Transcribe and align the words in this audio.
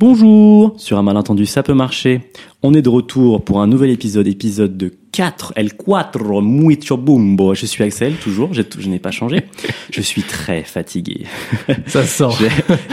Bonjour 0.00 0.74
Sur 0.76 0.96
un 0.96 1.02
malentendu, 1.02 1.44
ça 1.44 1.64
peut 1.64 1.74
marcher. 1.74 2.30
On 2.62 2.72
est 2.72 2.82
de 2.82 2.88
retour 2.88 3.44
pour 3.44 3.60
un 3.60 3.66
nouvel 3.66 3.90
épisode, 3.90 4.28
épisode 4.28 4.76
de 4.76 4.94
4, 5.12 5.52
El 5.56 5.74
Cuatro, 5.74 6.40
Mucho 6.42 6.96
Bumbo. 6.96 7.54
Je 7.54 7.66
suis 7.66 7.82
Axel, 7.82 8.14
toujours, 8.14 8.52
je, 8.52 8.62
je 8.78 8.88
n'ai 8.88 8.98
pas 8.98 9.10
changé. 9.10 9.44
Je 9.90 10.00
suis 10.00 10.22
très 10.22 10.62
fatigué. 10.62 11.24
Ça 11.86 12.04
sort. 12.04 12.38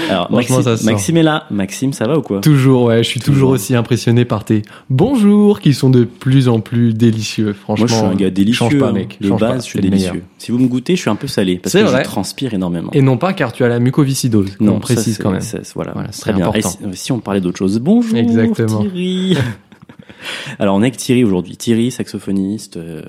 Alors, 0.09 0.27
Franchement, 0.29 0.57
Maxime, 0.57 0.63
ça 0.63 0.77
sort. 0.77 0.85
Maxime 0.91 1.17
est 1.17 1.23
là. 1.23 1.45
Maxime, 1.51 1.93
ça 1.93 2.07
va 2.07 2.17
ou 2.17 2.21
quoi? 2.21 2.39
Toujours, 2.41 2.83
ouais, 2.85 3.03
je 3.03 3.09
suis 3.09 3.19
toujours, 3.19 3.33
Toujours. 3.35 3.49
aussi 3.51 3.75
impressionné 3.75 4.25
par 4.25 4.43
tes 4.45 4.61
bonjours 4.89 5.59
qui 5.59 5.73
sont 5.73 5.89
de 5.89 6.03
plus 6.03 6.47
en 6.47 6.59
plus 6.59 6.93
délicieux. 6.93 7.53
Franchement, 7.53 7.85
Moi, 7.87 7.87
je 7.87 7.93
suis 7.95 8.05
un 8.05 8.15
gars 8.15 8.29
délicieux. 8.31 8.57
Change 8.57 8.79
pas, 8.79 8.89
hein. 8.89 8.93
mec. 8.93 9.17
De 9.19 9.27
change 9.27 9.39
base, 9.39 9.51
pas, 9.51 9.57
je 9.59 9.63
suis 9.63 9.79
délicieux. 9.81 10.11
meilleur. 10.11 10.25
Si 10.37 10.51
vous 10.51 10.59
me 10.59 10.67
goûtez, 10.67 10.95
je 10.95 11.01
suis 11.01 11.09
un 11.09 11.15
peu 11.15 11.27
salé 11.27 11.57
parce 11.57 11.73
que 11.73 11.79
vrai. 11.79 12.03
je 12.03 12.09
transpire 12.09 12.53
énormément. 12.53 12.89
Et 12.93 13.01
non 13.01 13.17
pas 13.17 13.33
car 13.33 13.51
tu 13.53 13.63
as 13.63 13.67
la 13.67 13.79
mucoviscidose. 13.79 14.57
on 14.59 14.65
ça, 14.75 14.79
précise 14.79 15.17
quand 15.17 15.31
même. 15.31 15.41
Voilà, 15.75 15.91
Voilà, 15.93 16.09
très 16.09 16.33
bien. 16.33 16.47
important. 16.47 16.69
Et 16.91 16.95
si, 16.95 17.03
si 17.05 17.11
on 17.11 17.19
parlait 17.19 17.41
d'autre 17.41 17.57
chose 17.57 17.79
Bonjour 17.79 18.17
Exactement. 18.17 18.81
Thierry 18.81 19.37
Alors 20.59 20.75
on 20.75 20.81
est 20.81 20.87
avec 20.87 20.97
Thierry 20.97 21.23
aujourd'hui. 21.23 21.57
Thierry, 21.57 21.91
saxophoniste, 21.91 22.77
euh, 22.77 23.03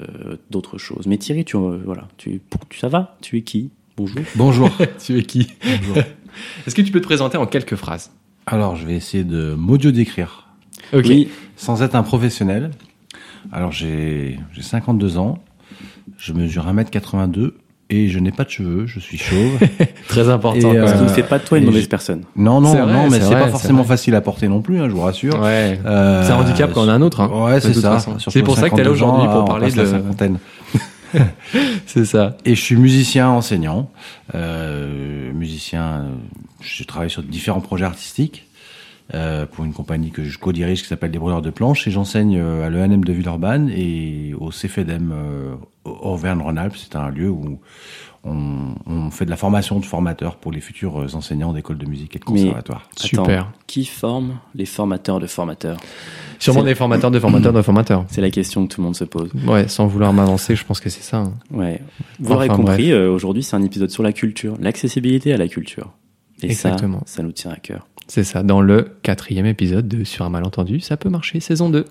d'autres 0.51 0.79
choses. 0.79 1.07
Mais 1.07 1.19
Thierry, 1.19 1.45
tu, 1.45 1.57
euh, 1.57 1.79
voilà, 1.85 2.09
tu, 2.17 2.41
ça 2.79 2.89
va? 2.89 3.17
Tu 3.21 3.39
es 3.39 3.43
qui? 3.43 3.71
Bonjour. 3.97 4.23
Bonjour. 4.35 4.71
tu 5.05 5.19
es 5.19 5.23
qui? 5.23 5.49
Est-ce 6.67 6.75
que 6.75 6.83
tu 6.83 6.93
peux 6.93 7.01
te 7.01 7.07
présenter 7.07 7.39
en 7.39 7.47
quelques 7.47 7.77
phrases? 7.77 8.13
Alors, 8.47 8.77
je 8.77 8.87
vais 8.87 8.95
essayer 8.95 9.25
de 9.25 9.55
m'audio 9.55 9.91
décrire 9.91 10.49
Ok. 10.93 11.07
Oui, 11.09 11.29
sans 11.57 11.83
être 11.83 11.95
un 11.95 12.03
professionnel. 12.03 12.71
Alors, 13.53 13.73
j'ai 13.73 14.39
j'ai 14.53 14.63
52 14.63 15.19
ans, 15.19 15.43
je 16.19 16.33
mesure 16.33 16.67
1m82 16.67 17.53
et 17.89 18.09
je 18.09 18.19
n'ai 18.19 18.33
pas 18.33 18.45
de 18.45 18.51
cheveux, 18.51 18.87
je 18.87 18.99
suis 18.99 19.17
chauve. 19.19 19.59
Très 20.09 20.29
important. 20.29 20.73
Et, 20.73 20.77
euh, 20.77 20.89
ce 20.89 20.95
qui 20.95 21.03
ne 21.03 21.09
fait 21.09 21.23
pas 21.23 21.39
de 21.39 21.45
toi 21.45 21.59
une 21.59 21.65
mauvaise 21.67 21.87
personne. 21.87 22.23
Non, 22.35 22.61
non, 22.61 22.73
vrai, 22.73 22.93
non, 22.93 23.09
mais 23.11 23.21
c'est 23.21 23.31
pas 23.31 23.49
forcément 23.49 23.85
facile 23.85 24.15
à 24.15 24.21
porter 24.21 24.49
non 24.49 24.61
plus, 24.61 24.81
hein, 24.81 24.87
je 24.89 24.95
vous 24.95 25.03
rassure. 25.03 25.41
Ouais. 25.41 25.79
Euh, 25.87 26.25
C'est 26.25 26.33
un 26.33 26.37
handicap 26.37 26.73
quand 26.73 26.85
on 26.85 26.89
a 26.89 26.93
un 26.93 27.03
autre. 27.03 27.21
Hein, 27.21 27.31
Ouais, 27.33 27.57
de 27.57 27.61
c'est 27.61 27.75
ça. 27.75 27.99
C'est 28.19 28.43
pour 28.43 28.57
ça 28.57 28.71
que 28.71 28.77
t'es 28.77 28.83
là 28.83 28.89
52 28.89 28.91
aujourd'hui 28.91 29.27
pour 29.29 29.43
on 29.43 29.45
parler 29.45 29.67
passe 29.67 29.77
la 29.77 29.83
de. 29.85 29.89
cinquantaine. 29.89 30.39
C'est 31.87 32.05
ça. 32.05 32.37
Et 32.45 32.55
je 32.55 32.61
suis 32.61 32.77
musicien 32.77 33.29
enseignant. 33.29 33.89
Euh, 34.35 35.33
musicien, 35.33 36.07
je 36.61 36.83
travaille 36.85 37.09
sur 37.11 37.23
différents 37.23 37.61
projets 37.61 37.85
artistiques 37.85 38.47
euh, 39.15 39.47
pour 39.47 39.65
une 39.65 39.73
compagnie 39.73 40.11
que 40.11 40.25
je 40.25 40.39
co-dirige 40.39 40.83
qui 40.83 40.89
s'appelle 40.89 41.11
Les 41.13 41.19
Brûleurs 41.19 41.43
de 41.43 41.51
Planches 41.51 41.87
et 41.87 41.91
j'enseigne 41.91 42.39
euh, 42.39 42.67
à 42.67 42.71
l'ENM 42.71 43.05
de 43.05 43.13
Villeurbanne 43.13 43.71
et 43.75 44.35
au 44.39 44.51
CFEDEM 44.51 45.13
euh, 45.15 45.55
Auvergne-Rhône-Alpes. 45.85 46.77
C'est 46.77 46.97
un 46.97 47.11
lieu 47.11 47.31
où 47.31 47.61
on, 48.25 48.75
on 48.87 49.11
fait 49.13 49.25
de 49.25 49.31
la 49.31 49.37
formation 49.37 49.79
de 49.79 49.85
formateurs 49.85 50.37
pour 50.37 50.51
les 50.51 50.61
futurs 50.61 51.15
enseignants 51.15 51.53
d'écoles 51.53 51.79
de 51.79 51.87
musique 51.87 52.17
et 52.17 52.19
de 52.19 52.25
Mais- 52.33 52.41
conservatoire. 52.43 52.89
Super. 52.97 53.25
Attends, 53.43 53.49
qui 53.69 53.85
forme 53.85 54.39
les 54.57 54.67
formateurs 54.67 55.21
de 55.21 55.27
formateurs? 55.29 55.79
Sûrement 56.41 56.65
des 56.65 56.75
formateurs 56.75 57.11
de 57.13 57.19
formateurs 57.21 57.53
de 57.53 57.63
formateurs. 57.63 58.05
C'est 58.09 58.21
la 58.21 58.31
question 58.31 58.67
que 58.67 58.75
tout 58.75 58.81
le 58.81 58.85
monde 58.87 58.97
se 58.97 59.05
pose. 59.05 59.31
Ouais, 59.47 59.69
sans 59.69 59.87
vouloir 59.87 60.13
m'avancer, 60.13 60.55
je 60.57 60.65
pense 60.65 60.81
que 60.81 60.91
c'est 60.91 61.03
ça. 61.03 61.19
hein. 61.19 61.33
Ouais. 61.53 61.81
Vous 62.19 62.31
l'aurez 62.33 62.49
Enfin, 62.51 62.57
compris, 62.57 62.93
euh, 62.93 63.11
aujourd'hui 63.11 63.43
c'est 63.45 63.57
un 63.57 63.63
épisode 63.63 63.91
sur 63.91 64.03
la 64.03 64.13
culture, 64.13 64.57
l'accessibilité 64.61 65.33
à 65.33 65.37
la 65.39 65.49
culture. 65.49 65.93
Et 66.43 66.47
Exactement. 66.47 67.01
ça, 67.07 67.17
ça 67.19 67.23
nous 67.23 67.33
tient 67.33 67.51
à 67.53 67.57
cœur. 67.57 67.87
C'est 68.09 68.25
ça, 68.25 68.43
dans 68.43 68.61
le 68.61 68.89
quatrième 69.03 69.47
épisode 69.47 69.89
de 69.89 70.05
Sur 70.05 70.25
un 70.25 70.31
malentendu, 70.31 70.81
ça 70.81 70.97
peut 70.97 71.09
marcher, 71.09 71.41
saison 71.41 71.71
2. 71.71 71.85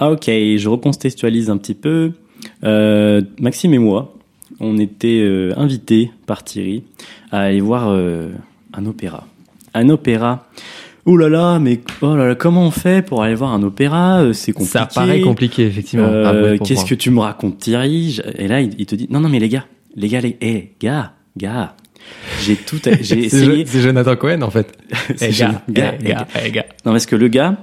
Ah 0.00 0.10
ok, 0.10 0.24
je 0.26 0.68
recontextualise 0.68 1.50
un 1.50 1.56
petit 1.56 1.74
peu. 1.74 2.12
Euh, 2.64 3.22
Maxime 3.38 3.74
et 3.74 3.78
moi, 3.78 4.14
on 4.58 4.76
était 4.76 5.20
euh, 5.22 5.52
invités 5.56 6.10
par 6.26 6.42
Thierry 6.42 6.82
à 7.30 7.42
aller 7.42 7.60
voir 7.60 7.88
euh, 7.88 8.30
un 8.72 8.86
opéra. 8.86 9.26
Un 9.72 9.88
opéra. 9.88 10.48
Ouh 11.06 11.16
là 11.18 11.28
là, 11.28 11.58
mais 11.58 11.80
oh 12.00 12.16
là 12.16 12.28
là, 12.28 12.34
comment 12.34 12.62
on 12.66 12.70
fait 12.70 13.04
pour 13.04 13.22
aller 13.22 13.34
voir 13.34 13.52
un 13.52 13.62
opéra 13.62 14.22
Euh, 14.22 14.32
C'est 14.32 14.52
compliqué. 14.52 14.78
Ça 14.78 14.86
paraît 14.86 15.20
compliqué, 15.20 15.66
effectivement. 15.66 16.06
Euh, 16.06 16.52
Ah, 16.54 16.56
pour 16.56 16.66
Qu'est-ce 16.66 16.84
que 16.86 16.94
tu 16.94 17.10
me 17.10 17.20
racontes, 17.20 17.58
Thierry? 17.58 18.20
Et 18.38 18.48
là, 18.48 18.60
il, 18.62 18.74
il 18.78 18.86
te 18.86 18.94
dit 18.94 19.06
non, 19.10 19.20
non, 19.20 19.28
mais 19.28 19.38
les 19.38 19.48
gars, 19.50 19.66
les 19.96 20.08
gars, 20.08 20.20
les, 20.22 20.36
eh, 20.40 20.72
gars, 20.80 21.12
gars, 21.36 21.74
j'ai 22.42 22.56
tout, 22.56 22.78
j'ai 22.84 23.02
C'est 23.04 23.18
essayé. 23.18 23.66
C'est 23.66 23.80
Jonathan 23.80 24.16
Cohen, 24.16 24.40
en 24.42 24.50
fait. 24.50 24.76
C'est 25.16 25.28
Eh, 25.28 25.32
Jean- 25.32 25.60
gars, 25.68 25.92
gars, 25.92 25.94
eh, 26.00 26.04
gars, 26.08 26.26
eh, 26.46 26.50
gars. 26.50 26.66
Non, 26.86 26.92
parce 26.92 27.04
que 27.06 27.16
le 27.16 27.28
gars, 27.28 27.56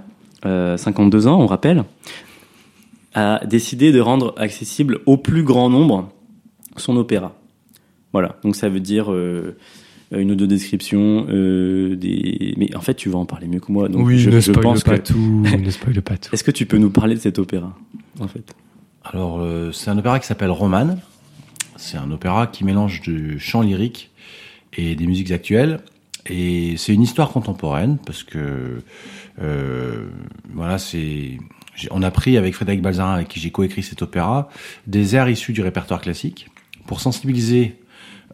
euh, 0.45 0.77
52 0.77 1.25
ans, 1.27 1.41
on 1.41 1.47
rappelle, 1.47 1.83
a 3.15 3.41
décidé 3.45 3.91
de 3.91 3.99
rendre 3.99 4.33
accessible 4.37 4.99
au 5.05 5.17
plus 5.17 5.43
grand 5.43 5.69
nombre 5.69 6.09
son 6.77 6.95
opéra. 6.95 7.35
Voilà, 8.13 8.37
donc 8.43 8.55
ça 8.55 8.69
veut 8.69 8.79
dire 8.79 9.11
euh, 9.11 9.57
une 10.19 10.31
ou 10.31 10.35
deux 10.35 10.47
descriptions, 10.47 11.25
euh, 11.29 11.95
des... 11.95 12.53
mais 12.57 12.75
en 12.75 12.81
fait 12.81 12.95
tu 12.95 13.09
vas 13.09 13.17
en 13.19 13.25
parler 13.25 13.47
mieux 13.47 13.59
que 13.59 13.71
moi, 13.71 13.87
donc 13.87 14.05
oui, 14.05 14.19
je, 14.19 14.29
ne 14.29 14.35
je 14.39 14.51
spoil 14.51 14.63
pense 14.63 14.83
pas 14.83 14.97
que... 14.99 15.13
tout. 15.13 15.43
ne 15.57 15.69
spoil 15.71 16.01
pas 16.01 16.17
tout. 16.17 16.33
Est-ce 16.33 16.43
que 16.43 16.51
tu 16.51 16.65
peux 16.65 16.77
nous 16.77 16.89
parler 16.89 17.15
de 17.15 17.19
cet 17.19 17.39
opéra, 17.39 17.77
en 18.19 18.27
fait? 18.27 18.53
Alors, 19.03 19.39
euh, 19.39 19.71
c'est 19.71 19.89
un 19.89 19.97
opéra 19.97 20.19
qui 20.19 20.27
s'appelle 20.27 20.51
Roman. 20.51 20.97
C'est 21.77 21.97
un 21.97 22.11
opéra 22.11 22.47
qui 22.47 22.63
mélange 22.63 23.01
du 23.01 23.39
chant 23.39 23.61
lyrique 23.61 24.11
et 24.77 24.95
des 24.95 25.07
musiques 25.07 25.31
actuelles. 25.31 25.79
Et 26.29 26.75
c'est 26.77 26.93
une 26.93 27.01
histoire 27.01 27.29
contemporaine 27.31 27.97
parce 28.05 28.21
que 28.23 28.77
euh, 29.41 30.07
voilà, 30.53 30.77
c'est 30.77 31.37
j'ai- 31.75 31.87
on 31.89 32.03
a 32.03 32.11
pris 32.11 32.37
avec 32.37 32.53
Frédéric 32.53 32.81
Balzarin, 32.83 33.15
avec 33.15 33.27
qui 33.29 33.39
j'ai 33.39 33.49
coécrit 33.49 33.81
cet 33.81 34.03
opéra, 34.03 34.49
des 34.85 35.15
airs 35.15 35.29
issus 35.29 35.51
du 35.53 35.61
répertoire 35.63 35.99
classique 36.01 36.47
pour 36.85 37.01
sensibiliser 37.01 37.73
euh, 37.73 37.80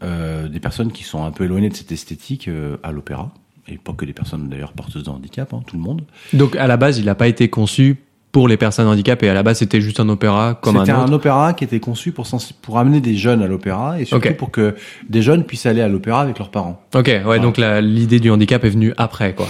des 0.01 0.59
personnes 0.59 0.91
qui 0.91 1.03
sont 1.03 1.23
un 1.23 1.31
peu 1.31 1.45
éloignées 1.45 1.69
de 1.69 1.75
cette 1.75 1.91
esthétique 1.91 2.47
euh, 2.47 2.77
à 2.83 2.91
l'opéra. 2.91 3.31
Et 3.67 3.77
pas 3.77 3.93
que 3.93 4.05
des 4.05 4.13
personnes 4.13 4.47
d'ailleurs 4.47 4.71
porteuses 4.71 5.03
de 5.03 5.09
handicap, 5.09 5.53
hein, 5.53 5.61
tout 5.67 5.75
le 5.75 5.81
monde. 5.81 6.03
Donc, 6.33 6.55
à 6.55 6.67
la 6.67 6.77
base, 6.77 6.99
il 6.99 7.05
n'a 7.05 7.15
pas 7.15 7.27
été 7.27 7.49
conçu 7.49 7.97
pour 8.31 8.47
les 8.47 8.55
personnes 8.55 8.87
handicapées. 8.87 9.29
À 9.29 9.33
la 9.33 9.43
base, 9.43 9.59
c'était 9.59 9.81
juste 9.81 9.99
un 9.99 10.07
opéra 10.07 10.57
comme 10.61 10.77
un 10.77 10.85
C'était 10.85 10.93
autre. 10.93 11.09
un 11.09 11.11
opéra 11.11 11.53
qui 11.53 11.63
était 11.63 11.79
conçu 11.79 12.13
pour, 12.13 12.77
amener 12.77 13.01
des 13.01 13.15
jeunes 13.15 13.41
à 13.41 13.47
l'opéra 13.47 13.99
et 13.99 14.05
surtout 14.05 14.33
pour 14.35 14.51
que 14.51 14.75
des 15.09 15.21
jeunes 15.21 15.43
puissent 15.43 15.65
aller 15.65 15.81
à 15.81 15.87
l'opéra 15.87 16.21
avec 16.21 16.39
leurs 16.39 16.51
parents. 16.51 16.81
Ok, 16.95 17.11
ouais, 17.25 17.39
donc 17.39 17.57
l'idée 17.57 18.19
du 18.19 18.29
handicap 18.29 18.63
est 18.63 18.69
venue 18.69 18.93
après, 18.97 19.33
quoi. 19.33 19.47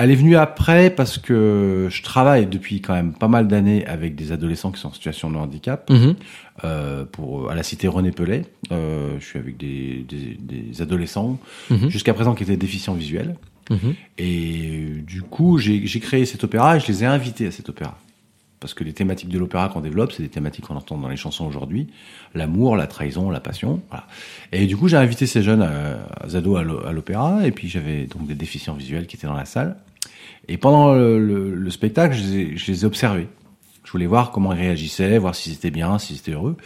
Elle 0.00 0.12
est 0.12 0.14
venue 0.14 0.36
après 0.36 0.90
parce 0.90 1.18
que 1.18 1.88
je 1.90 2.02
travaille 2.04 2.46
depuis 2.46 2.80
quand 2.80 2.94
même 2.94 3.12
pas 3.12 3.26
mal 3.26 3.48
d'années 3.48 3.84
avec 3.86 4.14
des 4.14 4.30
adolescents 4.30 4.70
qui 4.70 4.80
sont 4.80 4.88
en 4.88 4.92
situation 4.92 5.28
de 5.30 5.36
handicap 5.36 5.90
Mhm. 5.90 6.14
euh, 6.64 7.04
pour 7.04 7.50
à 7.50 7.54
la 7.56 7.62
cité 7.64 7.88
René 7.88 8.12
Pellet. 8.12 8.44
Euh, 8.70 9.16
je 9.18 9.24
suis 9.24 9.38
avec 9.40 9.56
des, 9.56 10.04
des, 10.08 10.38
des 10.38 10.82
adolescents 10.82 11.38
Mhm. 11.70 11.88
jusqu'à 11.90 12.14
présent 12.14 12.34
qui 12.36 12.44
étaient 12.44 12.56
déficients 12.56 12.94
visuels. 12.94 13.34
Mhm. 13.70 13.94
Et 14.18 14.84
du 15.06 15.22
coup, 15.22 15.58
j'ai 15.58 15.82
créé 16.00 16.24
cet 16.26 16.44
opéra 16.44 16.76
et 16.76 16.80
je 16.80 16.86
les 16.86 17.02
ai 17.02 17.06
invités 17.06 17.46
à 17.48 17.50
cet 17.50 17.68
opéra. 17.68 17.98
Parce 18.60 18.74
que 18.74 18.82
les 18.82 18.92
thématiques 18.92 19.28
de 19.28 19.38
l'opéra 19.38 19.68
qu'on 19.68 19.80
développe, 19.80 20.10
c'est 20.12 20.22
des 20.22 20.28
thématiques 20.28 20.64
qu'on 20.66 20.74
entend 20.76 20.96
dans 20.98 21.08
les 21.08 21.16
chansons 21.16 21.44
aujourd'hui. 21.46 21.88
L'amour, 22.34 22.76
la 22.76 22.88
trahison, 22.88 23.30
la 23.30 23.38
passion. 23.40 23.80
Voilà. 23.88 24.06
Et 24.52 24.66
du 24.66 24.76
coup, 24.76 24.88
j'ai 24.88 24.96
invité 24.96 25.26
ces 25.26 25.42
jeunes 25.42 25.62
euh, 25.64 25.96
ados 26.34 26.58
à 26.86 26.92
l'opéra. 26.92 27.46
Et 27.46 27.52
puis, 27.52 27.68
j'avais 27.68 28.06
donc 28.06 28.26
des 28.26 28.34
déficients 28.34 28.74
visuels 28.74 29.06
qui 29.06 29.14
étaient 29.16 29.28
dans 29.28 29.34
la 29.34 29.44
salle. 29.44 29.76
Et 30.48 30.56
pendant 30.56 30.94
le, 30.94 31.18
le- 31.18 31.54
le 31.54 31.70
spectacle, 31.70 32.14
je 32.16 32.22
les, 32.22 32.36
ai, 32.38 32.56
je 32.56 32.72
les 32.72 32.82
ai 32.82 32.84
observés. 32.86 33.28
Je 33.84 33.92
voulais 33.92 34.06
voir 34.06 34.30
comment 34.32 34.52
ils 34.52 34.58
réagissaient, 34.60 35.16
voir 35.18 35.34
s'ils 35.34 35.54
étaient 35.54 35.70
bien, 35.70 35.98
s'ils 35.98 36.16
étaient 36.16 36.32
heureux. 36.32 36.56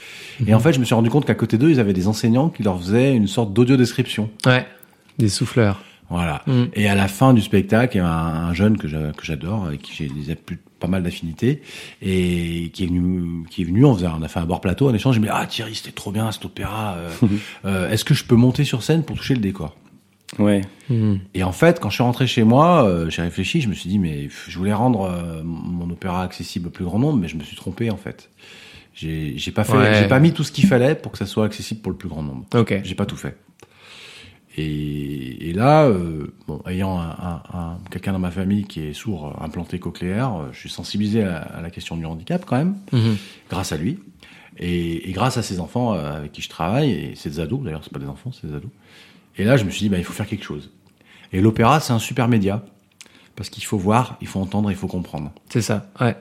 Et 0.46 0.54
en 0.54 0.58
fait, 0.60 0.72
je 0.72 0.80
me 0.80 0.84
suis 0.84 0.94
rendu 0.94 1.08
compte 1.10 1.24
qu'à 1.24 1.34
côté 1.36 1.56
d'eux, 1.56 1.70
ils 1.70 1.78
avaient 1.78 1.92
des 1.92 2.08
enseignants 2.08 2.48
qui 2.48 2.62
leur 2.64 2.78
faisaient 2.80 3.14
une 3.14 3.28
sorte 3.28 3.52
d'audio-description. 3.52 4.28
Ouais, 4.46 4.66
des 5.18 5.28
souffleurs. 5.28 5.80
Voilà. 6.10 6.42
Mm. 6.48 6.64
Et 6.74 6.88
à 6.88 6.94
la 6.96 7.06
fin 7.08 7.32
du 7.32 7.40
spectacle, 7.40 7.96
il 7.96 7.98
y 7.98 8.02
a 8.02 8.08
un, 8.08 8.48
un 8.48 8.54
jeune 8.54 8.76
que 8.76 8.88
j'a- 8.88 9.12
que 9.16 9.24
j'adore, 9.24 9.66
avec 9.66 9.82
qui 9.82 9.92
j'ai 10.26 10.34
plus- 10.34 10.58
pas 10.80 10.88
mal 10.88 11.04
d'affinités, 11.04 11.62
et 12.02 12.70
qui 12.74 12.82
est 12.82 12.86
venu, 12.88 13.44
qui 13.48 13.62
est 13.62 13.64
venu, 13.64 13.84
on, 13.84 13.94
faisait, 13.94 14.08
on 14.08 14.20
a 14.22 14.26
fait 14.28 14.40
un 14.40 14.44
bord 14.46 14.60
plateau, 14.60 14.88
un 14.88 14.94
échange. 14.94 15.14
Il 15.16 15.20
m'a 15.20 15.28
dit, 15.28 15.32
ah 15.34 15.46
Thierry, 15.46 15.76
c'était 15.76 15.92
trop 15.92 16.10
bien 16.10 16.32
cet 16.32 16.44
opéra. 16.44 16.96
euh, 16.96 17.10
euh, 17.66 17.90
Est-ce 17.90 18.04
que 18.04 18.14
je 18.14 18.24
peux 18.24 18.34
monter 18.34 18.64
sur 18.64 18.82
scène 18.82 19.04
pour 19.04 19.16
toucher 19.16 19.34
le 19.34 19.40
décor? 19.40 19.76
Ouais. 20.38 20.62
Et 21.34 21.42
en 21.44 21.52
fait, 21.52 21.78
quand 21.80 21.88
je 21.90 21.94
suis 21.94 22.02
rentré 22.02 22.26
chez 22.26 22.42
moi, 22.44 22.84
euh, 22.86 23.08
j'ai 23.10 23.22
réfléchi, 23.22 23.60
je 23.60 23.68
me 23.68 23.74
suis 23.74 23.88
dit, 23.88 23.98
mais 23.98 24.28
je 24.48 24.58
voulais 24.58 24.72
rendre 24.72 25.02
euh, 25.02 25.42
mon 25.44 25.88
opéra 25.90 26.22
accessible 26.22 26.68
au 26.68 26.70
plus 26.70 26.84
grand 26.84 26.98
nombre, 26.98 27.18
mais 27.18 27.28
je 27.28 27.36
me 27.36 27.42
suis 27.44 27.56
trompé 27.56 27.90
en 27.90 27.96
fait. 27.96 28.30
J'ai 28.94 29.36
pas 29.54 29.64
fait, 29.64 29.76
Ouais. 29.76 29.94
j'ai 29.94 30.08
pas 30.08 30.20
mis 30.20 30.32
tout 30.32 30.44
ce 30.44 30.52
qu'il 30.52 30.66
fallait 30.66 30.94
pour 30.94 31.12
que 31.12 31.18
ça 31.18 31.26
soit 31.26 31.46
accessible 31.46 31.80
pour 31.80 31.92
le 31.92 31.96
plus 31.98 32.08
grand 32.10 32.22
nombre. 32.22 32.44
Ok. 32.54 32.80
J'ai 32.84 32.94
pas 32.94 33.06
tout 33.06 33.16
fait. 33.16 33.36
Et, 34.58 35.48
et 35.48 35.52
là, 35.54 35.86
euh, 35.86 36.26
bon, 36.46 36.60
ayant 36.68 36.98
un, 36.98 37.08
un- 37.10 37.42
un- 37.54 37.78
quelqu'un 37.90 38.12
dans 38.12 38.18
ma 38.18 38.30
famille 38.30 38.64
qui 38.64 38.80
est 38.80 38.92
sourd, 38.92 39.34
implanté 39.42 39.78
cochléaire, 39.78 40.30
je 40.52 40.58
suis 40.58 40.68
sensibilisé 40.68 41.24
à, 41.24 41.38
à 41.38 41.62
la 41.62 41.70
question 41.70 41.96
du 41.96 42.04
handicap 42.04 42.44
quand 42.44 42.56
même, 42.58 42.74
Mhm. 42.92 43.16
grâce 43.48 43.72
à 43.72 43.78
lui. 43.78 43.98
Et, 44.58 45.08
et 45.08 45.12
grâce 45.12 45.38
à 45.38 45.42
ces 45.42 45.58
enfants 45.58 45.92
avec 45.92 46.32
qui 46.32 46.42
je 46.42 46.50
travaille, 46.50 46.90
et 46.90 47.12
c'est 47.14 47.30
des 47.30 47.40
ados, 47.40 47.62
d'ailleurs, 47.64 47.80
c'est 47.82 47.92
pas 47.92 47.98
des 47.98 48.06
enfants, 48.08 48.30
c'est 48.32 48.46
des 48.46 48.54
ados. 48.54 48.70
Et 49.36 49.44
là, 49.44 49.56
je 49.56 49.64
me 49.64 49.70
suis 49.70 49.80
dit, 49.80 49.88
bah, 49.88 49.98
il 49.98 50.04
faut 50.04 50.12
faire 50.12 50.26
quelque 50.26 50.44
chose. 50.44 50.70
Et 51.32 51.40
l'opéra, 51.40 51.80
c'est 51.80 51.92
un 51.92 51.98
super 51.98 52.28
média. 52.28 52.62
Parce 53.34 53.48
qu'il 53.48 53.64
faut 53.64 53.78
voir, 53.78 54.18
il 54.20 54.26
faut 54.26 54.40
entendre, 54.40 54.70
il 54.70 54.76
faut 54.76 54.88
comprendre. 54.88 55.32
C'est 55.48 55.62
ça, 55.62 55.86
ouais. 56.00 56.16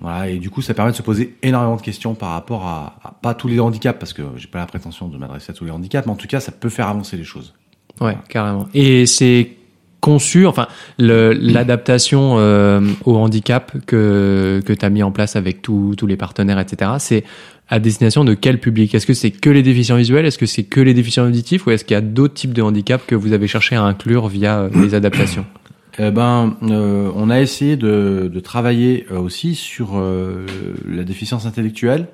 Voilà, 0.00 0.28
et 0.28 0.38
du 0.38 0.50
coup, 0.50 0.62
ça 0.62 0.72
permet 0.72 0.92
de 0.92 0.96
se 0.96 1.02
poser 1.02 1.36
énormément 1.42 1.76
de 1.76 1.82
questions 1.82 2.14
par 2.14 2.30
rapport 2.30 2.66
à, 2.66 2.98
à 3.02 3.12
pas 3.12 3.34
tous 3.34 3.48
les 3.48 3.60
handicaps, 3.60 3.98
parce 3.98 4.12
que 4.12 4.22
j'ai 4.36 4.46
pas 4.46 4.58
la 4.58 4.66
prétention 4.66 5.08
de 5.08 5.16
m'adresser 5.18 5.52
à 5.52 5.54
tous 5.54 5.64
les 5.64 5.70
handicaps, 5.70 6.06
mais 6.06 6.12
en 6.12 6.16
tout 6.16 6.26
cas, 6.26 6.40
ça 6.40 6.52
peut 6.52 6.68
faire 6.68 6.88
avancer 6.88 7.16
les 7.16 7.24
choses. 7.24 7.54
Ouais, 8.00 8.16
carrément. 8.28 8.68
Et 8.72 9.06
c'est 9.06 9.56
conçu, 10.00 10.46
enfin, 10.46 10.66
l'adaptation 10.98 12.36
euh, 12.38 12.80
au 13.04 13.16
handicap 13.16 13.72
que, 13.86 14.62
que 14.64 14.72
tu 14.72 14.84
as 14.84 14.90
mis 14.90 15.02
en 15.02 15.12
place 15.12 15.36
avec 15.36 15.62
tous 15.62 15.94
tous 15.96 16.06
les 16.06 16.16
partenaires, 16.16 16.58
etc., 16.58 16.92
c'est 16.98 17.24
à 17.70 17.78
destination 17.78 18.24
de 18.24 18.34
quel 18.34 18.58
public? 18.58 18.94
Est-ce 18.94 19.06
que 19.06 19.14
c'est 19.14 19.30
que 19.30 19.48
les 19.48 19.62
déficients 19.62 19.96
visuels? 19.96 20.26
Est-ce 20.26 20.38
que 20.38 20.46
c'est 20.46 20.64
que 20.64 20.80
les 20.80 20.92
déficients 20.92 21.24
auditifs? 21.26 21.66
Ou 21.66 21.70
est-ce 21.70 21.84
qu'il 21.84 21.94
y 21.94 21.98
a 21.98 22.00
d'autres 22.00 22.34
types 22.34 22.52
de 22.52 22.62
handicaps 22.62 23.04
que 23.06 23.14
vous 23.14 23.32
avez 23.32 23.46
cherché 23.46 23.76
à 23.76 23.82
inclure 23.82 24.26
via 24.26 24.60
euh, 24.60 24.70
les 24.74 24.94
adaptations? 24.94 25.46
Eh 25.98 26.10
ben, 26.12 26.56
euh, 26.62 27.10
on 27.14 27.28
a 27.28 27.40
essayé 27.40 27.76
de, 27.76 28.30
de 28.32 28.40
travailler 28.40 29.06
euh, 29.10 29.18
aussi 29.18 29.54
sur 29.54 29.98
euh, 29.98 30.46
la 30.88 31.02
déficience 31.02 31.44
intellectuelle. 31.44 32.06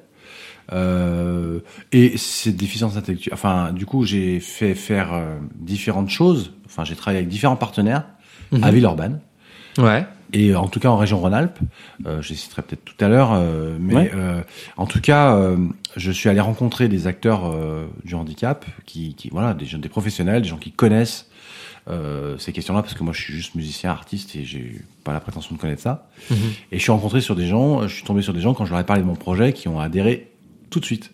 Euh, 0.73 1.61
et 1.93 2.17
cette 2.17 2.57
déficience 2.57 2.97
intellectuelle, 2.97 3.35
enfin, 3.35 3.73
du 3.73 3.87
coup, 3.87 4.05
j'ai 4.05 4.41
fait 4.41 4.75
faire 4.75 5.13
euh, 5.13 5.37
différentes 5.55 6.11
choses. 6.11 6.53
Enfin, 6.67 6.85
j'ai 6.85 6.97
travaillé 6.97 7.19
avec 7.19 7.29
différents 7.29 7.57
partenaires 7.57 8.05
à 8.63 8.71
Villeurbanne. 8.71 9.21
Ouais. 9.79 10.07
et 10.33 10.55
en 10.57 10.69
tout 10.69 10.81
cas 10.81 10.89
en 10.89 10.97
région 10.97 11.19
Rhône-Alpes, 11.19 11.59
euh, 12.07 12.23
je 12.23 12.31
les 12.31 12.35
citerai 12.35 12.63
peut-être 12.63 12.83
tout 12.85 13.05
à 13.05 13.09
l'heure, 13.09 13.33
euh, 13.35 13.77
mais 13.79 13.95
Ouais. 13.95 14.11
euh, 14.15 14.41
en 14.79 14.87
tout 14.87 15.01
cas, 15.03 15.35
euh, 15.37 15.59
je 15.97 16.11
suis 16.11 16.31
allé 16.31 16.41
rencontrer 16.41 16.89
des 16.89 17.07
acteurs 17.07 17.45
euh, 17.53 17.85
du 18.05 18.15
handicap, 18.15 18.65
qui, 18.87 19.15
qui 19.15 19.29
voilà, 19.29 19.53
des 19.53 19.67
des 19.67 19.89
professionnels, 19.91 20.41
des 20.43 20.49
gens 20.49 20.57
qui 20.57 20.73
connaissent 20.73 21.29
euh, 21.91 22.39
ces 22.39 22.53
questions-là, 22.53 22.81
parce 22.83 22.95
que 22.95 23.05
moi 23.05 23.13
je 23.13 23.21
suis 23.21 23.35
juste 23.35 23.55
musicien, 23.55 23.91
artiste 23.91 24.35
et 24.35 24.45
j'ai 24.45 24.81
pas 25.05 25.13
la 25.13 25.21
prétention 25.21 25.55
de 25.55 25.61
connaître 25.61 25.83
ça. 25.83 26.09
Mhm. 26.31 26.37
Et 26.73 26.79
je 26.79 26.83
suis 26.83 26.91
rencontré 26.93 27.21
sur 27.21 27.37
des 27.37 27.47
gens, 27.47 27.83
je 27.87 27.95
suis 27.95 28.05
tombé 28.05 28.23
sur 28.23 28.33
des 28.33 28.41
gens 28.41 28.55
quand 28.55 28.65
je 28.65 28.71
leur 28.71 28.81
ai 28.81 28.85
parlé 28.87 29.03
de 29.03 29.07
mon 29.07 29.15
projet 29.15 29.53
qui 29.53 29.69
ont 29.69 29.79
adhéré 29.79 30.33
tout 30.77 30.81
de 30.81 30.85
suite. 30.85 31.11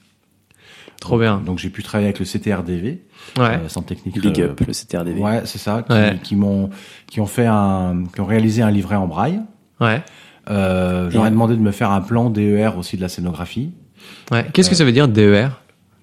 Trop 1.00 1.18
bien. 1.18 1.38
Donc 1.44 1.58
j'ai 1.58 1.70
pu 1.70 1.82
travailler 1.84 2.08
avec 2.08 2.18
le 2.18 2.24
CTRDV, 2.24 3.02
Ouais. 3.38 3.44
euh, 3.44 3.68
Centre 3.68 3.86
Technique. 3.86 4.20
Big 4.20 4.40
euh, 4.40 4.50
up, 4.50 4.60
le 4.66 4.72
CTRDV. 4.72 5.20
Ouais, 5.20 5.42
c'est 5.44 5.58
ça, 5.58 5.84
qui, 5.86 5.92
Ouais. 5.92 6.18
qui 6.22 6.34
m'ont, 6.36 6.70
qui 7.06 7.20
ont 7.20 7.26
fait 7.26 7.46
un, 7.46 8.04
qui 8.12 8.20
ont 8.20 8.26
réalisé 8.26 8.62
un 8.62 8.70
livret 8.72 8.96
en 8.96 9.06
braille. 9.06 9.40
Ouais. 9.80 10.02
Euh, 10.50 11.08
J'aurais 11.10 11.26
Ouais. 11.26 11.30
demandé 11.30 11.54
de 11.54 11.60
me 11.60 11.70
faire 11.70 11.90
un 11.92 12.00
plan 12.00 12.28
DER 12.30 12.70
aussi 12.76 12.96
de 12.96 13.02
la 13.02 13.08
scénographie. 13.08 13.70
Ouais. 14.32 14.44
Qu'est-ce 14.52 14.68
que 14.70 14.74
ça 14.76 14.84
veut 14.84 14.90
dire 14.92 15.06
DER 15.08 15.48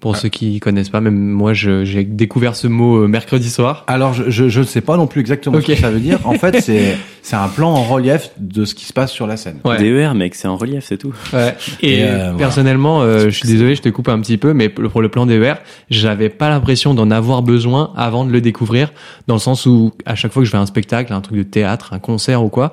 Pour 0.00 0.16
ceux 0.16 0.30
qui 0.30 0.58
connaissent 0.60 0.88
pas, 0.88 1.02
même 1.02 1.14
moi, 1.18 1.52
je- 1.52 1.84
j'ai 1.84 2.04
découvert 2.04 2.56
ce 2.56 2.66
mot 2.66 3.02
euh, 3.04 3.06
mercredi 3.06 3.50
soir. 3.50 3.84
Alors, 3.86 4.14
je, 4.14 4.30
je, 4.30 4.48
je 4.48 4.60
ne 4.60 4.64
sais 4.64 4.80
pas 4.80 4.96
non 4.96 5.06
plus 5.06 5.20
exactement 5.20 5.60
ce 5.60 5.66
que 5.66 5.74
ça 5.76 5.90
veut 5.90 6.00
dire. 6.00 6.18
En 6.24 6.32
fait, 6.34 6.58
c'est 6.62 6.96
c'est 7.22 7.36
un 7.36 7.48
plan 7.48 7.68
en 7.70 7.82
relief 7.82 8.30
de 8.38 8.64
ce 8.64 8.74
qui 8.74 8.86
se 8.86 8.94
passe 8.94 9.12
sur 9.12 9.26
la 9.26 9.36
scène. 9.36 9.58
Ouais. 9.62 9.76
DER, 9.78 10.14
mec, 10.14 10.34
c'est 10.34 10.48
en 10.48 10.56
relief, 10.56 10.84
c'est 10.86 10.96
tout. 10.96 11.12
Ouais. 11.34 11.54
Et, 11.82 11.98
Et, 11.98 12.04
euh, 12.04 12.16
voilà. 12.30 12.38
personnellement, 12.38 13.02
euh, 13.02 13.24
je 13.24 13.28
suis 13.36 13.46
désolé, 13.46 13.74
je 13.74 13.82
te 13.82 13.90
coupe 13.90 14.08
un 14.08 14.18
petit 14.20 14.38
peu, 14.38 14.54
mais 14.54 14.70
pour 14.70 15.02
le 15.02 15.10
plan 15.10 15.26
DER, 15.26 15.56
j'avais 15.90 16.30
pas 16.30 16.48
l'impression 16.48 16.94
d'en 16.94 17.10
avoir 17.10 17.42
besoin 17.42 17.92
avant 17.94 18.24
de 18.24 18.30
le 18.32 18.40
découvrir, 18.40 18.92
dans 19.26 19.34
le 19.34 19.40
sens 19.40 19.66
où 19.66 19.92
à 20.06 20.14
chaque 20.14 20.32
fois 20.32 20.40
que 20.40 20.46
je 20.46 20.50
fais 20.50 20.56
un 20.56 20.64
spectacle, 20.66 21.12
un 21.12 21.20
truc 21.20 21.36
de 21.36 21.42
théâtre, 21.42 21.92
un 21.92 21.98
concert 21.98 22.42
ou 22.42 22.48
quoi, 22.48 22.72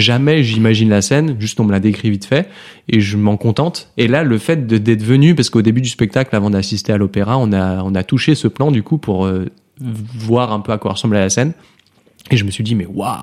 jamais 0.00 0.42
j'imagine 0.42 0.88
la 0.88 1.02
scène, 1.02 1.36
juste 1.38 1.58
on 1.60 1.64
me 1.64 1.72
la 1.72 1.80
décrit 1.80 2.10
vite 2.10 2.24
fait, 2.24 2.48
et 2.88 3.00
je 3.00 3.16
m'en 3.16 3.36
contente. 3.36 3.90
Et 3.96 4.08
là, 4.08 4.24
le 4.24 4.38
fait 4.38 4.66
d'être 4.66 5.02
venu, 5.02 5.34
parce 5.34 5.50
qu'au 5.50 5.62
début 5.62 5.80
du 5.80 5.88
spectacle, 5.88 6.34
avant 6.34 6.50
d'assister 6.50 6.92
à 6.92 6.96
l'opéra, 6.96 7.38
on 7.38 7.52
a, 7.52 7.82
on 7.82 7.94
a 7.94 8.02
touché 8.02 8.34
ce 8.34 8.48
plan 8.48 8.70
du 8.70 8.82
coup 8.82 8.98
pour 8.98 9.26
euh, 9.26 9.46
voir 9.80 10.52
un 10.52 10.60
peu 10.60 10.72
à 10.72 10.78
quoi 10.78 10.92
ressemblait 10.92 11.20
la 11.20 11.30
scène. 11.30 11.52
Et 12.30 12.36
je 12.36 12.44
me 12.44 12.50
suis 12.50 12.64
dit, 12.64 12.74
mais 12.74 12.86
waouh, 12.86 13.16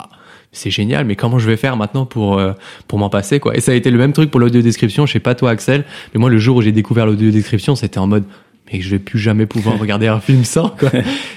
c'est 0.51 0.69
génial, 0.69 1.05
mais 1.05 1.15
comment 1.15 1.39
je 1.39 1.47
vais 1.47 1.57
faire 1.57 1.75
maintenant 1.75 2.05
pour, 2.05 2.37
euh, 2.39 2.53
pour 2.87 2.99
m'en 2.99 3.09
passer, 3.09 3.39
quoi. 3.39 3.57
Et 3.57 3.61
ça 3.61 3.71
a 3.71 3.75
été 3.75 3.91
le 3.91 3.97
même 3.97 4.13
truc 4.13 4.31
pour 4.31 4.39
l'audio 4.39 4.61
description, 4.61 5.05
je 5.05 5.13
sais 5.13 5.19
pas 5.19 5.35
toi, 5.35 5.49
Axel, 5.49 5.83
mais 6.13 6.19
moi, 6.19 6.29
le 6.29 6.37
jour 6.37 6.57
où 6.57 6.61
j'ai 6.61 6.71
découvert 6.71 7.05
l'audio 7.05 7.31
description, 7.31 7.75
c'était 7.75 7.97
en 7.97 8.07
mode, 8.07 8.23
mais 8.71 8.79
je 8.79 8.89
vais 8.89 8.99
plus 8.99 9.19
jamais 9.19 9.45
pouvoir 9.45 9.77
regarder 9.79 10.07
un 10.07 10.19
film 10.19 10.45
sans, 10.45 10.69
quoi. 10.69 10.89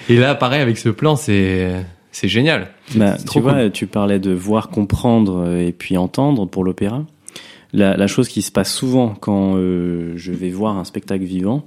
Et 0.08 0.16
là, 0.16 0.34
pareil, 0.34 0.60
avec 0.60 0.78
ce 0.78 0.90
plan, 0.90 1.16
c'est, 1.16 1.72
c'est 2.16 2.28
génial. 2.28 2.68
Bah, 2.94 3.18
tu 3.30 3.40
vois, 3.40 3.68
tu 3.68 3.86
parlais 3.86 4.18
de 4.18 4.32
voir, 4.32 4.70
comprendre 4.70 5.44
euh, 5.46 5.66
et 5.66 5.72
puis 5.72 5.98
entendre 5.98 6.46
pour 6.46 6.64
l'opéra. 6.64 7.04
La, 7.74 7.94
la 7.94 8.06
chose 8.06 8.28
qui 8.28 8.40
se 8.40 8.50
passe 8.50 8.72
souvent 8.72 9.14
quand 9.14 9.56
euh, 9.56 10.14
je 10.16 10.32
vais 10.32 10.48
voir 10.48 10.78
un 10.78 10.84
spectacle 10.84 11.24
vivant, 11.24 11.66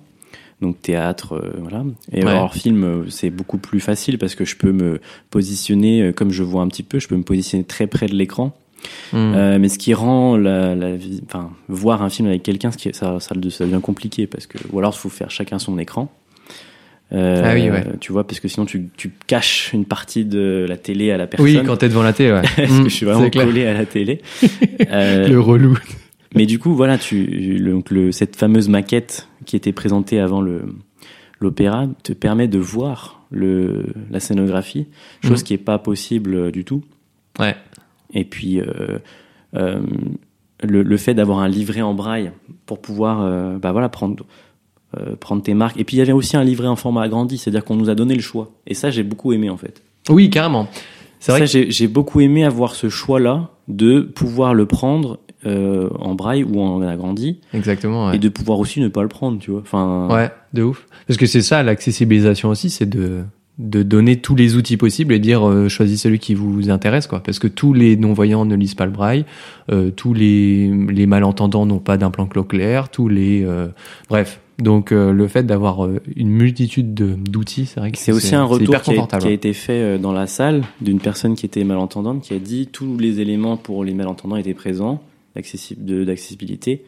donc 0.59 0.81
théâtre, 0.81 1.33
euh, 1.33 1.51
voilà. 1.59 1.83
Et 2.11 2.23
Ouais. 2.23 2.31
alors 2.31 2.55
film, 2.55 3.05
c'est 3.09 3.29
beaucoup 3.29 3.59
plus 3.59 3.79
facile 3.79 4.17
parce 4.17 4.33
que 4.33 4.43
je 4.43 4.55
peux 4.55 4.71
me 4.71 4.99
positionner, 5.29 6.13
comme 6.15 6.31
je 6.31 6.41
vois 6.41 6.63
un 6.63 6.67
petit 6.67 6.81
peu, 6.81 6.97
je 6.97 7.07
peux 7.07 7.17
me 7.17 7.23
positionner 7.23 7.63
très 7.63 7.85
près 7.85 8.07
de 8.07 8.15
l'écran. 8.15 8.51
Hmm. 9.13 9.33
Euh, 9.35 9.59
mais 9.59 9.69
ce 9.69 9.77
qui 9.77 9.93
rend 9.93 10.35
la, 10.35 10.75
enfin, 11.25 11.51
voir 11.67 12.01
un 12.01 12.09
film 12.09 12.27
avec 12.27 12.41
quelqu'un, 12.41 12.71
ça, 12.93 13.19
ça 13.19 13.35
devient 13.35 13.81
compliqué 13.83 14.25
parce 14.25 14.47
que, 14.47 14.57
ou 14.71 14.79
alors 14.79 14.95
il 14.95 14.99
faut 14.99 15.09
faire 15.09 15.29
chacun 15.29 15.59
son 15.59 15.77
écran. 15.77 16.11
Euh, 17.11 17.41
Ah 17.43 17.53
oui, 17.55 17.69
ouais. 17.69 17.83
Tu 17.99 18.11
vois, 18.11 18.27
parce 18.27 18.39
que 18.39 18.47
sinon 18.47 18.65
tu, 18.67 18.89
tu 18.95 19.11
caches 19.27 19.71
une 19.73 19.85
partie 19.85 20.25
de 20.25 20.65
la 20.69 20.77
télé 20.77 21.11
à 21.11 21.17
la 21.17 21.25
personne. 21.27 21.45
oui, 21.47 21.59
quand 21.65 21.77
t'es 21.77 21.89
devant 21.89 22.03
la 22.03 22.13
télé, 22.13 22.31
ouais. 22.31 22.41
Parce 22.55 22.79
que 22.79 22.83
je 22.89 22.93
suis 22.95 23.05
vraiment 23.05 23.29
collé 23.29 23.65
à 23.65 23.73
la 23.73 23.85
télé. 23.85 24.21
Euh, 24.91 25.27
Le 25.27 25.39
relou. 25.39 25.77
mais 26.35 26.45
du 26.45 26.57
coup, 26.59 26.73
voilà, 26.75 26.97
tu, 26.97 27.25
le, 27.25 27.71
donc 27.71 27.89
le, 27.91 28.11
cette 28.11 28.35
fameuse 28.35 28.69
maquette 28.69 29.27
qui 29.45 29.55
était 29.55 29.71
présentée 29.73 30.19
avant 30.19 30.41
le 30.41 30.63
l'opéra 31.41 31.87
te 32.03 32.11
permet 32.13 32.47
de 32.49 32.59
voir 32.59 33.25
le, 33.31 33.85
la 34.11 34.19
scénographie, 34.19 34.87
chose 35.23 35.39
Mhm. 35.39 35.43
qui 35.45 35.53
est 35.53 35.57
pas 35.57 35.77
possible 35.79 36.33
euh, 36.35 36.51
du 36.51 36.63
tout. 36.65 36.83
Ouais. 37.39 37.55
Et 38.13 38.25
puis, 38.25 38.59
euh, 38.59 38.99
le, 40.63 40.83
le 40.83 40.97
fait 40.97 41.13
d'avoir 41.13 41.39
un 41.39 41.47
livret 41.47 41.81
en 41.81 41.93
braille 41.93 42.31
pour 42.65 42.81
pouvoir 42.81 43.59
bah 43.59 43.71
voilà, 43.71 43.87
prendre, 43.89 44.25
euh, 44.97 45.15
prendre 45.19 45.41
tes 45.43 45.53
marques. 45.53 45.79
Et 45.79 45.83
puis, 45.83 45.97
il 45.97 45.99
y 45.99 46.01
avait 46.01 46.11
aussi 46.11 46.37
un 46.37 46.43
livret 46.43 46.67
en 46.67 46.75
format 46.75 47.03
agrandi, 47.03 47.37
c'est-à-dire 47.37 47.63
qu'on 47.65 47.75
nous 47.75 47.89
a 47.89 47.95
donné 47.95 48.15
le 48.15 48.21
choix. 48.21 48.51
Et 48.67 48.73
ça, 48.73 48.89
j'ai 48.91 49.03
beaucoup 49.03 49.33
aimé, 49.33 49.49
en 49.49 49.57
fait. 49.57 49.81
Oui, 50.09 50.29
carrément. 50.29 50.67
C'est 51.19 51.31
vrai 51.33 51.41
que 51.41 51.69
j'ai 51.69 51.87
beaucoup 51.87 52.21
aimé 52.21 52.43
avoir 52.45 52.73
ce 52.75 52.87
choix-là 52.89 53.49
de 53.67 53.99
pouvoir 54.01 54.53
le 54.53 54.65
prendre 54.65 55.19
euh, 55.45 55.89
en 55.99 56.15
braille 56.15 56.43
ou 56.43 56.61
en 56.61 56.81
agrandi 56.81 57.39
Exactement. 57.53 58.07
Ouais. 58.07 58.15
et 58.15 58.19
de 58.19 58.29
pouvoir 58.29 58.57
aussi 58.59 58.79
ne 58.79 58.87
pas 58.87 59.01
le 59.03 59.09
prendre, 59.09 59.37
tu 59.39 59.51
vois. 59.51 59.59
Enfin, 59.61 60.07
Ouais, 60.09 60.31
de 60.53 60.63
ouf. 60.63 60.85
Parce 61.07 61.17
que 61.17 61.25
c'est 61.25 61.41
ça, 61.41 61.61
l'accessibilisation 61.61 62.49
aussi, 62.49 62.69
c'est 62.69 62.85
de, 62.89 63.23
de 63.57 63.83
donner 63.83 64.17
tous 64.21 64.35
les 64.35 64.55
outils 64.55 64.77
possibles 64.77 65.13
et 65.13 65.19
dire 65.19 65.47
euh, 65.47 65.67
choisissez 65.69 66.03
celui 66.03 66.19
qui 66.19 66.33
vous 66.35 66.69
intéresse, 66.69 67.05
quoi. 67.07 67.21
Parce 67.21 67.37
que 67.39 67.47
tous 67.47 67.73
les 67.73 67.95
non-voyants 67.97 68.45
ne 68.45 68.55
lisent 68.55 68.75
pas 68.75 68.85
le 68.85 68.91
braille, 68.91 69.25
euh, 69.71 69.91
tous 69.91 70.13
les, 70.13 70.69
les 70.89 71.05
malentendants 71.05 71.65
n'ont 71.65 71.79
pas 71.79 71.97
d'implant 71.97 72.25
clair, 72.25 72.89
tous 72.89 73.07
les. 73.09 73.43
euh, 73.45 73.67
bref. 74.09 74.39
Donc 74.59 74.91
euh, 74.91 75.11
le 75.13 75.27
fait 75.27 75.43
d'avoir 75.43 75.85
euh, 75.85 76.01
une 76.15 76.29
multitude 76.29 76.93
de- 76.93 77.15
d'outils, 77.15 77.65
c'est 77.65 77.79
vrai 77.79 77.91
que 77.91 77.97
C'est 77.97 78.11
aussi 78.11 78.35
un 78.35 78.43
retour 78.43 78.81
qui 78.81 78.91
a, 78.91 78.93
confortable. 78.93 79.23
qui 79.23 79.29
a 79.29 79.31
été 79.31 79.53
fait 79.53 79.81
euh, 79.81 79.97
dans 79.97 80.11
la 80.11 80.27
salle 80.27 80.63
d'une 80.81 80.99
personne 80.99 81.35
qui 81.35 81.45
était 81.45 81.63
malentendante, 81.63 82.21
qui 82.21 82.33
a 82.33 82.39
dit 82.39 82.67
tous 82.67 82.97
les 82.97 83.21
éléments 83.21 83.55
pour 83.57 83.83
les 83.85 83.93
malentendants 83.93 84.35
étaient 84.35 84.53
présents, 84.53 85.01
d'accessibilité. 85.35 86.83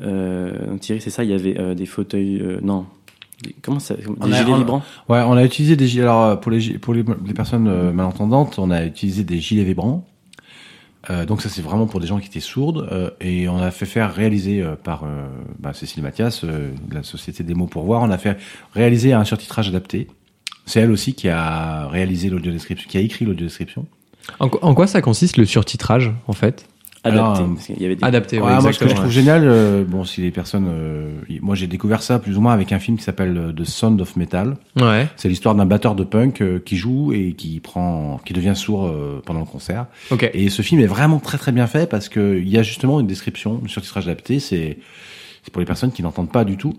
Euh, 0.00 0.66
donc 0.70 0.80
Thierry, 0.80 1.00
c'est 1.00 1.10
ça, 1.10 1.24
il 1.24 1.30
y 1.30 1.34
avait 1.34 1.58
euh, 1.58 1.74
des 1.74 1.84
fauteuils, 1.86 2.40
euh, 2.40 2.58
non, 2.62 2.86
des- 3.42 3.54
comment 3.60 3.78
ça, 3.78 3.94
des 3.94 4.04
On 4.20 4.32
a- 4.32 4.40
gilets 4.40 4.52
on 4.52 4.58
vibrants? 4.58 4.82
Ouais, 5.08 5.20
on 5.26 5.32
a 5.34 5.44
utilisé 5.44 5.76
des 5.76 5.86
gilets. 5.86 6.04
Alors, 6.04 6.40
pour 6.40 6.50
les, 6.50 6.78
pour 6.78 6.94
les, 6.94 7.04
les 7.26 7.34
personnes 7.34 7.68
euh, 7.68 7.92
malentendantes, 7.92 8.58
on 8.58 8.70
a 8.70 8.84
utilisé 8.86 9.24
des 9.24 9.38
gilets 9.38 9.64
vibrants. 9.64 10.06
Euh, 11.10 11.24
donc 11.26 11.42
ça 11.42 11.48
c'est 11.48 11.62
vraiment 11.62 11.86
pour 11.86 11.98
des 11.98 12.06
gens 12.06 12.20
qui 12.20 12.28
étaient 12.28 12.38
sourdes 12.38 12.88
euh, 12.92 13.10
et 13.20 13.48
on 13.48 13.58
a 13.58 13.72
fait 13.72 13.86
faire 13.86 14.14
réaliser 14.14 14.62
euh, 14.62 14.76
par 14.76 15.02
euh, 15.02 15.26
bah, 15.58 15.72
Cécile 15.72 16.02
Mathias 16.02 16.44
euh, 16.44 16.70
de 16.88 16.94
la 16.94 17.02
société 17.02 17.42
des 17.42 17.54
mots 17.54 17.66
pour 17.66 17.82
voir, 17.84 18.02
on 18.02 18.10
a 18.10 18.18
fait 18.18 18.38
réaliser 18.72 19.12
un 19.12 19.24
surtitrage 19.24 19.68
adapté. 19.68 20.06
C'est 20.64 20.78
elle 20.80 20.92
aussi 20.92 21.14
qui 21.14 21.28
a 21.28 21.88
réalisé 21.88 22.30
l'audio 22.30 22.52
description, 22.52 22.88
qui 22.88 22.98
a 22.98 23.00
écrit 23.00 23.24
l'audio 23.24 23.46
description. 23.46 23.86
En, 24.38 24.48
quoi- 24.48 24.64
en 24.64 24.74
quoi 24.74 24.86
ça 24.86 25.02
consiste 25.02 25.36
le 25.38 25.44
surtitrage, 25.44 26.12
en 26.28 26.32
fait? 26.32 26.68
Adaptés. 27.04 27.18
Alors, 27.20 27.40
euh, 27.40 27.54
parce 27.54 27.66
qu'il 27.66 27.82
y 27.82 27.84
avait 27.84 27.96
des- 27.96 28.04
Adapté, 28.04 28.38
Ouais, 28.40 28.46
ouais, 28.46 28.60
moi, 28.60 28.72
ce 28.72 28.78
que 28.78 28.88
je 28.88 28.94
trouve 28.94 29.10
génial, 29.10 29.42
euh, 29.44 29.84
bon, 29.84 30.04
si 30.04 30.20
les 30.20 30.30
personnes, 30.30 30.66
euh, 30.68 31.10
moi 31.40 31.56
j'ai 31.56 31.66
découvert 31.66 32.00
ça 32.02 32.20
plus 32.20 32.36
ou 32.38 32.40
moins 32.40 32.52
avec 32.52 32.70
un 32.72 32.78
film 32.78 32.96
qui 32.96 33.02
s'appelle 33.02 33.36
euh, 33.36 33.52
The 33.52 33.64
Sound 33.64 34.00
of 34.00 34.14
Metal. 34.16 34.56
Ouais, 34.80 35.08
C'est 35.16 35.28
l'histoire 35.28 35.54
d'un 35.56 35.66
batteur 35.66 35.94
de 35.96 36.04
punk 36.04 36.40
euh, 36.40 36.60
qui 36.64 36.76
joue 36.76 37.12
et 37.12 37.32
qui 37.32 37.58
prend, 37.58 38.20
qui 38.24 38.32
devient 38.32 38.54
sourd 38.54 38.88
pendant 39.26 39.40
le 39.40 39.46
concert. 39.46 39.86
ok. 40.12 40.30
Et 40.32 40.48
ce 40.48 40.62
film 40.62 40.80
est 40.80 40.86
vraiment 40.86 41.18
très 41.18 41.38
très 41.38 41.50
bien 41.52 41.66
fait 41.66 41.88
parce 41.90 42.08
que 42.08 42.38
il 42.38 42.48
y 42.48 42.56
a 42.58 42.62
justement 42.62 43.00
une 43.00 43.06
description, 43.08 43.60
un 43.64 43.68
surtitrage 43.68 44.06
adapté. 44.06 44.38
C'est 44.38 44.78
c'est 45.42 45.50
pour 45.52 45.58
les 45.60 45.66
personnes 45.66 45.90
qui 45.90 46.02
n'entendent 46.04 46.30
pas 46.30 46.44
du 46.44 46.56
tout. 46.56 46.74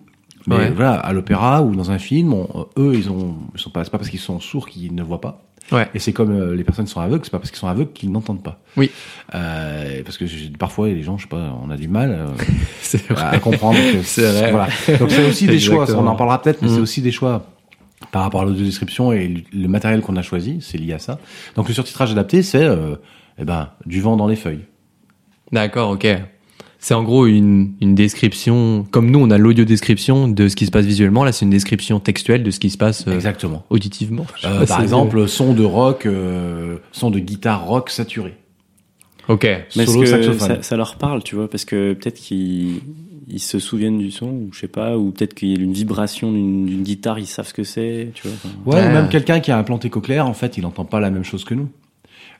Mais 0.47 0.55
Ouais. 0.55 0.71
voilà, 0.71 0.93
à 0.95 1.11
l'opéra 1.13 1.63
ou 1.63 1.73
dans 1.75 1.91
un 1.91 1.97
film, 1.99 2.33
on- 2.33 2.65
eux 2.77 2.93
ils 2.95 3.09
ont, 3.09 3.35
ils 3.55 3.59
sont 3.61 3.69
pas, 3.69 3.83
c'est 3.85 3.89
pas 3.89 3.97
parce 3.97 4.09
qu'ils 4.09 4.19
sont 4.19 4.39
sourds 4.41 4.67
qu'ils 4.69 4.93
ne 4.95 5.01
voient 5.03 5.21
pas. 5.21 5.41
Ouais. 5.71 5.87
Et 5.95 5.99
c'est 5.99 6.13
comme 6.13 6.31
euh, 6.31 6.55
les 6.55 6.63
personnes 6.63 6.85
qui 6.85 6.91
sont 6.91 6.99
aveugles, 6.99 7.23
c'est 7.23 7.31
pas 7.31 7.39
parce 7.39 7.49
qu'ils 7.49 7.59
sont 7.59 7.67
aveugles 7.67 7.93
qu'ils 7.93 8.11
n'entendent 8.11 8.43
pas. 8.43 8.59
Oui. 8.77 8.91
Euh, 9.33 10.01
parce 10.03 10.17
que 10.17 10.25
parfois 10.57 10.89
les 10.89 11.01
gens, 11.03 11.17
je 11.17 11.23
sais 11.23 11.29
pas, 11.29 11.57
on 11.65 11.69
a 11.71 11.77
du 11.77 11.87
mal. 11.87 12.11
euh, 12.11 12.97
à 13.17 13.39
comprendre 13.39 13.79
C'est 14.03 14.29
vrai. 14.29 14.51
Voilà. 14.51 14.67
Donc 14.99 15.09
c'est 15.09 15.25
aussi 15.25 15.47
des 15.47 15.59
choix, 15.59 15.85
on 15.95 16.05
en 16.07 16.15
parlera 16.15 16.41
peut-être, 16.41 16.61
mais 16.61 16.67
Mm. 16.67 16.75
c'est 16.75 16.81
aussi 16.81 17.01
des 17.01 17.11
choix 17.11 17.45
par 18.11 18.23
rapport 18.23 18.41
à 18.41 18.45
l'audio-description 18.45 19.13
et 19.13 19.45
le- 19.53 19.67
matériel 19.69 20.01
qu'on 20.01 20.17
a 20.17 20.21
choisi, 20.21 20.59
c'est 20.61 20.77
lié 20.77 20.93
à 20.93 20.99
ça. 20.99 21.17
Donc 21.55 21.67
le 21.69 21.73
surtitrage 21.73 22.11
adapté, 22.11 22.43
c'est 22.43 22.67
eh 23.39 23.45
ben, 23.45 23.69
du 23.85 24.01
vent 24.01 24.17
dans 24.17 24.27
les 24.27 24.35
feuilles. 24.35 24.65
D'accord, 25.51 25.91
ok. 25.91 26.05
C'est 26.85 26.95
en 26.95 27.03
gros 27.03 27.27
une, 27.27 27.71
une 27.79 27.95
description, 27.95 28.85
comme 28.91 29.09
nous 29.09 29.17
on 29.19 29.29
a 29.31 29.37
l'audio 29.37 29.63
description 29.63 30.27
de 30.27 30.49
ce 30.49 30.55
qui 30.57 30.65
se 30.65 30.71
passe 30.71 30.83
visuellement, 30.85 31.23
là 31.23 31.31
c'est 31.31 31.45
une 31.45 31.49
description 31.49 32.01
textuelle 32.01 32.43
de 32.43 32.51
ce 32.51 32.59
qui 32.59 32.69
se 32.69 32.77
passe 32.77 33.07
euh, 33.07 33.13
Exactement. 33.13 33.63
auditivement. 33.69 34.25
Euh, 34.43 34.59
pas 34.59 34.65
par 34.65 34.81
exemple, 34.81 35.29
son 35.29 35.53
de 35.53 35.63
rock, 35.63 36.05
euh, 36.05 36.75
son 36.91 37.09
de 37.09 37.19
guitare 37.19 37.65
rock 37.65 37.89
saturé. 37.89 38.33
Ok. 39.29 39.47
Mais 39.77 39.85
Solo 39.85 40.01
que 40.01 40.33
ça, 40.37 40.61
ça 40.61 40.75
leur 40.75 40.97
parle, 40.97 41.23
tu 41.23 41.35
vois, 41.35 41.49
parce 41.49 41.63
que 41.63 41.93
peut-être 41.93 42.19
qu'ils 42.19 42.81
ils 43.29 43.39
se 43.39 43.59
souviennent 43.59 43.99
du 43.99 44.11
son, 44.11 44.27
ou 44.27 44.49
je 44.51 44.59
sais 44.59 44.67
pas, 44.67 44.97
ou 44.97 45.11
peut-être 45.11 45.35
qu'il 45.35 45.47
y 45.47 45.57
a 45.57 45.63
une 45.63 45.71
vibration 45.71 46.33
d'une 46.33 46.65
d'une 46.65 46.83
guitare, 46.83 47.17
ils 47.17 47.27
savent 47.27 47.47
ce 47.47 47.53
que 47.53 47.63
c'est, 47.63 48.09
tu 48.13 48.27
vois. 48.27 48.35
enfin. 48.35 48.49
Ouais, 48.65 48.75
Ouais. 48.75 48.89
ou 48.89 48.93
même 48.93 49.07
quelqu'un 49.07 49.39
qui 49.39 49.51
a 49.51 49.57
implanté 49.57 49.89
cochléaire, 49.89 50.27
en 50.27 50.33
fait, 50.33 50.57
il 50.57 50.63
n'entend 50.63 50.83
pas 50.83 50.99
la 50.99 51.11
même 51.11 51.23
chose 51.23 51.45
que 51.45 51.53
nous. 51.53 51.69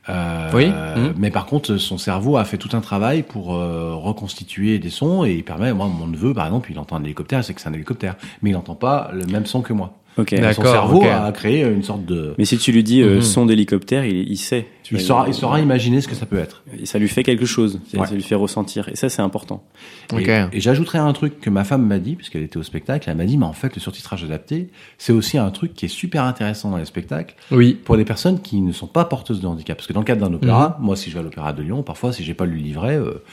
Euh, 0.10 0.52
Oui. 0.54 0.70
euh, 0.74 0.96
Mhm. 1.10 1.14
Mais 1.18 1.32
par 1.32 1.46
contre, 1.46 1.78
son 1.78 1.98
cerveau 1.98 2.38
a 2.38 2.44
fait 2.46 2.58
tout 2.58 2.70
un 2.74 2.82
travail 2.82 3.24
pour 3.24 3.56
euh, 3.56 3.96
reconstituer 3.96 4.78
des 4.80 4.90
sons 4.90 5.24
et 5.26 5.34
il 5.34 5.44
permet, 5.44 5.74
moi, 5.74 5.88
mon 5.88 6.08
neveu, 6.08 6.34
par 6.34 6.46
exemple, 6.46 6.72
il 6.72 6.80
entend 6.80 6.98
un 6.98 7.04
hélicoptère, 7.04 7.44
sait 7.44 7.54
que 7.54 7.62
c'est 7.62 7.70
un 7.70 7.74
hélicoptère, 7.74 8.16
mais 8.42 8.50
il 8.50 8.54
n'entend 8.54 8.76
pas 8.76 9.10
le 9.14 9.26
même 9.26 9.46
son 9.46 9.62
que 9.62 9.72
moi. 9.74 9.94
Ok. 10.18 10.34
D'accord. 10.36 10.66
Son 10.66 10.72
cerveau 10.72 11.04
a 11.04 11.32
créé 11.32 11.64
une 11.64 11.82
sorte 11.84 12.06
de... 12.06 12.36
Mais 12.38 12.46
si 12.46 12.58
tu 12.58 12.72
lui 12.72 12.84
dis 12.84 13.02
euh, 13.02 13.16
Mhm. 13.16 13.22
son 13.22 13.46
d'hélicoptère, 13.48 14.06
il, 14.06 14.30
il 14.32 14.38
sait. 14.38 14.68
tu 14.84 14.96
Il 14.96 15.02
saura, 15.02 15.28
il 15.28 15.34
saura 15.34 15.60
imaginer 15.60 16.02
ce 16.02 16.08
que 16.08 16.14
ça 16.16 16.26
peut 16.28 16.38
être. 16.38 16.64
Et 16.80 16.86
ça 16.86 17.00
lui 17.00 17.08
fait 17.08 17.24
quelque 17.24 17.46
chose, 17.46 17.80
ça, 17.92 18.00
Ouais. 18.00 18.06
ça 18.08 18.14
lui 18.14 18.22
fait 18.22 18.36
ressentir. 18.36 18.90
Et 18.90 18.96
ça, 18.96 19.10
c'est 19.10 19.22
important. 19.24 19.64
Ok. 20.12 20.28
Et, 20.28 20.46
et 20.54 20.60
j'ajouterais 20.60 21.00
un 21.00 21.12
truc 21.14 21.40
que 21.42 21.50
ma 21.50 21.64
femme 21.64 21.86
m'a 21.88 21.98
dit, 22.00 22.16
puisqu'elle 22.16 22.44
était 22.44 22.58
au 22.58 22.64
spectacle, 22.64 23.10
elle 23.10 23.18
m'a 23.18 23.26
dit, 23.26 23.38
mais 23.38 23.46
en 23.46 23.54
fait, 23.54 23.74
le 23.76 23.82
surtitrage 23.82 24.24
adapté, 24.24 24.70
c'est 25.00 25.14
aussi 25.14 25.38
un 25.40 25.50
truc 25.50 25.74
qui 25.74 25.86
est 25.86 25.90
super 25.90 26.24
intéressant 26.26 26.70
dans 26.70 26.78
les 26.78 26.86
spectacles 26.86 27.36
Oui. 27.52 27.74
pour 27.84 27.96
les 27.96 28.06
personnes 28.06 28.40
qui 28.40 28.62
ne 28.62 28.72
sont 28.72 28.88
pas 28.88 29.06
porteuses 29.06 29.42
de 29.42 29.48
handicap. 29.48 29.78
Parce 29.78 29.88
que 29.88 29.94
dans 29.94 30.02
le 30.02 30.06
cadre 30.06 30.28
d'un 30.28 30.34
opéra, 30.36 30.78
Mhm. 30.80 30.86
moi, 30.86 30.96
si 30.96 31.10
je 31.10 31.16
vais 31.16 31.22
à 31.22 31.24
l'opéra 31.24 31.54
de 31.54 31.64
Lyon, 31.64 31.82
parfois, 31.82 32.14
si 32.14 32.24
j'ai 32.24 32.36
pas 32.36 32.46
lu 32.46 32.58
le 32.58 32.64
livret, 32.64 32.98
euh, 32.98 33.24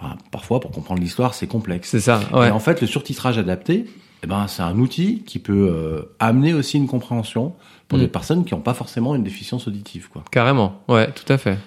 bah, 0.00 0.16
parfois, 0.30 0.60
pour 0.60 0.70
comprendre 0.70 1.00
l'histoire, 1.02 1.34
c'est 1.34 1.46
complexe. 1.46 1.90
C'est 1.90 2.00
ça. 2.00 2.20
Ouais. 2.32 2.48
Et 2.48 2.50
en 2.50 2.58
fait, 2.58 2.80
le 2.80 2.86
surtitrage 2.86 3.36
adapté, 3.36 3.84
eh 4.22 4.26
ben, 4.26 4.46
c'est 4.46 4.62
un 4.62 4.78
outil 4.78 5.22
qui 5.26 5.38
peut 5.38 5.68
euh, 5.70 6.02
amener 6.18 6.54
aussi 6.54 6.76
une 6.76 6.86
compréhension 6.86 7.54
pour 7.88 7.98
des 7.98 8.08
personnes 8.08 8.44
qui 8.44 8.54
n'ont 8.54 8.60
pas 8.60 8.74
forcément 8.74 9.14
une 9.14 9.22
déficience 9.22 9.68
auditive, 9.68 10.08
quoi. 10.10 10.24
Carrément. 10.30 10.80
Ouais, 10.88 11.10
tout 11.10 11.30
à 11.30 11.36
fait. 11.36 11.58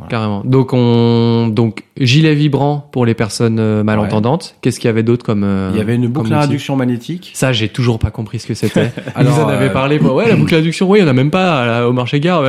Voilà. 0.00 0.10
Carrément. 0.10 0.42
Donc 0.44 0.72
on 0.72 1.48
donc 1.48 1.84
gilet 1.98 2.34
vibrant 2.34 2.88
pour 2.90 3.04
les 3.04 3.12
personnes 3.12 3.58
euh, 3.60 3.84
malentendantes. 3.84 4.56
Qu'est-ce 4.62 4.80
qu'il 4.80 4.88
y 4.88 4.90
avait 4.90 5.02
d'autre 5.02 5.26
comme 5.26 5.44
euh, 5.44 5.70
Il 5.74 5.78
y 5.78 5.80
avait 5.80 5.94
une 5.94 6.08
boucle 6.08 6.32
à 6.32 6.40
induction 6.40 6.74
magnétique. 6.74 7.32
Ça, 7.34 7.52
j'ai 7.52 7.68
toujours 7.68 7.98
pas 7.98 8.10
compris 8.10 8.38
ce 8.38 8.46
que 8.46 8.54
c'était. 8.54 8.92
Alors, 9.14 9.48
avaient 9.48 9.66
euh, 9.66 9.72
parlé. 9.72 9.98
Bon, 9.98 10.14
ouais, 10.14 10.26
la 10.26 10.36
boucle 10.36 10.52
d'induction, 10.52 10.88
ouais, 10.88 11.00
il 11.00 11.02
y 11.02 11.04
en 11.04 11.08
a 11.08 11.12
même 11.12 11.30
pas 11.30 11.80
à 11.80 11.86
au 11.86 11.92
marché 11.92 12.18
gare. 12.18 12.42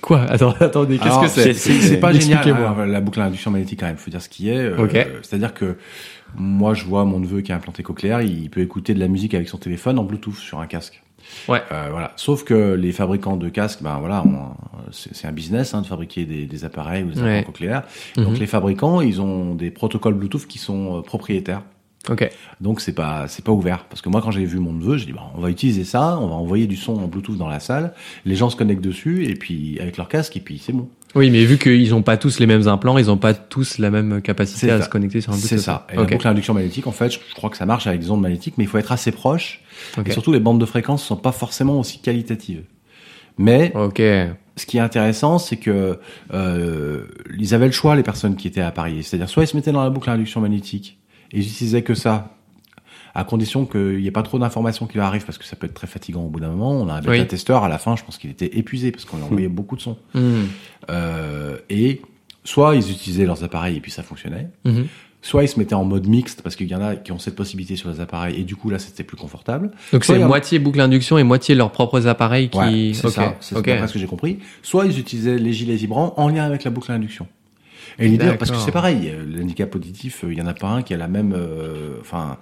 Quoi? 0.00 0.22
Attends, 0.22 0.54
attendez, 0.60 0.98
qu'est-ce 0.98 1.20
que 1.20 1.28
c'est? 1.28 1.52
C'est 1.52 1.98
pas 1.98 2.12
génial, 2.12 2.48
hein, 2.48 2.86
la 2.86 3.00
boucle 3.00 3.20
à 3.20 3.24
induction 3.24 3.50
magnétique 3.50 3.80
quand 3.80 3.86
même. 3.86 3.98
Faut 3.98 4.10
dire 4.10 4.22
ce 4.22 4.30
qui 4.30 4.48
est. 4.48 4.56
euh. 4.56 5.04
C'est-à-dire 5.22 5.52
que 5.52 5.76
moi, 6.34 6.74
je 6.74 6.84
vois 6.84 7.04
mon 7.04 7.20
neveu 7.20 7.40
qui 7.40 7.52
a 7.52 7.56
implanté 7.56 7.82
cochléaire, 7.82 8.20
il 8.22 8.50
peut 8.50 8.60
écouter 8.60 8.94
de 8.94 9.00
la 9.00 9.08
musique 9.08 9.34
avec 9.34 9.48
son 9.48 9.58
téléphone 9.58 9.98
en 9.98 10.04
Bluetooth 10.04 10.34
sur 10.34 10.60
un 10.60 10.66
casque. 10.66 11.02
Ouais. 11.48 11.60
Euh, 11.72 11.88
voilà. 11.90 12.12
Sauf 12.16 12.44
que 12.44 12.74
les 12.74 12.92
fabricants 12.92 13.36
de 13.36 13.48
casques, 13.48 13.82
ben 13.82 13.98
voilà, 13.98 14.22
c'est 14.92 15.26
un 15.26 15.32
business 15.32 15.74
hein, 15.74 15.82
de 15.82 15.86
fabriquer 15.86 16.24
des, 16.24 16.46
des 16.46 16.64
appareils 16.64 17.02
ou 17.04 17.08
des 17.10 17.18
implants 17.18 17.26
Ouais. 17.32 17.44
cochléaires. 17.44 17.82
Mhm. 18.16 18.24
Donc 18.24 18.38
les 18.38 18.46
fabricants, 18.46 19.00
ils 19.00 19.20
ont 19.20 19.54
des 19.54 19.70
protocoles 19.70 20.14
Bluetooth 20.14 20.46
qui 20.46 20.58
sont 20.58 20.98
euh, 20.98 21.02
propriétaires. 21.02 21.62
Ok. 22.10 22.30
Donc 22.60 22.80
c'est 22.80 22.92
pas 22.94 23.26
c'est 23.28 23.44
pas 23.44 23.52
ouvert 23.52 23.84
parce 23.88 24.00
que 24.02 24.08
moi 24.08 24.20
quand 24.22 24.30
j'ai 24.30 24.44
vu 24.44 24.58
mon 24.58 24.72
neveu, 24.72 24.96
j'ai 24.96 25.06
dit 25.06 25.12
bah, 25.12 25.30
on 25.36 25.40
va 25.40 25.50
utiliser 25.50 25.84
ça, 25.84 26.18
on 26.20 26.28
va 26.28 26.34
envoyer 26.34 26.66
du 26.66 26.76
son 26.76 26.94
en 26.94 27.06
Bluetooth 27.08 27.36
dans 27.36 27.48
la 27.48 27.60
salle, 27.60 27.92
les 28.24 28.36
gens 28.36 28.50
se 28.50 28.56
connectent 28.56 28.84
dessus 28.84 29.24
et 29.26 29.34
puis 29.34 29.78
avec 29.80 29.96
leur 29.96 30.08
casque 30.08 30.36
et 30.36 30.40
puis 30.40 30.58
c'est 30.64 30.72
bon. 30.72 30.88
Oui, 31.14 31.30
mais 31.30 31.44
vu 31.46 31.56
qu'ils 31.56 31.94
ont 31.94 32.02
pas 32.02 32.16
tous 32.18 32.38
les 32.40 32.46
mêmes 32.46 32.68
implants, 32.68 32.98
ils 32.98 33.10
ont 33.10 33.16
pas 33.16 33.32
tous 33.32 33.78
la 33.78 33.90
même 33.90 34.20
capacité 34.20 34.70
à 34.70 34.78
ça. 34.78 34.84
se 34.84 34.88
connecter 34.90 35.20
sur 35.22 35.32
un 35.32 35.36
Bluetooth. 35.36 35.48
C'est 35.48 35.64
ça. 35.64 35.86
Et 35.90 35.96
Ok. 35.96 36.10
la 36.10 36.16
boucle 36.16 36.26
à 36.28 36.30
induction 36.30 36.52
magnétique, 36.52 36.86
en 36.86 36.92
fait, 36.92 37.10
je 37.10 37.18
je 37.26 37.34
crois 37.34 37.48
que 37.48 37.56
ça 37.56 37.64
marche 37.64 37.86
avec 37.86 38.00
des 38.00 38.10
ondes 38.10 38.20
magnétiques, 38.20 38.54
mais 38.58 38.64
il 38.64 38.66
faut 38.66 38.76
être 38.76 38.92
assez 38.92 39.12
proche. 39.12 39.62
Ok. 39.96 40.08
Et 40.08 40.12
surtout, 40.12 40.30
les 40.32 40.40
bandes 40.40 40.60
de 40.60 40.66
fréquences 40.66 41.02
sont 41.02 41.16
pas 41.16 41.32
forcément 41.32 41.80
aussi 41.80 42.00
qualitatives. 42.00 42.64
Mais 43.38 43.72
Ok. 43.74 43.98
ce 43.98 44.66
qui 44.66 44.76
est 44.76 44.80
intéressant, 44.80 45.38
c'est 45.38 45.56
que 45.56 45.98
euh, 46.34 47.04
ils 47.38 47.54
avaient 47.54 47.66
le 47.66 47.72
choix, 47.72 47.96
les 47.96 48.02
personnes 48.02 48.36
qui 48.36 48.46
étaient 48.48 48.60
appareillées. 48.60 49.02
C'est-à-dire, 49.02 49.28
soit 49.28 49.44
ils 49.44 49.48
se 49.48 49.56
mettaient 49.56 49.72
dans 49.72 49.82
la 49.82 49.90
boucle 49.90 50.08
à 50.10 50.12
induction 50.14 50.40
magnétique 50.40 50.98
et 51.32 51.38
ils 51.38 51.42
utilisaient 51.46 51.82
que 51.82 51.94
ça, 51.94 52.32
à 53.14 53.24
condition 53.24 53.64
qu'il 53.66 53.98
n'y 53.98 54.06
ait 54.06 54.10
pas 54.10 54.22
trop 54.22 54.38
d'informations 54.38 54.86
qui 54.86 54.96
leur 54.98 55.06
arrivent, 55.06 55.24
parce 55.24 55.38
que 55.38 55.44
ça 55.44 55.56
peut 55.56 55.66
être 55.66 55.74
très 55.74 55.86
fatigant 55.86 56.22
au 56.24 56.28
bout 56.28 56.40
d'un 56.40 56.50
moment. 56.50 56.72
On 56.72 56.88
a 56.88 56.94
un 56.94 57.00
bêta-testeur, 57.00 57.64
à 57.64 57.68
la 57.68 57.78
fin, 57.78 57.96
je 57.96 58.04
pense 58.04 58.18
qu'il 58.18 58.30
était 58.30 58.58
épuisé, 58.58 58.90
parce 58.92 59.04
qu'on 59.04 59.16
lui 59.16 59.24
envoyait 59.24 59.48
beaucoup 59.48 59.76
de 59.76 59.80
sons. 59.80 59.96
Hmm. 60.14 60.44
Euh, 60.90 61.56
et 61.70 62.02
soit 62.44 62.76
ils 62.76 62.90
utilisaient 62.90 63.26
leurs 63.26 63.42
appareils 63.42 63.76
et 63.76 63.80
puis 63.80 63.90
ça 63.90 64.02
fonctionnait, 64.02 64.48
Mhm. 64.64 64.86
soit 65.22 65.42
ils 65.42 65.48
se 65.48 65.58
mettaient 65.58 65.74
en 65.74 65.84
mode 65.84 66.06
mixte 66.06 66.42
parce 66.42 66.54
qu'il 66.54 66.68
y 66.68 66.74
en 66.76 66.80
a 66.80 66.94
qui 66.94 67.10
ont 67.10 67.18
cette 67.18 67.34
possibilité 67.34 67.74
sur 67.74 67.88
les 67.90 67.98
appareils 68.00 68.38
et 68.40 68.44
du 68.44 68.54
coup 68.54 68.70
là 68.70 68.78
c'était 68.78 69.02
plus 69.02 69.16
confortable. 69.16 69.72
Donc 69.92 70.04
c'est 70.04 70.22
a- 70.22 70.26
moitié 70.26 70.60
boucle 70.60 70.80
induction 70.80 71.18
et 71.18 71.24
moitié 71.24 71.56
leurs 71.56 71.72
propres 71.72 72.06
appareils 72.06 72.48
qui. 72.48 72.58
Ouais, 72.58 72.90
c'est 72.94 73.06
ok. 73.06 73.12
ça, 73.12 73.34
c'est 73.40 73.56
ok. 73.56 73.66
d'après 73.66 73.88
ce 73.88 73.94
que 73.94 73.98
j'ai 73.98 74.06
compris. 74.06 74.38
Soit 74.62 74.86
ils 74.86 74.96
utilisaient 75.00 75.38
les 75.38 75.52
gilets 75.52 75.74
vibrants 75.74 76.14
en 76.18 76.28
lien 76.28 76.44
avec 76.44 76.62
la 76.62 76.70
boucle 76.70 76.92
induction. 76.92 77.26
Et 77.98 78.08
l'idée, 78.08 78.32
parce 78.38 78.50
que 78.50 78.56
c'est 78.58 78.72
pareil, 78.72 79.08
euh, 79.08 79.24
l'handicap 79.24 79.74
auditif, 79.74 80.24
euh, 80.24 80.32
il 80.32 80.38
y 80.38 80.42
en 80.42 80.46
a 80.46 80.54
pas 80.54 80.68
un 80.68 80.82
qui 80.82 80.94
a 80.94 80.96
la 80.96 81.08
même, 81.08 81.34
euh, 81.36 81.96
enfin, 82.00 82.36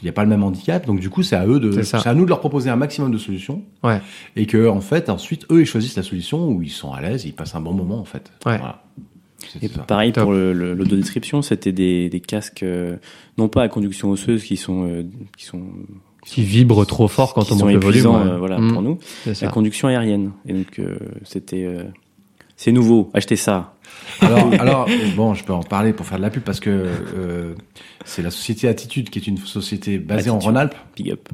il 0.00 0.04
n'y 0.04 0.08
a 0.08 0.12
pas 0.12 0.22
le 0.24 0.28
même 0.30 0.42
handicap, 0.42 0.86
donc 0.86 1.00
du 1.00 1.10
coup 1.10 1.22
c'est 1.22 1.36
à 1.36 1.46
eux 1.46 1.60
de, 1.60 1.82
C'est 1.82 2.06
à 2.06 2.14
nous 2.14 2.24
de 2.24 2.28
leur 2.30 2.40
proposer 2.40 2.70
un 2.70 2.76
maximum 2.76 3.10
de 3.12 3.18
solutions. 3.18 3.62
Ouais. 3.82 4.00
Et 4.36 4.46
que 4.46 4.68
en 4.68 4.80
fait 4.80 5.08
ensuite 5.10 5.46
eux 5.50 5.60
ils 5.62 5.66
choisissent 5.66 5.96
la 5.96 6.02
solution 6.02 6.48
où 6.48 6.62
ils 6.62 6.70
sont 6.70 6.92
à 6.92 7.00
l'aise, 7.00 7.24
ils 7.24 7.32
passent 7.34 7.54
un 7.54 7.60
bon 7.60 7.72
moment 7.72 7.98
en 7.98 8.04
fait. 8.04 8.30
Ouais. 8.46 8.58
Voilà. 8.58 8.82
C'est 9.46 9.62
Et 9.62 9.68
ça. 9.68 9.82
pareil 9.82 10.12
Top. 10.12 10.24
pour 10.24 10.32
l'audodescription, 10.32 11.42
c'était 11.42 11.72
des, 11.72 12.08
des 12.10 12.20
casques, 12.20 12.62
euh, 12.64 12.96
non 13.38 13.48
pas 13.48 13.62
à 13.62 13.68
conduction 13.68 14.10
osseuse, 14.10 14.42
qui 14.44 14.56
sont, 14.56 14.84
euh, 14.88 15.04
qui 15.36 15.44
sont, 15.44 15.62
Qui 16.26 16.42
vibrent 16.42 16.84
trop 16.84 17.08
fort 17.08 17.34
quand 17.34 17.50
on 17.52 17.54
monte 17.54 17.72
le 17.72 17.78
volume. 17.78 18.06
ouais. 18.06 18.16
euh, 18.32 18.36
voilà, 18.38 18.58
Hmm. 18.58 18.72
pour 18.72 18.82
nous. 18.82 18.98
C'est 19.24 19.34
ça. 19.34 19.46
La 19.46 19.52
conduction 19.52 19.88
aérienne. 19.88 20.32
Et 20.46 20.52
donc, 20.52 20.78
euh, 20.80 20.98
c'était, 21.24 21.64
euh, 21.64 21.84
c'est 22.56 22.72
nouveau, 22.72 23.10
achetez 23.14 23.36
ça. 23.36 23.74
Alors, 24.20 24.52
alors, 24.60 24.88
bon, 25.16 25.34
je 25.34 25.44
peux 25.44 25.52
en 25.52 25.62
parler 25.62 25.92
pour 25.92 26.06
faire 26.06 26.18
de 26.18 26.22
la 26.22 26.30
pub 26.30 26.42
parce 26.42 26.60
que 26.60 26.70
euh, 26.70 27.54
c'est 28.04 28.22
la 28.22 28.30
société 28.30 28.68
Attitude 28.68 29.10
qui 29.10 29.18
est 29.18 29.26
une 29.26 29.38
société 29.38 29.98
basée 29.98 30.30
en. 30.30 30.38
Rhône-Alpes. 30.38 30.74
Big 30.96 31.10
up. 31.10 31.28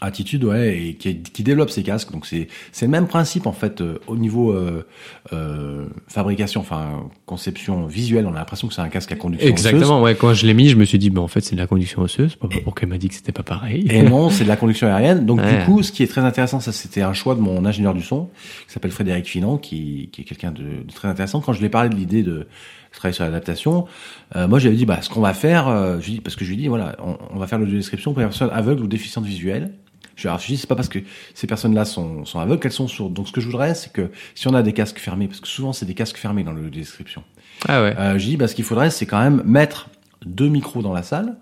Attitude, 0.00 0.44
ouais, 0.44 0.78
et 0.78 0.94
qui, 0.94 1.22
qui 1.22 1.42
développe 1.42 1.70
ces 1.70 1.82
casques. 1.82 2.12
Donc 2.12 2.24
c'est 2.24 2.46
c'est 2.70 2.86
le 2.86 2.92
même 2.92 3.08
principe 3.08 3.46
en 3.48 3.52
fait 3.52 3.80
euh, 3.80 3.98
au 4.06 4.16
niveau 4.16 4.52
euh, 4.52 4.86
euh, 5.32 5.86
fabrication, 6.06 6.60
enfin 6.60 7.08
conception 7.26 7.86
visuelle. 7.86 8.24
On 8.26 8.32
a 8.32 8.36
l'impression 8.38 8.68
que 8.68 8.74
c'est 8.74 8.80
un 8.80 8.88
casque 8.90 9.10
à 9.10 9.16
conduction 9.16 9.52
osseuse. 9.52 9.66
Exactement, 9.66 10.00
ouais. 10.00 10.14
Quand 10.14 10.34
je 10.34 10.46
l'ai 10.46 10.54
mis, 10.54 10.68
je 10.68 10.76
me 10.76 10.84
suis 10.84 10.98
dit, 10.98 11.10
mais 11.10 11.18
en 11.18 11.26
fait, 11.26 11.40
c'est 11.40 11.56
de 11.56 11.60
la 11.60 11.66
conduction 11.66 12.02
osseuse. 12.02 12.36
Pas 12.36 12.46
pourquoi 12.62 12.82
elle 12.82 12.90
m'a 12.90 12.98
dit 12.98 13.08
que 13.08 13.14
c'était 13.14 13.32
pas 13.32 13.42
pareil. 13.42 13.86
Et 13.90 14.02
non, 14.04 14.30
c'est 14.30 14.44
de 14.44 14.48
la 14.48 14.56
conduction 14.56 14.86
aérienne. 14.86 15.26
Donc 15.26 15.40
Ouais. 15.40 15.58
du 15.58 15.64
coup, 15.64 15.82
ce 15.82 15.90
qui 15.90 16.04
est 16.04 16.06
très 16.06 16.20
intéressant, 16.20 16.60
ça 16.60 16.70
c'était 16.70 17.02
un 17.02 17.12
choix 17.12 17.34
de 17.34 17.40
mon 17.40 17.64
ingénieur 17.64 17.92
du 17.94 18.02
son, 18.02 18.28
qui 18.66 18.72
s'appelle 18.72 18.92
Frédéric 18.92 19.26
Finan, 19.26 19.58
qui, 19.58 20.10
qui 20.12 20.20
est 20.20 20.24
quelqu'un 20.24 20.52
de, 20.52 20.62
de 20.86 20.92
très 20.94 21.08
intéressant. 21.08 21.40
Quand 21.40 21.52
je 21.52 21.58
lui 21.58 21.66
ai 21.66 21.70
parlé 21.70 21.88
de 21.88 21.96
l'idée 21.96 22.22
de 22.22 22.46
travailler 22.92 23.14
sur 23.14 23.24
l'adaptation, 23.24 23.86
euh, 24.36 24.48
moi 24.48 24.58
j'avais 24.58 24.76
dit, 24.76 24.86
bah 24.86 25.02
ce 25.02 25.08
qu'on 25.10 25.20
va 25.20 25.34
faire, 25.34 25.68
euh, 25.68 25.98
je 26.00 26.06
lui 26.06 26.12
dis, 26.14 26.20
parce 26.20 26.36
que 26.36 26.44
je 26.44 26.50
lui 26.50 26.56
dis, 26.56 26.68
voilà, 26.68 26.96
on, 27.04 27.16
on 27.34 27.38
va 27.38 27.46
faire 27.46 27.58
l'audio-description 27.58 28.12
pour 28.12 28.20
les 28.20 28.26
personnes 28.26 28.50
aveugles 28.52 28.82
ou 28.82 28.86
déficientes 28.86 29.26
visuelles. 29.26 29.72
Je, 30.18 30.46
dis, 30.46 30.56
c'est 30.56 30.66
pas 30.66 30.74
parce 30.74 30.88
que 30.88 30.98
ces 31.34 31.46
personnes-là 31.46 31.84
sont, 31.84 32.24
sont 32.24 32.40
aveugles 32.40 32.60
qu'elles 32.60 32.72
sont 32.72 32.88
sourdes. 32.88 33.14
Donc 33.14 33.28
ce 33.28 33.32
que 33.32 33.40
je 33.40 33.46
voudrais, 33.46 33.74
c'est 33.74 33.92
que 33.92 34.10
si 34.34 34.48
on 34.48 34.54
a 34.54 34.62
des 34.62 34.72
casques 34.72 34.98
fermés, 34.98 35.28
parce 35.28 35.40
que 35.40 35.46
souvent 35.46 35.72
c'est 35.72 35.86
des 35.86 35.94
casques 35.94 36.16
fermés 36.18 36.42
dans 36.42 36.52
l'audio-description, 36.52 37.22
Ah 37.68 37.82
ouais. 37.82 37.94
euh, 37.96 38.18
je 38.18 38.24
dis, 38.26 38.36
bah, 38.36 38.48
ce 38.48 38.54
qu'il 38.56 38.64
faudrait, 38.64 38.90
c'est 38.90 39.06
quand 39.06 39.20
même 39.20 39.42
mettre 39.44 39.88
deux 40.26 40.48
micros 40.48 40.82
dans 40.82 40.92
la 40.92 41.04
salle 41.04 41.36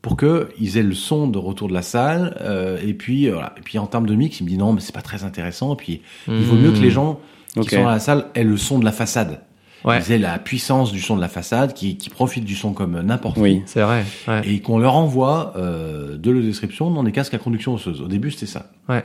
pour 0.00 0.16
que 0.16 0.48
ils 0.60 0.78
aient 0.78 0.82
le 0.84 0.94
son 0.94 1.26
de 1.26 1.38
retour 1.38 1.66
de 1.66 1.72
la 1.74 1.82
salle. 1.82 2.36
euh, 2.42 2.78
et 2.86 2.94
puis, 2.94 3.28
voilà. 3.30 3.52
Et 3.56 3.62
puis, 3.62 3.78
en 3.78 3.86
termes 3.86 4.06
de 4.06 4.14
mix, 4.14 4.38
il 4.38 4.44
me 4.44 4.48
dit 4.48 4.58
non, 4.58 4.72
mais 4.72 4.80
c'est 4.80 4.94
pas 4.94 5.02
très 5.02 5.24
intéressant. 5.24 5.72
Et 5.74 5.76
puis, 5.76 6.02
il 6.28 6.44
vaut 6.44 6.56
mieux 6.56 6.70
que 6.72 6.78
les 6.78 6.90
gens 6.90 7.18
qui 7.62 7.70
sont 7.70 7.82
dans 7.84 7.90
la 7.90 7.98
salle 8.00 8.26
aient 8.34 8.44
le 8.44 8.56
son 8.56 8.78
de 8.78 8.84
la 8.84 8.92
façade. 8.92 9.40
Ouais. 9.84 10.00
Ils 10.06 10.12
aient 10.12 10.18
la 10.18 10.38
puissance 10.38 10.92
du 10.92 11.00
son 11.00 11.16
de 11.16 11.20
la 11.20 11.28
façade, 11.28 11.74
qui, 11.74 11.96
qui 11.96 12.08
profitent 12.10 12.44
du 12.44 12.54
son 12.56 12.72
comme 12.72 13.00
n'importe 13.02 13.36
Oui. 13.38 13.62
C'est 13.66 13.82
vrai. 13.82 14.04
Ouais. 14.26 14.40
et 14.48 14.60
qu'on 14.60 14.78
leur 14.78 14.94
envoie 14.96 15.52
euh, 15.56 16.16
de 16.16 16.30
la 16.30 16.40
description 16.40 16.90
dans 16.90 17.02
des 17.02 17.12
casques 17.12 17.34
à 17.34 17.38
conduction 17.38 17.74
osseuse. 17.74 18.00
Au 18.00 18.08
début, 18.08 18.30
c'était 18.30 18.46
ça. 18.46 18.70
Ouais. 18.88 19.02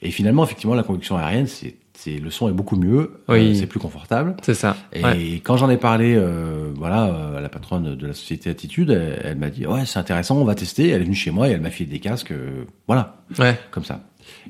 Et 0.00 0.10
finalement, 0.10 0.44
effectivement, 0.44 0.74
la 0.74 0.82
conduction 0.82 1.16
aérienne, 1.16 1.46
c'est, 1.46 1.74
le 2.18 2.30
son 2.30 2.48
est 2.48 2.52
beaucoup 2.52 2.74
mieux, 2.76 3.20
Oui. 3.28 3.52
euh, 3.52 3.54
c'est 3.54 3.66
plus 3.66 3.78
confortable. 3.78 4.34
C'est 4.42 4.54
ça. 4.54 4.76
Et 4.92 5.04
Ouais. 5.04 5.34
quand 5.44 5.56
j'en 5.56 5.70
ai 5.70 5.76
parlé, 5.76 6.14
euh, 6.16 6.72
voilà, 6.76 7.04
euh, 7.06 7.38
à 7.38 7.40
la 7.40 7.48
patronne 7.48 7.94
de 7.94 8.06
la 8.08 8.12
société 8.12 8.50
Attitude, 8.50 8.90
elle, 8.90 9.20
elle 9.24 9.38
m'a 9.38 9.50
dit 9.50 9.66
ouais, 9.66 9.86
c'est 9.86 10.00
intéressant, 10.00 10.36
on 10.38 10.44
va 10.44 10.56
tester. 10.56 10.88
Elle 10.88 11.02
est 11.02 11.04
venue 11.04 11.14
chez 11.14 11.30
moi 11.30 11.48
et 11.48 11.52
elle 11.52 11.60
m'a 11.60 11.70
fait 11.70 11.84
des 11.84 12.00
casques, 12.00 12.32
euh, 12.32 12.64
voilà, 12.88 13.16
Ouais. 13.38 13.56
comme 13.70 13.84
ça. 13.84 14.00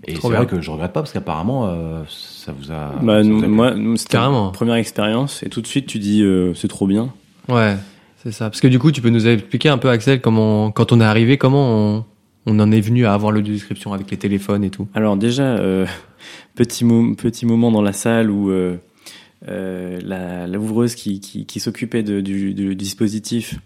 Et 0.06 0.14
c'est 0.16 0.28
vrai 0.28 0.46
que 0.46 0.60
je 0.60 0.70
regrette 0.70 0.92
pas 0.92 1.00
parce 1.00 1.12
qu'apparemment, 1.12 1.66
euh, 1.68 2.02
ça 2.08 2.52
vous 2.52 2.72
a. 2.72 2.92
Bah, 3.02 3.22
ça 3.22 3.28
nous- 3.28 3.38
vous 3.38 3.44
a 3.44 3.48
moi, 3.48 3.74
c'était 3.96 4.12
Carrément. 4.12 4.50
première 4.50 4.74
expérience, 4.76 5.42
et 5.42 5.48
tout 5.48 5.60
de 5.60 5.66
suite, 5.66 5.86
tu 5.86 5.98
dis, 5.98 6.22
euh, 6.22 6.54
c'est 6.54 6.68
trop 6.68 6.86
bien. 6.86 7.12
Ouais. 7.48 7.76
C'est 8.22 8.32
ça. 8.32 8.50
Parce 8.50 8.60
que 8.60 8.68
du 8.68 8.78
coup, 8.78 8.92
tu 8.92 9.00
peux 9.02 9.10
nous 9.10 9.26
expliquer 9.26 9.68
un 9.68 9.78
peu, 9.78 9.88
Axel, 9.90 10.20
comment, 10.20 10.70
quand 10.70 10.92
on 10.92 11.00
est 11.00 11.04
arrivé, 11.04 11.38
comment 11.38 11.96
on, 11.96 12.04
on 12.46 12.60
en 12.60 12.70
est 12.72 12.80
venu 12.80 13.04
à 13.06 13.14
avoir 13.14 13.32
l'audio 13.32 13.52
description 13.52 13.92
avec 13.92 14.10
les 14.10 14.16
téléphones 14.16 14.62
et 14.64 14.70
tout. 14.70 14.86
Alors 14.94 15.16
déjà, 15.16 15.42
euh, 15.56 15.86
petit, 16.54 16.84
mo- 16.84 17.14
petit 17.14 17.46
moment 17.46 17.70
dans 17.72 17.82
la 17.82 17.92
salle 17.92 18.30
où 18.30 18.50
la, 19.46 20.46
la 20.46 20.58
ouvreuse 20.58 20.94
qui, 20.94 21.20
qui, 21.20 21.46
qui 21.46 21.60
s'occupait 21.60 22.02
du, 22.02 22.54
du 22.54 22.74
dispositif 22.76 23.58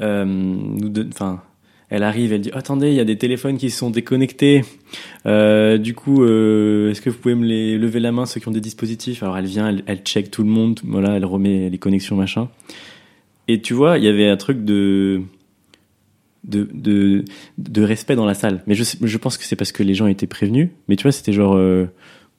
euh, 0.00 0.24
nous, 0.24 0.88
donne- 0.88 1.10
enfin, 1.12 1.42
elle 1.90 2.02
arrive, 2.02 2.32
elle 2.32 2.40
dit 2.40 2.50
attendez, 2.52 2.88
il 2.88 2.94
y 2.94 3.00
a 3.00 3.04
des 3.04 3.18
téléphones 3.18 3.56
qui 3.56 3.70
sont 3.70 3.90
déconnectés. 3.90 4.62
Euh, 5.26 5.78
du 5.78 5.94
coup, 5.94 6.24
euh, 6.24 6.90
est-ce 6.90 7.00
que 7.00 7.10
vous 7.10 7.18
pouvez 7.18 7.34
me 7.34 7.44
les 7.44 7.78
lever 7.78 8.00
la 8.00 8.12
main 8.12 8.26
ceux 8.26 8.40
qui 8.40 8.48
ont 8.48 8.52
des 8.52 8.60
dispositifs? 8.60 9.22
Alors 9.22 9.36
elle 9.36 9.46
vient, 9.46 9.76
elle, 9.86 9.98
check 9.98 10.30
tout 10.30 10.42
le 10.42 10.48
monde, 10.48 10.80
voilà, 10.84 11.16
elle 11.16 11.24
remet 11.24 11.70
les 11.70 11.78
connexions 11.78 12.16
machin. 12.16 12.48
Et 13.48 13.60
tu 13.60 13.74
vois, 13.74 13.98
il 13.98 14.04
y 14.04 14.08
avait 14.08 14.28
un 14.28 14.36
truc 14.36 14.64
de 14.64 15.22
de, 16.44 17.24
de, 17.56 17.82
respect 17.82 18.16
dans 18.16 18.26
la 18.26 18.34
salle. 18.34 18.62
Mais 18.66 18.74
je 18.74 19.18
pense 19.18 19.38
que 19.38 19.44
c'est 19.44 19.56
parce 19.56 19.72
que 19.72 19.82
les 19.82 19.94
gens 19.94 20.06
étaient 20.06 20.26
prévenus. 20.26 20.68
Mais 20.88 20.96
tu 20.96 21.04
vois, 21.04 21.12
c'était 21.12 21.32
genre, 21.32 21.54
euh, 21.56 21.86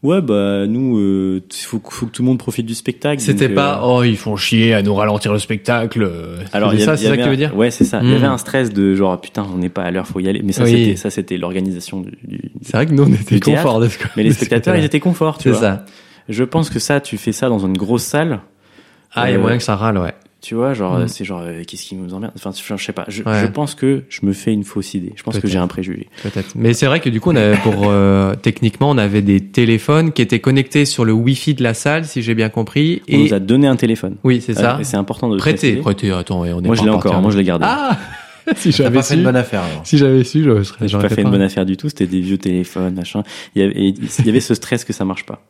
ouais, 0.06 0.22
bah 0.22 0.66
nous, 0.68 1.00
il 1.00 1.42
faut, 1.56 1.80
que- 1.80 1.92
faut 1.94 2.06
que 2.06 2.12
tout 2.12 2.22
le 2.22 2.28
monde 2.28 2.38
profite 2.40 2.66
du 2.66 2.76
spectacle. 2.76 3.22
C'était 3.22 3.48
donc, 3.48 3.52
euh, 3.52 3.56
pas 3.56 3.82
oh 3.84 4.04
ils 4.04 4.18
font 4.18 4.36
chier 4.36 4.74
à 4.74 4.82
nous 4.82 4.94
ralentir 4.96 5.34
le 5.34 5.40
spectacle. 5.40 6.10
Alors, 6.54 6.72
c'est 6.72 6.76
il 6.78 6.80
y 6.80 6.84
a- 6.84 6.86
ça, 6.86 6.98
c'est 6.98 7.08
ça 7.08 7.18
que 7.18 7.24
tu 7.24 7.30
veux 7.30 7.38
dire? 7.38 7.56
Ouais, 7.56 7.72
c'est 7.72 7.84
ça. 7.84 8.00
Il 8.02 8.10
y 8.10 8.12
Hmm. 8.14 8.16
avait 8.16 8.26
un 8.28 8.38
stress 8.38 8.72
de 8.72 8.96
genre, 8.96 9.20
putain, 9.20 9.46
on 9.54 9.58
n'est 9.58 9.70
pas 9.70 9.84
à 9.84 9.92
l'heure, 9.92 10.08
faut 10.08 10.20
y 10.20 10.28
aller. 10.30 10.42
Mais 10.44 10.52
ça, 10.54 10.64
Oui. 10.64 10.72
c'était, 10.72 10.96
ça, 10.96 11.10
c'était 11.10 11.38
l'organisation 11.38 12.02
du, 12.02 12.12
du- 12.24 12.52
C'est 12.62 12.74
vrai 12.78 12.86
que 12.86 12.92
nous 12.94 13.04
on 13.04 13.14
était 13.14 13.40
confort 13.40 13.80
de 13.80 13.88
ce 13.90 13.98
Mais 14.18 14.24
les 14.24 14.32
spectateurs, 14.34 14.76
ils 14.76 14.86
étaient 14.86 15.00
confort, 15.00 15.38
tu 15.38 15.44
C'est 15.44 15.50
vois. 15.52 15.60
ça. 15.60 15.86
Je 16.30 16.44
pense 16.44 16.70
que 16.70 16.80
ça, 16.80 17.00
tu 17.02 17.18
fais 17.18 17.32
ça 17.32 17.50
dans 17.50 17.60
une 17.60 17.78
grosse 17.78 18.04
salle. 18.04 18.40
Ah, 19.14 19.30
il 19.30 19.34
y 19.34 19.36
a 19.36 19.38
Euh, 19.38 19.42
moyen 19.42 19.58
que 19.58 19.64
ça 19.64 19.76
râle, 19.76 19.98
ouais. 19.98 20.14
Tu 20.46 20.54
vois, 20.54 20.76
genre, 20.76 21.00
Mm. 21.00 21.08
c'est 21.08 21.26
genre, 21.26 21.42
euh, 21.44 21.64
qu'est-ce 21.66 21.84
qui 21.88 21.96
nous 21.96 22.14
emmerde? 22.14 22.32
Enfin, 22.36 22.52
je, 22.56 22.76
je 22.78 22.84
sais 22.86 22.92
pas. 22.92 23.06
Je, 23.08 23.24
Ouais. 23.24 23.42
je 23.42 23.48
pense 23.48 23.74
que 23.74 24.04
je 24.10 24.24
me 24.28 24.32
fais 24.32 24.54
une 24.54 24.64
fausse 24.64 24.94
idée. 24.94 25.12
Je 25.16 25.24
pense 25.24 25.40
que 25.40 25.48
j'ai 25.48 25.58
un 25.58 25.66
préjugé. 25.66 26.08
Peut-être. 26.22 26.52
Mais 26.56 26.74
c'est 26.76 26.86
vrai 26.86 27.00
que 27.00 27.10
du 27.10 27.20
coup, 27.20 27.32
on 27.32 27.36
avait 27.36 27.58
pour 27.58 27.86
euh, 27.90 28.36
techniquement, 28.36 28.92
on 28.92 28.98
avait 29.00 29.24
des 29.24 29.42
téléphones 29.42 30.12
qui 30.12 30.22
étaient 30.22 30.40
connectés 30.42 30.86
sur 30.86 31.04
le 31.04 31.14
Wi-Fi 31.14 31.56
de 31.56 31.64
la 31.64 31.74
salle, 31.74 32.06
si 32.06 32.22
j'ai 32.22 32.36
bien 32.36 32.50
compris. 32.50 33.02
On 33.10 33.14
Et 33.14 33.18
nous 33.24 33.34
a 33.34 33.40
donné 33.40 33.66
un 33.66 33.76
téléphone. 33.76 34.18
oui, 34.24 34.40
c'est 34.40 34.54
ça. 34.54 34.76
Euh, 34.76 34.80
et 34.82 34.84
c'est 34.84 34.98
important 34.98 35.30
de 35.30 35.38
préciser. 35.38 35.78
prêté. 35.78 36.12
Attends, 36.12 36.42
ouais, 36.42 36.54
on 36.54 36.60
est 36.60 36.68
Moi, 36.68 36.76
pas 36.76 36.82
je 36.82 36.86
l'ai 36.88 36.92
encore. 36.94 37.16
en- 37.16 37.22
Moi, 37.22 37.32
je 37.32 37.38
l'ai 37.40 37.44
gardé. 37.44 37.66
Ah, 37.68 37.98
si 38.56 38.72
j'avais 38.72 38.98
pas 38.98 39.02
fait 39.02 39.14
su, 39.16 39.18
une 39.20 39.24
bonne 39.24 39.36
affaire 39.36 39.64
alors. 39.64 39.82
si 39.84 39.98
j'avais 39.98 40.24
su, 40.24 40.44
je 40.44 40.62
serais. 40.62 40.78
J'ai 40.82 40.88
j'aurais 40.90 41.08
pas 41.10 41.16
fait 41.16 41.24
une 41.24 41.32
bonne 41.32 41.42
affaire 41.42 41.66
du 41.66 41.76
tout. 41.76 41.90
C'était 41.90 42.06
des 42.06 42.20
vieux 42.22 42.38
téléphones, 42.38 42.94
machin. 42.94 43.24
Il 43.56 43.64
y 43.64 43.66
avait, 43.66 43.74
il 43.76 44.26
y 44.26 44.30
avait 44.30 44.40
ce 44.40 44.54
stress 44.54 44.84
que 44.86 44.94
ça 44.94 45.06
marche 45.06 45.26
pas. 45.26 45.42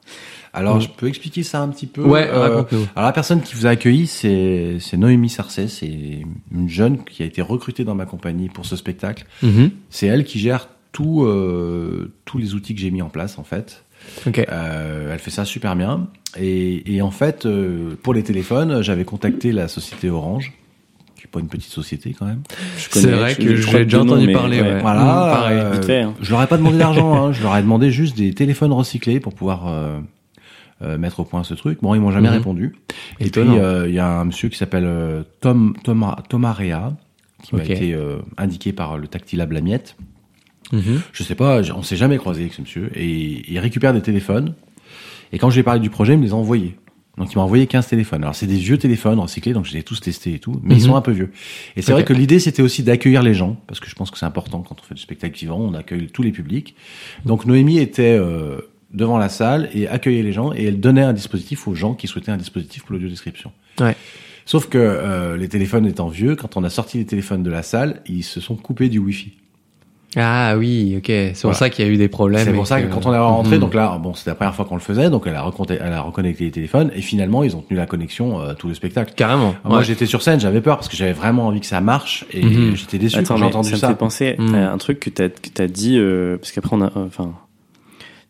Alors, 0.55 0.79
je 0.79 0.89
peux 0.89 1.07
expliquer 1.07 1.43
ça 1.43 1.62
un 1.62 1.67
petit 1.67 1.85
peu. 1.88 2.01
Ouais, 2.03 2.27
Euh, 2.31 2.63
alors, 2.95 3.07
la 3.07 3.12
personne 3.12 3.41
qui 3.41 3.53
vous 3.55 3.65
a 3.67 3.69
accueilli, 3.71 4.07
c'est 4.07 4.79
Noémie 4.97 5.29
Sarcey. 5.29 5.67
C'est 5.67 6.21
une 6.51 6.69
jeune 6.69 7.03
qui 7.03 7.24
a 7.24 7.25
été 7.25 7.41
recrutée 7.41 7.83
dans 7.83 7.95
ma 7.95 8.05
compagnie 8.05 8.50
pour 8.50 8.65
ce 8.65 8.75
spectacle. 8.75 9.25
Mhm. 9.43 9.71
C'est 9.89 10.07
elle 10.07 10.24
qui 10.24 10.39
gère 10.39 10.69
tout, 10.91 11.24
euh, 11.25 12.12
tous 12.25 12.38
les 12.38 12.53
outils 12.55 12.74
que 12.74 12.81
j'ai 12.81 12.91
mis 12.91 13.01
en 13.01 13.09
place, 13.09 13.38
en 13.38 13.43
fait. 13.43 13.83
Ok. 14.27 14.39
Euh, 14.50 15.12
elle 15.13 15.19
fait 15.19 15.31
ça 15.31 15.45
super 15.45 15.75
bien. 15.75 16.07
Et, 16.39 16.95
et 16.95 17.01
en 17.01 17.12
fait, 17.12 17.45
euh, 17.45 17.95
pour 18.01 18.13
les 18.13 18.24
téléphones, 18.24 18.81
j'avais 18.81 19.03
contacté 19.05 19.51
la 19.51 19.67
société 19.67 20.09
Orange, 20.09 20.53
qui 21.15 21.24
est 21.24 21.27
pas 21.31 21.39
une 21.39 21.47
petite 21.47 21.71
société 21.71 22.13
quand 22.17 22.25
même. 22.25 22.41
Je 22.77 22.88
C'est 23.00 23.12
vrai 23.12 23.35
que 23.35 23.55
je 23.55 23.67
j'ai 23.69 23.83
déjà 23.85 24.01
entendu 24.01 24.31
parler, 24.31 24.62
ouais. 24.62 24.79
Voilà. 24.81 25.01
Mm, 25.01 25.05
pareil, 25.33 25.57
euh, 25.59 25.71
vite 25.71 25.85
fait, 25.85 26.01
hein. 26.01 26.13
Je 26.21 26.29
leur 26.31 26.41
ai 26.43 26.47
pas 26.47 26.57
demandé 26.57 26.77
d'argent. 26.77 27.15
hein. 27.15 27.31
Je 27.33 27.41
leur 27.41 27.55
ai 27.57 27.62
demandé 27.62 27.89
juste 27.91 28.17
des 28.17 28.33
téléphones 28.33 28.74
recyclés 28.74 29.19
pour 29.19 29.33
pouvoir 29.33 29.67
euh, 29.67 30.00
euh, 30.82 30.98
mettre 30.98 31.20
au 31.22 31.24
point 31.25 31.44
ce 31.44 31.53
truc. 31.53 31.79
Bon, 31.82 31.96
ils 31.96 32.01
m'ont 32.01 32.12
jamais 32.12 32.29
Mhm. 32.29 32.34
répondu. 32.36 32.75
Et 33.20 33.27
Étonnant. 33.27 33.53
puis 33.53 33.62
euh, 33.62 33.88
il 33.88 33.94
y 33.96 34.00
a 34.00 34.08
un 34.20 34.25
monsieur 34.25 34.50
qui 34.50 34.58
s'appelle 34.58 34.86
euh, 34.86 35.24
Tom 35.41 35.75
Thomas 35.84 36.17
Thomas 36.29 36.53
Rea 36.53 36.96
qui 37.44 37.55
m'a 37.55 37.63
été 37.63 37.94
euh, 37.94 38.17
indiqué 38.38 38.74
par 38.74 38.98
le 38.98 39.08
Tactilab 39.08 39.51
La 39.51 39.62
Miette. 39.62 39.96
Mhm. 40.72 41.01
Je 41.13 41.24
sais 41.24 41.36
pas, 41.36 41.62
on 41.75 41.84
s'est 41.84 41.96
jamais 41.98 42.17
croisé 42.17 42.41
avec 42.41 42.53
ce 42.53 42.62
monsieur. 42.62 42.89
Et 42.96 43.50
il 43.51 43.60
récupère 43.60 43.94
des 43.94 44.01
téléphones. 44.01 44.55
Et 45.32 45.38
quand 45.38 45.50
je 45.50 45.55
lui 45.55 45.60
ai 45.62 45.63
parlé 45.63 45.79
du 45.79 45.89
projet, 45.89 46.13
il 46.13 46.20
me 46.20 46.24
les 46.24 46.32
a 46.32 46.36
envoyés. 46.36 46.75
Donc 47.17 47.32
il 47.32 47.38
m'a 47.38 47.44
envoyé 47.44 47.65
15 47.67 47.88
téléphones. 47.88 48.24
Alors 48.24 48.36
c'est 48.36 48.48
des 48.48 48.58
vieux 48.58 48.77
téléphones 48.77 49.20
recyclés, 49.20 49.53
donc 49.53 49.65
je 49.65 49.72
les 49.74 49.79
ai 49.79 49.84
tous 49.84 50.01
testés 50.01 50.34
et 50.34 50.39
tout, 50.39 50.60
mais 50.63 50.75
ils 50.75 50.82
Mhm. 50.82 50.88
sont 50.88 50.96
un 50.98 51.01
peu 51.01 51.12
vieux. 51.12 51.32
Et 51.77 51.82
c'est 51.82 51.94
vrai 51.94 52.03
que 52.03 52.12
l'idée 52.13 52.39
c'était 52.39 52.62
aussi 52.62 52.84
d'accueillir 52.84 53.22
les 53.24 53.34
gens, 53.34 53.58
parce 53.67 53.79
que 53.79 53.89
je 53.89 53.96
pense 53.96 54.12
que 54.12 54.17
c'est 54.17 54.25
important 54.25 54.60
quand 54.62 54.75
on 54.82 54.84
fait 54.84 54.96
du 54.96 55.01
spectacle 55.01 55.38
vivant, 55.38 55.60
on 55.60 55.74
accueille 55.75 56.08
tous 56.08 56.24
les 56.24 56.32
publics. 56.32 56.76
Donc 57.26 57.45
Noémie 57.45 57.78
était 57.80 58.17
euh, 58.19 58.58
devant 58.93 59.17
la 59.17 59.30
salle 59.30 59.69
et 59.74 59.88
accueillait 59.88 60.24
les 60.24 60.34
gens, 60.34 60.54
et 60.54 60.65
elle 60.65 60.80
donnait 60.80 61.02
un 61.04 61.13
dispositif 61.13 61.67
aux 61.67 61.76
gens 61.76 61.93
qui 61.93 62.08
souhaitaient 62.08 62.32
un 62.32 62.38
dispositif 62.38 62.84
pour 62.84 62.93
l'audiodescription. 62.93 63.52
Ouais. 63.80 63.95
Sauf 64.45 64.67
que 64.69 64.78
euh, 64.78 65.38
les 65.38 65.48
téléphones 65.50 65.86
étant 65.88 66.08
vieux, 66.08 66.36
quand 66.36 66.56
on 66.56 66.63
a 66.63 66.69
sorti 66.69 66.98
les 67.00 67.06
téléphones 67.06 67.43
de 67.43 67.50
la 67.52 67.63
salle, 67.63 68.02
ils 68.08 68.24
se 68.24 68.39
sont 68.39 68.56
coupés 68.56 68.89
du 68.89 69.00
Wi-Fi. 69.00 69.34
Ah 70.17 70.56
oui, 70.58 70.93
ok. 70.98 71.08
C'est 71.08 71.32
pour 71.34 71.41
Voilà. 71.41 71.58
ça 71.58 71.69
qu'il 71.69 71.84
y 71.84 71.88
a 71.89 71.91
eu 71.91 71.98
des 71.98 72.08
problèmes. 72.08 72.45
C'est 72.45 72.54
pour 72.54 72.67
ça 72.67 72.82
que 72.82 72.88
quand 72.88 73.06
on 73.06 73.13
est 73.13 73.17
rentré, 73.17 73.56
Mhm. 73.56 73.60
donc 73.62 73.74
là, 73.74 73.98
bon, 74.02 74.13
c'était 74.13 74.30
la 74.30 74.36
première 74.36 74.56
fois 74.56 74.63
qu'on 74.63 74.76
le 74.76 74.82
faisait, 74.82 75.10
donc 75.10 75.24
elle 75.28 75.36
a, 75.36 75.41
reconnecté, 75.41 75.84
elle 75.86 75.91
a 75.91 76.00
reconnecté 76.02 76.45
les 76.45 76.52
téléphones, 76.52 76.89
et 76.95 77.02
finalement, 77.02 77.43
ils 77.43 77.54
ont 77.58 77.62
tenu 77.62 77.76
la 77.76 77.86
connexion 77.86 78.39
euh, 78.39 78.54
tout 78.54 78.69
le 78.69 78.76
spectacle. 78.76 79.12
Carrément. 79.17 79.56
Alors 79.65 79.74
Moi, 79.74 79.82
j'étais 79.84 80.06
sur 80.06 80.21
scène, 80.21 80.39
j'avais 80.39 80.62
peur 80.62 80.78
parce 80.78 80.88
que 80.88 80.95
j'avais 80.95 81.12
vraiment 81.12 81.48
envie 81.48 81.60
que 81.60 81.65
ça 81.65 81.82
marche, 81.82 82.26
et 82.32 82.45
Mhm. 82.45 82.76
j'étais 82.78 82.98
déçu 82.98 83.17
Attends, 83.17 83.34
quand 83.34 83.38
j'ai 83.38 83.41
mais 83.43 83.48
entendu 83.50 83.69
ça 83.71 83.78
ça. 83.78 83.88
me 83.88 83.91
fait 83.93 83.98
penser 84.00 84.36
à 84.39 84.71
un 84.71 84.78
truc 84.78 85.02
que 85.02 85.10
t'as 85.10 85.28
que 85.28 85.50
t'as 85.54 85.67
dit 85.67 85.98
euh, 85.98 86.38
parce 86.38 86.54
qu'après 86.54 86.78
on 86.78 86.82
a 86.82 86.91
enfin 86.95 87.34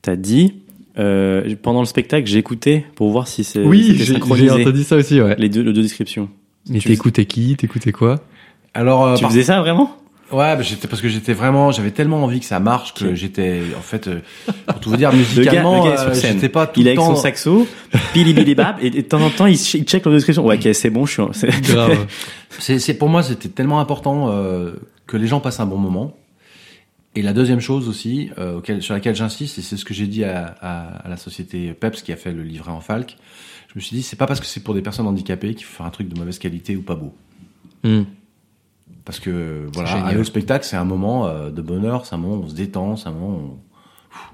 t'as 0.06 0.16
dit 0.16 0.54
euh, 0.98 1.56
pendant 1.62 1.82
le 1.82 1.86
spectacle 1.86 2.26
j'ai 2.28 2.38
écouté 2.40 2.86
pour 2.96 3.12
voir 3.12 3.28
si 3.28 3.44
c'est 3.44 3.62
Oui, 3.64 3.96
j'ai 3.98 4.16
entendu 4.52 4.84
ça 4.84 4.96
aussi, 4.96 5.20
ouais. 5.22 5.36
les 5.38 5.50
deux 5.50 5.62
les 5.62 5.74
deux 5.74 5.82
descriptions. 5.82 6.30
Mais 6.70 6.80
tu- 6.80 6.88
t'écoutais 6.90 7.26
qui? 7.26 7.56
T'écoutais 7.56 7.92
quoi? 7.92 8.22
Alors, 8.74 9.06
euh, 9.06 9.16
tu 9.16 9.22
par- 9.22 9.32
faisais 9.32 9.44
ça 9.44 9.60
vraiment? 9.62 9.96
Ouais, 10.32 10.56
bah, 10.56 10.62
j'étais 10.64 10.88
parce 10.88 11.02
que 11.04 11.08
j'étais 11.08 11.34
vraiment, 11.34 11.72
j'avais 11.72 11.92
tellement 11.92 12.24
envie 12.24 12.40
que 12.40 12.46
ça 12.48 12.60
marche 12.60 12.96
que 12.96 13.14
j'étais, 13.14 13.62
en 13.78 13.82
fait, 13.82 14.08
euh, 14.08 14.20
pour 14.66 14.80
tout 14.80 14.90
vous 14.90 14.98
dire, 15.04 15.14
musicalement, 15.14 15.86
euh, 15.88 16.14
j'étais 16.16 16.50
pas 16.50 16.66
tout 16.66 16.80
Il 16.80 16.88
est 16.88 16.96
le 16.96 17.00
avec 17.00 17.08
temps. 17.08 17.16
son 17.16 17.22
saxo, 17.22 17.68
pili 18.14 18.34
bili 18.34 18.56
bab 18.56 18.78
et 18.82 18.90
de 18.90 19.02
temps 19.02 19.22
en 19.22 19.30
temps 19.30 19.46
il, 19.46 19.58
ch- 19.58 19.76
il 19.82 19.84
check 19.86 20.04
la 20.06 20.12
description. 20.14 20.44
Ouais, 20.46 20.56
ok, 20.58 20.74
c'est 20.74 20.90
bon, 20.90 21.06
je 21.06 21.12
suis. 21.12 21.24
c'est- 22.80 22.94
pour 22.98 23.10
moi, 23.10 23.22
c'était 23.24 23.50
tellement 23.50 23.80
important 23.80 24.30
euh, 24.32 24.72
que 25.08 25.18
les 25.18 25.28
gens 25.28 25.40
passent 25.40 25.60
un 25.60 25.66
bon 25.66 25.78
moment. 25.78 26.16
Et 27.16 27.22
la 27.22 27.34
deuxième 27.34 27.62
chose 27.62 27.88
aussi, 27.88 28.30
euh, 28.38 28.58
auquel, 28.58 28.82
sur 28.82 28.94
laquelle 28.94 29.16
j'insiste, 29.16 29.58
et 29.58 29.62
c'est 29.62 29.78
ce 29.78 29.86
que 29.86 29.94
j'ai 29.94 30.08
dit 30.08 30.24
à, 30.26 30.56
à, 30.62 30.98
à 30.98 31.10
la 31.10 31.16
société 31.18 31.74
Peps 31.74 32.02
qui 32.02 32.12
a 32.12 32.18
fait 32.18 32.34
le 32.34 32.44
livret 32.44 32.72
en 32.72 32.82
Falk, 32.82 33.18
je 33.70 33.74
me 33.76 33.82
suis 33.82 33.96
dit, 33.96 34.04
c'est 34.04 34.16
pas 34.18 34.28
parce 34.28 34.40
que 34.42 34.46
c'est 34.46 34.62
pour 34.62 34.74
des 34.74 34.82
personnes 34.82 35.08
handicapées 35.08 35.54
qu'il 35.56 35.66
faut 35.66 35.78
faire 35.78 35.86
un 35.86 35.92
truc 35.92 36.10
de 36.10 36.18
mauvaise 36.20 36.40
qualité 36.40 36.76
ou 36.76 36.82
pas 36.82 36.96
beau. 36.96 37.14
Hmm. 37.84 38.04
Parce 39.06 39.20
que 39.20 39.68
voilà, 39.74 39.90
aller 40.08 40.20
au 40.20 40.24
spectacle, 40.24 40.66
c'est 40.66 40.76
un 40.78 40.84
moment 40.86 41.28
euh, 41.28 41.52
de 41.52 41.62
bonheur, 41.62 42.06
c'est 42.06 42.16
un 42.16 42.18
moment 42.18 42.36
où 42.38 42.44
on 42.46 42.50
se 42.50 42.56
détend, 42.56 42.96
c'est 42.96 43.08
un 43.08 43.12
moment 43.12 43.38
où 43.38 43.60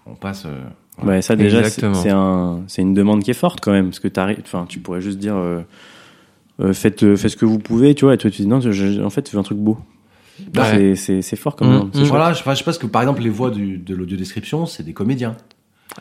on, 0.08 0.12
on 0.13 0.15
passe. 0.15 0.46
euh, 0.46 0.62
voilà. 0.98 1.17
Ouais, 1.17 1.22
ça 1.22 1.36
déjà 1.36 1.60
c'est 1.96 2.10
un 2.10 2.63
c'est 2.67 2.82
une 2.82 2.94
demande 2.94 3.22
qui 3.24 3.32
est 3.32 3.36
forte 3.36 3.60
quand 3.62 3.72
même 3.74 3.88
parce 3.88 4.00
que. 4.00 4.08
Enfin, 4.41 4.65
tu 4.70 4.80
pourrais 4.80 5.02
juste 5.02 5.20
dire. 5.20 5.36
Euh, 5.36 5.62
euh, 6.62 6.74
faites, 6.74 7.04
euh, 7.04 7.15
faites 7.17 7.32
ce 7.32 7.38
que 7.38 7.46
vous 7.46 7.60
pouvez, 7.60 7.96
tu 7.96 8.06
vois, 8.06 8.13
et 8.13 8.17
toi 8.17 8.30
tu 8.30 8.41
dis 8.44 8.48
non, 8.48 8.60
je- 8.62 9.02
en 9.02 9.10
fait, 9.10 9.24
tu 9.24 9.36
veux 9.36 9.39
un 9.39 9.44
truc 9.44 9.58
beau. 9.58 9.78
Bah, 10.54 10.65
C'est- 10.96 11.36
fort 11.36 11.56
comme 11.56 11.67
Mm, 11.67 11.72
demande, 11.74 11.89
c'est 11.94 12.00
mm. 12.00 12.02
chouette. 12.04 12.10
Voilà, 12.10 12.34
je, 12.34 12.39
enfin, 12.39 12.54
je 12.54 12.60
sais 12.60 12.63
pas 12.63 12.74
ce 12.74 12.80
que 12.80 12.88
par 12.88 13.02
exemple 13.02 13.22
les 13.22 13.30
voix 13.30 13.52
du, 13.52 13.78
de 13.78 13.96
l'audiodescription, 13.96 14.65
c'est 14.65 14.84
des 14.84 14.94
comédiens. 14.94 15.36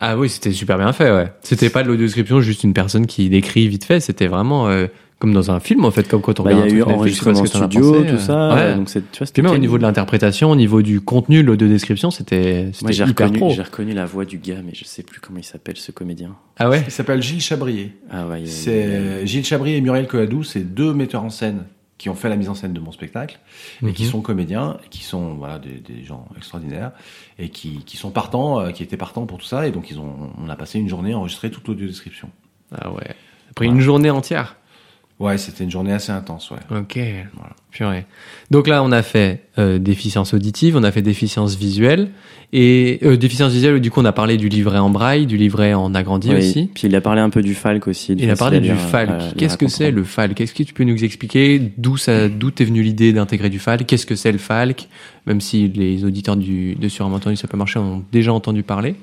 Ah 0.01 0.17
oui, 0.17 0.29
c'était 0.29 0.53
super 0.53 0.79
bien 0.79 0.93
fait, 0.93 1.11
ouais. 1.11 1.33
C'était 1.43 1.69
pas 1.71 1.83
de 1.83 1.89
l'audiodescription, 1.89 2.41
juste 2.41 2.63
une 2.65 2.73
personne 2.75 3.07
qui 3.07 3.29
décrit 3.29 3.67
vite 3.69 3.85
fait. 3.85 3.99
C'était 3.99 4.29
vraiment 4.29 4.69
euh, 4.69 4.87
comme 5.19 5.33
dans 5.33 5.51
un 5.51 5.59
film, 5.59 5.85
en 5.85 5.91
fait, 5.91 6.09
comme 6.09 6.23
quand 6.23 6.39
on 6.39 6.45
Bah, 6.45 6.53
il 6.53 6.59
y 6.59 6.63
a 6.63 6.67
eu 6.69 6.83
enregistrement 6.83 7.43
as 7.43 7.47
studio, 7.47 7.93
pensé, 7.93 8.07
tout 8.07 8.15
euh. 8.15 8.19
ça. 8.19 8.55
Ouais. 8.55 8.61
euh, 8.61 8.77
Donc 8.77 8.89
c'est, 8.89 9.01
tu 9.01 9.05
vois, 9.05 9.11
Puis 9.19 9.27
c'était 9.27 9.43
même 9.43 9.53
au 9.53 9.59
niveau 9.59 9.79
de 9.79 9.83
l'interprétation, 9.83 10.51
au 10.53 10.57
niveau 10.57 10.81
du 10.81 11.01
contenu, 11.01 11.43
de 11.43 11.49
l'audiodescription, 11.49 12.13
c'était 12.13 12.63
Moi, 12.67 12.73
c'était 12.73 12.93
j'ai 12.93 13.05
hyper 13.05 13.27
reconnu, 13.27 13.39
pro. 13.41 13.51
j'ai 13.55 13.63
reconnu 13.63 13.93
la 13.93 14.07
voix 14.07 14.25
du 14.25 14.39
gars, 14.39 14.63
mais 14.65 14.73
je 14.75 14.85
sais 14.85 15.03
plus 15.03 15.21
comment 15.21 15.39
il 15.41 15.45
s'appelle 15.45 15.77
ce 15.77 15.91
comédien. 15.91 16.37
Ah 16.57 16.71
ouais? 16.71 16.85
Il 16.87 16.93
s'appelle 16.93 17.21
Gilles 17.21 17.41
Chabrier. 17.43 17.93
Ah 18.11 18.29
ouais. 18.29 18.43
C'est 18.47 19.27
Gilles 19.27 19.45
Chabrier 19.45 19.77
et 19.77 19.81
Muriel 19.81 20.07
Coladou, 20.07 20.45
c'est 20.45 20.61
deux 20.73 20.95
metteurs 20.95 21.25
en 21.25 21.31
scène 21.31 21.65
qui 22.01 22.09
ont 22.09 22.15
fait 22.15 22.31
la 22.31 22.37
mise 22.37 22.49
en 22.49 22.55
scène 22.55 22.73
de 22.73 22.81
mon 22.81 22.93
spectacle 22.93 23.39
et 23.87 23.93
qui 23.93 24.05
Mhm. 24.05 24.11
sont 24.11 24.21
comédiens, 24.23 24.79
qui 24.89 25.03
sont 25.05 25.35
voilà 25.35 25.59
des, 25.59 25.81
des 25.81 26.03
gens 26.03 26.27
extraordinaires 26.35 26.93
et 27.39 27.51
qui, 27.51 27.85
qui 27.85 27.99
sont 27.99 28.11
partants, 28.11 28.59
euh, 28.59 28.71
qui 28.71 28.83
étaient 28.83 28.97
partants 28.97 29.27
pour 29.27 29.37
tout 29.37 29.45
ça 29.45 29.67
et 29.69 29.71
donc 29.71 29.91
ils 29.91 29.99
ont 30.01 30.31
on 30.43 30.49
a 30.49 30.57
passé 30.57 30.79
une 30.79 30.89
journée 30.89 31.13
à 31.13 31.19
enregistrer 31.19 31.51
toute 31.51 31.69
l'audio-description. 31.69 32.31
Ah 32.75 32.91
ouais. 32.91 33.15
Après 33.51 33.67
une 33.67 33.81
journée 33.81 34.09
entière. 34.09 34.57
Ouais, 35.21 35.37
c'était 35.37 35.65
une 35.65 35.71
journée 35.71 35.93
assez 35.93 36.11
intense, 36.13 36.51
ouais. 36.51 36.79
Ok. 36.79 36.99
Purée. 37.71 38.07
Donc 38.51 38.67
là, 38.67 38.83
on 38.83 38.91
a 38.91 39.03
fait 39.03 39.45
euh, 39.59 39.79
déficience 39.79 40.33
auditive, 40.33 40.77
on 40.77 40.83
a 40.83 40.91
fait 40.91 41.03
déficience 41.03 41.57
visuelle 41.57 42.09
et 42.55 42.99
euh, 43.03 43.19
déficience 43.19 43.53
visuelle. 43.53 43.81
Du 43.81 43.91
coup, 43.91 44.01
on 44.01 44.05
a 44.07 44.13
parlé 44.13 44.39
du 44.39 44.49
livret 44.49 44.79
en 44.79 44.89
braille, 44.89 45.27
du 45.27 45.37
livret 45.37 45.75
en 45.75 45.95
agrandi 45.95 46.31
Oui, 46.31 46.39
aussi. 46.39 46.71
Puis 46.75 46.89
il 46.89 46.97
a 46.97 47.03
parlé 47.03 47.21
un 47.21 47.29
peu 47.29 47.43
du 47.43 47.55
Falk 47.55 47.87
aussi. 47.87 48.15
Il 48.19 48.31
a 48.31 48.35
parlé 48.35 48.61
du 48.61 48.75
Falk. 48.75 49.37
Qu'est-ce 49.37 49.59
que 49.59 49.69
c'est 49.69 49.91
le 49.91 50.05
Falk? 50.05 50.41
Est-ce 50.41 50.55
que 50.55 50.63
tu 50.63 50.73
peux 50.73 50.85
nous 50.85 51.05
expliquer 51.05 51.61
d'où 51.77 51.99
ça, 51.99 52.29
d'où 52.31 52.51
t'es 52.51 52.65
venue 52.65 52.83
l'idée 52.83 53.13
d'intégrer 53.13 53.51
du 53.51 53.59
Falk? 53.59 53.87
Qu'est-ce 53.87 54.07
que 54.07 54.17
c'est 54.17 54.33
le 54.33 54.39
Falk? 54.39 54.89
Même 55.27 55.43
si 55.43 55.69
les 55.69 56.03
auditeurs 56.03 56.37
du, 56.37 56.77
de 56.77 56.89
Sur 56.89 57.05
un 57.05 57.13
entendu 57.13 57.37
ça 57.37 57.47
peut 57.47 57.59
marcher 57.59 57.79
ont 57.79 58.03
déjà 58.11 58.33
entendu 58.33 58.63
parler. 58.63 58.97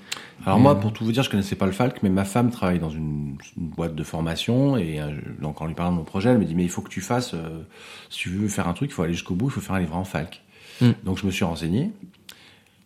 Alors 0.48 0.60
moi, 0.60 0.72
euh, 0.72 0.76
pour 0.76 0.94
tout 0.94 1.04
vous 1.04 1.12
dire, 1.12 1.24
je 1.24 1.30
connaissais 1.30 1.58
pas 1.58 1.66
le 1.66 1.74
Falk, 1.74 2.02
mais 2.04 2.10
ma 2.10 2.24
femme 2.24 2.52
travaille 2.52 2.80
dans 2.80 2.90
une, 2.90 3.38
une 3.58 3.68
boîte 3.68 3.96
de 3.96 4.04
formation 4.04 4.78
et 4.78 5.02
euh, 5.02 5.12
donc 5.42 5.62
en 5.62 5.68
lui 5.68 5.74
parlant 5.74 5.92
de 5.92 5.98
mon 5.98 6.06
projet, 6.06 6.30
elle 6.30 6.38
me 6.38 6.46
dit 6.46 6.56
mais 6.56 6.64
il 6.64 6.70
faut 6.70 6.82
que 6.82 6.90
tu 6.90 7.02
fasses, 7.02 7.34
euh, 7.34 7.64
si 8.10 8.20
tu 8.20 8.30
veux 8.30 8.48
faire 8.48 8.70
un 8.70 8.74
truc, 8.74 8.90
il 8.90 8.94
faut 8.94 9.04
aller 9.04 9.14
jusqu'au 9.14 9.36
bout, 9.36 9.48
il 9.48 9.52
faut 9.52 9.60
faire 9.60 9.76
un 9.76 9.80
livret 9.80 9.98
en 9.98 10.06
Falk. 10.06 10.42
Mm. 10.80 10.92
Donc 11.04 11.18
je 11.18 11.26
me 11.26 11.32
suis 11.32 11.44
renseigné. 11.44 11.92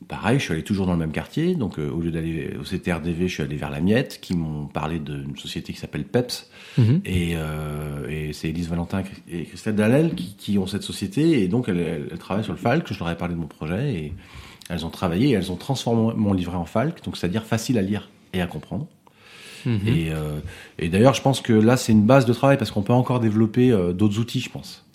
pareil, 0.07 0.39
je 0.39 0.45
suis 0.45 0.53
allé 0.53 0.63
toujours 0.63 0.87
dans 0.87 0.93
le 0.93 0.97
même 0.97 1.11
quartier. 1.11 1.53
Donc, 1.53 1.77
euh, 1.77 1.87
au 1.91 1.99
lieu 2.01 2.09
d'aller 2.09 2.57
au 2.59 2.63
CTRDV, 2.63 3.27
je 3.27 3.33
suis 3.33 3.43
allé 3.43 3.57
vers 3.57 3.69
la 3.69 3.79
Miette, 3.79 4.19
qui 4.21 4.35
m'ont 4.35 4.65
parlé 4.65 4.97
d'une 4.97 5.37
société 5.37 5.71
qui 5.71 5.79
s'appelle 5.79 6.05
PEPS. 6.05 6.49
Mhm. 6.79 7.01
Et, 7.05 7.35
et 8.09 8.33
c'est 8.33 8.49
Elise 8.49 8.69
Valentin 8.69 9.03
et 9.29 9.43
Christelle 9.43 9.75
Dallel 9.75 10.15
qui, 10.15 10.35
qui 10.35 10.57
ont 10.57 10.65
cette 10.65 10.81
société. 10.81 11.43
Et 11.43 11.47
donc, 11.47 11.69
elles 11.69 12.17
travaillent 12.17 12.43
sur 12.43 12.53
le 12.53 12.59
Falk. 12.59 12.91
Je 12.91 12.97
leur 12.97 13.11
ai 13.11 13.17
parlé 13.17 13.35
de 13.35 13.39
mon 13.39 13.47
projet. 13.47 13.93
Et 13.93 14.13
elles 14.71 14.85
ont 14.85 14.89
travaillé 14.89 15.29
et 15.29 15.33
elles 15.33 15.51
ont 15.51 15.55
transformé 15.55 16.13
mon 16.15 16.33
livret 16.33 16.57
en 16.57 16.65
Falk. 16.65 17.03
Donc, 17.03 17.17
c'est-à-dire 17.17 17.43
facile 17.43 17.77
à 17.77 17.81
lire 17.81 18.09
et 18.33 18.41
à 18.41 18.47
comprendre. 18.47 18.87
Mhm. 19.65 19.79
Et, 19.87 20.09
euh, 20.11 20.39
et 20.79 20.89
d'ailleurs, 20.89 21.13
je 21.13 21.21
pense 21.21 21.41
que 21.41 21.53
là, 21.53 21.77
c'est 21.77 21.91
une 21.91 22.05
base 22.05 22.25
de 22.25 22.33
travail 22.33 22.57
parce 22.57 22.71
qu'on 22.71 22.81
peut 22.81 22.93
encore 22.93 23.19
développer 23.19 23.71
euh, 23.71 23.93
d'autres 23.93 24.19
outils, 24.19 24.39
je 24.39 24.49
pense. 24.49 24.85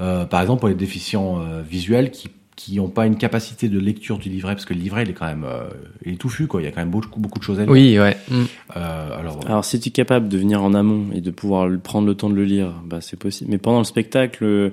Euh, 0.00 0.24
par 0.24 0.40
exemple, 0.40 0.60
pour 0.60 0.68
les 0.68 0.74
déficients 0.74 1.40
euh, 1.40 1.62
visuels 1.62 2.10
qui 2.10 2.28
qui 2.56 2.76
n'ont 2.76 2.88
pas 2.88 3.06
une 3.06 3.16
capacité 3.16 3.68
de 3.68 3.78
lecture 3.78 4.18
du 4.18 4.28
livret, 4.28 4.54
parce 4.54 4.64
que 4.64 4.74
le 4.74 4.80
livret, 4.80 5.02
il 5.02 5.10
est 5.10 5.14
quand 5.14 5.26
même, 5.26 5.44
euh, 5.44 5.64
il 6.04 6.14
est 6.14 6.16
touffu, 6.16 6.46
quoi. 6.46 6.62
Il 6.62 6.64
y 6.64 6.68
a 6.68 6.70
quand 6.70 6.80
même 6.80 6.90
beaucoup, 6.90 7.18
beaucoup 7.18 7.38
de 7.38 7.44
choses 7.44 7.58
à 7.58 7.62
lire. 7.62 7.72
Oui, 7.72 7.98
ouais. 7.98 8.16
Mm. 8.30 8.42
Euh, 8.76 9.18
alors, 9.18 9.40
Alors, 9.46 9.64
si 9.64 9.80
tu 9.80 9.88
es 9.88 9.92
capable 9.92 10.28
de 10.28 10.38
venir 10.38 10.62
en 10.62 10.72
amont 10.72 11.06
et 11.12 11.20
de 11.20 11.30
pouvoir 11.30 11.68
prendre 11.82 12.06
le 12.06 12.14
temps 12.14 12.30
de 12.30 12.34
le 12.34 12.44
lire, 12.44 12.72
bah, 12.84 13.00
c'est 13.00 13.18
possible. 13.18 13.50
Mais 13.50 13.58
pendant 13.58 13.78
le 13.78 13.84
spectacle, 13.84 14.44
euh, 14.44 14.70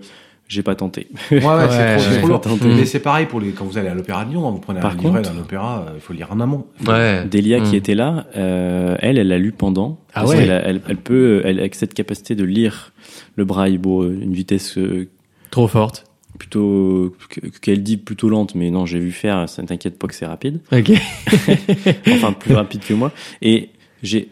j'ai 0.52 0.64
pas 0.64 0.76
tenté. 0.76 1.08
ouais, 1.32 1.38
ouais, 1.40 1.46
Ouais, 1.46 1.98
c'est 2.00 2.22
trop, 2.22 2.38
trop. 2.38 2.58
Mais 2.66 2.86
c'est 2.86 3.00
pareil 3.00 3.26
pour 3.26 3.40
les, 3.40 3.52
quand 3.52 3.64
vous 3.66 3.78
allez 3.78 3.88
à 3.88 3.94
l'Opéra 3.94 4.26
de 4.26 4.32
Lyon, 4.32 4.48
hein, 4.48 4.52
vous 4.52 4.60
prenez 4.60 4.80
Par 4.82 4.92
un 4.92 4.96
livret 4.96 5.22
contre- 5.22 5.34
d'un 5.34 5.40
opéra, 5.40 5.86
euh, 5.88 5.92
il 5.96 6.02
faut 6.02 6.12
lire 6.14 6.28
en 6.32 6.40
amont. 6.42 6.66
Ouais. 6.86 7.24
Delia 7.26 7.62
qui 7.62 7.72
Mm. 7.74 7.76
était 7.76 7.96
là, 7.96 8.26
euh, 8.36 8.96
elle, 9.00 9.18
elle 9.18 9.30
l'a 9.30 9.38
lu 9.38 9.52
pendant. 9.54 9.98
Ah 10.14 10.22
Parce 10.22 10.32
ouais. 10.32 10.40
qu'elle 10.40 10.52
a- 10.52 10.62
elle, 10.68 10.82
elle 10.90 10.98
peut, 10.98 11.42
elle 11.46 11.60
a 11.62 11.68
cette 11.72 11.94
capacité 11.94 12.36
de 12.36 12.44
lire 12.44 12.92
le 13.38 13.46
braille, 13.46 13.78
bon, 13.78 14.04
euh, 14.04 14.20
une 14.22 14.34
vitesse 14.34 14.78
euh, 14.78 15.08
Trop 15.52 15.68
forte. 15.70 16.04
plutôt 16.38 17.16
que- 17.30 17.40
qu'elle 17.62 17.82
dit 17.84 17.98
plutôt 17.98 18.28
lente, 18.28 18.54
mais 18.56 18.72
non, 18.72 18.86
j'ai 18.86 19.00
vu 19.00 19.12
faire. 19.12 19.48
Ça 19.48 19.62
ne 19.62 19.68
t'inquiète 19.68 19.98
pas 19.98 20.08
que 20.08 20.16
c'est 20.16 20.26
rapide. 20.26 20.60
Ok. 20.74 20.92
enfin 22.08 22.34
plus 22.34 22.54
rapide 22.56 22.82
que 22.84 22.94
moi. 22.94 23.12
Et 23.42 23.70
j'ai, 24.04 24.30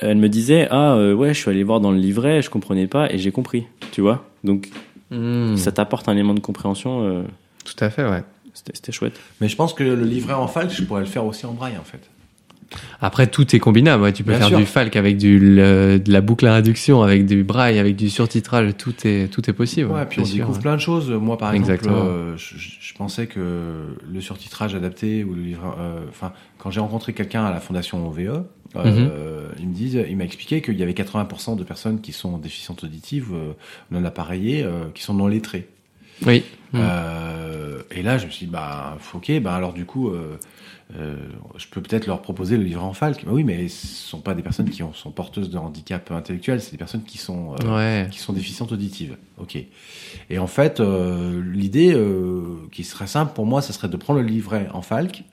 elle 0.00 0.18
me 0.18 0.28
disait 0.28 0.68
ah 0.70 0.94
euh, 0.94 1.14
ouais, 1.14 1.34
je 1.34 1.38
suis 1.40 1.50
allé 1.50 1.62
voir 1.64 1.80
dans 1.80 1.90
le 1.90 1.98
livret, 1.98 2.42
je 2.42 2.50
comprenais 2.50 2.86
pas 2.86 3.12
et 3.12 3.18
j'ai 3.18 3.30
compris, 3.32 3.64
tu 3.92 4.00
vois. 4.00 4.24
Donc 4.44 4.68
Mm. 5.10 5.56
ça 5.56 5.72
t'apporte 5.72 6.08
un 6.08 6.12
élément 6.12 6.34
de 6.34 6.40
compréhension. 6.40 7.02
euh, 7.04 7.22
Tout 7.64 7.82
à 7.84 7.90
fait, 7.90 8.08
ouais. 8.08 8.22
c'était, 8.54 8.92
chouette. 8.92 9.18
Mais 9.40 9.48
je 9.48 9.56
pense 9.56 9.72
que 9.74 9.82
le 9.84 10.02
livret 10.04 10.34
en 10.34 10.48
falque, 10.48 10.70
je 10.70 10.82
pourrais 10.82 11.00
le 11.00 11.06
faire 11.06 11.24
aussi 11.24 11.46
en 11.46 11.52
braille, 11.52 11.78
en 11.78 11.84
fait. 11.84 12.00
Après, 13.00 13.26
tout 13.28 13.56
est 13.56 13.58
combinable. 13.60 14.02
Ouais. 14.02 14.12
Tu 14.12 14.22
peux 14.24 14.32
Bien 14.32 14.40
faire 14.40 14.48
sûr. 14.48 14.58
du 14.58 14.66
falk 14.66 14.94
avec 14.96 15.16
du, 15.16 15.38
le- 15.38 15.98
de 15.98 16.12
la 16.12 16.20
boucle 16.20 16.46
à 16.46 16.54
réduction, 16.56 17.02
avec 17.02 17.24
du 17.24 17.42
braille, 17.42 17.78
avec 17.78 17.96
du 17.96 18.10
surtitrage. 18.10 18.76
Tout 18.76 18.92
est, 19.06 19.32
tout 19.32 19.48
est 19.48 19.54
possible. 19.54 19.90
Ouais, 19.90 20.04
puis 20.04 20.20
on 20.20 20.24
sûr, 20.26 20.34
découvre 20.36 20.56
ouais. 20.56 20.62
plein 20.62 20.74
de 20.76 20.80
choses. 20.80 21.08
Moi, 21.10 21.38
par 21.38 21.54
Exactement. 21.54 21.94
exemple, 21.96 22.10
euh, 22.12 22.36
je, 22.36 22.54
je 22.58 22.94
pensais 22.94 23.26
que 23.26 23.86
le 24.12 24.20
surtitrage 24.20 24.74
adapté 24.74 25.24
ou 25.24 25.32
le 25.32 25.40
livre, 25.40 25.76
euh, 25.80 26.00
enfin, 26.10 26.32
quand 26.58 26.70
j'ai 26.70 26.80
rencontré 26.80 27.14
quelqu'un 27.14 27.42
à 27.46 27.50
la 27.50 27.60
fondation 27.60 28.06
OVE, 28.06 28.42
Mhm. 28.74 29.08
euh, 29.10 29.48
il 29.58 29.68
me 29.68 29.74
dit, 29.74 29.96
il 30.08 30.16
m'a 30.16 30.24
expliqué 30.24 30.60
qu'il 30.60 30.78
y 30.78 30.82
avait 30.82 30.92
80% 30.92 31.56
de 31.56 31.64
personnes 31.64 32.00
qui 32.00 32.12
sont 32.12 32.36
déficientes 32.38 32.84
auditives, 32.84 33.30
euh, 33.32 33.52
non 33.90 34.04
appareillées, 34.04 34.62
euh, 34.62 34.84
qui 34.94 35.02
sont 35.02 35.14
non 35.14 35.26
lettrées. 35.26 35.68
Oui. 36.26 36.44
Mm. 36.72 36.78
Euh, 36.80 37.82
et 37.90 38.02
là, 38.02 38.18
je 38.18 38.26
me 38.26 38.30
suis 38.30 38.46
dit, 38.46 38.52
bah, 38.52 38.98
ok, 39.14 39.40
bah 39.40 39.54
alors 39.54 39.72
du 39.72 39.84
coup, 39.86 40.10
euh, 40.10 40.36
euh, 40.98 41.16
je 41.56 41.66
peux 41.68 41.80
peut-être 41.80 42.06
leur 42.06 42.20
proposer 42.20 42.56
le 42.56 42.64
livret 42.64 42.82
en 42.82 42.92
falque. 42.92 43.24
Bah 43.24 43.30
oui, 43.32 43.44
mais 43.44 43.68
ce 43.68 43.86
sont 43.86 44.20
pas 44.20 44.34
des 44.34 44.42
personnes 44.42 44.68
qui 44.68 44.82
ont, 44.82 44.92
sont 44.92 45.10
porteuses 45.10 45.48
de 45.48 45.56
handicap 45.56 46.10
intellectuel, 46.10 46.60
c'est 46.60 46.72
des 46.72 46.76
personnes 46.78 47.04
qui 47.04 47.18
sont 47.18 47.54
Ouais. 47.64 48.08
qui 48.10 48.18
sont 48.18 48.32
déficientes 48.32 48.72
auditives. 48.72 49.16
Ok. 49.38 49.56
Et 50.28 50.38
en 50.38 50.46
fait, 50.46 50.80
l'idée 50.80 51.96
qui 52.72 52.84
serait 52.84 53.06
simple 53.06 53.32
pour 53.34 53.46
moi, 53.46 53.62
ce 53.62 53.72
serait 53.72 53.88
de 53.88 53.96
prendre 53.96 54.20
le 54.20 54.26
livret 54.26 54.68
en 54.74 54.82
falque 54.82 55.24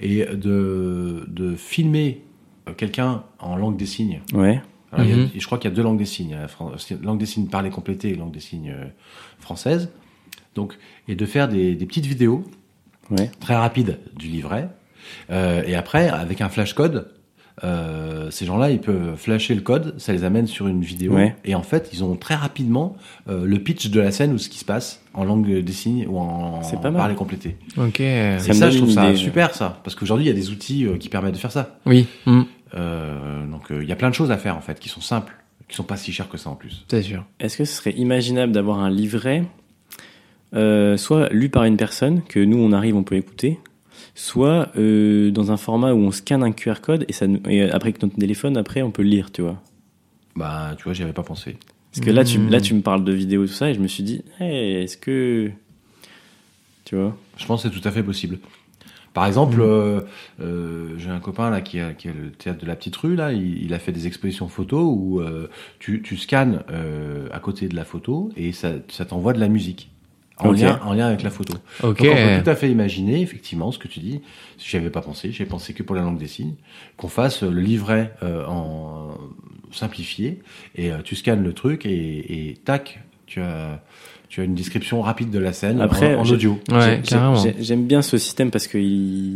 et 0.00 0.24
de, 0.24 1.24
de 1.28 1.56
filmer 1.56 2.22
quelqu'un 2.76 3.22
en 3.38 3.56
langue 3.56 3.76
des 3.76 3.86
signes. 3.86 4.20
Ouais. 4.32 4.60
Alors, 4.92 5.04
il 5.04 5.10
y 5.10 5.12
a- 5.12 5.16
Mhm. 5.22 5.28
je 5.36 5.44
crois 5.46 5.58
qu'il 5.58 5.70
y 5.70 5.72
a 5.72 5.76
deux 5.76 5.82
langues 5.82 5.98
des 5.98 6.06
signes. 6.06 6.36
fran- 6.48 6.72
langue 7.02 7.18
des 7.18 7.26
signes 7.26 7.46
parlée 7.48 7.70
complétée 7.70 8.10
et 8.10 8.14
langue 8.14 8.32
des 8.32 8.40
signes 8.40 8.70
euh, 8.74 8.86
française. 9.38 9.90
Donc, 10.54 10.74
et 11.08 11.14
de 11.14 11.26
faire 11.26 11.46
des, 11.48 11.74
des 11.74 11.86
petites 11.86 12.06
vidéos 12.06 12.42
Ouais. 13.10 13.30
très 13.40 13.54
rapides 13.56 13.98
du 14.16 14.28
livret. 14.28 14.68
Euh, 15.30 15.62
et 15.66 15.74
après, 15.74 16.08
avec 16.08 16.40
un 16.40 16.48
flash 16.48 16.72
code, 16.74 17.08
euh, 17.64 18.30
ces 18.30 18.46
gens-là, 18.46 18.70
ils 18.70 18.80
peuvent 18.80 19.16
flasher 19.16 19.54
le 19.54 19.60
code, 19.62 19.94
ça 19.98 20.12
les 20.12 20.24
amène 20.24 20.46
sur 20.46 20.68
une 20.68 20.80
vidéo. 20.82 21.14
Ouais. 21.14 21.34
Et 21.44 21.54
en 21.54 21.62
fait, 21.62 21.90
ils 21.92 22.04
ont 22.04 22.14
très 22.16 22.34
rapidement 22.34 22.96
euh, 23.28 23.44
le 23.44 23.58
pitch 23.58 23.88
de 23.90 24.00
la 24.00 24.10
scène 24.12 24.32
ou 24.32 24.38
ce 24.38 24.48
qui 24.48 24.58
se 24.58 24.64
passe 24.64 25.02
en 25.14 25.24
langue 25.24 25.48
des 25.60 25.72
signes 25.72 26.06
ou 26.08 26.18
en, 26.18 26.62
C'est 26.62 26.76
pas 26.80 26.88
en 26.88 26.92
mal. 26.92 27.00
parler 27.00 27.14
complété. 27.14 27.56
Ok. 27.76 28.00
Et 28.00 28.38
Ça 28.38 28.70
je 28.70 28.78
trouve 28.78 28.90
ça 28.90 29.08
idée. 29.10 29.16
super, 29.16 29.54
ça. 29.54 29.80
Parce 29.82 29.96
qu'aujourd'hui, 29.96 30.26
il 30.26 30.28
y 30.28 30.32
a 30.32 30.34
des 30.34 30.50
outils 30.50 30.86
euh, 30.86 30.96
qui 30.98 31.08
permettent 31.08 31.34
de 31.34 31.38
faire 31.38 31.52
ça. 31.52 31.78
Oui. 31.86 32.06
Mm. 32.26 32.42
Euh, 32.74 33.46
donc, 33.46 33.70
euh, 33.70 33.82
il 33.82 33.88
y 33.88 33.92
a 33.92 33.96
plein 33.96 34.10
de 34.10 34.14
choses 34.14 34.30
à 34.30 34.38
faire, 34.38 34.56
en 34.56 34.60
fait, 34.60 34.78
qui 34.78 34.88
sont 34.88 35.00
simples, 35.00 35.34
qui 35.68 35.76
sont 35.76 35.84
pas 35.84 35.96
si 35.96 36.12
chères 36.12 36.28
que 36.28 36.36
ça 36.38 36.50
en 36.50 36.54
plus. 36.54 36.84
C'est 36.88 37.02
sûr. 37.02 37.24
Est-ce 37.40 37.56
que 37.58 37.64
ce 37.64 37.74
serait 37.74 37.92
imaginable 37.92 38.52
d'avoir 38.52 38.78
un 38.80 38.90
livret, 38.90 39.44
euh, 40.54 40.96
soit 40.96 41.28
lu 41.30 41.48
par 41.48 41.64
une 41.64 41.76
personne 41.76 42.22
que 42.22 42.40
nous 42.40 42.58
on 42.58 42.72
arrive, 42.72 42.96
on 42.96 43.02
peut 43.02 43.16
écouter, 43.16 43.58
soit 44.14 44.70
euh, 44.76 45.30
dans 45.30 45.52
un 45.52 45.56
format 45.56 45.92
où 45.92 45.98
on 45.98 46.10
scanne 46.10 46.42
un 46.42 46.52
QR 46.52 46.80
code 46.82 47.04
et 47.08 47.12
ça, 47.12 47.26
et 47.48 47.62
après 47.64 47.88
avec 47.90 48.02
notre 48.02 48.16
téléphone, 48.16 48.56
après 48.56 48.82
on 48.82 48.90
peut 48.90 49.02
le 49.02 49.08
lire, 49.10 49.30
tu 49.30 49.42
vois? 49.42 49.60
Bah, 50.36 50.74
tu 50.76 50.84
vois, 50.84 50.92
j'y 50.94 51.02
avais 51.02 51.12
pas 51.12 51.22
pensé. 51.22 51.56
Parce 51.92 52.04
que 52.04 52.10
là, 52.10 52.22
tu, 52.24 52.38
Hmm. 52.38 52.50
là, 52.50 52.60
tu 52.60 52.74
me 52.74 52.80
parles 52.82 53.02
de 53.02 53.12
vidéos 53.12 53.44
et 53.44 53.46
tout 53.48 53.52
ça, 53.54 53.70
et 53.70 53.74
je 53.74 53.80
me 53.80 53.88
suis 53.88 54.02
dit, 54.02 54.22
hey, 54.40 54.82
est-ce 54.82 54.96
que. 54.96 55.50
Tu 56.84 56.96
vois? 56.96 57.16
Je 57.36 57.44
pense 57.46 57.62
que 57.62 57.68
c'est 57.68 57.80
tout 57.80 57.86
à 57.86 57.90
fait 57.90 58.02
possible. 58.02 58.38
Par 59.18 59.26
exemple, 59.26 59.60
euh, 59.60 60.02
euh, 60.40 60.94
j'ai 60.96 61.10
un 61.10 61.18
copain 61.18 61.50
là 61.50 61.60
qui 61.60 61.80
a, 61.80 61.92
qui 61.92 62.06
a 62.06 62.12
le 62.12 62.30
théâtre 62.30 62.60
de 62.60 62.66
la 62.66 62.76
petite 62.76 62.94
rue 62.94 63.16
là, 63.16 63.32
il, 63.32 63.64
il 63.64 63.74
a 63.74 63.80
fait 63.80 63.90
des 63.90 64.06
expositions 64.06 64.46
photos 64.46 64.84
où 64.84 65.18
euh, 65.18 65.48
tu, 65.80 66.02
tu 66.02 66.16
scannes 66.16 66.62
à 67.32 67.40
côté 67.40 67.66
de 67.66 67.74
la 67.74 67.84
photo 67.84 68.30
et 68.36 68.52
ça, 68.52 68.74
ça 68.86 69.04
t'envoie 69.04 69.32
de 69.32 69.40
la 69.40 69.48
musique 69.48 69.90
en, 70.36 70.52
lien, 70.52 70.78
en 70.84 70.92
lien 70.92 71.08
avec 71.08 71.24
la 71.24 71.30
photo. 71.30 71.54
Ok. 71.82 71.98
Donc 71.98 72.12
on 72.12 72.14
peut 72.14 72.44
tout 72.44 72.50
à 72.50 72.54
fait 72.54 72.70
imaginer 72.70 73.20
effectivement 73.20 73.72
ce 73.72 73.80
que 73.80 73.88
tu 73.88 73.98
dis. 73.98 74.20
Si 74.56 74.68
j'y 74.68 74.76
avais 74.76 74.90
pas 74.90 75.00
pensé, 75.00 75.32
j'ai 75.32 75.46
pensé 75.46 75.74
que 75.74 75.82
pour 75.82 75.96
la 75.96 76.02
langue 76.02 76.18
des 76.18 76.28
signes, 76.28 76.54
qu'on 76.96 77.08
fasse 77.08 77.42
le 77.42 77.58
livret 77.58 78.14
euh, 78.22 78.46
en 78.46 79.18
simplifié 79.72 80.38
et 80.76 80.92
euh, 80.92 80.98
tu 81.02 81.16
scannes 81.16 81.42
le 81.42 81.54
truc 81.54 81.86
et, 81.86 82.50
et 82.50 82.54
tac, 82.54 83.00
tu 83.26 83.40
as 83.40 83.82
tu 84.28 84.40
as 84.40 84.44
une 84.44 84.54
description 84.54 85.00
rapide 85.02 85.30
de 85.30 85.38
la 85.38 85.52
scène 85.52 85.80
Après, 85.80 86.14
en, 86.14 86.20
en 86.20 86.30
audio. 86.30 86.58
Ouais, 86.70 87.00
J'aime 87.60 87.86
bien 87.86 88.02
ce 88.02 88.18
système 88.18 88.50
parce 88.50 88.66
que 88.66 88.78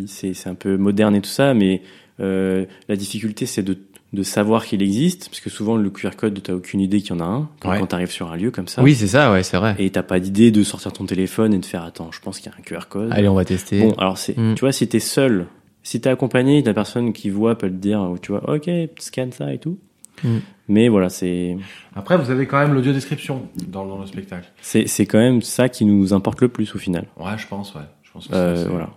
c'est 0.07 0.35
c'est 0.35 0.48
un 0.48 0.55
peu 0.55 0.76
moderne 0.76 1.14
et 1.14 1.20
tout 1.20 1.31
ça, 1.31 1.55
mais 1.55 1.83
euh, 2.20 2.64
la 2.88 2.96
difficulté 2.96 3.46
c'est 3.46 3.62
de, 3.62 3.78
de 4.12 4.22
savoir 4.22 4.66
qu'il 4.66 4.83
existe, 4.83 5.28
parce 5.31 5.40
que 5.40 5.48
souvent 5.48 5.76
le 5.76 5.88
QR 5.88 6.11
code, 6.16 6.38
t'as 6.42 6.52
aucune 6.52 6.81
idée 6.81 7.00
qu'il 7.00 7.11
y 7.16 7.18
en 7.18 7.20
a 7.20 7.24
un 7.24 7.48
quand, 7.61 7.70
Ouais. 7.70 7.87
tu 7.87 7.94
arrives 7.94 8.11
sur 8.11 8.31
un 8.31 8.37
lieu 8.37 8.50
comme 8.50 8.68
ça. 8.68 8.83
Oui, 8.83 8.94
c'est 8.94 9.07
ça, 9.07 9.33
ouais, 9.33 9.42
c'est 9.42 9.57
vrai. 9.57 9.74
Et 9.78 9.88
t'as 9.90 10.02
pas 10.02 10.20
d'idée 10.20 10.50
de 10.50 10.62
sortir 10.62 10.92
ton 10.92 11.07
téléphone 11.07 11.55
et 11.55 11.59
de 11.59 11.64
faire 11.64 11.85
attends, 11.85 12.11
je 12.12 12.20
pense 12.20 12.38
qu'il 12.38 12.50
y 12.52 12.55
a 12.55 12.59
un 12.59 12.62
QR 12.62 12.87
code. 12.90 13.09
Allez, 13.12 13.28
on 13.28 13.35
va 13.35 13.44
tester. 13.46 13.81
Bon, 13.81 13.92
alors 13.92 14.18
c'est, 14.18 14.37
Mm. 14.37 14.55
tu 14.55 14.61
vois, 14.61 14.72
si 14.72 14.87
t'es 14.88 15.00
seul, 15.00 15.46
si 15.83 16.00
t'es 16.02 16.11
accompagné, 16.11 16.62
la 16.62 16.74
personne 16.74 17.12
qui 17.14 17.31
voit 17.31 17.57
peut 17.57 17.68
te 17.70 17.74
dire, 17.74 18.12
tu 18.20 18.33
vois, 18.33 18.55
ok, 18.55 18.70
scanne 18.98 19.33
ça 19.33 19.52
et 19.55 19.59
tout. 19.59 19.78
Mm. 20.25 20.38
Mais 20.68 20.88
voilà, 20.88 21.09
c'est, 21.09 21.57
Après, 21.94 22.16
vous 22.16 22.31
avez 22.31 22.46
quand 22.46 22.59
même 22.59 22.72
l'audio 22.75 22.92
description 22.92 23.48
dans, 23.68 23.85
dans 23.87 23.98
le 23.98 24.07
spectacle. 24.07 24.48
c'est, 24.61 24.87
c'est 24.87 25.07
quand 25.07 25.18
même 25.18 25.42
ça 25.42 25.68
qui 25.68 25.85
nous 25.85 26.12
importe 26.14 26.40
le 26.40 26.48
plus 26.48 26.75
au 26.75 26.79
final. 26.79 27.07
Ouais, 27.18 27.37
je 27.37 27.46
pense, 27.46 27.75
ouais. 27.75 27.83
Je 28.03 28.11
pense 28.12 28.29
que 28.29 28.35
Euh, 28.35 28.57
c'est- 28.57 28.62
c'est- 28.64 28.68
voilà. 28.68 28.90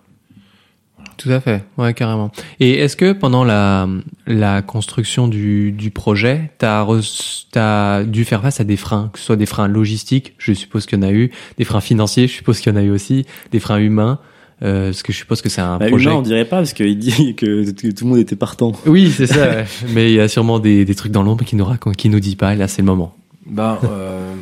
Tout 1.18 1.30
à 1.30 1.40
fait, 1.40 1.64
ouais, 1.78 1.94
carrément. 1.94 2.30
Et 2.60 2.74
est-ce 2.80 2.98
que 2.98 3.14
pendant 3.14 3.44
la, 3.46 3.88
la 4.28 4.62
construction 4.62 5.28
du, 5.30 5.72
du 5.72 5.90
projet, 5.90 6.52
t'as 6.58 6.82
as, 6.86 7.46
as 7.56 8.04
dû 8.04 8.26
faire 8.26 8.42
face 8.42 8.60
à 8.60 8.64
des 8.66 8.76
freins, 8.76 9.10
que 9.14 9.20
ce 9.20 9.26
soit 9.26 9.36
des 9.38 9.46
freins 9.46 9.68
logistiques, 9.70 10.34
je 10.38 10.52
suppose 10.52 10.86
qu'il 10.86 11.00
y 11.00 11.02
en 11.04 11.08
a 11.08 11.12
eu, 11.14 11.32
des 11.58 11.64
freins 11.64 11.80
financiers, 11.80 12.28
je 12.28 12.34
suppose 12.34 12.60
qu'il 12.60 12.74
y 12.74 12.76
en 12.76 12.80
a 12.80 12.84
eu 12.84 12.90
aussi, 12.92 13.26
des 13.52 13.60
freins 13.62 13.78
humains, 13.78 14.20
euh, 14.64 14.88
parce 14.88 15.04
que 15.04 15.12
je 15.14 15.18
suppose 15.18 15.42
que 15.42 15.50
c'est 15.50 15.62
un 15.62 15.78
Bah, 15.78 15.88
projet. 15.88 16.06
humain, 16.10 16.20
on 16.20 16.22
dirait 16.22 16.46
pas 16.46 16.58
parce 16.58 16.74
qu'il 16.74 16.98
dit 16.98 17.36
que, 17.38 17.70
que 17.72 17.92
tout 17.92 18.06
le 18.06 18.10
monde 18.12 18.20
était 18.20 18.36
partant. 18.36 18.72
Oui, 18.86 19.12
c'est 19.12 19.28
ça. 19.28 19.50
ouais. 19.50 19.66
Mais 19.94 20.12
il 20.12 20.16
y 20.16 20.20
a 20.20 20.28
sûrement 20.28 20.60
des, 20.60 20.86
des 20.86 20.96
trucs 20.96 21.12
dans 21.12 21.24
l'ombre 21.24 21.44
qui 21.46 21.56
nous 21.56 21.66
racontent, 21.66 21.96
qui 21.96 22.10
nous 22.10 22.20
dit 22.20 22.36
pas. 22.36 22.54
Et 22.54 22.58
là, 22.58 22.68
c'est 22.68 22.82
le 22.82 22.86
moment. 22.88 23.16
Ben, 23.46 23.78
euh, 23.84 24.34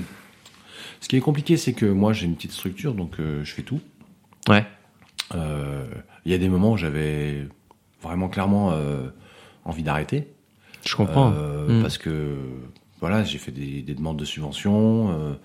ce 1.01 1.07
qui 1.09 1.15
est 1.17 1.21
compliqué, 1.21 1.57
c'est 1.57 1.73
que 1.73 1.85
moi, 1.85 2.13
j'ai 2.13 2.25
une 2.25 2.35
petite 2.35 2.51
structure, 2.53 2.93
donc 2.93 3.19
euh, 3.19 3.41
je 3.43 3.51
fais 3.53 3.63
tout. 3.63 3.79
Ouais. 4.47 4.65
Euh, 5.35 5.85
Il 6.25 6.31
y 6.31 6.35
a 6.35 6.37
des 6.37 6.49
moments 6.49 6.71
où 6.73 6.77
j'avais 6.77 7.47
vraiment 8.01 8.29
clairement 8.29 8.71
euh, 8.73 9.07
envie 9.65 9.83
d'arrêter. 9.83 10.27
Je 10.85 10.95
comprends. 10.95 11.33
Euh, 11.35 11.79
Mm. 11.79 11.81
Parce 11.81 11.97
que, 11.97 12.35
voilà, 12.99 13.23
j'ai 13.23 13.37
fait 13.37 13.51
des, 13.51 13.81
des 13.81 13.93
demandes 13.93 14.17
de 14.17 14.25
subventions. 14.25 15.35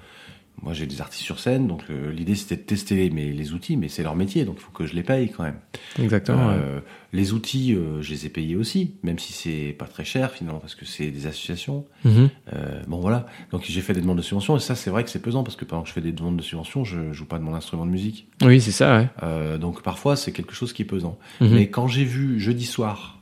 Moi 0.63 0.73
j'ai 0.73 0.87
des 0.87 1.01
artistes 1.01 1.23
sur 1.25 1.39
scène, 1.39 1.67
donc 1.69 1.83
euh, 1.91 2.11
l'idée 2.13 2.35
c'était 2.35 2.57
de 2.57 2.63
tester 2.63 3.11
mes, 3.11 3.33
les 3.33 3.53
outils, 3.53 3.77
mais 3.77 3.89
c'est 3.89 4.03
leur 4.03 4.17
métier, 4.17 4.45
donc 4.45 4.57
il 4.59 4.63
faut 4.63 4.73
que 4.73 4.87
je 4.87 4.95
les 4.95 5.03
paye 5.03 5.31
quand 5.31 5.43
même. 5.45 5.59
Exactement. 5.99 6.49
ouais. 6.49 6.55
Euh, 6.59 6.81
Les 7.13 7.33
outils, 7.33 7.75
euh, 7.75 8.03
je 8.03 8.11
les 8.11 8.27
ai 8.27 8.29
payés 8.29 8.55
aussi, 8.57 8.95
même 9.03 9.19
si 9.19 9.33
c'est 9.33 9.75
pas 9.79 9.87
très 9.87 10.05
cher 10.05 10.31
finalement, 10.33 10.59
parce 10.61 10.75
que 10.75 10.85
c'est 10.85 11.11
des 11.11 11.27
associations. 11.27 11.87
Mhm. 12.05 12.29
Euh, 12.55 12.83
bon 12.87 12.99
voilà, 13.01 13.27
donc 13.51 13.63
j'ai 13.67 13.81
fait 13.81 13.95
des 13.95 14.01
demandes 14.03 14.19
de 14.19 14.23
subvention, 14.23 14.57
et 14.57 14.61
ça 14.61 14.75
c'est 14.75 14.91
vrai 14.91 15.05
que 15.05 15.11
c'est 15.11 15.23
pesant, 15.23 15.43
parce 15.45 15.57
que 15.57 15.65
pendant 15.65 15.83
que 15.83 15.89
je 15.89 15.95
fais 15.95 16.01
des 16.03 16.13
demandes 16.13 16.37
de 16.37 16.43
subvention, 16.43 16.85
je 16.85 17.13
joue 17.13 17.25
pas 17.25 17.39
de 17.39 17.45
mon 17.45 17.55
instrument 17.55 17.87
de 17.87 17.91
musique. 17.91 18.29
Oui, 18.43 18.61
c'est 18.61 18.73
ça, 18.73 18.99
ouais. 18.99 19.09
Euh, 19.23 19.59
donc 19.59 19.83
parfois 19.83 20.17
c'est 20.17 20.33
quelque 20.33 20.55
chose 20.55 20.73
qui 20.73 20.83
est 20.83 20.85
pesant. 20.87 21.19
Mhm. 21.41 21.51
Mais 21.55 21.69
quand 21.71 21.87
j'ai 21.89 22.05
vu 22.05 22.39
jeudi 22.41 22.67
soir, 22.67 23.21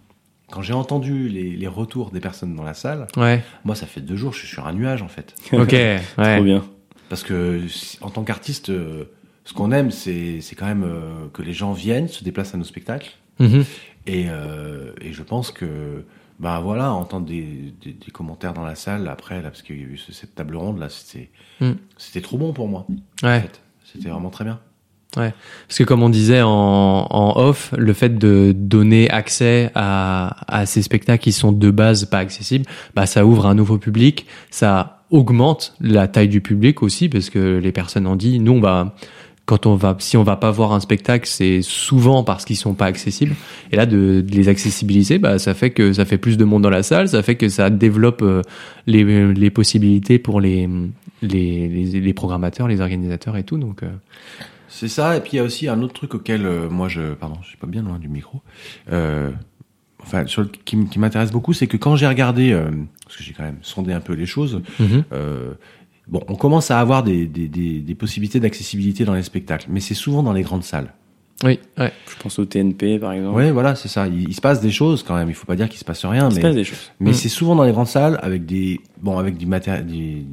quand 0.51 0.62
j'ai 0.62 0.72
entendu 0.75 1.29
les, 1.29 1.57
les 1.57 1.66
retours 1.68 2.11
des 2.12 2.20
personnes 2.20 2.55
dans 2.57 2.62
la 2.64 2.75
salle, 2.75 3.07
Ouais. 3.16 3.42
moi 3.64 3.75
ça 3.75 3.87
fait 3.87 4.01
deux 4.01 4.16
jours, 4.16 4.33
je 4.33 4.38
suis 4.40 4.49
sur 4.49 4.66
un 4.66 4.72
nuage 4.72 5.03
en 5.03 5.09
fait. 5.09 5.35
Ok. 5.53 5.68
Trop 6.16 6.22
Ouais. 6.25 6.40
bien. 6.42 6.64
Parce 7.09 7.23
que 7.23 7.61
en 8.01 8.11
tant 8.11 8.25
qu'artiste, 8.25 8.71
euh, 8.71 9.05
ce 9.45 9.53
qu'on 9.53 9.71
aime, 9.73 9.90
c'est 9.90 10.40
quand 10.57 10.66
même 10.66 10.85
euh, 10.85 11.29
que 11.33 11.42
les 11.42 11.53
gens 11.53 11.73
viennent, 11.73 12.09
se 12.09 12.25
déplacent 12.25 12.55
à 12.55 12.59
nos 12.59 12.64
spectacles. 12.64 13.12
Mhm. 13.38 13.64
Et, 14.07 14.27
euh, 14.29 14.92
et 15.01 15.12
je 15.12 15.23
pense 15.23 15.51
que, 15.51 16.05
ben 16.40 16.61
voilà, 16.61 16.92
entendre 16.92 17.27
des, 17.27 17.73
des, 17.83 17.92
des 17.92 18.11
commentaires 18.12 18.55
dans 18.55 18.64
la 18.64 18.75
salle 18.75 19.07
après, 19.09 19.37
là, 19.42 19.51
parce 19.51 19.62
qu'il 19.62 19.77
y 19.77 19.83
a 19.83 19.87
eu 19.87 19.97
ce- 19.99 20.12
cette 20.12 20.35
table 20.35 20.57
ronde, 20.57 20.79
là, 20.79 20.88
c'était 20.88 21.31
c'était 21.97 22.21
trop 22.21 22.38
bon 22.38 22.53
pour 22.53 22.69
moi. 22.69 22.87
en 23.23 23.27
Ouais. 23.27 23.40
fait. 23.40 23.61
C'était 23.92 24.09
vraiment 24.11 24.31
très 24.31 24.45
bien. 24.45 24.59
Parce 25.14 25.79
que 25.79 25.85
comme 25.85 26.03
on 26.03 26.11
disait 26.11 26.42
en, 26.42 26.51
en 26.51 27.40
off, 27.40 27.73
le 27.79 27.92
fait 27.95 28.19
de 28.19 28.53
donner 28.55 29.09
accès 29.11 29.71
à, 29.75 30.37
à 30.47 30.66
ces 30.66 30.83
spectacles 30.83 31.23
qui 31.23 31.33
sont 31.33 31.53
de 31.53 31.71
base 31.71 32.05
pas 32.05 32.19
accessibles, 32.19 32.66
bah 32.95 33.07
ça 33.07 33.25
ouvre 33.25 33.47
un 33.47 33.55
nouveau 33.55 33.79
public, 33.79 34.27
ça 34.51 34.96
augmente 35.11 35.75
la 35.81 36.09
taille 36.09 36.29
du 36.29 36.40
public 36.40 36.83
aussi 36.83 37.09
parce 37.09 37.31
que 37.31 37.59
les 37.59 37.73
personnes 37.73 38.07
en 38.07 38.16
disent, 38.16 38.40
nous 38.40 38.53
on 38.53 38.61
va 38.61 38.95
quand 39.47 39.64
on 39.66 39.77
va 39.77 39.97
si 40.01 40.16
on 40.16 40.25
va 40.25 40.37
pas 40.37 40.51
voir 40.51 40.73
un 40.73 40.81
spectacle, 40.81 41.27
c'est 41.27 41.62
souvent 41.62 42.25
parce 42.25 42.45
qu'ils 42.45 42.57
sont 42.57 42.75
pas 42.75 42.87
accessibles 42.87 43.35
et 43.71 43.77
là 43.77 43.87
de, 43.87 44.21
de 44.21 44.35
les 44.35 44.49
accessibiliser, 44.49 45.19
bah 45.19 45.38
ça 45.38 45.55
fait 45.55 45.71
que 45.71 45.92
ça 45.92 46.05
fait 46.05 46.19
plus 46.19 46.37
de 46.37 46.45
monde 46.45 46.62
dans 46.62 46.71
la 46.71 46.83
salle, 46.83 47.09
ça 47.09 47.23
fait 47.23 47.37
que 47.37 47.49
ça 47.49 47.71
développe 47.71 48.23
euh, 48.23 48.42
les, 48.87 49.33
les 49.33 49.51
possibilités 49.51 50.19
pour 50.19 50.40
les, 50.40 50.69
les 51.23 51.69
les 51.69 52.01
les 52.01 52.12
programmateurs, 52.12 52.66
les 52.66 52.81
organisateurs 52.81 53.37
et 53.37 53.45
tout 53.45 53.57
donc 53.57 53.85
euh, 53.85 53.90
C'est 54.69 54.88
ça, 54.88 55.16
et 55.16 55.21
puis 55.21 55.35
il 55.35 55.37
y 55.37 55.38
a 55.38 55.45
aussi 55.45 55.69
un 55.69 55.81
autre 55.81 55.95
truc 55.95 56.14
auquel 56.16 56.45
euh, 56.45 56.69
moi 56.69 56.88
je. 56.88 57.14
Pardon, 57.14 57.37
je 57.42 57.49
suis 57.49 57.57
pas 57.57 57.69
bien 57.69 57.83
loin 57.83 58.01
du 58.01 58.09
micro. 58.09 58.42
Enfin, 60.07 60.27
sur 60.27 60.42
le- 60.42 60.49
qui, 60.64 60.77
m'intéresse 60.99 61.33
beaucoup, 61.33 61.53
c'est 61.53 61.66
que 61.66 61.77
quand 61.77 61.97
j'ai 61.97 62.07
regardé, 62.07 62.53
euh, 62.53 62.71
parce 63.05 63.16
que 63.16 63.23
j'ai 63.25 63.33
quand 63.33 63.42
même 63.42 63.59
sondé 63.62 63.92
un 63.92 64.01
peu 64.01 64.12
les 64.14 64.27
choses, 64.27 64.62
mhm. 64.79 65.03
euh, 65.12 65.55
bon, 66.07 66.23
on 66.29 66.37
commence 66.37 66.71
à 66.71 66.79
avoir 66.79 67.03
des, 67.03 67.27
des, 67.27 67.49
des, 67.49 67.81
des 67.81 67.95
possibilités 67.97 68.38
d'accessibilité 68.40 69.05
dans 69.05 69.14
les 69.14 69.23
spectacles, 69.25 69.66
mais 69.69 69.81
c'est 69.81 69.95
souvent 69.95 70.23
dans 70.23 70.33
les 70.33 70.42
grandes 70.42 70.62
salles. 70.62 70.92
oui, 71.45 71.59
ouais. 71.79 71.92
Je 72.09 72.23
pense 72.23 72.38
au 72.38 72.45
TNP, 72.45 72.99
par 73.01 73.12
exemple. 73.12 73.37
Ouais, 73.37 73.51
voilà, 73.51 73.75
c'est 73.75 73.88
ça. 73.88 74.07
Il, 74.07 74.29
il 74.29 74.35
se 74.35 74.40
passe 74.40 74.61
des 74.61 74.71
choses 74.71 75.03
quand 75.03 75.16
même. 75.16 75.29
Il 75.29 75.35
faut 75.35 75.45
pas 75.47 75.57
dire 75.57 75.69
qu'il 75.69 75.79
se 75.81 75.85
passe 75.85 76.05
rien, 76.05 76.29
Il 76.29 76.31
se 76.31 76.37
mais 76.37 76.42
passe 76.42 76.55
des 76.55 76.64
choses. 76.64 76.92
mais 77.01 77.11
Mm. 77.11 77.14
c'est 77.14 77.29
souvent 77.29 77.57
dans 77.57 77.64
les 77.64 77.73
grandes 77.73 77.88
salles 77.88 78.19
avec 78.23 78.47
des 78.47 78.81
bon 79.03 79.19
avec 79.19 79.37
du 79.37 79.47
matéri- 79.47 79.85
des, 79.85 80.25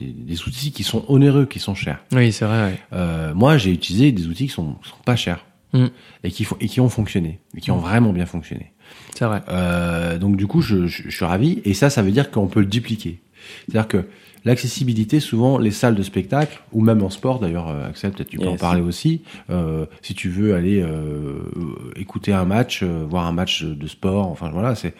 des 0.00 0.06
des 0.12 0.42
outils 0.44 0.70
qui 0.70 0.84
sont 0.84 1.04
onéreux, 1.08 1.46
qui 1.46 1.58
sont 1.58 1.74
chers. 1.74 1.98
Oui, 2.12 2.30
c'est 2.32 2.44
vrai. 2.44 2.64
Ouais. 2.70 2.78
Euh, 2.92 3.34
moi, 3.34 3.58
j'ai 3.58 3.72
utilisé 3.72 4.12
des 4.12 4.28
outils 4.28 4.46
qui 4.46 4.52
sont, 4.52 4.76
sont 4.82 5.02
pas 5.04 5.16
chers 5.16 5.44
Mm. 5.72 5.86
et 6.24 6.30
qui 6.30 6.44
font 6.44 6.56
et 6.60 6.66
qui 6.66 6.80
ont 6.80 6.88
fonctionné 6.88 7.40
et 7.54 7.60
qui 7.60 7.70
ont 7.70 7.76
vraiment 7.76 8.12
bien 8.12 8.26
fonctionné. 8.26 8.72
C'est 9.14 9.26
vrai. 9.26 9.42
Euh, 9.48 10.16
donc 10.18 10.36
du 10.36 10.46
coup, 10.46 10.62
je, 10.62 10.86
je, 10.86 11.02
je 11.04 11.14
suis 11.14 11.24
ravi 11.24 11.60
et 11.64 11.74
ça, 11.74 11.90
ça 11.90 12.02
veut 12.02 12.10
dire 12.10 12.30
qu'on 12.30 12.46
peut 12.46 12.60
le 12.60 12.66
dupliquer. 12.66 13.20
C'est-à-dire 13.66 13.88
que 13.88 14.04
l'accessibilité, 14.44 15.20
souvent, 15.20 15.58
les 15.58 15.70
salles 15.70 15.94
de 15.94 16.02
spectacle 16.02 16.60
ou 16.72 16.80
même 16.80 17.02
en 17.02 17.10
sport, 17.10 17.38
d'ailleurs, 17.38 17.68
euh, 17.68 17.88
Axel, 17.88 18.12
peut-être 18.12 18.28
tu 18.28 18.38
peux 18.38 18.48
en 18.48 18.56
parler 18.56 18.80
aussi. 18.80 19.22
Euh, 19.50 19.86
si 20.02 20.14
tu 20.14 20.28
veux 20.28 20.54
aller 20.54 20.80
euh, 20.80 20.86
euh, 20.86 21.92
écouter 21.96 22.32
un 22.32 22.44
match, 22.44 22.82
euh, 22.82 23.04
voir 23.08 23.26
un 23.26 23.32
match 23.32 23.62
de 23.62 23.86
sport, 23.86 24.26
enfin 24.28 24.50
voilà, 24.50 24.74
c'est 24.74 24.94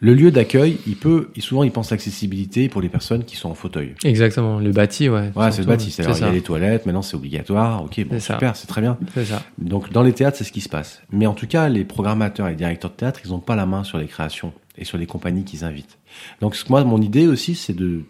le 0.00 0.14
lieu 0.14 0.30
d'accueil. 0.30 0.78
Il 0.86 0.96
peut, 0.96 1.28
souvent, 1.38 1.62
il 1.62 1.70
pense 1.70 1.90
l'accessibilité 1.90 2.68
pour 2.68 2.80
les 2.80 2.88
personnes 2.88 3.24
qui 3.24 3.36
sont 3.36 3.50
en 3.50 3.54
fauteuil. 3.54 3.94
Exactement. 4.04 4.60
Le 4.60 4.70
bâti, 4.70 5.08
ouais. 5.08 5.30
Ouais, 5.34 5.52
c'est 5.52 5.62
le 5.62 5.66
bâti. 5.66 5.90
C'est-à-dire, 5.90 6.16
il 6.16 6.20
y 6.20 6.30
a 6.30 6.32
les 6.32 6.42
toilettes, 6.42 6.86
maintenant 6.86 7.02
c'est 7.02 7.16
obligatoire. 7.16 7.84
Ok, 7.84 8.04
bon, 8.06 8.20
super, 8.20 8.56
c'est 8.56 8.66
très 8.66 8.80
bien. 8.80 8.98
C'est 9.14 9.24
ça. 9.24 9.42
Donc 9.58 9.92
dans 9.92 10.02
les 10.02 10.12
théâtres, 10.12 10.36
c'est 10.36 10.44
ce 10.44 10.52
qui 10.52 10.60
se 10.60 10.68
passe. 10.68 11.02
Mais 11.10 11.26
en 11.26 11.34
tout 11.34 11.46
cas, 11.46 11.68
les 11.68 11.84
programmateurs 11.84 12.46
et 12.46 12.50
les 12.50 12.56
directeurs 12.56 12.90
de 12.90 12.96
théâtre, 12.96 13.20
ils 13.24 13.30
n'ont 13.30 13.40
pas 13.40 13.56
la 13.56 13.66
main 13.66 13.84
sur 13.84 13.98
les 13.98 14.06
créations 14.06 14.52
et 14.76 14.84
sur 14.84 14.98
les 14.98 15.06
compagnies 15.06 15.44
qu'ils 15.44 15.64
invitent. 15.64 15.98
Donc 16.40 16.56
moi, 16.68 16.84
mon 16.84 17.00
idée 17.00 17.26
aussi, 17.26 17.54
c'est 17.54 17.74
de 17.74 18.04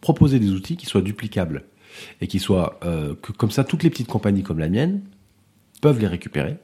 proposer 0.00 0.38
des 0.38 0.50
outils 0.50 0.76
qui 0.76 0.86
soient 0.86 1.00
duplicables 1.00 1.64
et 2.20 2.26
qui 2.26 2.38
soient 2.38 2.78
euh, 2.84 3.14
que 3.20 3.32
comme 3.32 3.50
ça, 3.50 3.64
toutes 3.64 3.82
les 3.82 3.90
petites 3.90 4.08
compagnies 4.08 4.42
comme 4.42 4.58
la 4.58 4.68
mienne 4.68 5.02
peuvent 5.80 6.00
les 6.00 6.08
récupérer. 6.08 6.56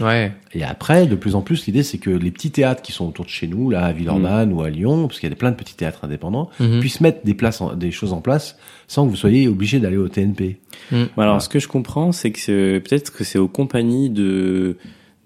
Ouais. 0.00 0.32
Et 0.54 0.62
après, 0.64 1.06
de 1.06 1.14
plus 1.16 1.34
en 1.34 1.40
plus, 1.42 1.66
l'idée, 1.66 1.82
c'est 1.82 1.98
que 1.98 2.10
les 2.10 2.30
petits 2.30 2.50
théâtres 2.50 2.82
qui 2.82 2.92
sont 2.92 3.06
autour 3.08 3.24
de 3.24 3.30
chez 3.30 3.46
nous, 3.48 3.68
là, 3.70 3.84
à 3.86 3.92
Villeurbanne 3.92 4.52
ou 4.52 4.62
à 4.62 4.70
Lyon, 4.70 5.06
parce 5.08 5.18
qu'il 5.20 5.28
y 5.28 5.32
a 5.32 5.36
plein 5.36 5.50
de 5.50 5.56
petits 5.56 5.74
théâtres 5.74 6.04
indépendants, 6.04 6.50
Mhm. 6.60 6.80
puissent 6.80 7.00
mettre 7.00 7.24
des, 7.24 7.34
places 7.34 7.60
en- 7.60 7.74
des 7.74 7.90
choses 7.90 8.12
en 8.12 8.20
place 8.20 8.56
sans 8.86 9.04
que 9.04 9.10
vous 9.10 9.16
soyez 9.16 9.48
obligé 9.48 9.80
d'aller 9.80 9.96
au 9.96 10.08
TNP. 10.08 10.58
Mm. 10.92 11.04
Alors, 11.16 11.42
ce 11.42 11.48
que 11.48 11.58
je 11.58 11.68
comprends, 11.68 12.12
c'est 12.12 12.30
que 12.32 12.78
peut-être 12.78 13.12
que 13.12 13.24
c'est 13.24 13.38
aux 13.38 13.48
compagnies 13.48 14.08
de 14.10 14.76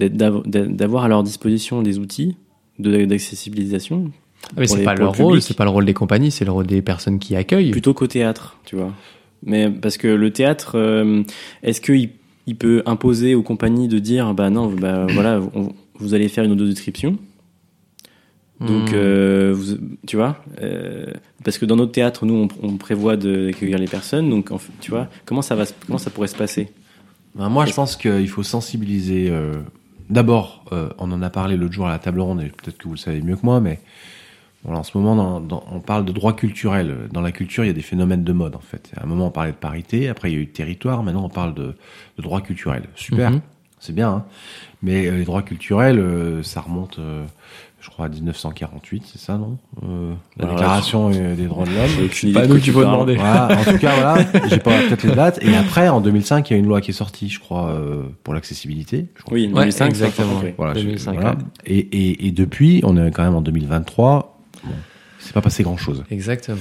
d'avoir 0.01 1.05
à 1.05 1.09
leur 1.09 1.23
disposition 1.23 1.81
des 1.83 1.99
outils 1.99 2.37
de- 2.79 3.05
d'accessibilisation 3.05 4.11
Ah, 4.45 4.55
Mais 4.57 4.67
c'est 4.67 4.83
pas 4.83 4.95
leur 4.97 5.13
le 5.13 5.23
rôle, 5.23 5.41
c'est 5.41 5.57
pas 5.57 5.63
le 5.65 5.71
rôle 5.71 5.85
des 5.85 5.95
compagnies, 5.95 6.33
c'est 6.33 6.45
le 6.45 6.51
rôle 6.51 6.67
des 6.67 6.83
personnes 6.83 7.21
qui 7.21 7.37
accueillent. 7.37 7.71
plutôt 7.71 7.95
qu'au 7.95 8.09
théâtre, 8.09 8.59
tu 8.65 8.75
vois. 8.75 8.93
Mais 9.45 9.71
parce 9.71 9.97
que 9.99 10.09
le 10.09 10.33
théâtre, 10.33 10.73
euh, 10.77 11.23
est-ce 11.63 11.81
qu'il 11.81 12.11
il 12.47 12.57
peut 12.57 12.83
imposer 12.87 13.35
aux 13.35 13.43
compagnies 13.43 13.89
de 13.89 13.99
dire, 13.99 14.35
bah 14.35 14.51
non, 14.51 14.69
bah 14.69 15.07
voilà, 15.07 15.41
on- 15.55 15.73
vous 15.95 16.15
allez 16.15 16.29
faire 16.29 16.45
une 16.45 16.53
audio-description. 16.53 17.17
Donc, 18.61 18.91
Hmm. 18.91 18.95
euh, 18.95 19.53
vous- 19.55 19.79
tu 20.07 20.17
vois, 20.17 20.37
euh, 20.61 21.07
parce 21.45 21.59
que 21.59 21.65
dans 21.67 21.75
notre 21.77 21.93
théâtre, 21.93 22.27
nous, 22.27 22.35
on, 22.35 22.49
on 22.69 22.77
prévoit 22.77 23.17
d'accueillir 23.17 23.79
les 23.79 23.87
personnes. 23.89 24.31
Donc, 24.31 24.51
en 24.53 24.59
tu 24.81 24.91
vois, 24.91 25.09
comment 25.25 25.43
ça 25.43 25.55
va, 25.57 25.65
comment 25.87 25.99
ça 25.99 26.11
pourrait 26.11 26.29
se 26.29 26.37
passer? 26.37 26.69
Ben, 27.35 27.49
moi, 27.49 27.67
je 27.67 27.73
pense 27.75 27.97
qu'il 27.97 28.29
faut 28.29 28.43
sensibiliser. 28.43 29.29
euh, 29.31 29.55
D'abord, 30.11 30.65
on 30.99 31.11
en 31.11 31.23
a 31.23 31.31
parlé 31.31 31.57
l'autre 31.57 31.73
jour 31.73 31.87
à 31.87 31.91
la 31.91 31.99
table 31.99 32.21
ronde, 32.21 32.43
et 32.43 32.47
peut-être 32.49 32.77
que 32.77 32.85
vous 32.85 32.95
le 32.95 32.99
savez 32.99 33.23
mieux 33.23 33.37
que 33.37 33.47
moi, 33.47 33.61
mais 33.61 33.79
voilà, 34.65 34.81
en 34.81 34.83
ce 34.83 34.97
moment, 34.97 35.17
dans- 35.17 35.41
dans- 35.41 35.65
on 35.73 35.81
parle 35.81 36.05
de 36.05 36.13
droit 36.13 36.35
culturel. 36.35 36.97
Dans 37.13 37.21
la 37.21 37.33
culture, 37.33 37.65
il 37.65 37.69
y 37.69 37.71
a 37.71 37.75
des 37.75 37.81
phénomènes 37.83 38.25
de 38.25 38.33
mode, 38.33 38.55
en 38.57 38.61
fait. 38.61 38.93
À 38.97 39.03
un 39.05 39.07
moment, 39.07 39.27
on 39.27 39.31
parlait 39.31 39.53
de 39.53 39.57
parité, 39.57 40.09
après, 40.09 40.31
il 40.31 40.35
y 40.35 40.39
a 40.39 40.41
eu 40.41 40.47
territoire, 40.47 41.03
maintenant, 41.03 41.25
on 41.25 41.29
parle 41.29 41.55
de, 41.55 41.75
de 42.19 42.23
droit 42.23 42.41
culturel. 42.41 42.85
Super, 42.95 43.31
Mhm. 43.33 43.41
c'est 43.81 43.95
bien, 43.95 44.11
hein. 44.11 44.25
mais 44.83 45.07
euh, 45.07 45.17
les 45.17 45.25
droits 45.25 45.43
culturels, 45.43 45.99
euh, 45.99 46.43
ça 46.45 46.61
remonte, 46.61 46.99
euh, 47.01 47.25
je 47.81 47.91
crois, 47.91 48.07
à 48.07 48.09
1948, 48.09 49.03
c'est 49.13 49.19
ça, 49.19 49.37
non? 49.39 49.59
Euh, 49.83 50.13
La 50.37 50.45
Alors 50.45 50.55
déclaration 50.57 51.11
des 51.11 51.47
droits 51.47 51.65
de 51.67 51.71
l'homme. 51.71 52.09
Idée 52.23 52.33
pas 52.33 52.43
de 52.43 52.47
nous 52.47 52.53
quoi 52.53 52.59
qui 52.61 52.65
tu 52.67 52.71
faut 52.71 52.81
demander. 52.83 53.17
Voilà, 53.17 53.49
en 53.59 53.65
tout 53.65 53.79
cas, 53.79 53.95
voilà, 53.97 54.25
j'ai 54.49 54.59
pas 54.59 54.79
peut-être 54.83 55.03
les 55.03 55.15
dates. 55.17 55.43
Et 55.43 55.57
après, 55.57 55.89
en 55.89 56.01
2005, 56.01 56.49
il 56.49 56.53
y 56.53 56.57
a 56.57 56.59
une 56.61 56.67
loi 56.69 56.81
qui 56.81 56.93
est 56.93 56.95
sortie, 56.95 57.29
je 57.29 57.41
crois, 57.41 57.71
euh, 57.71 58.05
pour 58.23 58.35
l'accessibilité. 58.35 59.07
Je 59.17 59.23
crois. 59.23 59.35
Oui, 59.35 59.47
Ouais, 59.49 59.63
2005, 59.63 59.87
exactement. 59.87 60.41
ça, 60.41 60.47
Voilà, 60.57 60.75
je- 60.75 60.85
2005, 60.85 61.15
voilà. 61.15 61.31
ouais. 61.31 61.37
Et, 61.67 61.79
et, 61.79 62.29
et 62.29 62.31
depuis, 62.31 62.81
on 62.85 62.97
est 62.97 63.11
quand 63.11 63.25
même 63.25 63.35
en 63.35 63.41
2023. 63.43 64.32
Bon, 64.65 64.73
c'est 65.19 65.33
pas 65.33 65.41
passé 65.41 65.63
grand-chose. 65.63 66.05
Exactement. 66.11 66.59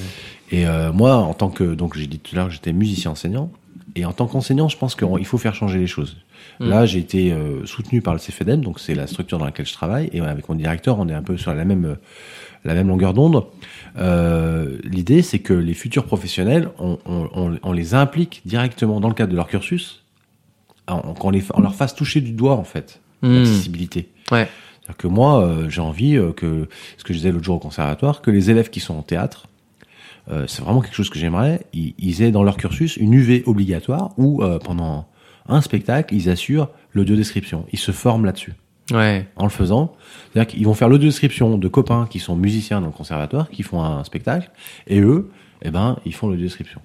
Et 0.52 0.66
euh, 0.68 0.92
moi, 0.92 1.16
en 1.16 1.34
tant 1.34 1.50
que, 1.50 1.76
donc 1.76 1.98
j'ai 1.98 2.08
dit 2.08 2.20
tout 2.20 2.36
à 2.36 2.40
l'heure 2.40 2.48
que 2.48 2.54
j'étais 2.54 2.74
musicien 2.74 3.12
enseignant. 3.12 3.52
Et 3.96 4.06
en 4.06 4.14
tant 4.14 4.26
qu'enseignant, 4.28 4.70
je 4.70 4.78
pense 4.78 4.96
qu'il 4.96 5.26
faut 5.26 5.38
faire 5.38 5.54
changer 5.54 5.78
les 5.78 5.88
choses. 5.88 6.18
Mm. 6.62 6.70
Là, 6.70 6.86
j'ai 6.86 7.00
été 7.00 7.34
euh, 7.34 7.66
soutenu 7.66 8.02
par 8.02 8.14
le 8.14 8.20
CFEDEM, 8.20 8.62
donc 8.62 8.80
c'est 8.80 8.96
la 8.96 9.06
structure 9.06 9.38
dans 9.38 9.46
laquelle 9.46 9.66
je 9.66 9.74
travaille. 9.74 10.10
Et 10.14 10.22
avec 10.22 10.48
mon 10.48 10.56
directeur, 10.56 10.98
on 11.00 11.10
est 11.10 11.14
un 11.14 11.24
peu 11.24 11.36
sur 11.36 11.54
la 11.54 11.66
même, 11.66 11.86
euh, 11.86 11.96
la 12.64 12.74
même 12.74 12.88
longueur 12.88 13.14
d'onde. 13.14 13.44
Euh, 13.98 14.78
L'idée, 14.86 15.22
c'est 15.22 15.40
que 15.40 15.54
les 15.54 15.74
futurs 15.74 16.06
professionnels, 16.06 16.70
on, 16.80 17.00
on, 17.06 17.30
on, 17.36 17.60
on 17.62 17.72
les 17.74 17.94
implique 17.94 18.42
directement 18.46 19.02
dans 19.02 19.10
le 19.10 19.14
cadre 19.14 19.32
de 19.32 19.36
leur 19.36 19.48
cursus, 19.48 20.04
qu'on 20.88 21.30
les, 21.30 21.44
on 21.54 21.62
leur 21.62 21.76
fasse 21.76 21.94
toucher 21.96 22.22
du 22.22 22.32
doigt, 22.32 22.56
en 22.56 22.64
fait, 22.64 23.00
Mm. 23.24 23.36
l'accessibilité. 23.36 24.10
Ouais. 24.32 24.48
Que 24.98 25.08
moi, 25.08 25.42
euh, 25.44 25.70
j'ai 25.70 25.82
envie 25.82 26.16
euh, 26.16 26.32
que, 26.32 26.68
ce 26.98 27.04
que 27.04 27.14
je 27.14 27.20
disais 27.20 27.32
l'autre 27.32 27.46
jour 27.46 27.56
au 27.56 27.60
conservatoire, 27.60 28.22
que 28.22 28.32
les 28.32 28.50
élèves 28.50 28.70
qui 28.70 28.80
sont 28.80 28.96
en 28.96 29.02
théâtre, 29.02 29.48
euh, 30.30 30.46
c'est 30.48 30.62
vraiment 30.62 30.82
quelque 30.82 30.96
chose 30.96 31.10
que 31.10 31.20
j'aimerais, 31.20 31.62
ils, 31.74 31.94
ils 31.98 32.22
aient 32.22 32.32
dans 32.32 32.44
leur 32.44 32.58
cursus 32.58 32.98
une 32.98 33.14
UV 33.14 33.44
obligatoire 33.46 34.12
où 34.18 34.44
pendant 34.64 35.08
un 35.48 35.62
spectacle, 35.62 36.14
ils 36.14 36.30
assurent 36.30 36.70
l'audio-description. 36.94 37.66
Ils 37.72 37.80
se 37.80 37.92
forment 37.92 38.26
là-dessus 38.26 38.54
Ouais. 38.92 39.26
en 39.38 39.44
le 39.46 39.50
faisant. 39.50 39.96
C'est-à-dire 40.34 40.52
qu'ils 40.52 40.66
vont 40.66 40.74
faire 40.74 40.90
l'audio-description 40.90 41.58
de 41.58 41.68
copains 41.68 42.08
qui 42.10 42.20
sont 42.20 42.36
musiciens 42.36 42.82
dans 42.82 42.88
le 42.88 42.94
conservatoire, 42.94 43.50
qui 43.50 43.64
font 43.64 43.84
un 43.84 44.04
spectacle, 44.04 44.52
et 44.88 45.00
eux, 45.00 45.30
eh 45.62 45.72
ben, 45.72 45.98
ils 46.06 46.14
font 46.14 46.28
l'audio-description. 46.28 46.82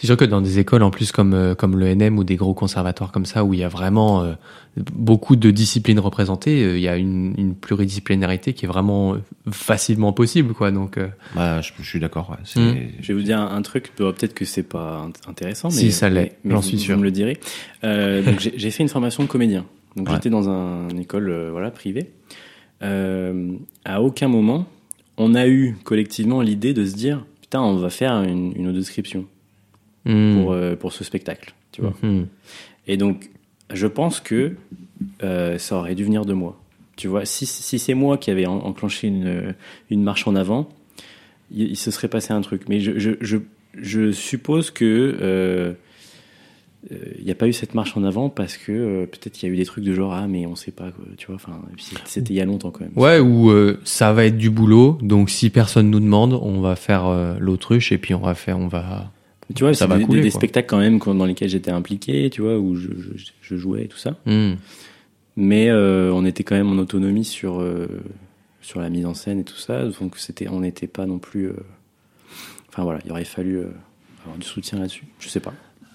C'est 0.00 0.06
sûr 0.06 0.16
que 0.16 0.24
dans 0.24 0.40
des 0.40 0.58
écoles 0.58 0.82
en 0.82 0.90
plus 0.90 1.12
comme 1.12 1.34
euh, 1.34 1.54
comme 1.54 1.78
l'ENM 1.78 2.18
ou 2.18 2.24
des 2.24 2.36
gros 2.36 2.54
conservatoires 2.54 3.12
comme 3.12 3.26
ça 3.26 3.44
où 3.44 3.52
il 3.52 3.60
y 3.60 3.64
a 3.64 3.68
vraiment 3.68 4.22
euh, 4.22 4.32
beaucoup 4.76 5.36
de 5.36 5.50
disciplines 5.50 6.00
représentées, 6.00 6.64
euh, 6.64 6.78
il 6.78 6.82
y 6.82 6.88
a 6.88 6.96
une, 6.96 7.34
une 7.36 7.54
pluridisciplinarité 7.54 8.54
qui 8.54 8.64
est 8.64 8.68
vraiment 8.68 9.16
facilement 9.50 10.12
possible 10.14 10.54
quoi. 10.54 10.70
Donc 10.70 10.96
euh, 10.96 11.08
Bah, 11.34 11.60
je, 11.60 11.72
je 11.78 11.86
suis 11.86 12.00
d'accord. 12.00 12.30
Ouais. 12.30 12.62
Mm. 12.62 12.76
Je 13.00 13.08
vais 13.08 13.14
vous 13.14 13.22
dire 13.24 13.38
un, 13.38 13.54
un 13.54 13.62
truc, 13.62 13.92
peut-être 13.94 14.32
que 14.32 14.46
c'est 14.46 14.62
pas 14.62 15.06
int- 15.06 15.28
intéressant, 15.30 15.68
mais 15.68 15.74
Si, 15.74 15.92
ça 15.92 16.08
l'est, 16.08 16.38
j'en 16.46 16.56
vous- 16.56 16.62
suis 16.62 16.76
vous 16.78 16.82
sûr. 16.82 16.96
me 16.98 17.02
le 17.04 17.10
direz. 17.10 17.38
Euh, 17.84 18.22
j'ai 18.56 18.70
fait 18.70 18.82
une 18.82 18.88
formation 18.88 19.22
de 19.22 19.28
comédien. 19.28 19.66
Donc 19.96 20.08
Ouais. 20.08 20.14
j'étais 20.14 20.30
dans 20.30 20.48
un, 20.48 20.88
une 20.88 21.00
école 21.00 21.28
euh, 21.28 21.50
voilà 21.52 21.70
privée. 21.70 22.10
Euh, 22.82 23.52
à 23.84 24.00
aucun 24.00 24.28
moment 24.28 24.66
on 25.18 25.34
a 25.34 25.46
eu 25.46 25.76
collectivement 25.84 26.40
l'idée 26.40 26.72
de 26.72 26.86
se 26.86 26.94
dire 26.94 27.26
putain 27.42 27.60
on 27.60 27.76
va 27.76 27.90
faire 27.90 28.22
une, 28.22 28.52
une 28.56 28.68
hmm. 30.04 30.34
pour 30.34 30.52
euh, 30.52 30.76
pour 30.76 30.92
ce 30.92 31.04
spectacle, 31.04 31.54
tu 31.72 31.82
vois. 31.82 31.94
Mhm. 32.02 32.26
Et 32.86 32.96
donc, 32.96 33.30
je 33.72 33.86
pense 33.86 34.20
que 34.20 34.56
euh, 35.22 35.58
ça 35.58 35.76
aurait 35.76 35.94
dû 35.94 36.04
venir 36.04 36.24
de 36.24 36.32
moi. 36.32 36.60
Tu 36.96 37.08
vois, 37.08 37.24
si, 37.24 37.46
si 37.46 37.78
c'est 37.78 37.94
moi 37.94 38.18
qui 38.18 38.30
avais 38.30 38.46
en- 38.46 38.58
enclenché 38.58 39.08
une, 39.08 39.54
une 39.90 40.02
marche 40.02 40.26
en 40.26 40.34
avant, 40.36 40.68
il, 41.50 41.68
il 41.70 41.76
se 41.76 41.90
serait 41.90 42.08
passé 42.08 42.32
un 42.32 42.40
truc. 42.42 42.62
Mais 42.68 42.80
je, 42.80 42.98
je, 42.98 43.12
je, 43.20 43.38
je 43.74 44.12
suppose 44.12 44.70
que 44.70 45.16
euh, 45.20 45.72
il 47.18 47.24
n'y 47.24 47.30
a 47.30 47.34
pas 47.34 47.46
eu 47.46 47.52
cette 47.52 47.74
marche 47.74 47.96
en 47.96 48.04
avant 48.04 48.30
parce 48.30 48.56
que 48.56 48.72
euh, 48.72 49.06
peut-être 49.06 49.42
il 49.42 49.46
y 49.46 49.50
a 49.50 49.52
eu 49.52 49.56
des 49.56 49.66
trucs 49.66 49.84
de 49.84 49.92
genre 49.92 50.14
ah 50.14 50.26
mais 50.26 50.46
on 50.46 50.56
sait 50.56 50.70
pas 50.70 50.90
quoi, 50.90 51.04
tu 51.18 51.26
vois. 51.26 51.36
Enfin, 51.36 51.60
c'était 52.06 52.32
il 52.32 52.36
y 52.36 52.40
a 52.40 52.46
longtemps 52.46 52.70
quand 52.70 52.80
même. 52.80 52.92
Ouais, 52.96 53.18
ou 53.18 53.50
euh, 53.50 53.78
ça 53.84 54.12
va 54.14 54.24
être 54.24 54.38
du 54.38 54.48
boulot, 54.50 54.98
donc 55.02 55.28
si 55.28 55.50
personne 55.50 55.90
nous 55.90 56.00
demande, 56.00 56.32
on 56.32 56.60
va 56.60 56.76
faire 56.76 57.06
euh, 57.06 57.36
l'autruche 57.38 57.92
et 57.92 57.98
puis 57.98 58.14
on 58.14 58.20
va 58.20 58.34
faire, 58.34 58.58
on 58.58 58.68
va. 58.68 59.10
Tu 59.54 59.64
vois, 59.64 59.74
Ça 59.74 59.86
va 59.86 59.98
des, 59.98 60.04
couler, 60.04 60.20
des 60.20 60.30
spectacles 60.30 60.68
quand 60.68 60.78
même 60.78 60.98
dans 60.98 61.24
lesquels 61.24 61.48
j'étais 61.48 61.70
impliqué, 61.70 62.30
tu 62.30 62.42
vois, 62.42 62.58
où 62.58 62.76
je, 62.76 62.88
je, 62.88 63.24
je 63.40 63.56
jouais 63.56 63.84
et 63.84 63.88
tout 63.88 63.96
ça. 63.98 64.16
Hmm. 64.26 64.54
mais 65.36 65.68
euh, 65.70 66.12
on 66.12 66.24
était 66.24 66.44
quand 66.44 66.54
même 66.56 66.68
en 66.70 66.78
autonomie 66.80 67.24
sur 67.24 67.60
euh, 67.60 67.86
sur 68.60 68.80
la 68.80 68.88
mise 68.90 69.06
en 69.06 69.14
scène 69.14 69.40
et 69.40 69.44
tout 69.44 69.56
ça 69.56 69.86
donc 69.86 70.18
c'était 70.18 70.48
on 70.48 70.60
n'était 70.60 70.86
pas 70.86 71.06
non 71.06 71.18
plus 71.18 71.46
euh, 71.46 71.56
enfin 72.68 72.82
voilà 72.84 73.00
il 73.04 73.10
aurait 73.10 73.24
fallu 73.24 73.56
euh, 73.56 73.70
avoir 74.22 74.36
du 74.38 74.46
soutien 74.46 74.78
là-dessus 74.78 75.06
je 75.18 75.28
sais 75.28 75.40
pas 75.40 75.54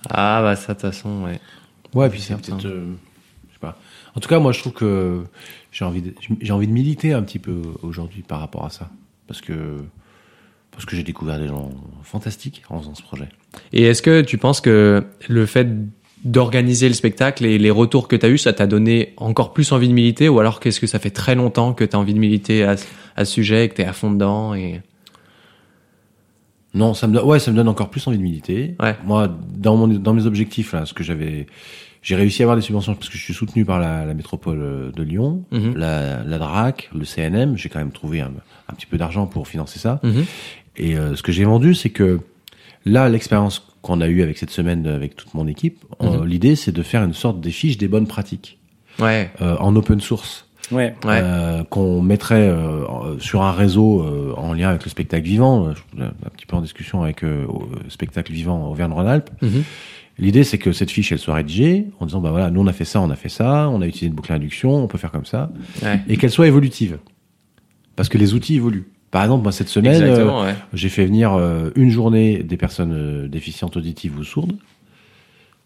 Ah 0.09 0.41
bah 0.41 0.55
ça 0.55 0.73
de 0.73 0.79
toute 0.79 0.81
façon, 0.89 1.23
ouais. 1.23 1.39
Ouais, 1.93 2.09
puis 2.09 2.19
c'est 2.21 2.35
peut-être. 2.35 2.65
euh, 2.65 2.85
je 3.49 3.53
sais 3.53 3.59
pas. 3.59 3.77
En 4.15 4.19
tout 4.19 4.27
cas, 4.29 4.39
moi, 4.39 4.51
je 4.51 4.59
trouve 4.59 4.73
que 4.73 5.23
j'ai 5.71 5.85
envie 5.85 6.01
de, 6.01 6.13
j'ai 6.41 6.51
envie 6.53 6.67
de 6.67 6.71
militer 6.73 7.13
un 7.13 7.21
petit 7.23 7.39
peu 7.39 7.61
aujourd'hui 7.83 8.21
par 8.21 8.39
rapport 8.39 8.65
à 8.65 8.69
ça, 8.69 8.89
parce 9.27 9.41
que 9.41 9.77
parce 10.75 10.85
que 10.85 10.95
j'ai 10.95 11.03
découvert 11.03 11.39
des 11.39 11.47
gens 11.47 11.71
fantastiques 12.03 12.63
en 12.69 12.79
faisant 12.79 12.93
ce 12.95 13.01
projet. 13.01 13.29
Et 13.73 13.83
est-ce 13.83 14.01
que 14.01 14.21
tu 14.21 14.37
penses 14.37 14.61
que 14.61 15.03
le 15.27 15.45
fait 15.45 15.67
d'organiser 16.23 16.87
le 16.87 16.93
spectacle 16.95 17.45
et 17.45 17.57
les 17.57 17.69
retours 17.71 18.07
que 18.07 18.15
tu 18.15 18.25
as 18.25 18.29
eu, 18.29 18.37
ça 18.37 18.51
t'a 18.53 18.65
donné 18.67 19.13
encore 19.17 19.53
plus 19.53 19.71
envie 19.71 19.87
de 19.87 19.93
militer 19.93 20.27
ou 20.27 20.39
alors 20.39 20.59
qu'est-ce 20.59 20.79
que 20.79 20.87
ça 20.87 20.97
fait 20.99 21.11
très 21.11 21.35
longtemps 21.35 21.73
que 21.73 21.83
tu 21.83 21.95
as 21.95 21.99
envie 21.99 22.13
de 22.15 22.19
militer 22.19 22.63
à, 22.63 22.77
ce- 22.77 22.85
à 23.15 23.25
ce 23.25 23.31
sujet 23.33 23.65
et 23.65 23.69
que 23.69 23.75
tu 23.75 23.81
es 23.81 23.85
à 23.85 23.93
fond 23.93 24.11
dedans 24.11 24.53
et... 24.55 24.81
Non, 26.73 26.93
ça 26.93 27.07
me 27.07 27.13
donne, 27.13 27.23
ouais, 27.25 27.39
ça 27.39 27.51
me 27.51 27.55
donne 27.55 27.69
encore 27.69 27.89
plus 27.89 28.05
envie 28.07 28.17
de 28.17 28.23
militer. 28.23 28.75
Ouais. 28.81 28.95
Moi, 29.05 29.29
dans 29.55 29.77
mon, 29.77 29.87
dans 29.87 30.13
mes 30.13 30.25
objectifs 30.25 30.73
là, 30.73 30.85
ce 30.85 30.93
que 30.93 31.03
j'avais, 31.05 31.45
j'ai 32.01 32.15
réussi 32.15 32.41
à 32.41 32.45
avoir 32.45 32.57
des 32.57 32.61
subventions 32.61 32.95
parce 32.95 33.07
que 33.09 33.17
je 33.17 33.23
suis 33.23 33.33
soutenu 33.33 33.63
par 33.63 33.79
la, 33.79 34.05
la 34.05 34.13
métropole 34.13 34.59
euh, 34.61 34.91
de 34.91 35.03
Lyon, 35.03 35.45
Mhm. 35.51 35.75
la, 35.77 36.23
la 36.23 36.37
DRAC, 36.37 36.89
le 36.93 37.05
CNM. 37.05 37.55
J'ai 37.55 37.69
quand 37.69 37.79
même 37.79 37.91
trouvé 37.93 38.19
un, 38.19 38.31
un 38.67 38.73
petit 38.73 38.87
peu 38.87 38.97
d'argent 38.97 39.25
pour 39.25 39.47
financer 39.47 39.79
ça. 39.79 40.01
Mhm. 40.03 40.25
Et 40.77 40.97
euh, 40.97 41.15
ce 41.15 41.23
que 41.23 41.31
j'ai 41.31 41.43
vendu, 41.45 41.73
c'est 41.75 41.89
que 41.89 42.19
là, 42.85 43.09
l'expérience 43.09 43.65
qu'on 43.81 44.01
a 44.01 44.07
eue 44.07 44.21
avec 44.23 44.37
cette 44.37 44.49
semaine 44.49 44.85
avec 44.87 45.15
toute 45.15 45.33
mon 45.33 45.47
équipe, 45.47 45.83
euh, 46.01 46.19
Mhm. 46.19 46.25
l'idée 46.25 46.55
c'est 46.55 46.71
de 46.71 46.81
faire 46.83 47.03
une 47.03 47.13
sorte 47.13 47.39
des 47.39 47.51
fiches 47.51 47.77
des 47.77 47.87
bonnes 47.87 48.07
pratiques 48.07 48.57
Ouais, 48.99 49.29
euh, 49.41 49.55
en 49.59 49.75
open 49.75 49.99
source. 50.01 50.47
ouais 50.71 50.95
ouais. 51.05 51.19
euh, 51.21 51.63
qu'on 51.65 52.01
mettrait 52.01 52.49
euh, 52.49 53.19
sur 53.19 53.43
un 53.43 53.51
réseau 53.51 54.01
euh, 54.01 54.33
en 54.37 54.53
lien 54.53 54.69
avec 54.69 54.83
le 54.83 54.89
spectacle 54.89 55.25
vivant, 55.27 55.67
euh, 55.67 55.73
un 56.25 56.29
petit 56.29 56.47
peu 56.47 56.55
en 56.55 56.61
discussion 56.61 57.03
avec 57.03 57.23
euh, 57.23 57.45
au- 57.45 57.63
euh, 57.73 57.79
spectacle 57.89 58.31
vivant 58.31 58.69
Auvergne-Rhône-Alpes. 58.71 59.29
Mhm. 59.43 59.63
L'idée 60.17 60.43
c'est 60.43 60.57
que 60.57 60.71
cette 60.71 60.89
fiche 60.89 61.11
elle 61.11 61.19
soit 61.19 61.35
rédigée 61.35 61.85
en 61.99 62.05
disant 62.07 62.21
bah 62.21 62.31
voilà 62.31 62.49
nous 62.49 62.61
on 62.61 62.67
a 62.67 62.73
fait 62.73 62.85
ça, 62.85 63.01
on 63.01 63.09
a 63.11 63.15
fait 63.15 63.29
ça, 63.29 63.69
on 63.69 63.81
a 63.81 63.85
utilisé 63.85 64.07
une 64.07 64.13
boucle 64.13 64.29
d'induction, 64.29 64.73
on 64.75 64.87
peut 64.87 64.97
faire 64.97 65.11
comme 65.11 65.25
ça 65.25 65.51
ouais. 65.83 65.99
et 66.07 66.17
qu'elle 66.17 66.31
soit 66.31 66.47
évolutive 66.47 66.97
parce 67.95 68.09
que 68.09 68.17
les 68.17 68.33
outils 68.33 68.55
évoluent. 68.55 68.87
Par 69.15 69.23
exemple 69.23 69.43
moi 69.43 69.53
cette 69.53 69.69
semaine 69.69 70.03
euh, 70.03 70.43
ouais. 70.43 70.55
j'ai 70.73 70.89
fait 70.89 71.05
venir 71.05 71.31
euh, 71.35 71.69
une 71.77 71.89
journée 71.89 72.43
des 72.43 72.57
personnes 72.57 72.91
euh, 72.93 73.27
déficientes 73.29 73.77
auditives 73.77 74.19
ou 74.19 74.25
sourdes. 74.25 74.51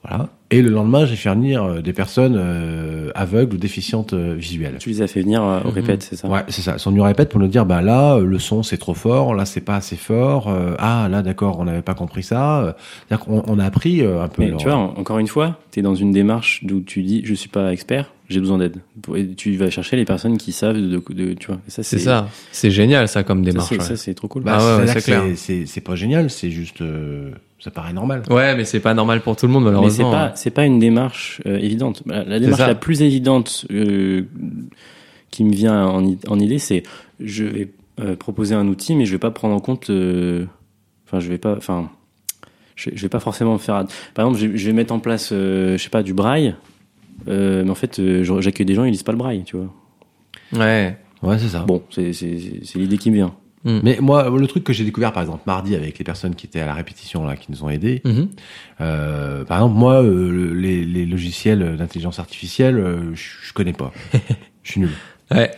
Voilà. 0.07 0.29
Et 0.51 0.61
le 0.61 0.69
lendemain, 0.69 1.05
j'ai 1.07 1.15
fait 1.15 1.29
venir 1.31 1.81
des 1.81 1.91
personnes 1.93 2.39
aveugles 3.15 3.55
ou 3.55 3.57
déficientes 3.57 4.13
visuelles. 4.13 4.75
tu 4.79 4.89
les 4.89 5.01
as 5.01 5.07
fait 5.07 5.21
venir 5.21 5.41
au 5.41 5.67
Mhm. 5.67 5.73
répète 5.73 6.03
c'est 6.03 6.15
ça 6.15 6.27
Ouais, 6.27 6.43
c'est 6.47 6.61
ça. 6.61 6.75
Ils 6.77 6.79
sont 6.79 6.91
venus 6.91 7.03
répète 7.03 7.29
pour 7.29 7.39
nous 7.41 7.47
dire, 7.47 7.65
bah 7.65 7.81
là, 7.81 8.17
le 8.19 8.39
son 8.39 8.61
c'est 8.63 8.77
trop 8.77 8.93
fort, 8.93 9.33
là 9.33 9.45
c'est 9.45 9.59
pas 9.61 9.75
assez 9.77 9.95
fort. 9.97 10.55
ah 10.77 11.07
là, 11.09 11.21
d'accord, 11.23 11.59
on 11.59 11.65
n'avait 11.65 11.81
pas 11.81 11.95
compris 11.95 12.21
ça. 12.23 12.75
C'est-à-dire 13.09 13.25
qu'on 13.25 13.43
on 13.47 13.57
a 13.59 13.65
appris 13.65 14.01
un 14.05 14.27
peu. 14.29 14.43
mais 14.43 14.49
leur- 14.51 14.59
tu 14.59 14.67
vois 14.67 14.77
en- 14.77 14.93
encore 14.95 15.17
une 15.19 15.27
fois 15.27 15.57
tu 15.71 15.79
es 15.79 15.83
dans 15.83 15.95
une 15.95 16.11
démarche 16.11 16.63
d'où 16.63 16.79
tu 16.81 17.01
dis 17.03 17.21
je 17.25 17.33
suis 17.33 17.49
pas 17.49 17.73
expert 17.73 18.11
j'ai 18.29 18.39
besoin 18.39 18.57
d'aide 18.59 18.77
et 19.15 19.27
tu 19.35 19.55
vas 19.57 19.69
chercher 19.69 19.95
les 19.95 20.05
personnes 20.05 20.37
qui 20.37 20.51
savent 20.51 20.75
de, 20.77 21.01
de- 21.09 21.33
tu 21.33 21.47
vois 21.47 21.59
et 21.67 21.71
ça 21.71 21.83
C'est 21.83 21.97
ça. 21.99 22.29
C'est 22.51 22.69
génial 22.71 23.07
ça 23.07 23.23
comme 23.23 23.43
ça, 23.43 23.51
démarche. 23.51 23.69
c'est- 23.95 24.07
ouais. 24.11 24.13
trop 24.13 24.27
cool 24.27 24.43
Bah, 24.43 24.57
Ah 24.59 24.77
ouais, 24.77 24.87
c'est-à-dire 24.87 25.35
c'est 25.67 25.81
pas 25.81 25.95
génial, 25.95 26.29
c'est 26.29 26.51
juste, 26.51 26.81
euh, 26.81 27.31
ça 27.59 27.71
paraît 27.71 27.91
normal. 27.93 28.21
Ouais, 28.29 28.55
mais 28.55 28.65
c'est 28.65 28.79
pas 28.79 28.93
normal 28.93 29.21
pour 29.21 29.35
tout 29.35 29.47
le 29.47 29.51
monde 29.53 29.63
mais 29.63 29.69
c'est 29.71 29.75
malheureusement. 30.03 30.11
pas 30.11 30.31
c'est 30.35 30.51
pas 30.51 30.65
une 30.65 30.79
démarche 30.79 31.41
euh, 31.45 31.57
évidente 31.57 32.03
la, 32.05 32.23
la 32.23 32.39
démarche 32.39 32.61
la 32.61 32.75
plus 32.75 33.01
évidente 33.01 33.65
euh, 33.71 34.23
qui 35.31 35.43
me 35.43 35.51
vient 35.53 35.85
en, 35.85 36.39
idée 36.39 36.59
c'est 36.59 36.83
je 37.19 37.43
vais 37.43 37.69
euh, 37.99 38.15
proposer 38.15 38.55
un 38.55 38.67
outil 38.67 38.95
mais 38.95 39.05
je 39.05 39.11
vais 39.11 39.17
pas 39.19 39.31
prendre 39.31 39.55
en 39.55 39.59
compte 39.59 39.89
euh, 39.89 40.45
enfin 41.07 41.19
je 41.19 41.27
vais 41.29 41.37
pas 41.37 41.55
enfin 41.57 41.89
je, 42.75 42.91
je 42.93 43.01
vais 43.01 43.09
pas 43.09 43.19
forcément 43.19 43.57
faire 43.57 43.85
par 44.13 44.25
exemple 44.27 44.39
je, 44.39 44.55
je 44.57 44.65
vais 44.67 44.73
mettre 44.73 44.93
en 44.93 44.99
place 44.99 45.31
euh, 45.33 45.77
je 45.77 45.83
sais 45.83 45.89
pas 45.89 46.03
du 46.03 46.13
braille 46.13 46.55
euh, 47.27 47.63
mais 47.63 47.69
en 47.71 47.75
fait 47.75 47.99
euh, 47.99 48.23
j'accueille 48.41 48.65
des 48.65 48.75
gens 48.75 48.83
ils 48.85 48.91
lisent 48.91 49.03
pas 49.03 49.11
le 49.11 49.17
braille 49.17 49.43
tu 49.43 49.57
vois 49.57 49.73
Ouais. 50.53 50.97
Ouais, 51.21 51.37
c'est 51.37 51.49
ça. 51.49 51.59
bon 51.59 51.83
c'est 51.89 52.11
l'idée 52.75 52.97
qui 52.97 53.11
me 53.11 53.15
vient 53.15 53.35
Mais 53.65 53.97
moi, 53.99 54.29
le 54.29 54.47
truc 54.47 54.63
que 54.63 54.71
j'ai 54.71 54.85
découvert, 54.85 55.11
par 55.11 55.21
exemple, 55.21 55.43
mardi 55.45 55.75
avec 55.75 55.99
les 55.99 56.05
personnes 56.05 56.33
qui 56.33 56.45
étaient 56.47 56.61
à 56.61 56.65
la 56.65 56.73
répétition 56.73 57.25
là, 57.25 57.35
qui 57.35 57.51
nous 57.51 57.61
ont 57.63 57.69
aidés. 57.69 58.01
Mhm. 58.05 58.29
euh, 58.79 59.43
par 59.43 59.57
exemple, 59.57 59.75
moi, 59.77 60.01
euh, 60.01 60.31
le- 60.31 60.53
les, 60.53 60.85
les 60.85 61.05
logiciels 61.05 61.75
d'intelligence 61.77 62.19
artificielle, 62.19 62.77
euh, 62.79 63.13
je 63.15 63.23
je 63.43 63.51
connais 63.53 63.73
pas. 63.73 63.91
Je 64.63 64.71
suis 64.71 64.79
nul. 64.81 64.91
Ouais. 65.31 65.51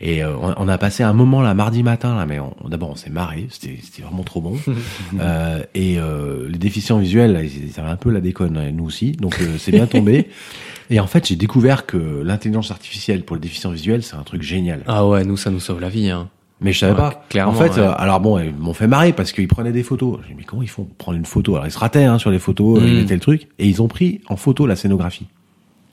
Et 0.00 0.22
euh, 0.22 0.36
on, 0.36 0.68
a 0.68 0.78
passé 0.78 1.02
un 1.02 1.12
moment 1.12 1.42
là 1.42 1.54
mardi 1.54 1.82
matin 1.82 2.14
là, 2.16 2.24
mais 2.24 2.38
on- 2.38 2.54
d'abord 2.68 2.90
on 2.90 2.94
s'est 2.94 3.10
marré, 3.10 3.48
c'était 3.50 3.78
c'était 3.82 4.02
vraiment 4.02 4.22
trop 4.22 4.40
bon. 4.40 4.56
Euh, 5.20 5.62
et 5.74 5.98
euh, 5.98 6.48
les 6.48 6.58
déficients 6.58 6.98
visuels, 6.98 7.32
là, 7.32 7.42
ils 7.42 7.72
avaient 7.80 7.88
un 7.88 7.96
peu 7.96 8.10
la 8.10 8.20
déconne, 8.20 8.56
hein, 8.56 8.70
nous 8.72 8.84
aussi, 8.84 9.12
donc 9.12 9.36
euh, 9.40 9.56
c'est 9.58 9.72
bien 9.72 9.86
tombé. 9.86 10.28
Et 10.90 11.00
en 11.00 11.06
fait, 11.06 11.26
j'ai 11.26 11.36
découvert 11.36 11.84
que 11.84 12.22
l'intelligence 12.24 12.70
artificielle 12.70 13.22
pour 13.24 13.36
les 13.36 13.40
déficients 13.42 13.70
visuels, 13.72 14.02
c'est 14.02 14.14
un 14.16 14.22
truc 14.22 14.40
génial. 14.42 14.82
Ah 14.86 15.06
ouais, 15.06 15.22
nous 15.24 15.36
ça 15.36 15.50
nous 15.50 15.60
sauve 15.60 15.80
la 15.80 15.88
vie. 15.90 16.08
Hein. 16.10 16.28
Mais 16.60 16.72
je 16.72 16.78
savais 16.78 16.92
Ouais, 16.92 16.98
pas. 16.98 17.24
clairement, 17.28 17.52
en 17.52 17.56
fait, 17.56 17.72
ouais. 17.72 17.78
euh, 17.86 17.92
alors 17.98 18.20
bon, 18.20 18.38
ils 18.38 18.54
m'ont 18.54 18.72
fait 18.72 18.86
marrer 18.86 19.12
parce 19.12 19.32
qu'ils 19.32 19.48
prenaient 19.48 19.70
des 19.72 19.82
photos. 19.82 20.18
J'ai 20.22 20.28
dit 20.30 20.34
mais 20.38 20.44
comment 20.44 20.62
ils 20.62 20.68
font 20.68 20.84
pour 20.84 20.94
prendre 20.96 21.18
une 21.18 21.26
photo? 21.26 21.54
Alors 21.56 21.66
ils 21.66 21.70
se 21.72 21.78
rataient 21.78 22.04
hein, 22.04 22.18
sur 22.18 22.30
les 22.30 22.38
photos, 22.38 22.78
euh, 22.78 22.84
Mm. 22.84 22.88
ils 22.88 22.94
mettaient 23.00 23.14
le 23.14 23.20
truc, 23.20 23.48
et 23.58 23.66
ils 23.68 23.82
ont 23.82 23.88
pris 23.88 24.20
en 24.28 24.36
photo 24.36 24.66
la 24.66 24.76
scénographie. 24.76 25.26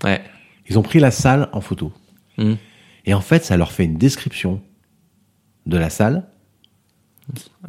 Ouais. 0.04 0.22
Ils 0.70 0.80
ont 0.80 0.82
pris 0.84 1.00
la 1.00 1.12
salle 1.12 1.50
en 1.54 1.60
photo. 1.62 1.92
Mhm. 2.38 2.56
Et 3.06 3.14
en 3.14 3.22
fait, 3.22 3.44
ça 3.46 3.58
leur 3.58 3.72
fait 3.72 3.86
une 3.86 3.98
description 3.98 4.62
de 5.66 5.78
la 5.78 5.90
salle. 5.90 6.24